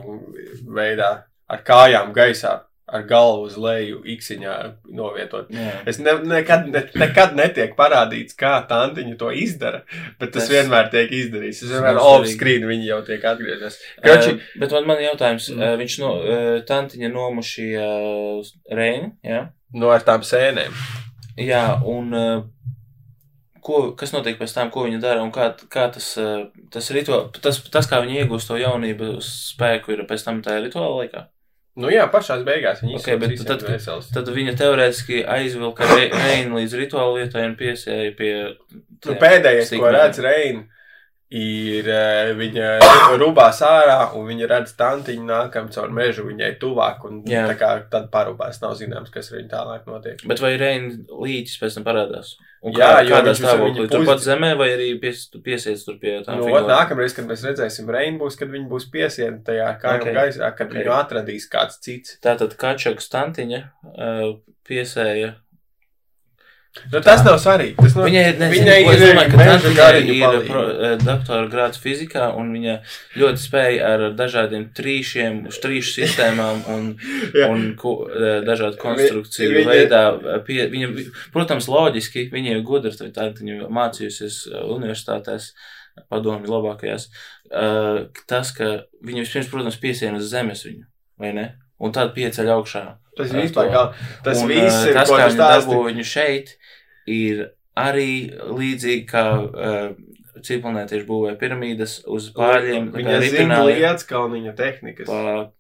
veidā 0.66 1.24
ar 1.50 1.62
kājām 1.62 2.14
gaisā, 2.14 2.62
ar 2.86 3.02
galvu 3.08 3.46
uz 3.48 3.54
leju, 3.56 4.02
iksiņā 4.14 4.54
novietot. 4.92 5.48
Jā. 5.50 5.70
Es 5.88 5.98
ne, 5.98 6.12
nekad, 6.28 6.66
ne, 6.68 6.82
nekad 7.00 7.32
netiek 7.38 7.72
parādīts, 7.78 8.36
kā 8.36 8.58
tantiņa 8.68 9.16
to 9.18 9.30
izdara, 9.32 9.82
bet 10.20 10.32
tas 10.34 10.44
Tas- 10.44 10.50
vienmēr 10.52 10.90
tiek 10.92 11.10
izdarīts. 11.10 11.62
Tas 11.64 11.70
vienmēr 11.72 11.96
off-screen 12.02 12.66
viņi 12.68 12.86
jau 12.90 13.00
tiek 13.06 13.24
atgriezies. 13.24 13.78
Kroči, 14.04 14.34
Uh, 14.34 14.40
bet 14.60 14.72
man, 14.76 14.86
man 14.92 14.98
jautājums, 14.98 15.48
Mm. 15.50 15.62
uh, 15.62 15.76
viņš 15.80 15.98
no, 16.02 16.10
uh, 16.20 16.60
tantiņa 16.68 17.12
nomušīja 17.14 17.86
uh, 18.40 18.52
Reini, 18.70 19.12
jā? 19.24 19.46
no 19.72 19.88
ar 19.90 20.00
tām 20.04 20.20
sēnēm. 20.20 20.76
Jā, 21.40 21.80
un 21.82 22.12
uh, 22.14 22.42
ko, 23.64 23.92
kas 23.96 24.12
notiek 24.12 24.36
pēc 24.38 24.52
tam, 24.54 24.70
ko 24.70 24.84
viņa 24.84 25.00
dara 25.00 25.22
un 25.24 25.32
kā, 25.32 25.48
kā 25.72 25.88
tas, 25.92 26.12
tas 26.70 26.90
rituāls, 26.94 27.32
tas, 27.40 27.62
tas, 27.72 27.88
kā 27.88 28.02
viņa 28.04 28.20
iegūst 28.26 28.50
to 28.52 28.58
jaunību 28.60 29.16
spēku, 29.24 29.94
ir 29.96 30.04
pēc 30.06 30.24
tam 30.26 30.42
tā 30.44 30.58
rituāla 30.60 31.00
laikā? 31.00 31.24
Nu 31.74 31.88
jā, 31.90 32.04
pašās 32.06 32.44
beigās 32.46 32.84
viņi 32.84 33.00
Ok, 33.00 33.08
bet 33.18 33.32
izsaka 33.34 33.56
tad, 33.56 33.64
vesels. 33.66 34.10
Tad 34.14 34.28
viņa 34.30 34.52
teorētiski 34.60 35.24
aizvilka 35.26 35.88
Re- 35.90 36.12
Reini 36.22 36.60
līdz 36.60 36.76
rituāla 36.78 37.16
vietai 37.18 37.48
un 37.48 37.56
piesēja 37.58 38.12
pie. 38.18 38.30
Nu, 38.70 39.16
pēdējais, 39.18 39.72
ko 39.72 39.80
stikmēm. 39.80 39.96
redz 39.96 40.20
Reina, 40.22 40.62
ir 41.34 41.88
eh, 41.90 42.30
viņa 42.38 42.68
rubās 43.18 43.58
ārā, 43.66 43.98
un 44.14 44.28
viņa 44.30 44.48
redz 44.52 44.76
tantiņu 44.78 45.26
nākam 45.26 45.66
caur 45.74 45.90
mežu 45.94 46.28
viņai 46.28 46.52
tuvāk, 46.62 47.02
un 47.10 47.22
Jā. 47.26 47.48
tā 47.50 47.58
kā 47.58 47.72
tad 47.90 48.06
parūpās 48.14 48.62
nav 48.62 48.76
zināms, 48.78 49.10
kas 49.14 49.32
ar 49.32 49.40
viņu 49.40 49.50
tālāk 49.50 49.90
notiek. 49.90 50.22
Bet 50.30 50.42
vai 50.44 50.54
Reini 50.60 51.00
līķis 51.10 51.58
pēc 51.62 51.80
tam 51.80 51.88
parādās? 51.90 52.36
Un 52.64 52.72
Jā, 52.72 52.86
kā, 52.96 53.00
jo 53.04 53.18
uz 53.28 53.40
stāvoklī? 53.42 53.82
viņu 53.82 53.90
Turpat 53.92 54.22
zemē 54.24 54.50
vai 54.56 54.70
arī 54.72 54.86
pies, 55.00 55.26
piesiets 55.44 55.82
tur 55.84 55.98
pie 56.00 56.14
tā 56.24 56.36
Nu, 56.38 56.46
ot, 56.48 56.64
nākamreiz, 56.70 57.12
kad 57.12 57.26
mēs 57.28 57.44
redzēsim 57.44 57.90
Reinu, 57.92 58.22
būs, 58.22 58.38
kad 58.40 58.48
viņi 58.48 58.64
būs 58.70 58.86
piesieni 58.94 59.42
tajā 59.44 59.66
Ok. 59.74 59.84
okay. 60.00 60.14
gaisā, 60.16 60.48
kad 60.56 60.70
Ok. 60.70 60.72
okay. 60.72 60.80
viņu 60.80 60.94
atradīs 60.96 61.44
kāds 61.52 61.76
cits. 61.84 62.16
Tātad 62.24 62.56
Kačakas 62.60 63.10
tantiņa 63.12 63.60
uh, 63.92 64.30
piesēja. 64.64 65.34
Nu, 66.90 66.98
tas 67.06 67.20
nav 67.22 67.36
svarīgi. 67.38 67.76
Tas 67.78 67.92
nav... 67.94 68.08
Viņai 68.08 68.22
ir, 68.32 68.40
es 68.42 68.56
ir 68.58 69.12
domāju, 69.12 69.30
ka 69.30 69.38
meža 69.38 69.52
tantiņa 69.54 69.74
gariņu 69.78 70.14
ir 70.18 71.04
doktora 71.04 71.44
grāds 71.52 71.78
fizikā 71.80 72.26
un 72.34 72.50
viņa 72.56 72.74
ļoti 73.20 73.42
spēja 73.44 73.92
ar 73.94 74.02
dažādiem 74.18 74.64
trīšiem, 74.74 75.38
trīšu 75.64 75.92
sistēmām 76.00 76.64
un, 76.74 76.88
un 77.52 77.62
ko, 77.78 77.94
eh, 78.10 78.40
dažādu 78.46 78.80
konstrukciju 78.82 79.52
viņa- 79.54 79.70
veidā. 79.70 80.02
eh, 80.34 80.42
Pie, 80.48 80.58
viņa, 80.74 80.90
protams, 81.36 81.70
loģiski, 81.70 82.26
viņa 82.34 82.56
ir 82.56 82.64
gudra, 82.66 82.90
tā 82.90 83.30
viņa 83.38 83.70
mācījusies 83.70 84.40
eh, 84.50 84.66
universitātēs, 84.74 85.52
padomju 86.10 86.50
labākajās. 86.50 87.06
Tas, 88.26 88.50
ka 88.56 88.70
viņa 89.04 89.22
vispirms, 89.22 89.50
protams, 89.52 89.78
piesien 89.78 90.16
uz 90.18 90.26
zemes 90.32 90.64
viņu, 90.66 90.82
vai 91.22 91.30
ne? 91.36 91.46
Un 91.78 91.92
tad 91.94 92.10
pieceļ 92.16 92.50
augšā. 92.54 92.82
Tas 93.14 93.30
vispār 93.30 93.68
kā. 93.70 93.82
Tas 94.26 94.40
Un, 94.42 94.48
viss 94.50 94.86
ir, 94.88 94.94
tas, 94.96 95.10
kā 95.10 95.28
tu 95.28 95.36
viņa 95.36 95.48
dabū 95.54 95.78
viņu 95.86 96.04
šeit, 96.06 96.54
ir 97.10 97.48
arī 97.78 98.30
līdzīgi 98.32 99.04
kā 99.10 99.24
uh, 99.42 99.90
ciprunētieši 100.44 101.06
būvē 101.08 101.34
piramīdas 101.40 102.00
uz 102.10 102.30
kā 102.34 102.56
Viņa 102.62 103.20
zina 103.28 103.60
lietas, 103.66 104.06
kalniņa 104.08 104.54
tehnikas. 104.58 105.10
Pa... 105.10 105.52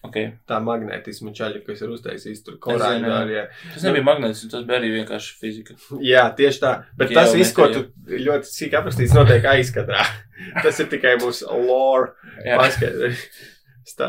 Okay. 0.00 0.30
Tā 0.48 0.56
magnetisma 0.64 1.34
čaļa, 1.36 1.60
kas 1.66 1.82
ir 1.84 1.90
uztaisījis 1.92 2.40
tur 2.46 2.56
korāļā. 2.62 3.42
Tas 3.74 3.84
nebija 3.84 4.06
magnētisms, 4.06 4.52
tas 4.54 4.64
bija 4.68 4.78
arī 4.80 4.94
vienkārši 4.94 5.34
fizika. 5.42 5.76
Jā, 6.00 6.24
tieši 6.36 6.62
tā. 6.62 6.70
Bet 6.96 7.12
tas 7.12 7.34
viss, 7.36 7.52
ko 7.56 7.68
tu 7.72 7.84
ļoti 8.08 8.48
sīk 8.48 8.78
aprakstīsi, 8.80 9.16
notiek 9.18 9.44
aizkadrā. 9.52 10.06
tas 10.64 10.80
ir 10.80 10.88
tikai 10.92 11.18
mūsu 11.20 11.48
lore. 11.68 12.14
Jā. 13.80 13.96
Tā, 13.96 14.08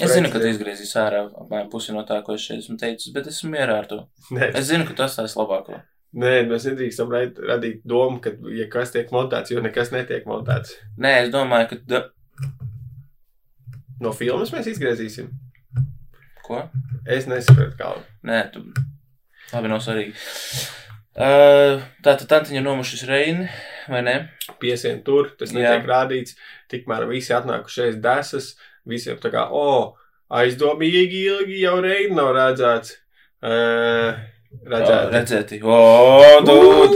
Es 0.00 0.14
zinu, 0.14 0.30
ka 0.32 0.40
tu 0.40 0.48
izgriezīs 0.48 0.94
ārā 0.98 1.26
apmēram 1.28 1.68
pusi 1.70 1.92
no 1.92 2.02
tā, 2.08 2.22
ko 2.24 2.34
es 2.34 2.42
šeit 2.46 2.62
esmu 2.64 2.78
teicis, 2.80 3.12
bet 3.14 3.28
esmu 3.30 3.50
mierā 3.52 3.78
ar 3.82 3.86
to. 3.90 3.98
Nē, 4.34 4.48
Es 4.58 4.70
zinu, 4.70 4.86
ka 4.88 4.96
tas 5.02 5.16
tās 5.18 5.36
labāko. 5.38 5.80
nē, 6.18 6.32
mēs 6.48 6.64
nedrīkstam 6.70 7.12
radīt 7.12 7.82
domu, 7.84 8.18
ka 8.24 8.32
ja 8.56 8.66
kas 8.72 8.90
tiek 8.94 9.10
montēts, 9.12 9.52
jo 9.52 9.60
nekas 9.60 9.92
netiek 9.92 10.24
montēts. 10.26 10.72
Nē, 10.98 11.12
es 11.26 11.30
domāju, 11.34 11.68
ka. 11.74 11.76
Da... 11.86 12.02
No 14.00 14.12
filmas 14.16 14.52
mēs 14.54 14.68
izgriezīsim. 14.72 15.28
Ko? 16.46 16.62
Es 17.06 17.26
nesaprotu, 17.28 17.76
kā. 17.78 17.92
Nē, 18.24 18.42
tu. 18.54 18.62
Labi, 19.52 19.68
nav 19.70 19.80
svarīgi. 19.84 20.14
Uh, 21.18 21.82
tā 22.06 22.12
tad 22.14 22.28
tantiņa 22.30 22.60
nomušas 22.62 23.02
Reini, 23.08 23.48
vai 23.90 24.04
ne? 24.06 24.14
Piesien 24.62 25.00
tur, 25.02 25.32
tas 25.38 25.50
Jā. 25.50 25.58
netiek 25.58 25.88
rādīts. 25.90 26.36
Tikmēr 26.70 27.08
visi 27.10 27.34
atnākušies 27.34 27.98
desas, 28.04 28.52
visiem 28.88 29.18
tā 29.22 29.30
kā, 29.34 29.46
o, 29.52 29.94
aizdomīgi 30.34 31.22
ilgi 31.28 31.62
jau 31.62 31.78
reidi 31.84 32.16
nav 32.16 32.32
redzēts. 32.36 32.96
Uh, 33.44 34.18
Redzēt, 34.68 35.10
Redzēti. 35.12 35.58
O, 35.60 35.78
dūd! 36.44 36.94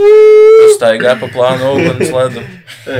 Staigā 0.73 1.13
pa 1.21 1.29
plānu 1.29 1.69
uguni 1.77 2.07
sledu. 2.09 2.41
E, 2.89 2.97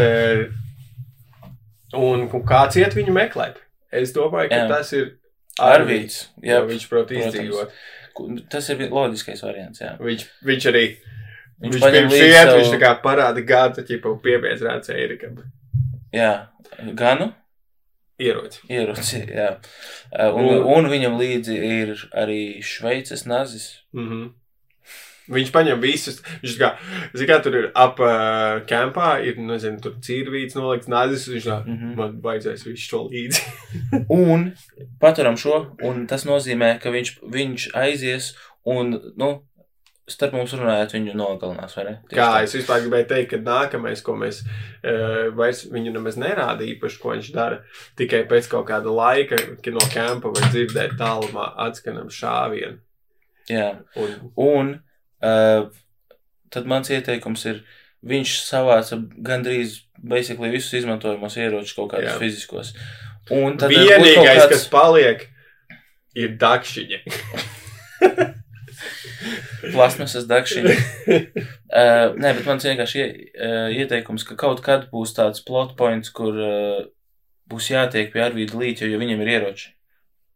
un, 1.97 2.27
un 2.29 2.43
kāds 2.47 2.77
iet 2.77 2.93
viņu 2.97 3.15
meklēt? 3.15 3.57
Es 3.93 4.13
domāju, 4.13 4.51
ka 4.53 4.61
Jā. 4.61 4.67
tas 4.69 4.93
ir 4.97 5.09
Arvīts. 5.61 6.19
Jā, 6.45 6.61
viņš 6.69 6.85
prot 6.89 7.11
izdzīvot. 7.17 7.73
tas 8.49 8.69
ir 8.73 8.85
loģiskais 8.93 9.41
variants, 9.45 9.81
jā. 9.81 9.95
Viņš, 10.01 10.25
viņš 10.45 10.69
arī. 10.71 10.85
Viņš 11.63 11.75
Viņš, 11.77 11.83
pirms 11.97 12.15
iet, 12.17 12.33
savu- 12.39 12.57
viņš 12.59 12.71
tā 12.73 12.79
kā 12.81 12.93
parāda 13.03 13.43
gāta, 13.45 13.83
ķipa, 13.85 14.15
rāds 14.65 14.89
Eirikam. 14.93 15.37
Jā, 16.13 16.33
ganu 16.97 17.31
Ieroci. 18.21 18.61
ieroci, 18.69 19.23
jā. 19.25 19.49
Uh, 20.11 20.29
Un, 20.37 20.45
Un- 20.45 20.63
un 20.75 20.89
viņam 20.91 21.17
līdzi 21.17 21.57
ir 21.57 21.93
arī 22.13 22.61
šveices 22.61 23.25
nazis. 23.25 23.83
Mm 23.93 24.09
-hmm. 24.09 24.31
Viņš 25.31 25.51
paņem 25.55 25.79
visus. 25.79 26.19
Viņš 26.43 26.57
kā, 26.59 26.69
kā 27.15 27.37
tur 27.43 27.55
ir 27.55 27.71
ap 27.75 27.99
uh, 27.99 28.59
kampā, 28.67 29.23
ir, 29.23 29.37
nezinu, 29.39 29.79
tur 29.79 29.95
cīrvīts 30.03 30.57
nolikts 30.59 30.87
nazis. 30.91 31.27
Viņš 31.31 31.45
kā, 31.47 31.59
mm. 31.65 31.77
-hmm. 31.77 31.95
man 31.95 32.21
vajadzēs 32.21 32.65
visu 32.67 32.89
šo 32.89 33.03
līdzi. 33.07 33.41
Un 34.09 34.51
paturam 34.99 35.37
šo, 35.37 35.75
un 35.81 36.07
tas 36.07 36.25
nozīmē, 36.25 36.79
ka 36.83 36.91
viņš, 36.91 37.19
viņš 37.23 37.69
aizies 37.73 38.33
un, 38.65 38.99
nu, 39.17 39.43
starp 40.09 40.33
mums 40.35 40.51
runājot, 40.57 40.93
viņu 40.97 41.13
nogalinās, 41.15 41.75
Kā 42.11 42.25
tā. 42.27 42.41
es 42.43 42.53
vispār 42.57 42.81
gribēju 42.83 43.07
teikt, 43.07 43.29
ka 43.31 43.37
nākamais, 43.39 44.01
ko 44.03 44.15
mēs 44.19 44.41
uh, 44.43 45.29
vairs 45.37 45.61
viņu 45.71 45.93
nemaz 45.95 46.17
nerāda 46.19 46.65
īpaši, 46.67 46.99
ko 46.99 47.13
viņš 47.13 47.29
dara, 47.35 47.61
tikai 47.99 48.23
pēc 48.27 48.49
kaut 48.51 48.67
kāda 48.67 48.91
laika, 48.91 49.37
kad 49.63 49.73
no 49.77 49.85
kampa 49.93 50.33
var 50.35 50.49
dzirdēt 50.51 50.97
tālumā 50.99 51.53
atskanam 51.67 52.09
šāvienu. 52.11 52.79
Jā. 53.49 53.69
Un, 53.95 54.11
Un 54.35 54.73
uh, 55.23 55.69
tad 56.51 56.67
mans 56.69 56.91
ieteikums 56.91 57.45
ir, 57.49 57.63
viņš 58.03 58.35
savāca 58.43 58.99
gandrīz 59.23 59.79
basically 60.03 60.51
visus 60.51 60.73
izmantojamos 60.81 61.37
ieročus 61.39 61.73
kaut 61.77 61.93
kādus 61.95 62.11
Jā. 62.11 62.19
fiziskos. 62.19 62.73
Un 63.31 63.55
tad 63.57 63.71
vienīgais, 63.71 64.19
kāds- 64.19 64.49
kas 64.51 64.67
paliek, 64.67 65.29
ir 66.19 66.35
dakšiņa. 66.35 66.99
Plasmasas 69.73 70.27
degšana. 70.29 70.73
uh, 70.73 72.15
nē, 72.21 72.33
bet 72.39 72.43
mans 72.49 72.65
vienkārši 72.67 72.99
ie, 73.01 73.07
uh, 73.37 73.69
ieteikums, 73.75 74.25
ka 74.27 74.37
kaut 74.39 74.63
kad 74.65 74.89
būs 74.93 75.15
tāds 75.17 75.43
plot 75.45 75.77
points, 75.79 76.11
kur 76.13 76.37
uh, 76.37 76.83
būs 77.51 77.71
jātiek 77.73 78.11
pie 78.13 78.25
Arvīda 78.25 78.59
līķa, 78.59 78.89
jo 78.91 79.01
viņam 79.01 79.23
ir 79.23 79.33
ieroči. 79.37 79.71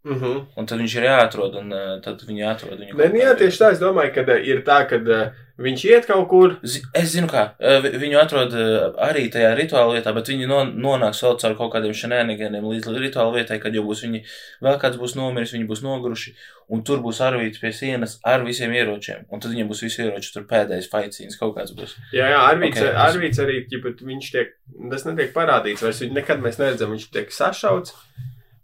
Mm 0.06 0.20
-hmm. 0.22 0.46
Un 0.56 0.66
tad 0.66 0.80
viņš 0.80 0.94
ir 0.98 1.04
jāatrod, 1.04 1.56
un 1.60 1.72
uh, 1.74 2.00
tad 2.02 2.22
viņi 2.28 2.44
atrod 2.48 2.80
viņu. 2.80 2.94
Nē, 2.96 3.10
nu 3.12 3.20
jā, 3.20 3.34
tieši 3.38 3.58
tā. 3.64 3.72
Es 3.74 3.80
domāju, 3.80 4.14
ka 4.14 4.22
uh, 4.22 4.38
ir 4.48 4.62
tā, 4.64 4.78
ka 4.88 4.96
uh, 4.96 5.32
viņš 5.60 5.84
iet 5.90 6.06
kaut 6.08 6.28
kur. 6.30 6.54
Zi- 6.64 6.82
Es 6.94 7.10
zinu, 7.16 7.28
kā 7.28 7.50
uh, 7.60 7.82
vi- 7.84 7.98
viņu 8.06 8.20
atrod 8.22 8.54
uh, 8.54 8.96
arī 9.10 9.28
tajā 9.30 9.52
rituāla 9.58 9.94
vietā, 9.98 10.14
bet 10.14 10.28
viņi 10.30 10.48
non, 10.48 10.72
nonāks 10.80 11.20
vēl 11.24 11.36
caur 11.42 11.56
kaut 11.58 11.74
kādiem 11.74 11.92
šenēniganiem 11.94 12.64
līdz 12.64 12.88
rituāla 12.88 13.34
vietai, 13.36 13.60
kad 13.60 13.74
jau 13.76 13.84
būs 13.84 14.04
viņi, 14.06 14.22
vēl 14.62 14.80
kāds 14.80 14.98
būs 14.98 15.16
nomiris, 15.16 15.52
viņi 15.54 15.68
būs 15.68 15.82
noguruši, 15.84 16.34
un 16.70 16.84
tur 16.84 17.00
būs 17.00 17.20
arvīts 17.22 17.60
pie 17.60 17.72
sienas 17.74 18.20
ar 18.24 18.44
visiem 18.46 18.72
ieročiem, 18.74 19.26
un 19.30 19.40
tad 19.40 19.52
viņiem 19.52 19.68
būs 19.68 19.82
visi 19.84 20.02
ieroči, 20.04 20.34
tur 20.34 20.44
pēdējais 20.44 20.90
faicīns 20.90 21.38
kaut 21.40 21.56
kāds 21.58 21.74
būs. 21.76 21.96
Jā, 22.14 22.30
jā 22.30 22.40
Arvīts, 22.52 22.78
Ok, 22.80 22.88
okay, 22.88 22.96
Arvīts 23.08 23.40
arī, 23.44 23.68
ķipa, 23.68 23.88
viņš 24.06 24.32
tiek, 24.32 24.48
tas 24.92 25.06
netiek 25.06 25.34
parādīts, 25.34 25.82
vairs 25.84 26.02
viņu 26.02 26.14
nekad 26.14 26.40
mēs 26.40 26.60
neredzam, 26.60 26.92
viņš 26.96 27.12
tiek 27.12 27.32
sašauts, 27.32 27.94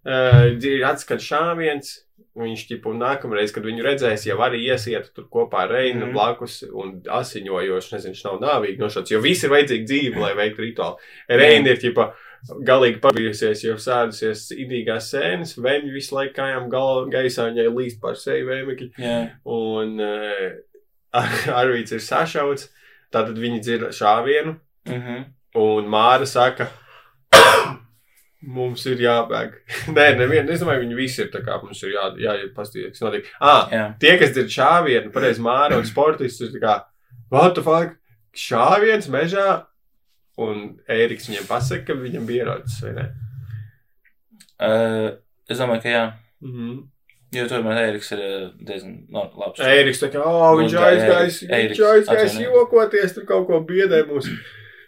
uh, 0.07 0.49
ir 0.63 0.87
atskat 0.87 1.23
šāviens, 1.23 1.93
viņš, 2.37 2.65
un 2.89 3.01
nākamreiz, 3.01 3.51
kad 3.53 3.65
viņu 3.65 3.83
redzēs, 3.85 4.25
jau 4.25 4.39
arī 4.41 4.63
iesiet 4.65 5.11
tur 5.13 5.27
kopā 5.31 5.67
ar 5.67 5.73
Reinu 5.75 6.07
mm. 6.07 6.13
blakus 6.15 6.63
un 6.65 6.95
asiņojoši, 7.05 7.93
nezinu, 7.93 8.19
nav 8.25 8.39
nāvīgi 8.41 8.81
nošauts, 8.81 9.13
jo 9.13 9.21
visi 9.21 9.45
ir 9.45 9.53
vajadzīgi 9.53 9.89
dzīvi, 9.89 10.21
lai 10.21 10.33
veiktu 10.39 10.65
rituālu. 10.65 11.11
Reina 11.29 11.73
ir, 11.73 11.81
ķipa, 11.83 12.07
galīgi 12.65 12.99
pabijusies, 13.03 13.63
jo 13.67 13.77
sēdusies 13.79 14.47
idīgās 14.57 15.11
sēnes, 15.13 15.55
vēmju 15.61 15.93
visu 15.93 16.17
laiku 16.17 16.39
kājām 16.39 16.69
galva 16.73 17.05
gaisā, 17.13 17.47
viņai 17.51 17.69
līst 17.77 18.01
par 18.01 18.17
seju 18.19 18.49
vēmekļi. 18.49 18.91
Jā, 19.03 19.17
Un 19.45 19.99
uh, 20.01 20.47
Arvīts 21.61 21.93
ir 21.93 22.01
sašauts, 22.01 22.71
tātad 23.13 23.37
viņi 23.37 23.61
dzird 23.61 23.91
šāvienu, 23.93 24.57
mm 24.89 25.01
-hmm. 25.03 25.25
un 25.61 25.91
Māra 25.93 26.25
saka, 26.25 26.71
mums 28.43 28.85
ir 28.91 29.03
jābēg. 29.03 29.57
Nē, 29.95 30.07
nevienu, 30.19 30.51
es 30.53 30.63
domāju, 30.63 30.83
viņi 30.85 30.97
visi 30.99 31.21
ir 31.25 31.29
tā 31.33 31.43
kā 31.45 31.59
mums 31.63 31.83
ir 31.83 31.95
jā, 31.95 32.07
jāiet 32.27 32.55
pastīties, 32.55 32.95
kas 32.95 33.05
notiek. 33.05 33.29
Ah, 33.39 33.67
jā. 33.71 33.83
tie, 34.03 34.15
kas 34.21 34.33
dzird 34.35 34.51
šāvienu, 34.53 35.13
pareizi 35.15 35.43
Māra 35.43 35.79
un 35.79 35.87
sportists, 35.89 36.43
ir 36.43 36.55
tā 36.55 36.63
kā, 36.63 36.79
what 37.33 37.55
the 37.57 37.65
fuck, 37.65 37.95
šāviens 38.37 39.11
mežā, 39.13 39.63
un 40.41 40.65
Ēriks 40.89 41.29
viņiem 41.29 41.47
pasaka, 41.49 41.91
ka 41.91 41.99
viņam 41.99 42.25
bija 42.27 42.47
ierocis, 42.47 42.81
vai 42.83 42.97
ne? 42.97 43.07
Uh, 44.63 45.07
es 45.51 45.59
domāju, 45.59 45.83
ka 45.83 45.91
jā, 45.91 46.03
Mm 46.43 46.51
-hmm. 46.51 46.83
jo 47.31 47.45
tomēr 47.47 47.77
Eriks 47.77 48.11
ir 48.11 48.19
uh, 48.19 48.49
diezgan 48.67 48.97
no, 49.09 49.31
labs. 49.39 49.59
Ēriks 49.59 50.01
tā 50.03 50.09
kā, 50.11 50.19
oh, 50.19 50.57
viņš 50.59 50.73
Nu, 50.73 50.81
aizgājis, 50.87 51.37
viņš 51.49 51.79
aizgājis 51.91 52.35
jokoties, 52.43 53.13
tur 53.13 53.25
kaut 53.25 53.47
ko 53.47 53.61
biedē 53.69 54.03
mūs. 54.09 54.27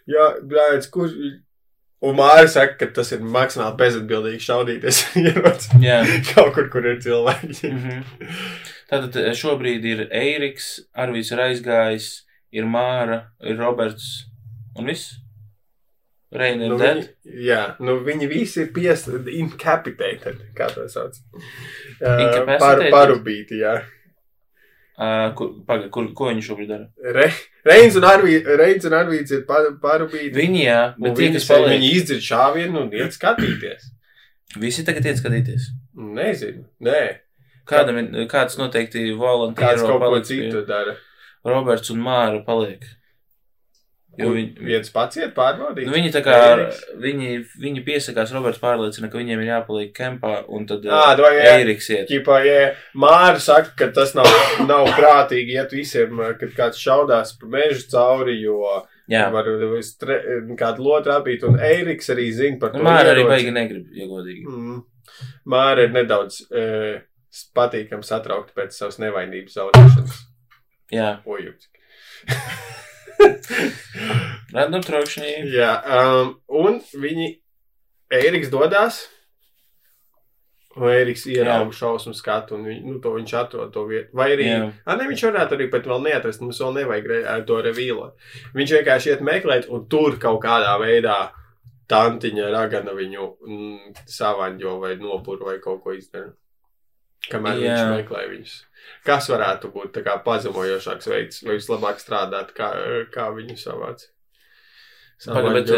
Jā, 0.06 0.26
blēdz, 0.42 0.90
kurš. 0.92 1.14
Un 2.06 2.16
Māra 2.18 2.46
saka, 2.50 2.76
ka 2.80 2.86
tas 3.00 3.10
ir 3.16 3.22
maksimāli 3.24 3.78
bezatbildīgi 3.80 4.44
šaudīties 4.46 5.02
kaut 6.32 6.54
kur, 6.54 6.68
kur 6.72 6.86
ir 6.86 6.98
cilvēki. 7.02 7.54
Mm 7.70 7.78
-hmm. 7.82 8.30
Tātad 8.90 9.16
eh, 9.22 9.32
šobrīd 9.34 9.84
ir 9.84 10.06
Eiriks, 10.14 10.66
Arvīds 10.94 11.32
ir 11.34 11.42
aizgājis, 11.48 12.10
ir 12.54 12.68
Māra, 12.70 13.22
ir 13.42 13.58
Roberts 13.58 14.10
un 14.78 14.86
viss. 14.92 15.16
Reina 16.36 16.66
ir 16.66 16.70
Nu, 16.70 16.78
dead. 16.78 16.96
viņi, 17.24 17.42
jā, 17.46 17.60
nu 17.80 17.98
viņi 18.04 18.28
visi 18.28 18.60
ir 18.64 18.72
pies, 18.74 19.06
incapitated, 19.32 20.40
kā 20.58 20.66
to 20.74 20.88
sauc. 20.90 21.14
Uh, 22.00 22.56
par, 22.58 22.82
parubīti, 22.92 23.60
jā. 23.62 23.76
Uh, 24.96 25.26
kur, 25.36 25.50
paga, 25.68 25.90
kur, 25.92 26.06
ko 26.16 26.30
viņi 26.30 26.42
šobrīd 26.46 26.70
dara? 26.72 26.86
Re, 27.12 27.26
Reins 27.68 27.98
un 28.00 28.06
Arvīds, 28.08 29.34
ir 29.36 29.42
par, 29.44 29.66
parubīti. 29.82 30.32
Viņi, 30.32 30.62
jā, 30.64 30.78
bet 30.96 31.18
tie, 31.18 31.28
kas 31.34 31.48
paliek, 31.50 31.74
viņi 31.74 31.90
izdzird 31.98 32.24
šāvienu 32.24 32.80
un 32.80 32.94
iet 32.96 33.12
skatīties. 33.12 33.90
visi 34.62 34.86
tagad 34.88 35.10
iet 35.10 35.20
skatīties. 35.20 35.68
Nezinu, 36.16 36.64
nē. 36.88 37.02
Kādam 37.68 37.98
kāds 38.30 38.56
noteikti 38.56 39.02
Kāds 39.10 39.20
volunteers 39.20 39.84
kaut 39.84 40.00
ko 40.00 40.20
citu 40.24 40.62
dara. 40.64 40.96
Roberts 41.44 41.92
un 41.92 42.00
Māra 42.00 42.40
paliek. 42.46 42.86
Jo 44.16 44.30
viņi, 44.32 44.64
viens 44.64 44.88
pats 44.94 45.18
iet 45.20 45.34
pārbaudīt. 45.36 45.84
nu, 45.84 45.92
viņi 45.92 46.10
tā 46.14 46.22
kā, 46.24 46.34
Eiriks? 46.48 46.78
viņi, 47.02 47.30
viņi 47.60 47.82
piesakās, 47.84 48.32
Roberts 48.32 48.60
pārliecina, 48.62 49.10
ka 49.12 49.20
viņiem 49.20 49.42
ir 49.42 49.50
jāpaliek 49.50 49.92
kempā, 49.96 50.38
un 50.48 50.64
tad 50.68 50.86
Ā, 50.88 51.00
uh, 51.12 51.16
to, 51.18 51.28
jā. 51.36 51.50
Eiriks 51.58 51.90
iet. 51.92 52.08
Ķipā, 52.08 52.38
ja 52.46 52.62
Māra 52.96 53.40
saka, 53.42 53.74
ka 53.76 53.90
tas 53.96 54.14
nav, 54.16 54.28
nav 54.64 54.88
prātīgi 54.96 55.58
iet 55.58 55.74
visiem, 55.76 56.22
kad 56.40 56.54
kāds 56.56 56.80
šaudās 56.80 57.34
pa 57.40 57.50
mežu 57.58 57.84
cauri, 57.92 58.38
jo 58.40 58.62
Jā, 59.06 59.28
var 59.30 59.46
stre, 59.86 60.16
kādu 60.58 60.86
lotu 60.88 61.12
apīt, 61.14 61.44
un 61.46 61.60
Eiriks 61.62 62.08
arī 62.14 62.30
zina 62.34 62.58
par 62.62 62.72
to. 62.72 62.80
nu, 62.80 62.88
Māra 62.88 63.12
arī 63.12 63.26
baigi 63.28 63.52
negrib, 63.54 63.92
ja 63.94 64.08
godīgi. 64.10 64.48
Mm. 64.48 64.80
Māra 65.52 65.84
ir 65.86 65.92
nedaudz 65.94 66.40
e, 66.50 66.64
patīkami 67.54 68.06
satraukta 68.06 68.56
pēc 68.56 68.74
savas 68.80 68.98
nevainības 69.02 69.60
zaudēšanas. 69.60 70.18
Jā, 70.96 71.12
Ojūts. 71.26 71.70
random 74.56 74.86
trokšņi. 74.86 75.34
Jā, 75.54 75.74
um, 75.98 76.32
un 76.62 76.80
viņi, 76.94 77.28
Eiriks 78.16 78.50
dodas, 78.52 79.02
un 80.76 80.90
Eiriks 80.92 81.24
ierauga 81.32 81.72
šausmu 81.74 82.14
skatu, 82.16 82.58
un 82.58 82.68
viņ, 82.68 82.82
nu, 82.86 82.98
to 83.02 83.14
viņš 83.16 83.34
atrod 83.40 83.72
to 83.74 83.86
vietu. 83.88 84.12
Vai 84.16 84.28
arī, 84.34 84.48
Jā. 84.50 84.68
a, 84.84 84.96
ne, 84.98 85.08
viņš 85.10 85.24
varētu 85.30 85.56
arī 85.56 85.68
pat 85.72 85.88
vēl 85.88 86.04
neatrast, 86.04 86.44
mums 86.44 86.60
vēl 86.62 86.76
nevajag 86.82 87.10
re, 87.12 87.20
ar 87.32 87.44
to 87.48 87.58
revīlot. 87.64 88.28
Viņš 88.56 88.76
vienkārši 88.78 89.12
iet 89.14 89.26
meklēt, 89.26 89.70
un 89.72 89.86
tur 89.90 90.18
kaut 90.22 90.42
kādā 90.44 90.76
veidā 90.82 91.18
tantiņa 91.90 92.50
ragana 92.52 92.94
viņu 92.96 93.28
mm, 93.46 93.94
savaņģo 94.10 94.74
vai 94.82 94.96
nopur 95.00 95.44
vai 95.46 95.58
kaut 95.62 95.84
ko 95.84 95.94
izdara. 95.96 96.32
Kamēr. 97.30 97.62
Jā. 97.62 97.76
viņš 97.76 98.02
meklē 98.02 98.24
viņus. 98.34 98.56
Kas 99.06 99.30
varētu 99.30 99.70
būt 99.74 100.00
kā 100.04 100.18
pazemojošāks 100.26 101.08
veids, 101.10 101.42
vai 101.46 101.56
vislabāk 101.60 102.02
strādāt, 102.02 102.52
kā, 102.56 102.72
kā 103.14 103.30
viņu 103.36 103.56
savāc? 103.60 104.08
Paga, 105.24 105.48
bet, 105.54 105.70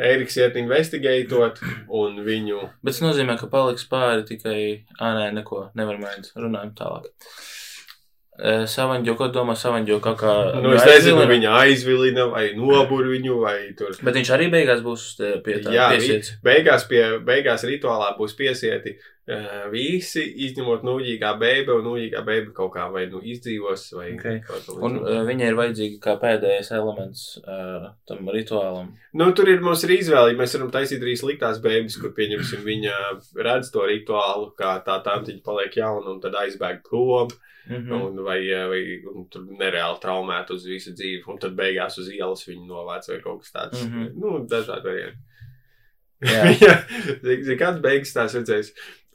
Eriks 0.00 0.38
iet 0.40 0.54
investigētot, 0.56 1.58
un 1.92 2.22
viņu. 2.24 2.62
bet 2.80 2.94
tas 2.96 3.02
nozīmē, 3.04 3.34
ka 3.36 3.50
paliks 3.52 3.84
pāri 3.90 4.24
tikai, 4.30 4.60
ā, 4.96 5.10
nē, 5.18 5.26
neko, 5.42 5.66
nevar 5.76 5.98
mēģināt, 6.00 6.30
runājam 6.40 6.72
tālāk. 6.78 7.10
Savaņģo, 8.38 9.16
ko 9.18 9.26
domā 9.34 9.56
Savaņģo 9.58 9.96
kaut 9.98 10.20
kā? 10.20 10.32
Nu, 10.62 10.70
es 10.76 10.84
nezinu, 10.86 11.18
aizvilina? 11.18 11.26
viņa 11.32 11.54
aizvilina, 11.58 12.26
vai 12.30 12.44
nobur 12.54 13.08
viņu, 13.10 13.40
vai 13.42 13.56
tur. 13.76 13.96
Bet 14.06 14.14
viņš 14.14 14.30
arī 14.36 14.46
beigās 14.52 14.82
būs 14.84 15.06
pie 15.44 15.56
tā 15.64 15.72
Jā, 15.74 15.88
piesiets. 15.96 16.36
beigās, 16.46 16.86
pie, 16.88 17.02
beigās 17.26 17.66
rituālā 17.66 18.12
būs 18.16 18.36
piesieti 18.38 18.94
visi, 19.72 20.22
izņemot 20.46 20.84
nūģīgā 20.86 21.32
beiba, 21.40 21.74
un 21.76 21.84
nūģīgā 21.84 22.22
beiba 22.24 22.52
kaut 22.56 22.70
kā 22.76 22.86
vai 22.92 23.04
nu 23.12 23.20
izdzīvos, 23.20 23.84
vai 23.98 24.12
Ok. 24.14 24.24
kaut 24.46 24.68
kā 24.68 24.76
Un 24.88 24.96
uh, 25.02 25.18
viņai 25.28 25.50
ir 25.50 25.58
vajadzīga 25.58 25.98
kā 26.04 26.14
pēdējais 26.22 26.70
elements 26.78 27.24
uh, 27.42 27.90
tam 28.08 28.30
rituālam. 28.32 28.94
Nu, 29.12 29.28
tur 29.36 29.50
ir 29.52 29.60
mums 29.64 29.84
ir 29.84 29.92
izvēle. 29.98 30.36
Mēs 30.38 30.56
varam 30.56 30.72
taisīt 30.72 31.04
arī 31.04 31.16
sliktās 31.20 31.60
beigas, 31.64 31.98
kur 32.00 32.14
pieņemsim 32.16 32.64
viņa 32.64 32.96
redz 33.44 33.72
to 33.74 33.84
rituālu, 33.90 34.52
kā 34.56 34.78
tā 34.86 34.96
tantiņa 35.04 35.44
paliek 35.44 35.76
jauna 35.76 36.14
un 36.14 36.24
tad 36.24 36.38
aizbēg 36.38 36.82
prom. 36.88 37.28
Mhm. 37.68 37.92
Un 37.92 38.22
vai, 38.24 38.38
vai 38.70 38.82
un 39.12 39.26
tur 39.28 39.44
nereāli 39.44 40.00
traumēt 40.00 40.54
uz 40.54 40.64
visu 40.64 40.94
dzīvi, 40.96 41.26
un 41.28 41.40
tad 41.42 41.52
beigās 41.58 41.98
uz 42.00 42.08
ielas 42.08 42.46
viņu 42.48 42.64
novāc 42.64 43.10
vai 43.10 43.18
kaut 43.20 43.42
kas 43.42 43.52
tāds. 43.52 43.82
Mm. 43.84 43.92
-hmm. 43.92 44.14
Nu, 44.16 44.38
dažādi 44.48 44.88
varianti. 44.88 45.28
Jā. 46.24 46.78
Zini, 47.26 47.58
kāds 47.60 47.82
beigas 47.84 48.14
tās 48.16 48.34
redzējis, 48.34 48.72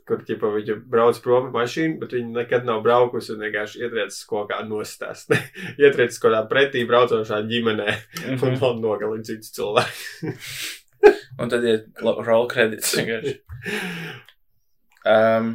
kur, 0.08 0.20
ķipa, 0.28 0.50
viņa 0.58 0.76
brauc 0.92 1.18
prom 1.24 1.48
ar 1.50 1.54
mašīnu, 1.56 1.98
bet 2.02 2.14
viņa 2.18 2.32
nekad 2.42 2.66
nav 2.68 2.82
braukusi 2.86 3.34
un 3.36 3.44
vienkārši 3.46 3.84
ietriecis 3.86 4.26
kaut 4.30 4.50
kā 4.52 4.62
nostāst. 4.68 5.32
ietriecis 5.82 6.20
kaut 6.20 6.32
kādā 6.34 6.44
pretī 6.52 6.86
braucošā 6.90 7.42
ģimenē 7.50 7.90
un 8.28 8.38
Mhm. 8.38 8.58
vēl 8.62 8.80
nogalina 8.84 9.24
citus 9.28 9.54
cilvēkus. 9.56 10.02
Un 11.42 11.50
tad 11.52 11.64
ir 11.68 11.82
roll 12.24 12.46
credits 12.48 12.94
vienkārši. 12.96 13.32
Um, 15.04 15.50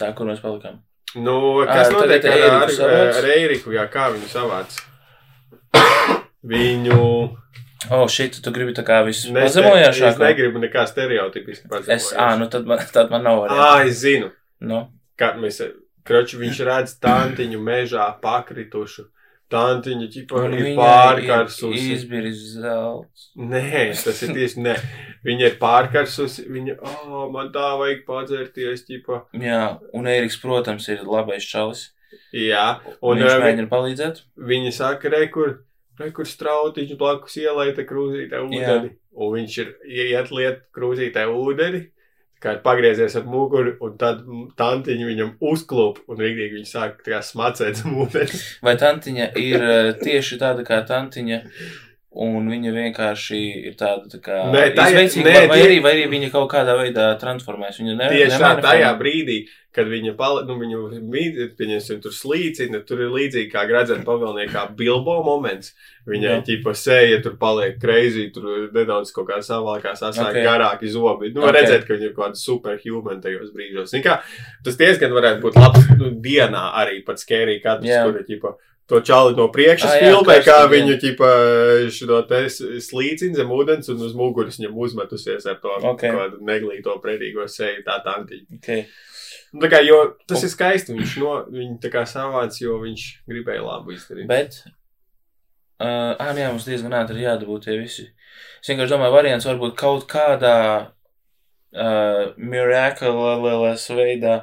tā, 0.00 0.08
kur 0.18 0.26
mēs 0.26 0.40
palikām? 0.42 0.80
Nu, 1.14 1.36
kas 1.68 1.90
tagad 1.92 2.24
notiek 2.24 2.32
ar, 2.48 2.56
ar, 2.64 2.72
savāc? 2.74 3.18
ar 3.20 3.28
Eiriku? 3.34 3.74
Jā, 3.76 3.84
kā 3.92 4.08
viņu 4.14 4.26
savāc? 4.32 4.74
Viņu 6.50 6.98
O, 7.88 8.02
oh, 8.02 8.08
šī 8.12 8.26
tu 8.44 8.50
gribi 8.52 8.74
tā 8.76 8.82
kā 8.84 8.98
visu 9.06 9.32
nes- 9.32 9.46
pazemojošāk. 9.48 10.10
Es 10.12 10.18
negribu 10.20 10.60
nekā 10.60 10.82
stereotipiski 10.86 11.64
Es, 11.88 12.10
ā, 12.12 12.34
nu 12.38 12.48
tad 12.52 12.66
man, 12.68 12.78
tad 12.92 13.08
man 13.10 13.22
nav 13.24 13.38
Ā, 13.38 13.48
variantu. 13.48 13.88
es 13.88 14.02
zinu. 14.02 14.32
Nu, 14.60 14.88
Kad 15.16 15.36
mēs, 15.40 15.60
kroči, 16.04 16.36
viņš 16.40 16.60
redz 16.68 16.98
tantiņu 17.00 17.58
mežā 17.60 18.04
pakritušu. 18.20 19.06
Tantiņa 19.50 20.06
ķipa 20.12 20.42
ir 20.54 20.76
pārkarsusi. 20.78 21.94
Izbiris 21.96 22.42
zelts. 22.54 23.30
Nē, 23.36 23.90
tas 24.04 24.20
ir 24.22 24.34
tieši 24.36 24.60
ne. 24.62 24.76
Viņa 25.26 25.48
ir 25.48 25.56
pārkarsusi. 25.60 26.44
Viņa, 26.48 26.76
oh, 26.86 27.24
man 27.32 27.50
tā 27.52 27.72
vajag 27.80 28.04
padzerties, 28.06 28.84
ķipa. 28.86 29.24
Jā, 29.34 29.78
un 29.92 30.06
Eriks, 30.06 30.36
protams, 30.40 30.86
ir 30.88 31.02
labais 31.04 31.42
čalis. 31.48 31.88
Jā, 32.34 32.78
Un 33.02 33.18
viņš 33.18 33.26
ā, 33.30 33.34
vi- 33.40 33.44
mēģina 33.48 33.68
palīdzēt. 33.72 34.22
Viņa 34.38 34.72
saka, 34.72 35.10
re, 35.10 35.26
kur, 35.28 35.58
kur 36.16 36.28
strautiņš 36.28 36.96
blakus 37.00 37.36
ielaita 37.40 37.84
krūzītē 37.88 38.42
ūdeni. 38.46 38.92
Un 39.20 39.32
viņš 39.34 39.56
ir 39.60 39.72
iet 39.84 40.30
liet 40.32 40.62
krūzītē 40.76 41.26
ūdeni, 41.28 41.82
kā 42.40 42.54
ir 42.56 42.62
pagriezies 42.64 43.16
ap 43.18 43.28
muguru, 43.28 43.74
un 43.84 43.96
tad 44.00 44.22
tantiņa 44.56 45.08
viņam 45.10 45.32
uzklūp, 45.50 46.00
un 46.08 46.22
rīktīgi 46.22 46.60
viņš 46.60 46.72
sāk 46.72 47.10
smacēt 47.26 47.82
zem 47.82 47.98
ūdeni. 48.00 48.40
Vai 48.64 48.76
tantiņa 48.80 49.30
ir 49.40 49.66
eh, 49.66 49.92
tieši 50.00 50.40
tāda 50.40 50.64
kā 50.66 50.80
tantiņa, 50.88 51.40
un 52.12 52.48
viņa 52.50 52.72
vienkārši 52.74 53.38
ir 53.70 53.74
tāda 53.78 54.08
tā 54.10 54.18
kā 54.18 54.40
Nē, 54.50 54.64
izveicīga, 54.74 55.30
nē, 55.30 55.46
vai, 55.48 55.56
tie- 55.60 55.66
arī, 55.68 55.76
vai 55.82 55.92
arī 55.94 56.08
viņa 56.10 56.30
kaut 56.32 56.50
kādā 56.50 56.74
veidā 56.74 57.12
transformēs. 57.20 57.78
Viņa 57.78 57.96
ne, 57.96 58.08
Tieši 58.10 58.30
tā, 58.34 58.38
nemaina 58.40 58.62
tajā 58.64 58.88
brīdī, 58.98 59.36
kad 59.72 59.86
viņa, 59.86 60.16
pali, 60.18 60.42
nu, 60.48 60.56
viņu 60.58 61.44
pieņemsim, 61.54 62.00
tur 62.02 62.10
slīcina, 62.10 62.80
tur 62.84 63.04
ir 63.04 63.12
līdzīgi 63.14 63.52
kā 63.52 63.62
gradzena 63.68 64.02
pavēlniekā 64.02 64.64
Bilbo 64.74 65.20
moments. 65.22 65.70
Viņai, 66.10 66.32
Jā. 66.32 66.40
ķipa, 66.48 66.74
seja 66.74 67.20
tur 67.22 67.36
paliek 67.38 67.76
kreizī, 67.78 68.32
tur 68.34 68.70
nedaudz 68.74 69.12
kaut 69.14 69.28
kā 69.28 69.38
savākās, 69.38 70.02
asāk 70.02 70.32
Ok. 70.32 70.34
okay. 70.34 70.44
garāki 70.48 70.90
zobi. 70.90 71.30
Nu, 71.32 71.42
var 71.42 71.54
Ok. 71.54 71.60
redzēt, 71.60 71.86
ka 71.86 71.94
viņa 71.94 72.08
ir 72.08 72.14
kaut 72.16 72.26
kāda 72.32 72.40
superhuman 72.42 73.20
tajos 73.22 73.52
brīžos. 73.54 73.94
Kā, 74.02 74.18
tas 74.64 74.76
diezgan 74.76 75.12
varētu 75.14 75.40
būt 75.46 75.54
labs, 75.60 75.86
nu, 75.96 76.10
dienā 76.18 76.72
arī 76.74 77.04
pat 77.06 77.22
skērī 77.22 77.60
katrs, 77.62 77.86
Jā. 77.86 78.02
kur 78.04 78.18
ir, 78.18 78.26
ķipa, 78.26 78.56
to 78.90 79.00
čali 79.06 79.36
no 79.38 79.46
priekšas 79.54 79.92
Ā, 79.92 79.98
jā, 80.00 80.08
filmē, 80.10 80.36
kā 80.40 80.56
karstīgi, 80.56 80.72
viņu, 80.74 80.96
ķipa, 81.04 81.30
šo 81.96 82.18
te 82.30 82.40
slīcina 82.86 83.38
zem 83.38 83.54
ūdens 83.54 83.92
un 83.94 84.02
uz 84.06 84.16
muguras 84.18 84.58
viņam 84.60 84.82
uzmetusies 84.86 85.46
ar 85.50 85.60
to 85.62 85.76
Ok. 85.78 86.02
kaut 86.02 86.18
kādu 86.18 86.42
neglīto 86.50 86.96
predīgo 87.04 87.46
seju, 87.50 87.84
tā 87.86 88.00
tantiņa. 88.04 88.58
Okay. 88.58 88.84
Nu, 89.52 89.64
Tā 89.64 89.70
kā, 89.72 89.80
jo 89.82 89.98
tas 90.30 90.44
ir 90.46 90.52
skaisti. 90.52 90.94
Viņš 90.94 91.16
no 91.22 91.32
viņa 91.50 91.80
tā 91.82 91.90
kā 91.90 92.04
savāc, 92.06 92.54
jo 92.62 92.76
viņš 92.82 93.06
gribēja 93.30 93.64
labu 93.66 93.96
izdarīt. 93.96 94.28
Bet, 94.30 94.60
uh, 95.82 96.14
ah, 96.14 96.30
jā, 96.38 96.52
mums 96.52 96.68
diezgan 96.68 96.94
ātri 97.00 97.24
jādabūt 97.24 97.66
tie 97.66 97.78
visi. 97.80 98.06
Es 98.60 98.70
vienkārši 98.70 98.94
domāju, 98.94 99.16
variants 99.16 99.48
varbūt 99.48 99.74
kaut 99.80 100.06
kādā 100.10 100.56
uh, 100.86 102.22
miraculous 102.38 103.88
veidā 103.90 104.40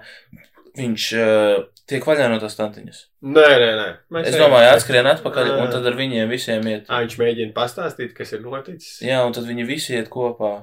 viņš 0.78 1.08
uh, 1.22 1.66
tiek 1.88 2.06
vaļā 2.08 2.30
no 2.32 2.38
tās 2.42 2.58
tantiņas. 2.60 3.02
Nē, 3.28 3.48
nē, 3.64 3.70
nē. 3.80 3.90
Mēs 4.16 4.30
Es 4.32 4.40
domāju, 4.40 4.72
atskrien 4.76 5.08
atpakaļ, 5.14 5.52
Ā. 5.54 5.60
un 5.66 5.72
tad 5.74 5.86
ar 5.88 5.96
viņiem 6.00 6.32
visiem 6.32 6.66
iet. 6.72 6.88
Ā, 6.92 7.04
viņš 7.06 7.20
mēģina 7.22 7.56
pastāstīt, 7.56 8.16
kas 8.18 8.34
ir 8.36 8.42
noticis. 8.46 8.98
Jā, 9.06 9.22
un 9.28 9.36
tad 9.38 9.48
viņi 9.50 9.68
visi 9.70 9.96
iet 9.98 10.10
kopā. 10.14 10.54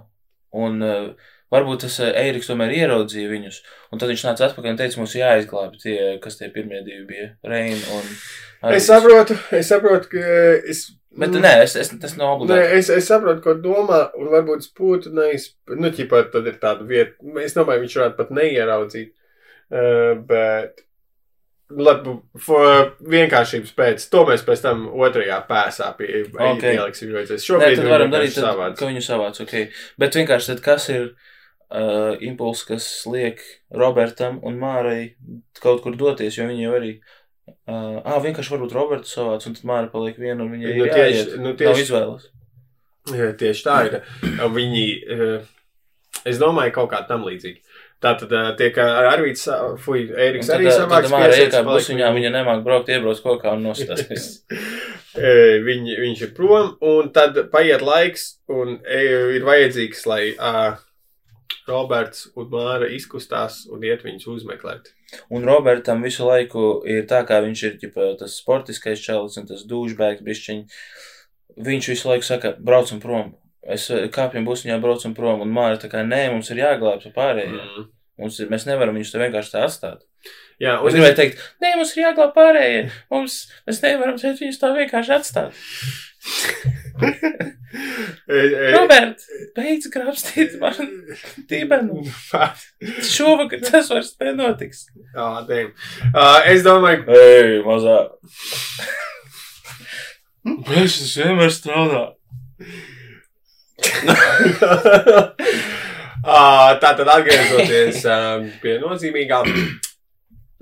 Un 0.54 0.82
uh, 0.84 1.30
varbūt 1.54 1.86
tas 1.86 1.96
Eiriks 2.06 2.46
tomēr 2.50 2.74
ieraudzīja 2.76 3.30
viņus. 3.32 3.62
Un 3.92 4.02
tad 4.02 4.12
viņš 4.12 4.26
nāca 4.28 4.48
atpakaļ 4.50 4.74
un 4.74 4.78
teica, 4.80 5.00
mums 5.00 5.14
jāizglābj 5.18 5.80
tie, 5.82 5.96
kas 6.22 6.38
tie 6.38 6.50
pirmie 6.54 6.82
divi 6.86 7.06
bija. 7.08 7.30
Reina 7.42 7.80
un 7.98 8.12
Es 8.74 8.86
saprotu, 8.88 9.34
es 9.52 9.68
saprotu, 9.68 10.08
ka 10.14 10.20
es. 10.72 10.86
Bet 11.14 11.34
nē, 11.36 11.50
es, 11.62 11.74
es, 11.78 11.90
tas 12.00 12.14
nav 12.16 12.30
Nē, 12.30 12.36
obligāti. 12.38 12.78
es, 12.78 12.88
es 12.90 13.06
saprotu, 13.06 13.42
ko 13.44 13.52
domā, 13.62 13.98
un 14.18 14.30
varbūt 14.32 14.64
spūtu 14.66 15.12
neiz, 15.14 15.50
nu, 15.70 15.90
ķipā, 15.94 16.24
tad 16.32 16.48
ir 16.50 16.56
tāda 16.62 16.82
vieta, 16.88 17.12
es 17.44 17.54
domāju, 17.54 17.84
viņš 17.84 17.96
varētu 18.00 18.16
pat 18.18 18.32
neieraudzīt, 18.34 19.12
uh, 19.12 20.16
bet, 20.26 20.82
labi, 21.70 22.16
for, 22.38 22.92
vienkāršības 23.08 23.72
pēc, 23.78 24.08
to 24.12 24.24
mēs 24.28 24.44
pēc 24.46 24.62
tam 24.62 24.86
otrajā 24.92 25.38
pēsā 25.48 25.96
pie, 25.98 26.24
Ok. 26.34 26.40
okay. 26.58 26.74
ieliksim, 26.76 27.14
šobrīd 27.14 27.78
viņu 27.80 27.90
varam 27.90 28.10
darīt, 28.12 28.34
tad, 28.36 28.44
savāds. 28.50 28.78
ka 28.78 28.86
viņu 28.90 29.02
savāc, 29.06 29.40
ok. 29.40 29.54
Bet 29.98 30.14
vienkārši 30.20 30.52
tad 30.52 30.60
kas 30.66 30.88
ir 30.92 31.06
uh, 31.70 32.14
impulss, 32.20 32.64
kas 32.68 32.88
liek 33.10 33.40
Robertam 33.72 34.40
un 34.44 34.58
Mārai 34.60 35.14
kaut 35.60 35.82
kur 35.82 35.96
doties, 35.96 36.36
jo 36.38 36.46
viņi 36.50 36.66
jau 36.68 36.74
arī. 36.78 36.92
Uh, 37.68 38.00
ah, 38.04 38.20
vienkārši 38.24 38.54
varbūt 38.54 38.72
Robertu 38.76 39.08
savāc, 39.10 39.44
un 39.48 39.56
tad 39.56 39.64
Māra 39.68 39.90
paliek 39.92 40.16
viena, 40.20 40.44
un 40.44 40.52
viņai 40.52 40.76
Nu, 40.78 40.84
ir 40.84 40.92
tieši- 40.92 41.16
jāiet. 41.18 41.34
nu, 41.38 41.48
Nav 41.50 41.56
tieši- 41.60 41.82
izvēles. 41.88 42.30
Jā, 43.12 43.32
Tieši 43.36 43.64
tā 43.66 43.74
ir. 43.84 43.98
Viņi, 44.58 44.84
eh, 45.12 45.42
es 46.24 46.38
domāju, 46.40 46.72
kaut 46.72 46.90
kā 46.90 47.02
tam 47.08 47.24
līdzīgi. 47.24 47.60
Tā 48.02 48.14
tad 48.20 48.32
eh, 48.36 48.48
tiek 48.58 48.78
ar 48.82 49.10
Arvīts, 49.14 49.46
fuj, 49.84 50.06
Eriks 50.12 50.50
arī 50.52 50.66
Māra 50.66 50.88
piesaists, 50.88 51.40
iekāp 51.40 51.62
paliek 51.62 51.68
busiņā, 51.70 52.10
viņa 52.16 52.32
nemāk 52.34 52.64
braukt, 52.66 52.90
iebrauc 52.92 53.20
kokā 53.24 53.54
un 53.56 53.68
nostās. 53.70 54.04
Eh, 54.10 55.60
Viņi, 55.68 55.94
viņš 56.02 56.24
ir 56.26 56.30
prom, 56.34 56.72
un 56.82 57.12
tad 57.14 57.36
paiet 57.52 57.84
laiks, 57.86 58.24
un 58.50 58.80
ir 58.82 59.44
vajadzīgs, 59.46 60.00
lai 60.10 60.22
uh, 60.34 60.74
Roberts 61.68 62.26
un 62.36 62.50
Māra 62.52 62.88
izkustās 62.92 63.62
un 63.72 63.84
iet 63.86 64.04
viņus 64.04 64.26
uzmeklēt. 64.34 64.90
Un 65.32 65.46
Robertam 65.46 66.02
visu 66.04 66.26
laiku 66.26 66.82
ir 66.90 67.06
tā, 67.10 67.22
kā 67.28 67.40
viņš 67.44 67.62
ir 67.68 67.78
ģipa, 67.84 68.10
tas 68.20 68.36
sportiskais 68.40 69.02
čalis 69.04 69.38
un 69.40 69.48
tas 69.48 69.64
dūžbēgs 69.70 70.24
bišķiņš. 70.26 70.82
Viņš 71.64 71.90
visu 71.92 72.10
laiku 72.10 72.26
saka, 72.26 72.54
braucam 72.58 73.00
prom. 73.00 73.32
Es 73.64 73.88
eh, 73.90 74.08
kāpjam 74.12 74.44
busiņā, 74.48 74.80
braucam 74.82 75.14
prom. 75.16 75.40
Un 75.44 75.52
Māra 75.54 75.78
tā 75.80 75.88
kā, 75.92 75.98
nē, 76.06 76.26
mums 76.34 76.50
ir 76.52 76.58
jāglābj 76.60 77.12
pārējie. 77.14 77.54
Mm. 77.54 77.86
Mums 78.20 78.34
ir, 78.38 78.46
mēs 78.52 78.64
nevaram 78.68 78.94
viņus 78.94 79.10
te 79.10 79.18
vienkārši 79.22 79.54
tā 79.56 79.60
atstāt. 79.66 80.00
Jā, 80.62 80.72
Es 80.86 80.94
gribēju 80.94 81.16
teikt, 81.18 81.36
nē, 81.64 81.70
mums 81.80 81.92
ir 81.96 82.04
jāglābj 82.04 82.32
pārējie. 82.36 82.82
Mums, 83.10 83.32
mēs 83.66 83.78
nevaram 83.82 84.16
šeit 84.20 84.38
viņus 84.42 84.60
tā 84.60 84.68
vienkārši 84.76 85.12
atstāt. 85.16 85.50
Robert, 88.74 89.18
beidz 89.56 89.88
grābstīt 89.92 90.54
man 90.60 90.76
dibenu. 91.50 92.04
Šovakar 93.14 93.60
tas 93.66 93.90
vairs 93.90 94.12
nenotiks. 94.22 94.80
Jā, 95.16 95.28
dēļ. 95.48 95.66
Uh, 96.12 96.38
es 96.52 96.60
domāju, 96.66 97.00
Ei, 97.18 97.58
mazā. 97.66 97.98
Mēs 100.70 100.92
vienmēr 101.18 101.50
strādā. 101.52 102.04
uh, 106.24 106.70
tā 106.80 106.90
tad 106.96 107.08
atgriežoties 107.18 108.04
uh, 108.08 108.46
pie 108.62 108.78
nozīmīgām. 108.82 109.50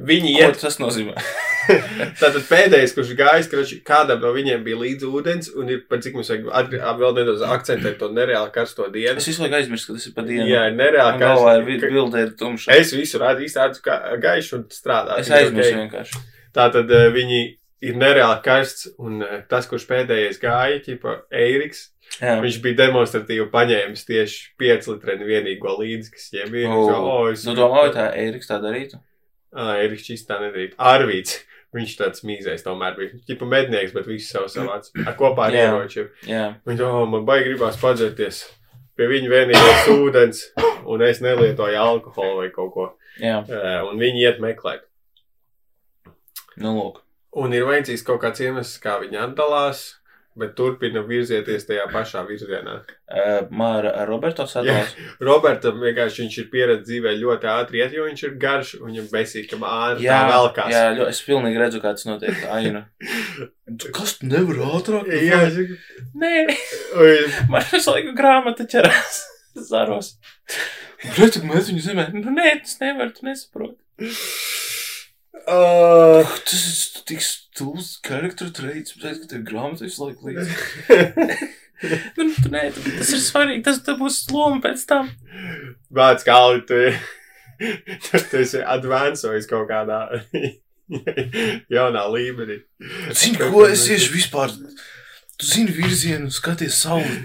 Viņi 0.03 0.35
Ko 0.35 0.47
iet, 0.49 0.61
tas 0.62 0.78
nozīmē? 0.82 1.15
tātad 2.20 2.43
pēdējais, 2.49 2.94
kurš 2.97 3.12
gājis, 3.19 3.49
kurš 3.53 3.73
kādam 3.86 4.23
no 4.24 4.32
viņiem 4.35 4.65
bija 4.66 4.81
līdzi 4.81 5.07
ūdens, 5.07 5.51
un 5.59 5.70
ir 5.70 5.85
par 5.90 6.01
cik 6.03 6.16
mums 6.19 6.31
vajag 6.32 6.49
atgr- 6.59 6.82
vēl 6.99 7.15
nedaudz 7.20 7.44
akcentēt 7.47 7.99
to 8.01 8.09
nereāli 8.15 8.51
karsto 8.55 8.89
dienu. 8.93 9.20
Es 9.20 9.28
visu 9.31 9.44
laiku 9.44 9.61
aizmirstu, 9.61 9.93
ka 9.93 10.01
tas 10.01 10.09
ir 10.09 10.16
pa 10.16 10.27
dienu. 10.27 10.49
Jā, 10.51 10.66
ir 10.70 10.78
nereāli 10.78 11.19
Man 11.19 11.23
galvā 11.23 11.55
ir 11.61 11.66
karsto. 11.69 11.93
bilde 11.94 12.24
ir 12.27 12.35
tumša. 12.40 12.77
Es 12.81 12.94
visu 12.97 13.23
rādu 13.23 13.47
īsti 13.47 13.82
kā 13.85 13.99
gaišu 14.23 14.59
un 14.59 14.69
strādā. 14.74 15.20
Es 15.23 15.31
aizmirstu 15.31 15.77
ok. 15.77 15.82
vienkārši. 15.85 16.23
Tātad 16.57 16.90
uh, 16.93 17.07
viņi 17.15 17.40
ir 17.89 17.99
nereāli 18.01 18.43
karsts, 18.44 18.90
un 19.03 19.23
uh, 19.23 19.39
tas, 19.51 19.69
kurš 19.70 19.86
pēdējais 19.90 20.43
gāja, 20.43 20.82
ķipa 20.82 21.20
Eiriks, 21.44 21.90
Jā. 22.20 22.34
Viņš 22.43 22.59
bija 22.62 22.76
demonstratīvi 22.82 23.47
paņēmis 23.51 24.05
tieši 24.06 24.40
5 24.60 24.89
litrenu 24.93 25.24
vienīgo 25.26 25.72
līdzi, 25.78 26.10
kas 26.12 26.28
viņiem 26.34 26.55
ir. 26.60 26.66
O, 26.68 26.74
Viņš 26.76 26.90
jau, 26.93 27.01
"O, 27.09 27.30
es- 27.32 27.47
Nu, 27.47 27.55
domāju, 27.55 27.94
tā 27.94 28.10
Eriks 28.16 28.47
tā 28.51 28.60
darītu. 28.62 29.01
Ā, 29.55 29.84
Eriks 29.84 30.05
šis 30.06 30.26
tā 30.26 30.39
nedarīja. 30.40 30.74
Arvīts. 30.78 31.39
Viņš 31.74 31.97
tāds 31.97 32.20
mīzais 32.22 32.62
tomēr 32.62 32.97
bija. 32.98 33.10
Tipa 33.26 33.47
mednieks, 33.48 33.94
bet 33.94 34.05
viss 34.06 34.30
savu 34.30 34.44
savāds. 34.52 34.90
Ar 35.06 35.14
kopā 35.16 35.47
ar 35.48 35.52
ieročiem. 35.56 36.10
Viņš, 36.66 36.80
oh, 36.84 37.06
man 37.06 37.24
baigi 37.24 37.55
gribās 37.55 37.80
padzerties. 37.80 38.44
Pie 38.94 39.06
viņa 39.09 39.28
vienīgais 39.32 39.89
ūdens, 39.89 40.43
un 40.86 41.01
es 41.01 41.20
nelietoju 41.20 41.78
alkoholu 41.80 42.36
vai 42.43 42.51
kaut 42.51 42.74
ko. 42.74 42.93
Jā. 43.18 43.40
Ē, 43.48 43.89
Un 43.90 43.98
viņi 43.98 44.20
iet 44.20 44.39
meklēt. 44.39 44.80
Nu, 46.59 46.74
lūk. 46.76 47.01
Un 47.40 47.52
ir 47.56 47.64
vajadzīgs 47.64 48.05
kaut 48.05 48.20
kāds 48.20 48.43
iemesls, 48.44 48.78
kā 48.82 48.98
viņi 49.01 49.16
atdalās, 49.22 49.94
bet 50.39 50.55
turpina 50.57 51.03
virzieties 51.05 51.67
tajā 51.69 51.85
pašā 51.93 52.23
virzienā. 52.29 52.79
Uh, 53.13 53.49
Māra 53.53 53.91
ar 54.01 54.09
Roberto 54.09 54.47
sadalās. 54.53 54.95
Robertam 55.21 55.81
vienkārši 55.83 56.23
viņš 56.25 56.39
ir 56.43 56.47
pieredzējis 56.55 56.87
dzīvē 56.89 57.13
ļoti 57.21 57.51
ātri 57.53 57.83
iet, 57.83 57.97
jo 57.97 58.07
viņš 58.09 58.23
ir 58.29 58.37
garš 58.43 58.75
un 58.81 58.89
viņam 58.91 59.11
besīgi, 59.13 59.51
ka 59.53 59.61
ātri 59.73 60.07
Jā, 60.09 60.21
tā 60.23 60.31
velkās. 60.33 60.73
jā, 60.73 60.85
ļo, 60.97 61.09
es 61.13 61.21
pilnīgi 61.27 61.61
redzu, 61.63 61.83
kā 61.85 61.93
tas 61.99 62.09
notiek. 62.09 62.41
Aina. 62.53 62.87
Kas 63.97 64.17
tu 64.21 64.29
nevar 64.29 64.59
ātrāk? 64.79 65.09
jā, 65.13 65.43
jā. 65.49 65.79
Nē, 66.19 66.33
man 67.53 67.69
visu 67.73 67.93
laiku 67.95 68.17
grāmata 68.17 68.67
ķerās 68.69 69.23
zaros. 69.71 70.15
Bet 71.17 71.41
mēs 71.45 71.71
viņu 71.73 71.87
zemē. 71.91 72.09
Nu, 72.17 72.31
nē, 72.35 72.57
tas 72.65 72.77
nevar, 72.83 73.13
tu 73.17 73.27
nesaproti. 73.27 73.79
Uh, 75.43 76.23
Tas 76.47 76.62
ir 76.62 77.02
tik 77.09 77.23
stulbs 77.24 77.97
charakteru 78.06 78.52
traits, 78.55 78.94
bet 79.01 79.24
tev 79.31 79.43
grāmata 79.48 79.86
visu 79.86 80.05
laiku 80.05 80.28
līdzi. 80.28 80.55
nu, 82.19 82.28
tu 82.36 82.52
nē, 82.52 82.69
tu, 82.74 82.85
tas 82.86 83.10
ir 83.16 83.23
svarīgi, 83.24 83.64
tas 83.66 83.81
tev 83.86 83.98
būs 84.02 84.20
loma 84.32 84.62
pēc 84.64 84.85
tam. 84.90 85.10
Vārds 85.94 86.27
kāli, 86.28 86.62
tu, 86.69 86.81
tu, 88.06 88.23
tu 88.31 88.40
esi 88.43 88.62
advancojis 88.77 89.51
kaut 89.51 89.66
kādā 89.70 90.05
jaunā 91.77 92.06
līmenī. 92.14 92.62
Zini, 93.10 93.40
ko 93.43 93.66
es 93.66 93.86
tieši 93.89 94.12
vispār. 94.14 94.55
Tu 95.43 95.48
zini 95.51 95.73
virzienu, 95.74 96.28
skaties 96.31 96.77
sauli, 96.85 97.16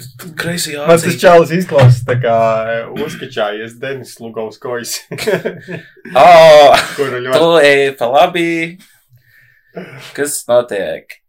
kreisajā 0.41 0.88
Man 0.89 0.98
tas 0.98 1.18
čalis 1.22 1.52
izklausās 1.53 1.99
tā 2.07 2.15
kā 2.18 2.38
eh, 2.72 2.88
uzkačājies 3.06 3.76
Denis 3.77 4.15
Lugovskojs, 4.18 4.95
Oh, 6.18 6.73
kuru 6.98 7.19
ļoti 7.27 7.38
tu 7.38 7.52
ej 7.61 7.84
pa 7.99 8.07
labi. 8.10 8.48
Kas 10.18 10.39
notiek? 10.49 11.19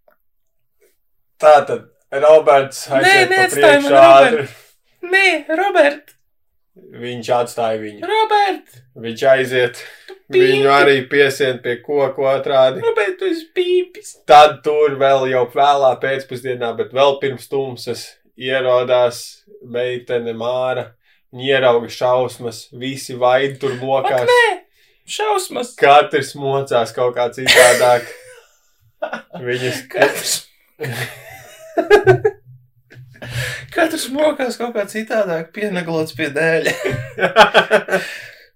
Tātad 1.37 1.91
Roberts 2.25 2.87
Nē, 2.89 3.03
aiziet 3.03 3.29
pa 3.29 3.35
neatstāj 3.35 3.61
man 3.61 3.85
priekšu 3.85 3.99
ātri. 4.01 4.39
Robertu. 4.39 5.13
Nē, 5.13 5.27
Robert, 5.61 6.15
Viņš 6.99 7.29
atstāja 7.37 7.81
viņu. 7.83 8.07
Robert, 8.09 8.79
Viņš 8.99 9.25
aiziet. 9.31 9.81
Viņu 10.33 10.69
arī 10.73 11.03
piesien 11.09 11.59
pie 11.65 11.79
koku 11.85 12.27
otrādi. 12.29 12.83
Robert, 12.85 13.17
tu 13.21 13.29
esi 13.29 13.47
pīpis. 13.57 14.15
Tad 14.29 14.61
tur 14.65 14.97
vēl 15.01 15.29
jau 15.33 15.45
vēlā 15.53 15.95
pēcpusdienā, 16.03 16.73
bet 16.79 16.93
vēl 16.97 17.19
pirms 17.23 17.49
tumsas 17.49 18.05
ierodās 18.37 19.23
meitene 19.65 20.35
Māra. 20.37 20.91
Viņa 21.33 21.49
ierauga 21.59 21.91
šausmas, 21.93 22.67
visi 22.73 23.17
vaidi 23.21 23.59
tur 23.61 23.75
Ak, 23.77 23.83
mokās. 23.85 24.29
nē, 24.33 24.59
šausmas. 25.09 25.75
Katrs 25.81 26.35
mocās 26.41 26.95
kaut 26.97 27.17
kā 27.17 27.29
citādāk. 27.37 28.09
Viņas 29.49 29.85
Katrs. 29.93 30.37
Katrs 33.75 34.09
mokās 34.15 34.57
kaut 34.61 34.75
kā 34.77 34.87
citādāk, 34.89 35.53
pienaglots 35.57 36.17
pie 36.19 36.33
dēļa. 36.35 36.75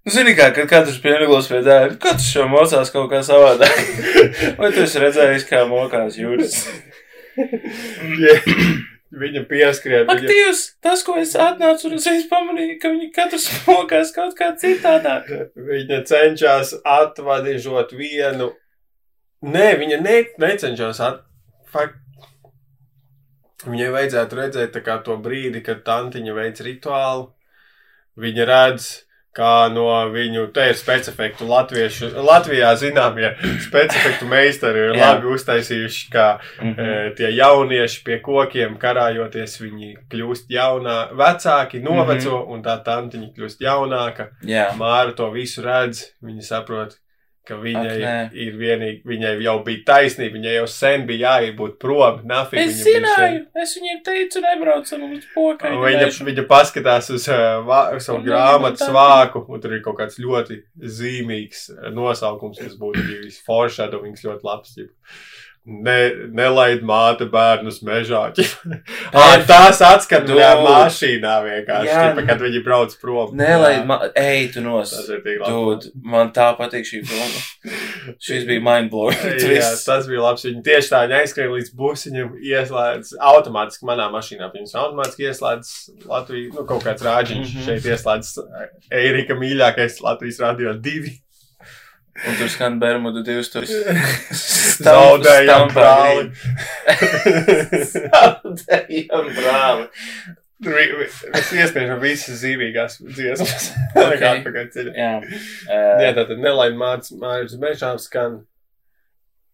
Nu, 0.03 0.11
Zini, 0.11 0.33
kā, 0.35 0.49
kad 0.51 0.67
katrs 0.67 0.97
pienaglos 0.99 1.45
pie 1.47 1.61
dēļa, 1.63 1.93
katrs 2.03 2.25
šo 2.33 2.43
mocās 2.51 2.89
kaut 2.91 3.05
kā 3.07 3.21
savādāk. 3.23 3.77
Vai 4.59 4.71
tu 4.75 4.81
esi 4.83 4.99
redzējis, 4.99 5.45
kā 5.47 5.61
mokās 5.69 6.17
jūras? 6.19 6.57
viņa 9.23 9.45
pieskrien. 9.47 10.03
Ak, 10.09 10.19
Viņa, 10.19 10.27
Dievs, 10.27 10.65
tas, 10.83 11.05
ko 11.07 11.15
es 11.21 11.31
atnācu 11.39 11.87
un 11.87 11.95
uzreiz 12.01 12.27
pamanīju, 12.27 12.75
ka 12.81 12.91
viņi 12.91 13.09
katrs 13.15 13.47
mokās 13.63 14.11
kaut 14.15 14.35
kā 14.35 14.51
citādāk. 14.59 15.31
viņa 15.55 16.03
cenšas 16.09 16.75
atvadīžot 16.83 17.95
vienu. 17.95 18.51
Nē, 19.43 19.69
viņa 19.79 20.03
ne, 20.03 20.19
necenšas 20.43 20.99
at... 21.03 21.23
Fakt. 21.71 22.02
Viņai 23.63 23.89
vajadzētu 23.93 24.35
redzēt 24.39 24.77
to 25.05 25.17
brīdi, 25.17 25.63
kad 25.63 25.83
tantiņa 25.87 26.35
veic 26.35 26.61
rituālu. 26.65 27.31
Viņa 28.19 28.45
redz, 28.45 28.87
kā 29.33 29.69
no 29.73 29.87
viņu, 30.13 30.45
te 30.53 30.67
ir 30.69 30.77
specifektu 30.77 31.47
latviešu, 31.49 32.11
Latvijā 32.27 32.73
zināmie 32.77 33.31
specifektu 33.67 34.27
meistari 34.29 34.87
ir 34.89 34.99
labi 34.99 35.31
uztaisījuši, 35.33 36.09
kā 36.13 36.27
Mhm. 36.61 36.73
E, 36.79 37.13
tie 37.17 37.31
jaunieši 37.33 38.03
pie 38.05 38.19
kokiem 38.21 38.77
karājoties, 38.81 39.57
viņi 39.61 39.93
kļūst 40.11 40.51
jaunā, 40.53 40.97
vecāki, 41.17 41.81
noveco, 41.81 42.37
mm 42.37 42.43
-hmm. 42.43 42.53
un 42.53 42.63
tā 42.63 42.77
tantiņa 42.85 43.31
kļūst 43.37 43.63
jaunāka. 43.65 44.29
Jā, 44.41 44.71
Māra 44.77 45.15
to 45.15 45.31
visu 45.31 45.61
redz, 45.65 46.05
viņa 46.21 46.41
saprot, 46.41 46.97
ka 47.45 47.55
viņai 47.59 47.95
Ak, 48.09 48.33
ir 48.39 48.53
vienīgi, 48.55 49.01
viņai 49.03 49.31
jau 49.43 49.55
bija 49.65 49.81
taisnība, 49.89 50.37
viņai 50.37 50.53
jau 50.55 50.67
sen 50.71 51.05
bija 51.09 51.33
jābūt 51.43 51.73
prom, 51.81 52.21
nafik. 52.29 52.59
es 52.61 52.79
viņa 52.85 53.01
zināju, 53.03 53.41
es 53.63 53.73
viņiem 53.79 53.99
teicu, 54.05 54.41
nebraucam 54.45 55.03
uz 55.11 55.25
pokai. 55.35 55.71
sen- 55.73 55.83
Viņa, 55.83 56.07
viņa 56.29 56.45
paskatās 56.47 57.09
uz 57.11 57.27
uh, 57.27 57.99
savu 57.99 58.23
grāmatu 58.23 58.79
svāku, 58.87 59.43
un 59.49 59.59
tur 59.61 59.73
ir 59.75 59.81
kaut 59.83 59.97
kāds 59.99 60.15
ļoti 60.23 60.61
zīmīgs 60.79 61.69
uh, 61.75 61.89
nosaukums, 61.91 62.57
kas 62.63 62.77
būtu 62.79 63.03
bijis 63.09 63.41
foreshadowings 63.45 64.23
ļoti 64.23 64.43
labs. 64.47 64.75
ģip. 64.77 64.89
Ne, 65.63 65.97
nelaid 66.35 66.81
māte 66.83 67.23
bērnus 67.31 67.77
mežā. 67.87 68.25
Tās 69.47 69.79
atskatās 69.79 70.27
Dude. 70.27 70.47
mašīnā 70.65 71.35
vienkārši, 71.45 71.87
Jā. 71.87 72.01
ģipa, 72.09 72.25
kad 72.27 72.43
viņi 72.43 72.61
brauc 72.65 72.95
prom. 72.99 73.31
Nelaid, 73.39 73.85
man, 73.87 74.03
ej, 74.19 74.49
tu 74.51 74.63
nos. 74.65 74.91
Tas 74.91 75.07
ir 75.07 75.21
tik 75.23 75.39
labi. 75.39 75.53
Dod, 75.55 75.87
man 76.03 76.33
tā 76.35 76.49
patīk 76.59 76.83
šī 76.89 76.99
filma. 77.07 77.71
Šis 78.27 78.43
bija 78.49 78.59
mindblowing. 78.65 79.39
Jā, 79.39 79.71
tas 79.87 80.11
bija 80.11 80.25
labi. 80.25 80.43
Viņi 80.49 80.65
tieši 80.67 80.91
tā 80.91 81.01
aizskrēja 81.21 81.55
līdz 81.55 81.73
busiņam, 81.79 82.35
ieslēdz 82.43 83.15
automātiski 83.31 83.87
manā 83.87 84.11
mašīnā. 84.11 84.51
Viņus 84.51 84.75
automātiski 84.83 85.29
ieslēdz 85.31 85.73
Latvijas, 86.11 86.57
nu, 86.57 86.67
kaut 86.67 86.83
kāds 86.83 87.07
rāģiņš. 87.07 87.39
Mm. 87.39 87.55
-hmm. 87.55 87.69
Šeit 87.69 87.87
ieslēdz 87.93 88.35
Eirika 88.99 89.39
mīļākais 89.39 90.03
Latvijas 90.03 90.43
radio 90.43 90.75
divi. 90.75 91.22
Un 92.13 92.35
tur 92.37 92.49
skan 92.53 92.77
Bermudu 92.81 93.23
2000. 93.25 93.97
Zaudējām 94.85 95.71
brāli. 95.73 96.29
Zaudējām 97.93 99.29
brāli. 99.33 99.87
Tur 100.63 100.77
Mēs 101.33 101.49
iespējams 101.57 102.01
visas 102.03 102.39
zīmīgās 102.43 102.99
dziesmas. 103.03 103.71
Ok. 104.03 104.15
Kā 104.21 104.31
atpakaļ 104.37 104.69
ceļā. 104.73 104.93
Jā. 104.97 105.11
Jā, 105.67 106.09
Uh, 106.09 106.15
tātad 106.17 106.39
nelaid 106.41 106.77
mācīt, 106.79 107.17
mājas 107.21 107.57
mežām 107.59 107.99
skan. 107.99 108.43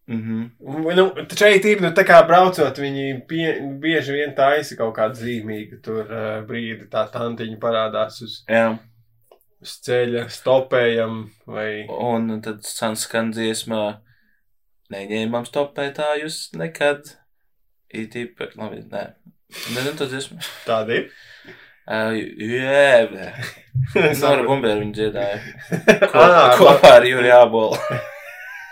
mm 0.06 0.20
-hmm. 0.20 0.94
Nu, 0.96 1.04
šeit 1.36 1.64
ir, 1.64 1.80
nu, 1.80 1.90
tā 1.96 2.04
kā 2.04 2.20
braucot, 2.26 2.78
viņi 2.78 3.26
pie, 3.28 3.60
bieži 3.80 4.12
vien 4.12 4.34
taisa 4.34 4.76
kaut 4.76 4.94
kādu 4.96 5.14
zīmīgu 5.14 5.80
tur 5.82 6.04
uh, 6.06 6.46
brīdi, 6.46 6.88
tā 6.90 7.06
tantiņa 7.12 7.58
parādās 7.58 8.22
uz, 8.22 8.44
Jā. 8.48 8.78
Uz 9.64 9.72
ceļa, 9.86 10.22
stopējam 10.32 11.14
vai. 11.50 11.70
Un 11.90 12.40
tad 12.44 12.58
skan 12.64 13.32
dziesmā. 13.36 13.84
Neņēmām 14.90 15.44
stopētājus 15.46 16.36
nekad. 16.58 17.00
It 17.90 18.14
īpaši, 18.18 18.58
labi, 18.58 18.78
nē. 18.90 19.04
Nezinu, 19.74 19.96
tas 19.98 20.08
dziesma. 20.12 20.38
Tāda 20.66 20.90
ir. 20.98 21.04
Uh, 21.90 22.14
jā, 22.38 23.02
Nora 24.20 24.44
Bumbēra 24.46 24.78
viņu 24.78 24.94
dziedāja. 24.94 25.38
Ko, 26.12 26.18
Ah, 26.22 26.54
kopā 26.58 26.90
ar 27.00 27.04
Juriju 27.08 27.34
Ābolu. 27.34 27.78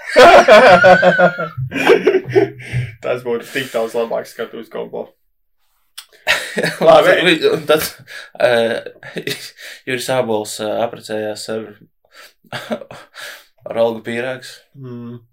Tas 3.02 3.18
būtu 3.26 3.44
tik 3.50 3.66
daudz 3.72 3.92
labāks 3.98 4.30
skatuves 4.34 4.70
kombo. 4.72 5.02
Labi, 6.88 7.14
un 7.52 7.64
tad 7.68 7.82
uh, 8.42 8.76
Juris 9.88 10.08
Ābols 10.12 10.58
uh, 10.64 10.78
apprecējās 10.84 11.48
ar, 11.54 11.62
ar 13.68 13.82
Olgu 13.84 14.02
Pīrāgs. 14.06 14.50
Mm. 14.78 15.18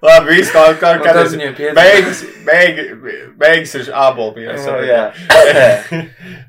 Labi, 0.00 0.38
viss 0.38 0.50
kā 0.54 0.62
kā 0.80 1.12
tas 1.12 1.34
viņiem 1.34 1.54
piedāvā. 1.58 1.76
beigas, 1.76 2.22
beigas, 2.46 2.86
beigas 3.38 3.74
ir 3.76 3.84
pie 4.36 4.46
Oh, 4.50 4.80
jā. 4.86 5.02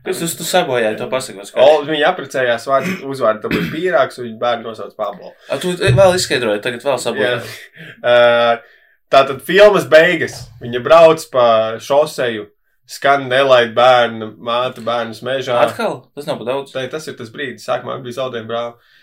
Kas 0.05 0.22
tu, 0.22 0.30
tu 0.39 0.47
sabojāji 0.47 0.97
to 1.01 1.07
pasakot? 1.11 1.51
Ol, 1.61 1.85
viņi 1.89 2.05
apprecējās 2.07 2.68
vārdu 2.72 2.95
uzvārdu, 3.11 3.43
tad 3.43 3.51
bija 3.57 3.72
pīrāgs, 3.76 4.18
un 4.22 4.30
viņa 4.30 4.39
bērnu 4.41 4.69
nosauc 4.72 4.95
pābolu. 4.97 5.34
A, 5.49 5.59
tu 5.61 5.76
vēl 5.76 6.18
izskaidroji, 6.18 6.63
tagad 6.63 6.88
vēl 6.88 7.01
sabojāji. 7.03 7.57
Uh, 7.99 8.80
Tātad 9.12 9.44
filmas 9.48 9.86
beigas. 9.92 10.38
Viņa 10.62 10.82
brauc 10.86 11.24
pa 11.34 11.46
šoseju, 11.84 12.48
skan 12.90 13.28
nelaid 13.32 13.76
bērnu, 13.76 14.34
māte 14.40 14.84
bērnus 14.86 15.22
mežā. 15.26 15.60
Atkal? 15.68 16.00
Tas 16.16 16.30
nav 16.30 16.40
pa 16.40 16.48
daudz. 16.48 16.74
Tā, 16.74 16.86
tas 16.92 17.08
ir 17.12 17.20
tas 17.20 17.32
brīdis, 17.34 17.68
sākumā 17.68 18.00
bija 18.04 18.22
zaudējumi 18.22 18.52
brāli. 18.52 18.98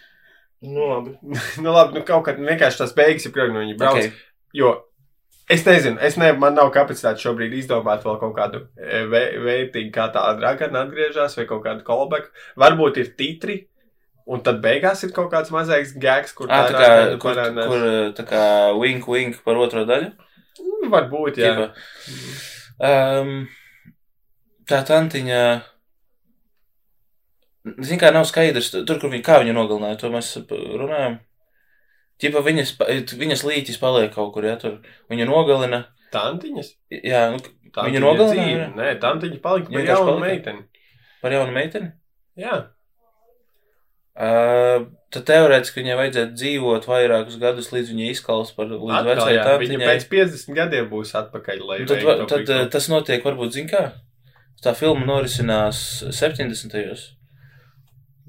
Nu, 0.68 0.90
labi. 0.90 1.16
nu, 1.62 1.70
labi, 1.70 1.98
nu 2.00 2.04
kaut 2.08 2.26
kā 2.26 2.34
vienkārši 2.38 2.84
tas 2.84 2.96
beigas 2.96 3.28
ir 3.28 3.36
priekš 3.36 3.54
no 3.54 3.64
viņa 3.66 3.80
brauc. 3.80 4.04
Okay. 4.04 4.14
Jo 4.56 4.76
es 5.48 5.64
nezinu, 5.64 5.96
es 6.04 6.16
ne, 6.20 6.30
man 6.36 6.56
nav 6.58 6.70
kapacitāte 6.74 7.22
šobrīd 7.24 7.54
izdomāt 7.56 8.04
vēl 8.04 8.18
kaut 8.20 8.34
kādu 8.36 8.62
e, 8.76 9.02
veitīgu, 9.08 9.90
kā 9.94 10.08
tā 10.12 10.24
dragana 10.38 10.84
atgriežas, 10.84 11.38
vai 11.38 11.46
kaut 11.48 11.64
kādu 11.64 11.84
callback. 11.86 12.28
Varbūt 12.60 13.00
ir 13.00 13.12
titri, 13.18 13.58
un 14.28 14.42
tad 14.44 14.58
beigās 14.64 15.02
ir 15.06 15.12
kaut 15.16 15.30
kāds 15.32 15.50
mazais 15.54 15.94
gēks, 16.00 16.34
kur 16.36 16.50
Ah, 16.52 16.66
tā 16.68 16.74
kā, 16.76 16.80
dragana 16.84 17.18
kur, 17.22 17.32
parādās. 17.32 17.70
kur 17.70 17.86
tā 18.18 18.26
kā 18.28 18.42
wink, 18.78 19.08
wink 19.08 19.40
par 19.46 19.56
otro 19.60 19.84
daļu. 19.88 20.10
Mm, 20.58 20.90
Varbūt, 20.92 21.40
jā. 21.40 21.54
Tipa. 21.54 21.68
Um, 22.88 23.48
tā 24.68 24.82
tantiņa. 24.86 25.40
Zini, 27.84 27.98
kā 28.00 28.10
nav 28.14 28.24
skaidrs, 28.28 28.70
tur, 28.72 28.96
kur 29.00 29.10
viņa, 29.12 29.24
kā 29.26 29.40
viņa 29.42 29.54
nogalināja, 29.56 29.98
to 30.00 30.08
mēs 30.12 30.30
runājam. 30.48 31.18
Ķipa 32.18 32.40
viņas, 32.42 32.72
viņas 33.20 33.44
līķis 33.46 33.78
paliek 33.82 34.10
kaut 34.14 34.32
kur, 34.34 34.46
ja 34.48 34.56
tur 34.58 34.78
viņa 35.12 35.26
nogalina. 35.28 35.84
Tantiņas? 36.14 36.70
Jā, 37.04 37.26
nu, 37.34 37.42
Tantiņa 37.68 38.00
Viņa 38.00 38.00
jā? 38.48 38.68
Nē, 38.78 38.88
tantiņa 39.02 39.38
palika 39.44 39.70
par 39.74 39.84
jaunu 39.84 40.14
meiteni. 40.22 40.62
par 41.20 41.34
jaunu 41.36 41.52
meiteni. 41.52 41.90
Jā. 42.40 42.54
Uh, 44.18 44.88
tad 45.14 45.22
teorētiski 45.28 45.78
viņai 45.78 45.96
vajadzētu 46.00 46.34
dzīvot 46.40 46.86
vairākus 46.90 47.36
gadus, 47.38 47.68
līdz 47.70 47.92
viņa 47.92 48.06
izklaus 48.10 48.50
par 48.56 48.66
līdz 48.72 49.04
vecai 49.06 49.34
jā. 49.36 49.44
Viņa 49.62 49.78
pēc 49.84 50.06
50 50.10 50.56
gadiem 50.56 50.88
būs 50.90 51.12
atpakaļ, 51.20 51.62
Tad, 51.86 52.02
va- 52.02 52.16
tad 52.24 52.40
prikolu. 52.40 52.64
eh, 52.64 52.70
tas 52.74 52.88
notiek, 52.90 53.22
varbūt, 53.22 53.54
zin 53.54 53.68
kā? 53.70 53.84
Tā 54.64 54.74
filma 54.74 55.06
norisinās 55.06 55.84
70. 56.10 57.14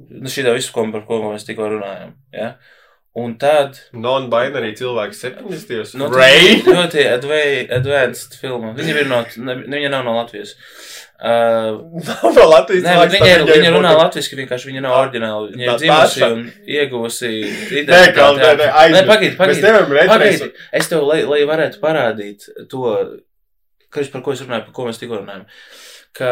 Nu, 0.09 0.29
šī 0.29 0.45
tā 0.45 0.53
visu, 0.53 0.71
ko, 0.75 0.85
par 0.93 1.07
ko 1.09 1.17
mēs 1.25 1.47
tikko 1.47 1.71
runājam. 1.73 2.13
Ja? 2.31 2.51
Un 3.17 3.33
tad. 3.41 3.79
Non-binary 3.91 4.75
cilvēks 4.77 5.25
70. 5.25 5.97
Nu, 5.97 6.07
Ray! 6.13 6.61
tas 6.61 6.69
Ļoti 6.69 7.07
adva- 7.17 7.65
advanced 7.79 8.37
filma. 8.39 8.75
Viņa, 8.77 9.07
no, 9.09 9.55
viņa 9.65 9.89
nav 9.89 10.05
no 10.05 10.13
Latvijas. 10.21 10.53
Uh, 10.53 10.98
Nav 12.07 12.29
no 12.35 12.43
Latvijas 12.47 12.85
Nē, 12.85 12.91
cilvēks, 12.95 13.15
viņa, 13.15 13.31
tad 13.41 13.49
viņa 13.57 13.71
runā 13.73 13.89
latviešu, 13.97 14.37
vienkārši 14.39 14.69
viņa 14.69 14.83
nav 14.85 14.93
oriģināla. 15.01 15.49
Viņa 15.51 15.65
ir 15.65 15.79
dzimusi 15.81 16.21
un 16.27 16.45
ieguvusi 16.77 17.31
Nē, 17.33 17.81
identitāti. 17.81 18.13
kā, 18.15 18.27
nē, 18.37 18.51
Nē, 18.61 18.67
aizmirst. 18.83 19.09
pagaidi, 19.09 19.35
pagaidi. 19.41 20.07
Pagaidi, 20.13 20.49
es 20.79 20.87
tev, 20.91 21.03
lai, 21.09 21.17
lai 21.27 21.41
varētu 21.49 21.81
parādīt 21.83 22.47
to, 22.71 22.93
kas 23.91 24.11
par 24.13 24.23
ko 24.23 24.35
es 24.35 24.43
runāju, 24.45 24.69
par 24.69 24.75
ko 24.77 24.87
mēs 24.87 25.01
tikko 25.01 25.19
runājam. 25.19 25.43
Ka, 26.15 26.29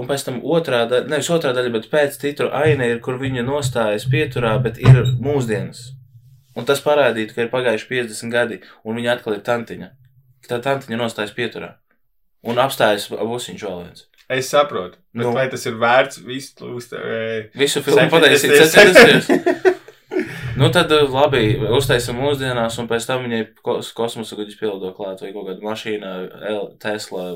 un 0.00 0.08
pēc 0.08 0.24
tam 0.26 0.38
otrā 0.56 0.80
daļa, 0.90 1.10
nevis 1.12 1.28
otrā 1.30 1.52
daļa, 1.54 1.72
bet 1.76 1.90
pēc 1.92 2.16
titru 2.24 2.48
aina 2.56 2.88
ir, 2.88 3.02
kur 3.04 3.20
viņa 3.20 3.44
nostājas 3.46 4.08
pieturā, 4.10 4.54
bet 4.64 4.80
ir 4.82 5.02
mūsdienas. 5.22 5.90
Un 6.56 6.66
tas 6.68 6.80
parādītu, 6.84 7.36
ka 7.36 7.44
ir 7.44 7.52
pagājuši 7.52 7.86
50 7.92 8.32
gadi, 8.32 8.58
un 8.84 8.96
viņa 8.98 9.14
atkal 9.18 9.36
ir 9.36 9.44
tantiņa. 9.46 9.92
Tā 10.48 10.58
tantiņa 10.64 10.98
nostājas 11.04 11.36
pieturā. 11.36 11.74
Un 12.42 12.58
apstājas 12.58 13.06
busiņš 13.12 13.62
vēl 13.68 13.78
viens. 13.84 14.08
Es 14.32 14.48
saprotu. 14.52 14.96
Bet 15.12 15.26
Nu. 15.26 15.32
vai 15.36 15.44
tas 15.52 15.66
ir 15.68 15.74
vērts 15.80 16.22
visu 16.24 16.70
uz 16.78 16.86
e, 16.96 17.50
Visu 17.58 17.82
filmu 17.84 18.06
pataisīt 18.12 18.54
70. 18.56 19.28
70. 19.28 19.78
Nu, 20.60 20.68
tad 20.72 20.90
uh, 20.92 21.06
labi, 21.08 21.56
uztaisam 21.72 22.18
mūsdienās, 22.20 22.74
un 22.80 22.88
pēc 22.90 23.06
tam 23.08 23.22
viņai 23.24 23.42
kos 23.64 23.88
kosmosa 23.96 24.36
kuģis 24.36 24.58
pildo 24.60 24.90
klāt, 24.96 25.22
vai 25.24 25.30
kaut 25.32 25.46
kāda 25.48 25.64
mašīna, 25.64 26.10
L- 26.52 26.66
Tesla. 26.82 27.30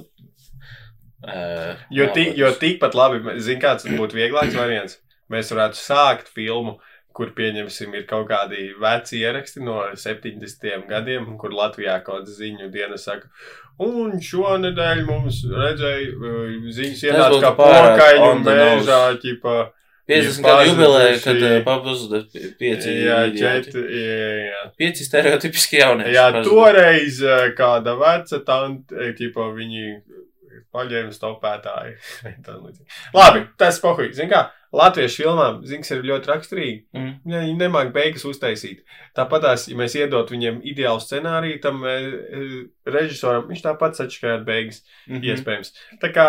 Uh, 1.27 1.74
Jo, 1.90 2.10
ti, 2.14 2.27
jo 2.36 2.51
tikpat 2.60 2.94
labi, 2.94 3.23
zinu, 3.43 3.60
kāds 3.62 3.86
būtu 3.89 4.18
vieglāks 4.18 4.55
variants. 4.55 4.98
Mēs 5.32 5.48
varētu 5.51 5.81
sākt 5.81 6.28
filmu, 6.36 6.77
kur 7.16 7.30
pieņemsim, 7.36 7.94
ir 7.97 8.05
kaut 8.09 8.26
kādi 8.28 8.66
veci 8.80 9.22
ieraksti 9.22 9.62
no 9.64 9.78
70. 9.97 10.66
gadiem, 10.90 11.30
kur 11.40 11.55
Latvijā 11.56 11.97
kaut 12.05 12.26
kāda 12.26 12.34
ziņu 12.36 12.68
diena 12.74 12.98
saka, 13.01 13.30
un 13.82 14.18
šonadēļ 14.20 15.01
mums 15.09 15.40
redzēja 15.48 16.12
uh, 16.12 16.68
ziņas 16.76 17.06
ienāca 17.09 17.40
kā 17.44 17.55
nose. 18.44 18.60
mēžā, 18.60 19.01
ķipa. 19.24 19.56
50 20.06 20.38
ir 20.38 20.44
gadu 20.47 20.66
jubileja, 20.68 21.14
kad 21.24 21.40
uh, 21.43 21.55
pazuda 21.66 22.20
pieci, 22.60 22.93
Jā, 23.02 23.16
četri, 23.34 23.80
jā, 23.90 24.28
jā. 24.47 24.60
pieci 24.78 25.06
stereotipiski 25.09 25.80
jaunieši. 25.80 26.12
Jā, 26.14 26.28
pazuda. 26.36 26.52
toreiz 26.52 27.18
eh, 27.26 27.48
kāda 27.59 27.97
veca 27.98 28.38
tante, 28.47 29.09
tipo, 29.18 29.48
viņi 29.56 29.97
Tā 32.47 32.55
līdzīgi. 32.65 32.87
Labi, 33.15 33.43
tas 33.61 33.81
pohuļ. 33.83 34.12
Zini 34.16 34.31
kā, 34.33 34.41
latviešu 34.77 35.23
filmām, 35.23 35.59
zins, 35.69 35.91
ir 35.95 36.03
ļoti 36.07 36.31
raksturīgi. 36.33 36.78
Mm. 36.97 37.11
Ja 37.33 37.43
viņi 37.45 37.57
nemāk 37.61 37.93
beigas 37.95 38.24
uztaisīt. 38.28 38.83
Tāpat, 39.16 39.47
ja 39.70 39.77
mēs 39.81 39.97
iedot 39.99 40.31
viņiem 40.35 40.61
ideālu 40.73 41.01
scenāriju, 41.05 41.61
tam 41.65 41.83
e, 41.87 41.97
e, 41.97 42.47
režisoram, 42.91 43.47
viņš 43.51 43.62
tāpat 43.69 43.99
sačakājot 44.01 44.45
beigas, 44.49 44.83
Mhm. 45.09 45.23
iespējams. 45.33 45.73
Tā 46.03 46.12
kā 46.15 46.28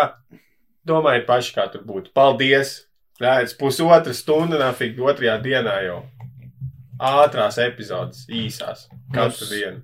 domājiet 0.88 1.26
paši, 1.28 1.54
kā 1.58 1.68
tur 1.72 1.82
būtu. 1.88 2.12
Paldies! 2.16 2.84
Nē, 3.20 3.40
pusotra 3.58 4.12
stunda 4.14 4.60
nafik 4.60 4.94
otrajā 5.02 5.40
dienā 5.42 5.80
jau. 5.88 6.04
Ātrās 6.98 7.58
epizodes, 7.62 8.24
īsās. 8.30 8.86
Katru 9.14 9.46
Mums- 9.46 9.50
dienu. 9.52 9.82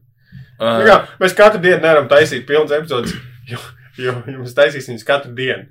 Uh, 0.55 0.79
Nu, 0.79 0.85
kā, 0.87 0.97
mēs 1.19 1.35
katru 1.35 1.61
dienu 1.63 1.81
nevaram 1.83 2.07
taisīt 2.11 2.45
pilnas 2.47 2.71
epizodes, 2.75 3.11
jo, 3.51 3.59
jo 3.99 4.15
jums 4.31 4.55
taisīs 4.57 4.89
viņas 4.91 5.05
katru 5.09 5.35
dienu. 5.37 5.67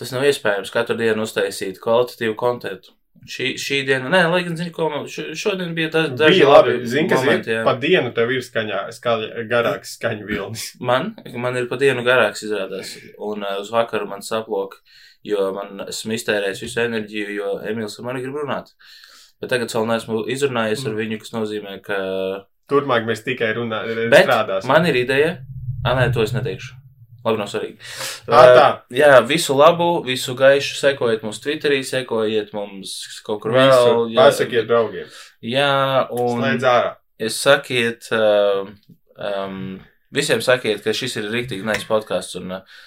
Tas 0.00 0.12
nav 0.14 0.24
iespējams 0.24 0.72
katru 0.72 0.96
dienu 0.96 1.26
uztaisīt 1.26 1.80
kvalitatīvu 1.82 2.34
kontekstu. 2.40 2.94
Šī, 3.28 3.50
šī 3.60 3.82
diena, 3.84 4.08
nē, 4.08 4.20
lai 4.32 4.38
gan, 4.46 4.54
zini, 4.56 4.70
ko 4.72 4.86
man 4.88 5.02
šo, 5.12 5.26
šodien 5.36 5.74
bija 5.76 5.90
da, 5.92 6.06
daži 6.08 6.38
Bija 6.38 6.48
labi, 6.54 6.76
zini, 6.88 7.08
kas 7.10 7.20
momenti, 7.20 7.50
ir. 7.50 7.58
jā. 7.58 7.64
Pa 7.66 7.74
dienu 7.82 8.12
tev 8.16 8.30
ir 8.32 8.40
skaņā, 8.46 8.78
skaļa, 8.96 9.42
garāks 9.50 9.92
skaņu 9.98 10.24
vilnis. 10.30 10.62
Man, 10.88 11.10
man 11.36 11.58
ir 11.60 11.66
pa 11.68 11.76
dienu 11.76 12.00
garāks 12.06 12.46
izrādās, 12.46 12.94
un 13.20 13.44
uh, 13.44 13.58
uz 13.60 13.68
vakaru 13.74 14.08
man 14.08 14.24
saplok, 14.24 14.78
jo 15.26 15.50
man 15.52 15.84
esmu 15.84 16.16
iztērējis 16.16 16.64
visu 16.64 16.80
enerģiju, 16.86 17.34
jo 17.36 17.52
Emīls 17.68 17.98
ar 18.00 18.08
mani 18.08 18.24
grib 18.24 18.40
runāt. 18.40 18.72
Bet 19.42 19.52
tagad 19.52 19.68
vēl 19.76 19.90
neesmu 19.92 20.22
izrunājies 20.32 20.86
ar 20.86 20.94
Mm. 20.94 20.98
viņu, 21.04 21.20
kas 21.20 21.36
nozīmē, 21.36 21.76
ka. 21.84 22.00
Turpmāk 22.72 23.04
mēs 23.04 23.20
tikai 23.26 23.52
runā, 23.58 23.84
Bet 24.08 24.24
strādāsim. 24.30 24.68
man 24.72 24.86
ir 24.88 24.96
ideja, 24.96 25.36
ah, 25.84 25.92
nē, 26.00 26.08
to 26.14 26.22
es 26.24 26.32
neteikšu. 26.32 26.79
Labi, 27.20 27.36
nav 27.36 27.50
svarīgi. 27.52 27.76
Ā, 28.30 28.42
tā. 28.56 28.66
Uh, 28.66 28.96
jā, 28.96 29.10
visu 29.28 29.56
labu, 29.58 29.88
visu 30.06 30.32
gaišu, 30.38 30.78
sekojiet 30.78 31.24
mums 31.26 31.42
Twitterī, 31.44 31.82
sekojiet 31.84 32.54
mums 32.56 32.94
kaut 33.26 33.42
kur 33.42 33.52
vēl. 33.58 33.72
Visu 33.74 34.06
jā, 34.14 34.22
pasakiet 34.22 34.70
draugiem. 34.70 35.10
Jā, 35.44 35.72
un. 36.16 36.40
Slēdz 36.40 36.68
ārā. 36.70 36.94
Es 37.20 37.36
sakiet, 37.44 38.08
um, 38.16 38.72
um, 39.20 39.58
visiem 40.16 40.40
sakiet, 40.44 40.80
ka 40.84 40.96
šis 40.96 41.18
ir 41.20 41.28
rīktīgi 41.34 41.68
nice 41.68 41.84
podkāsts 41.88 42.40
un, 42.40 42.56
uh, 42.56 42.78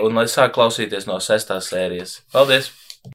un 0.00 0.16
lai 0.16 0.24
sāk 0.32 0.54
klausīties 0.56 1.04
no 1.10 1.20
sestās 1.20 1.68
sērijas. 1.74 2.22
Paldies! 2.32 2.72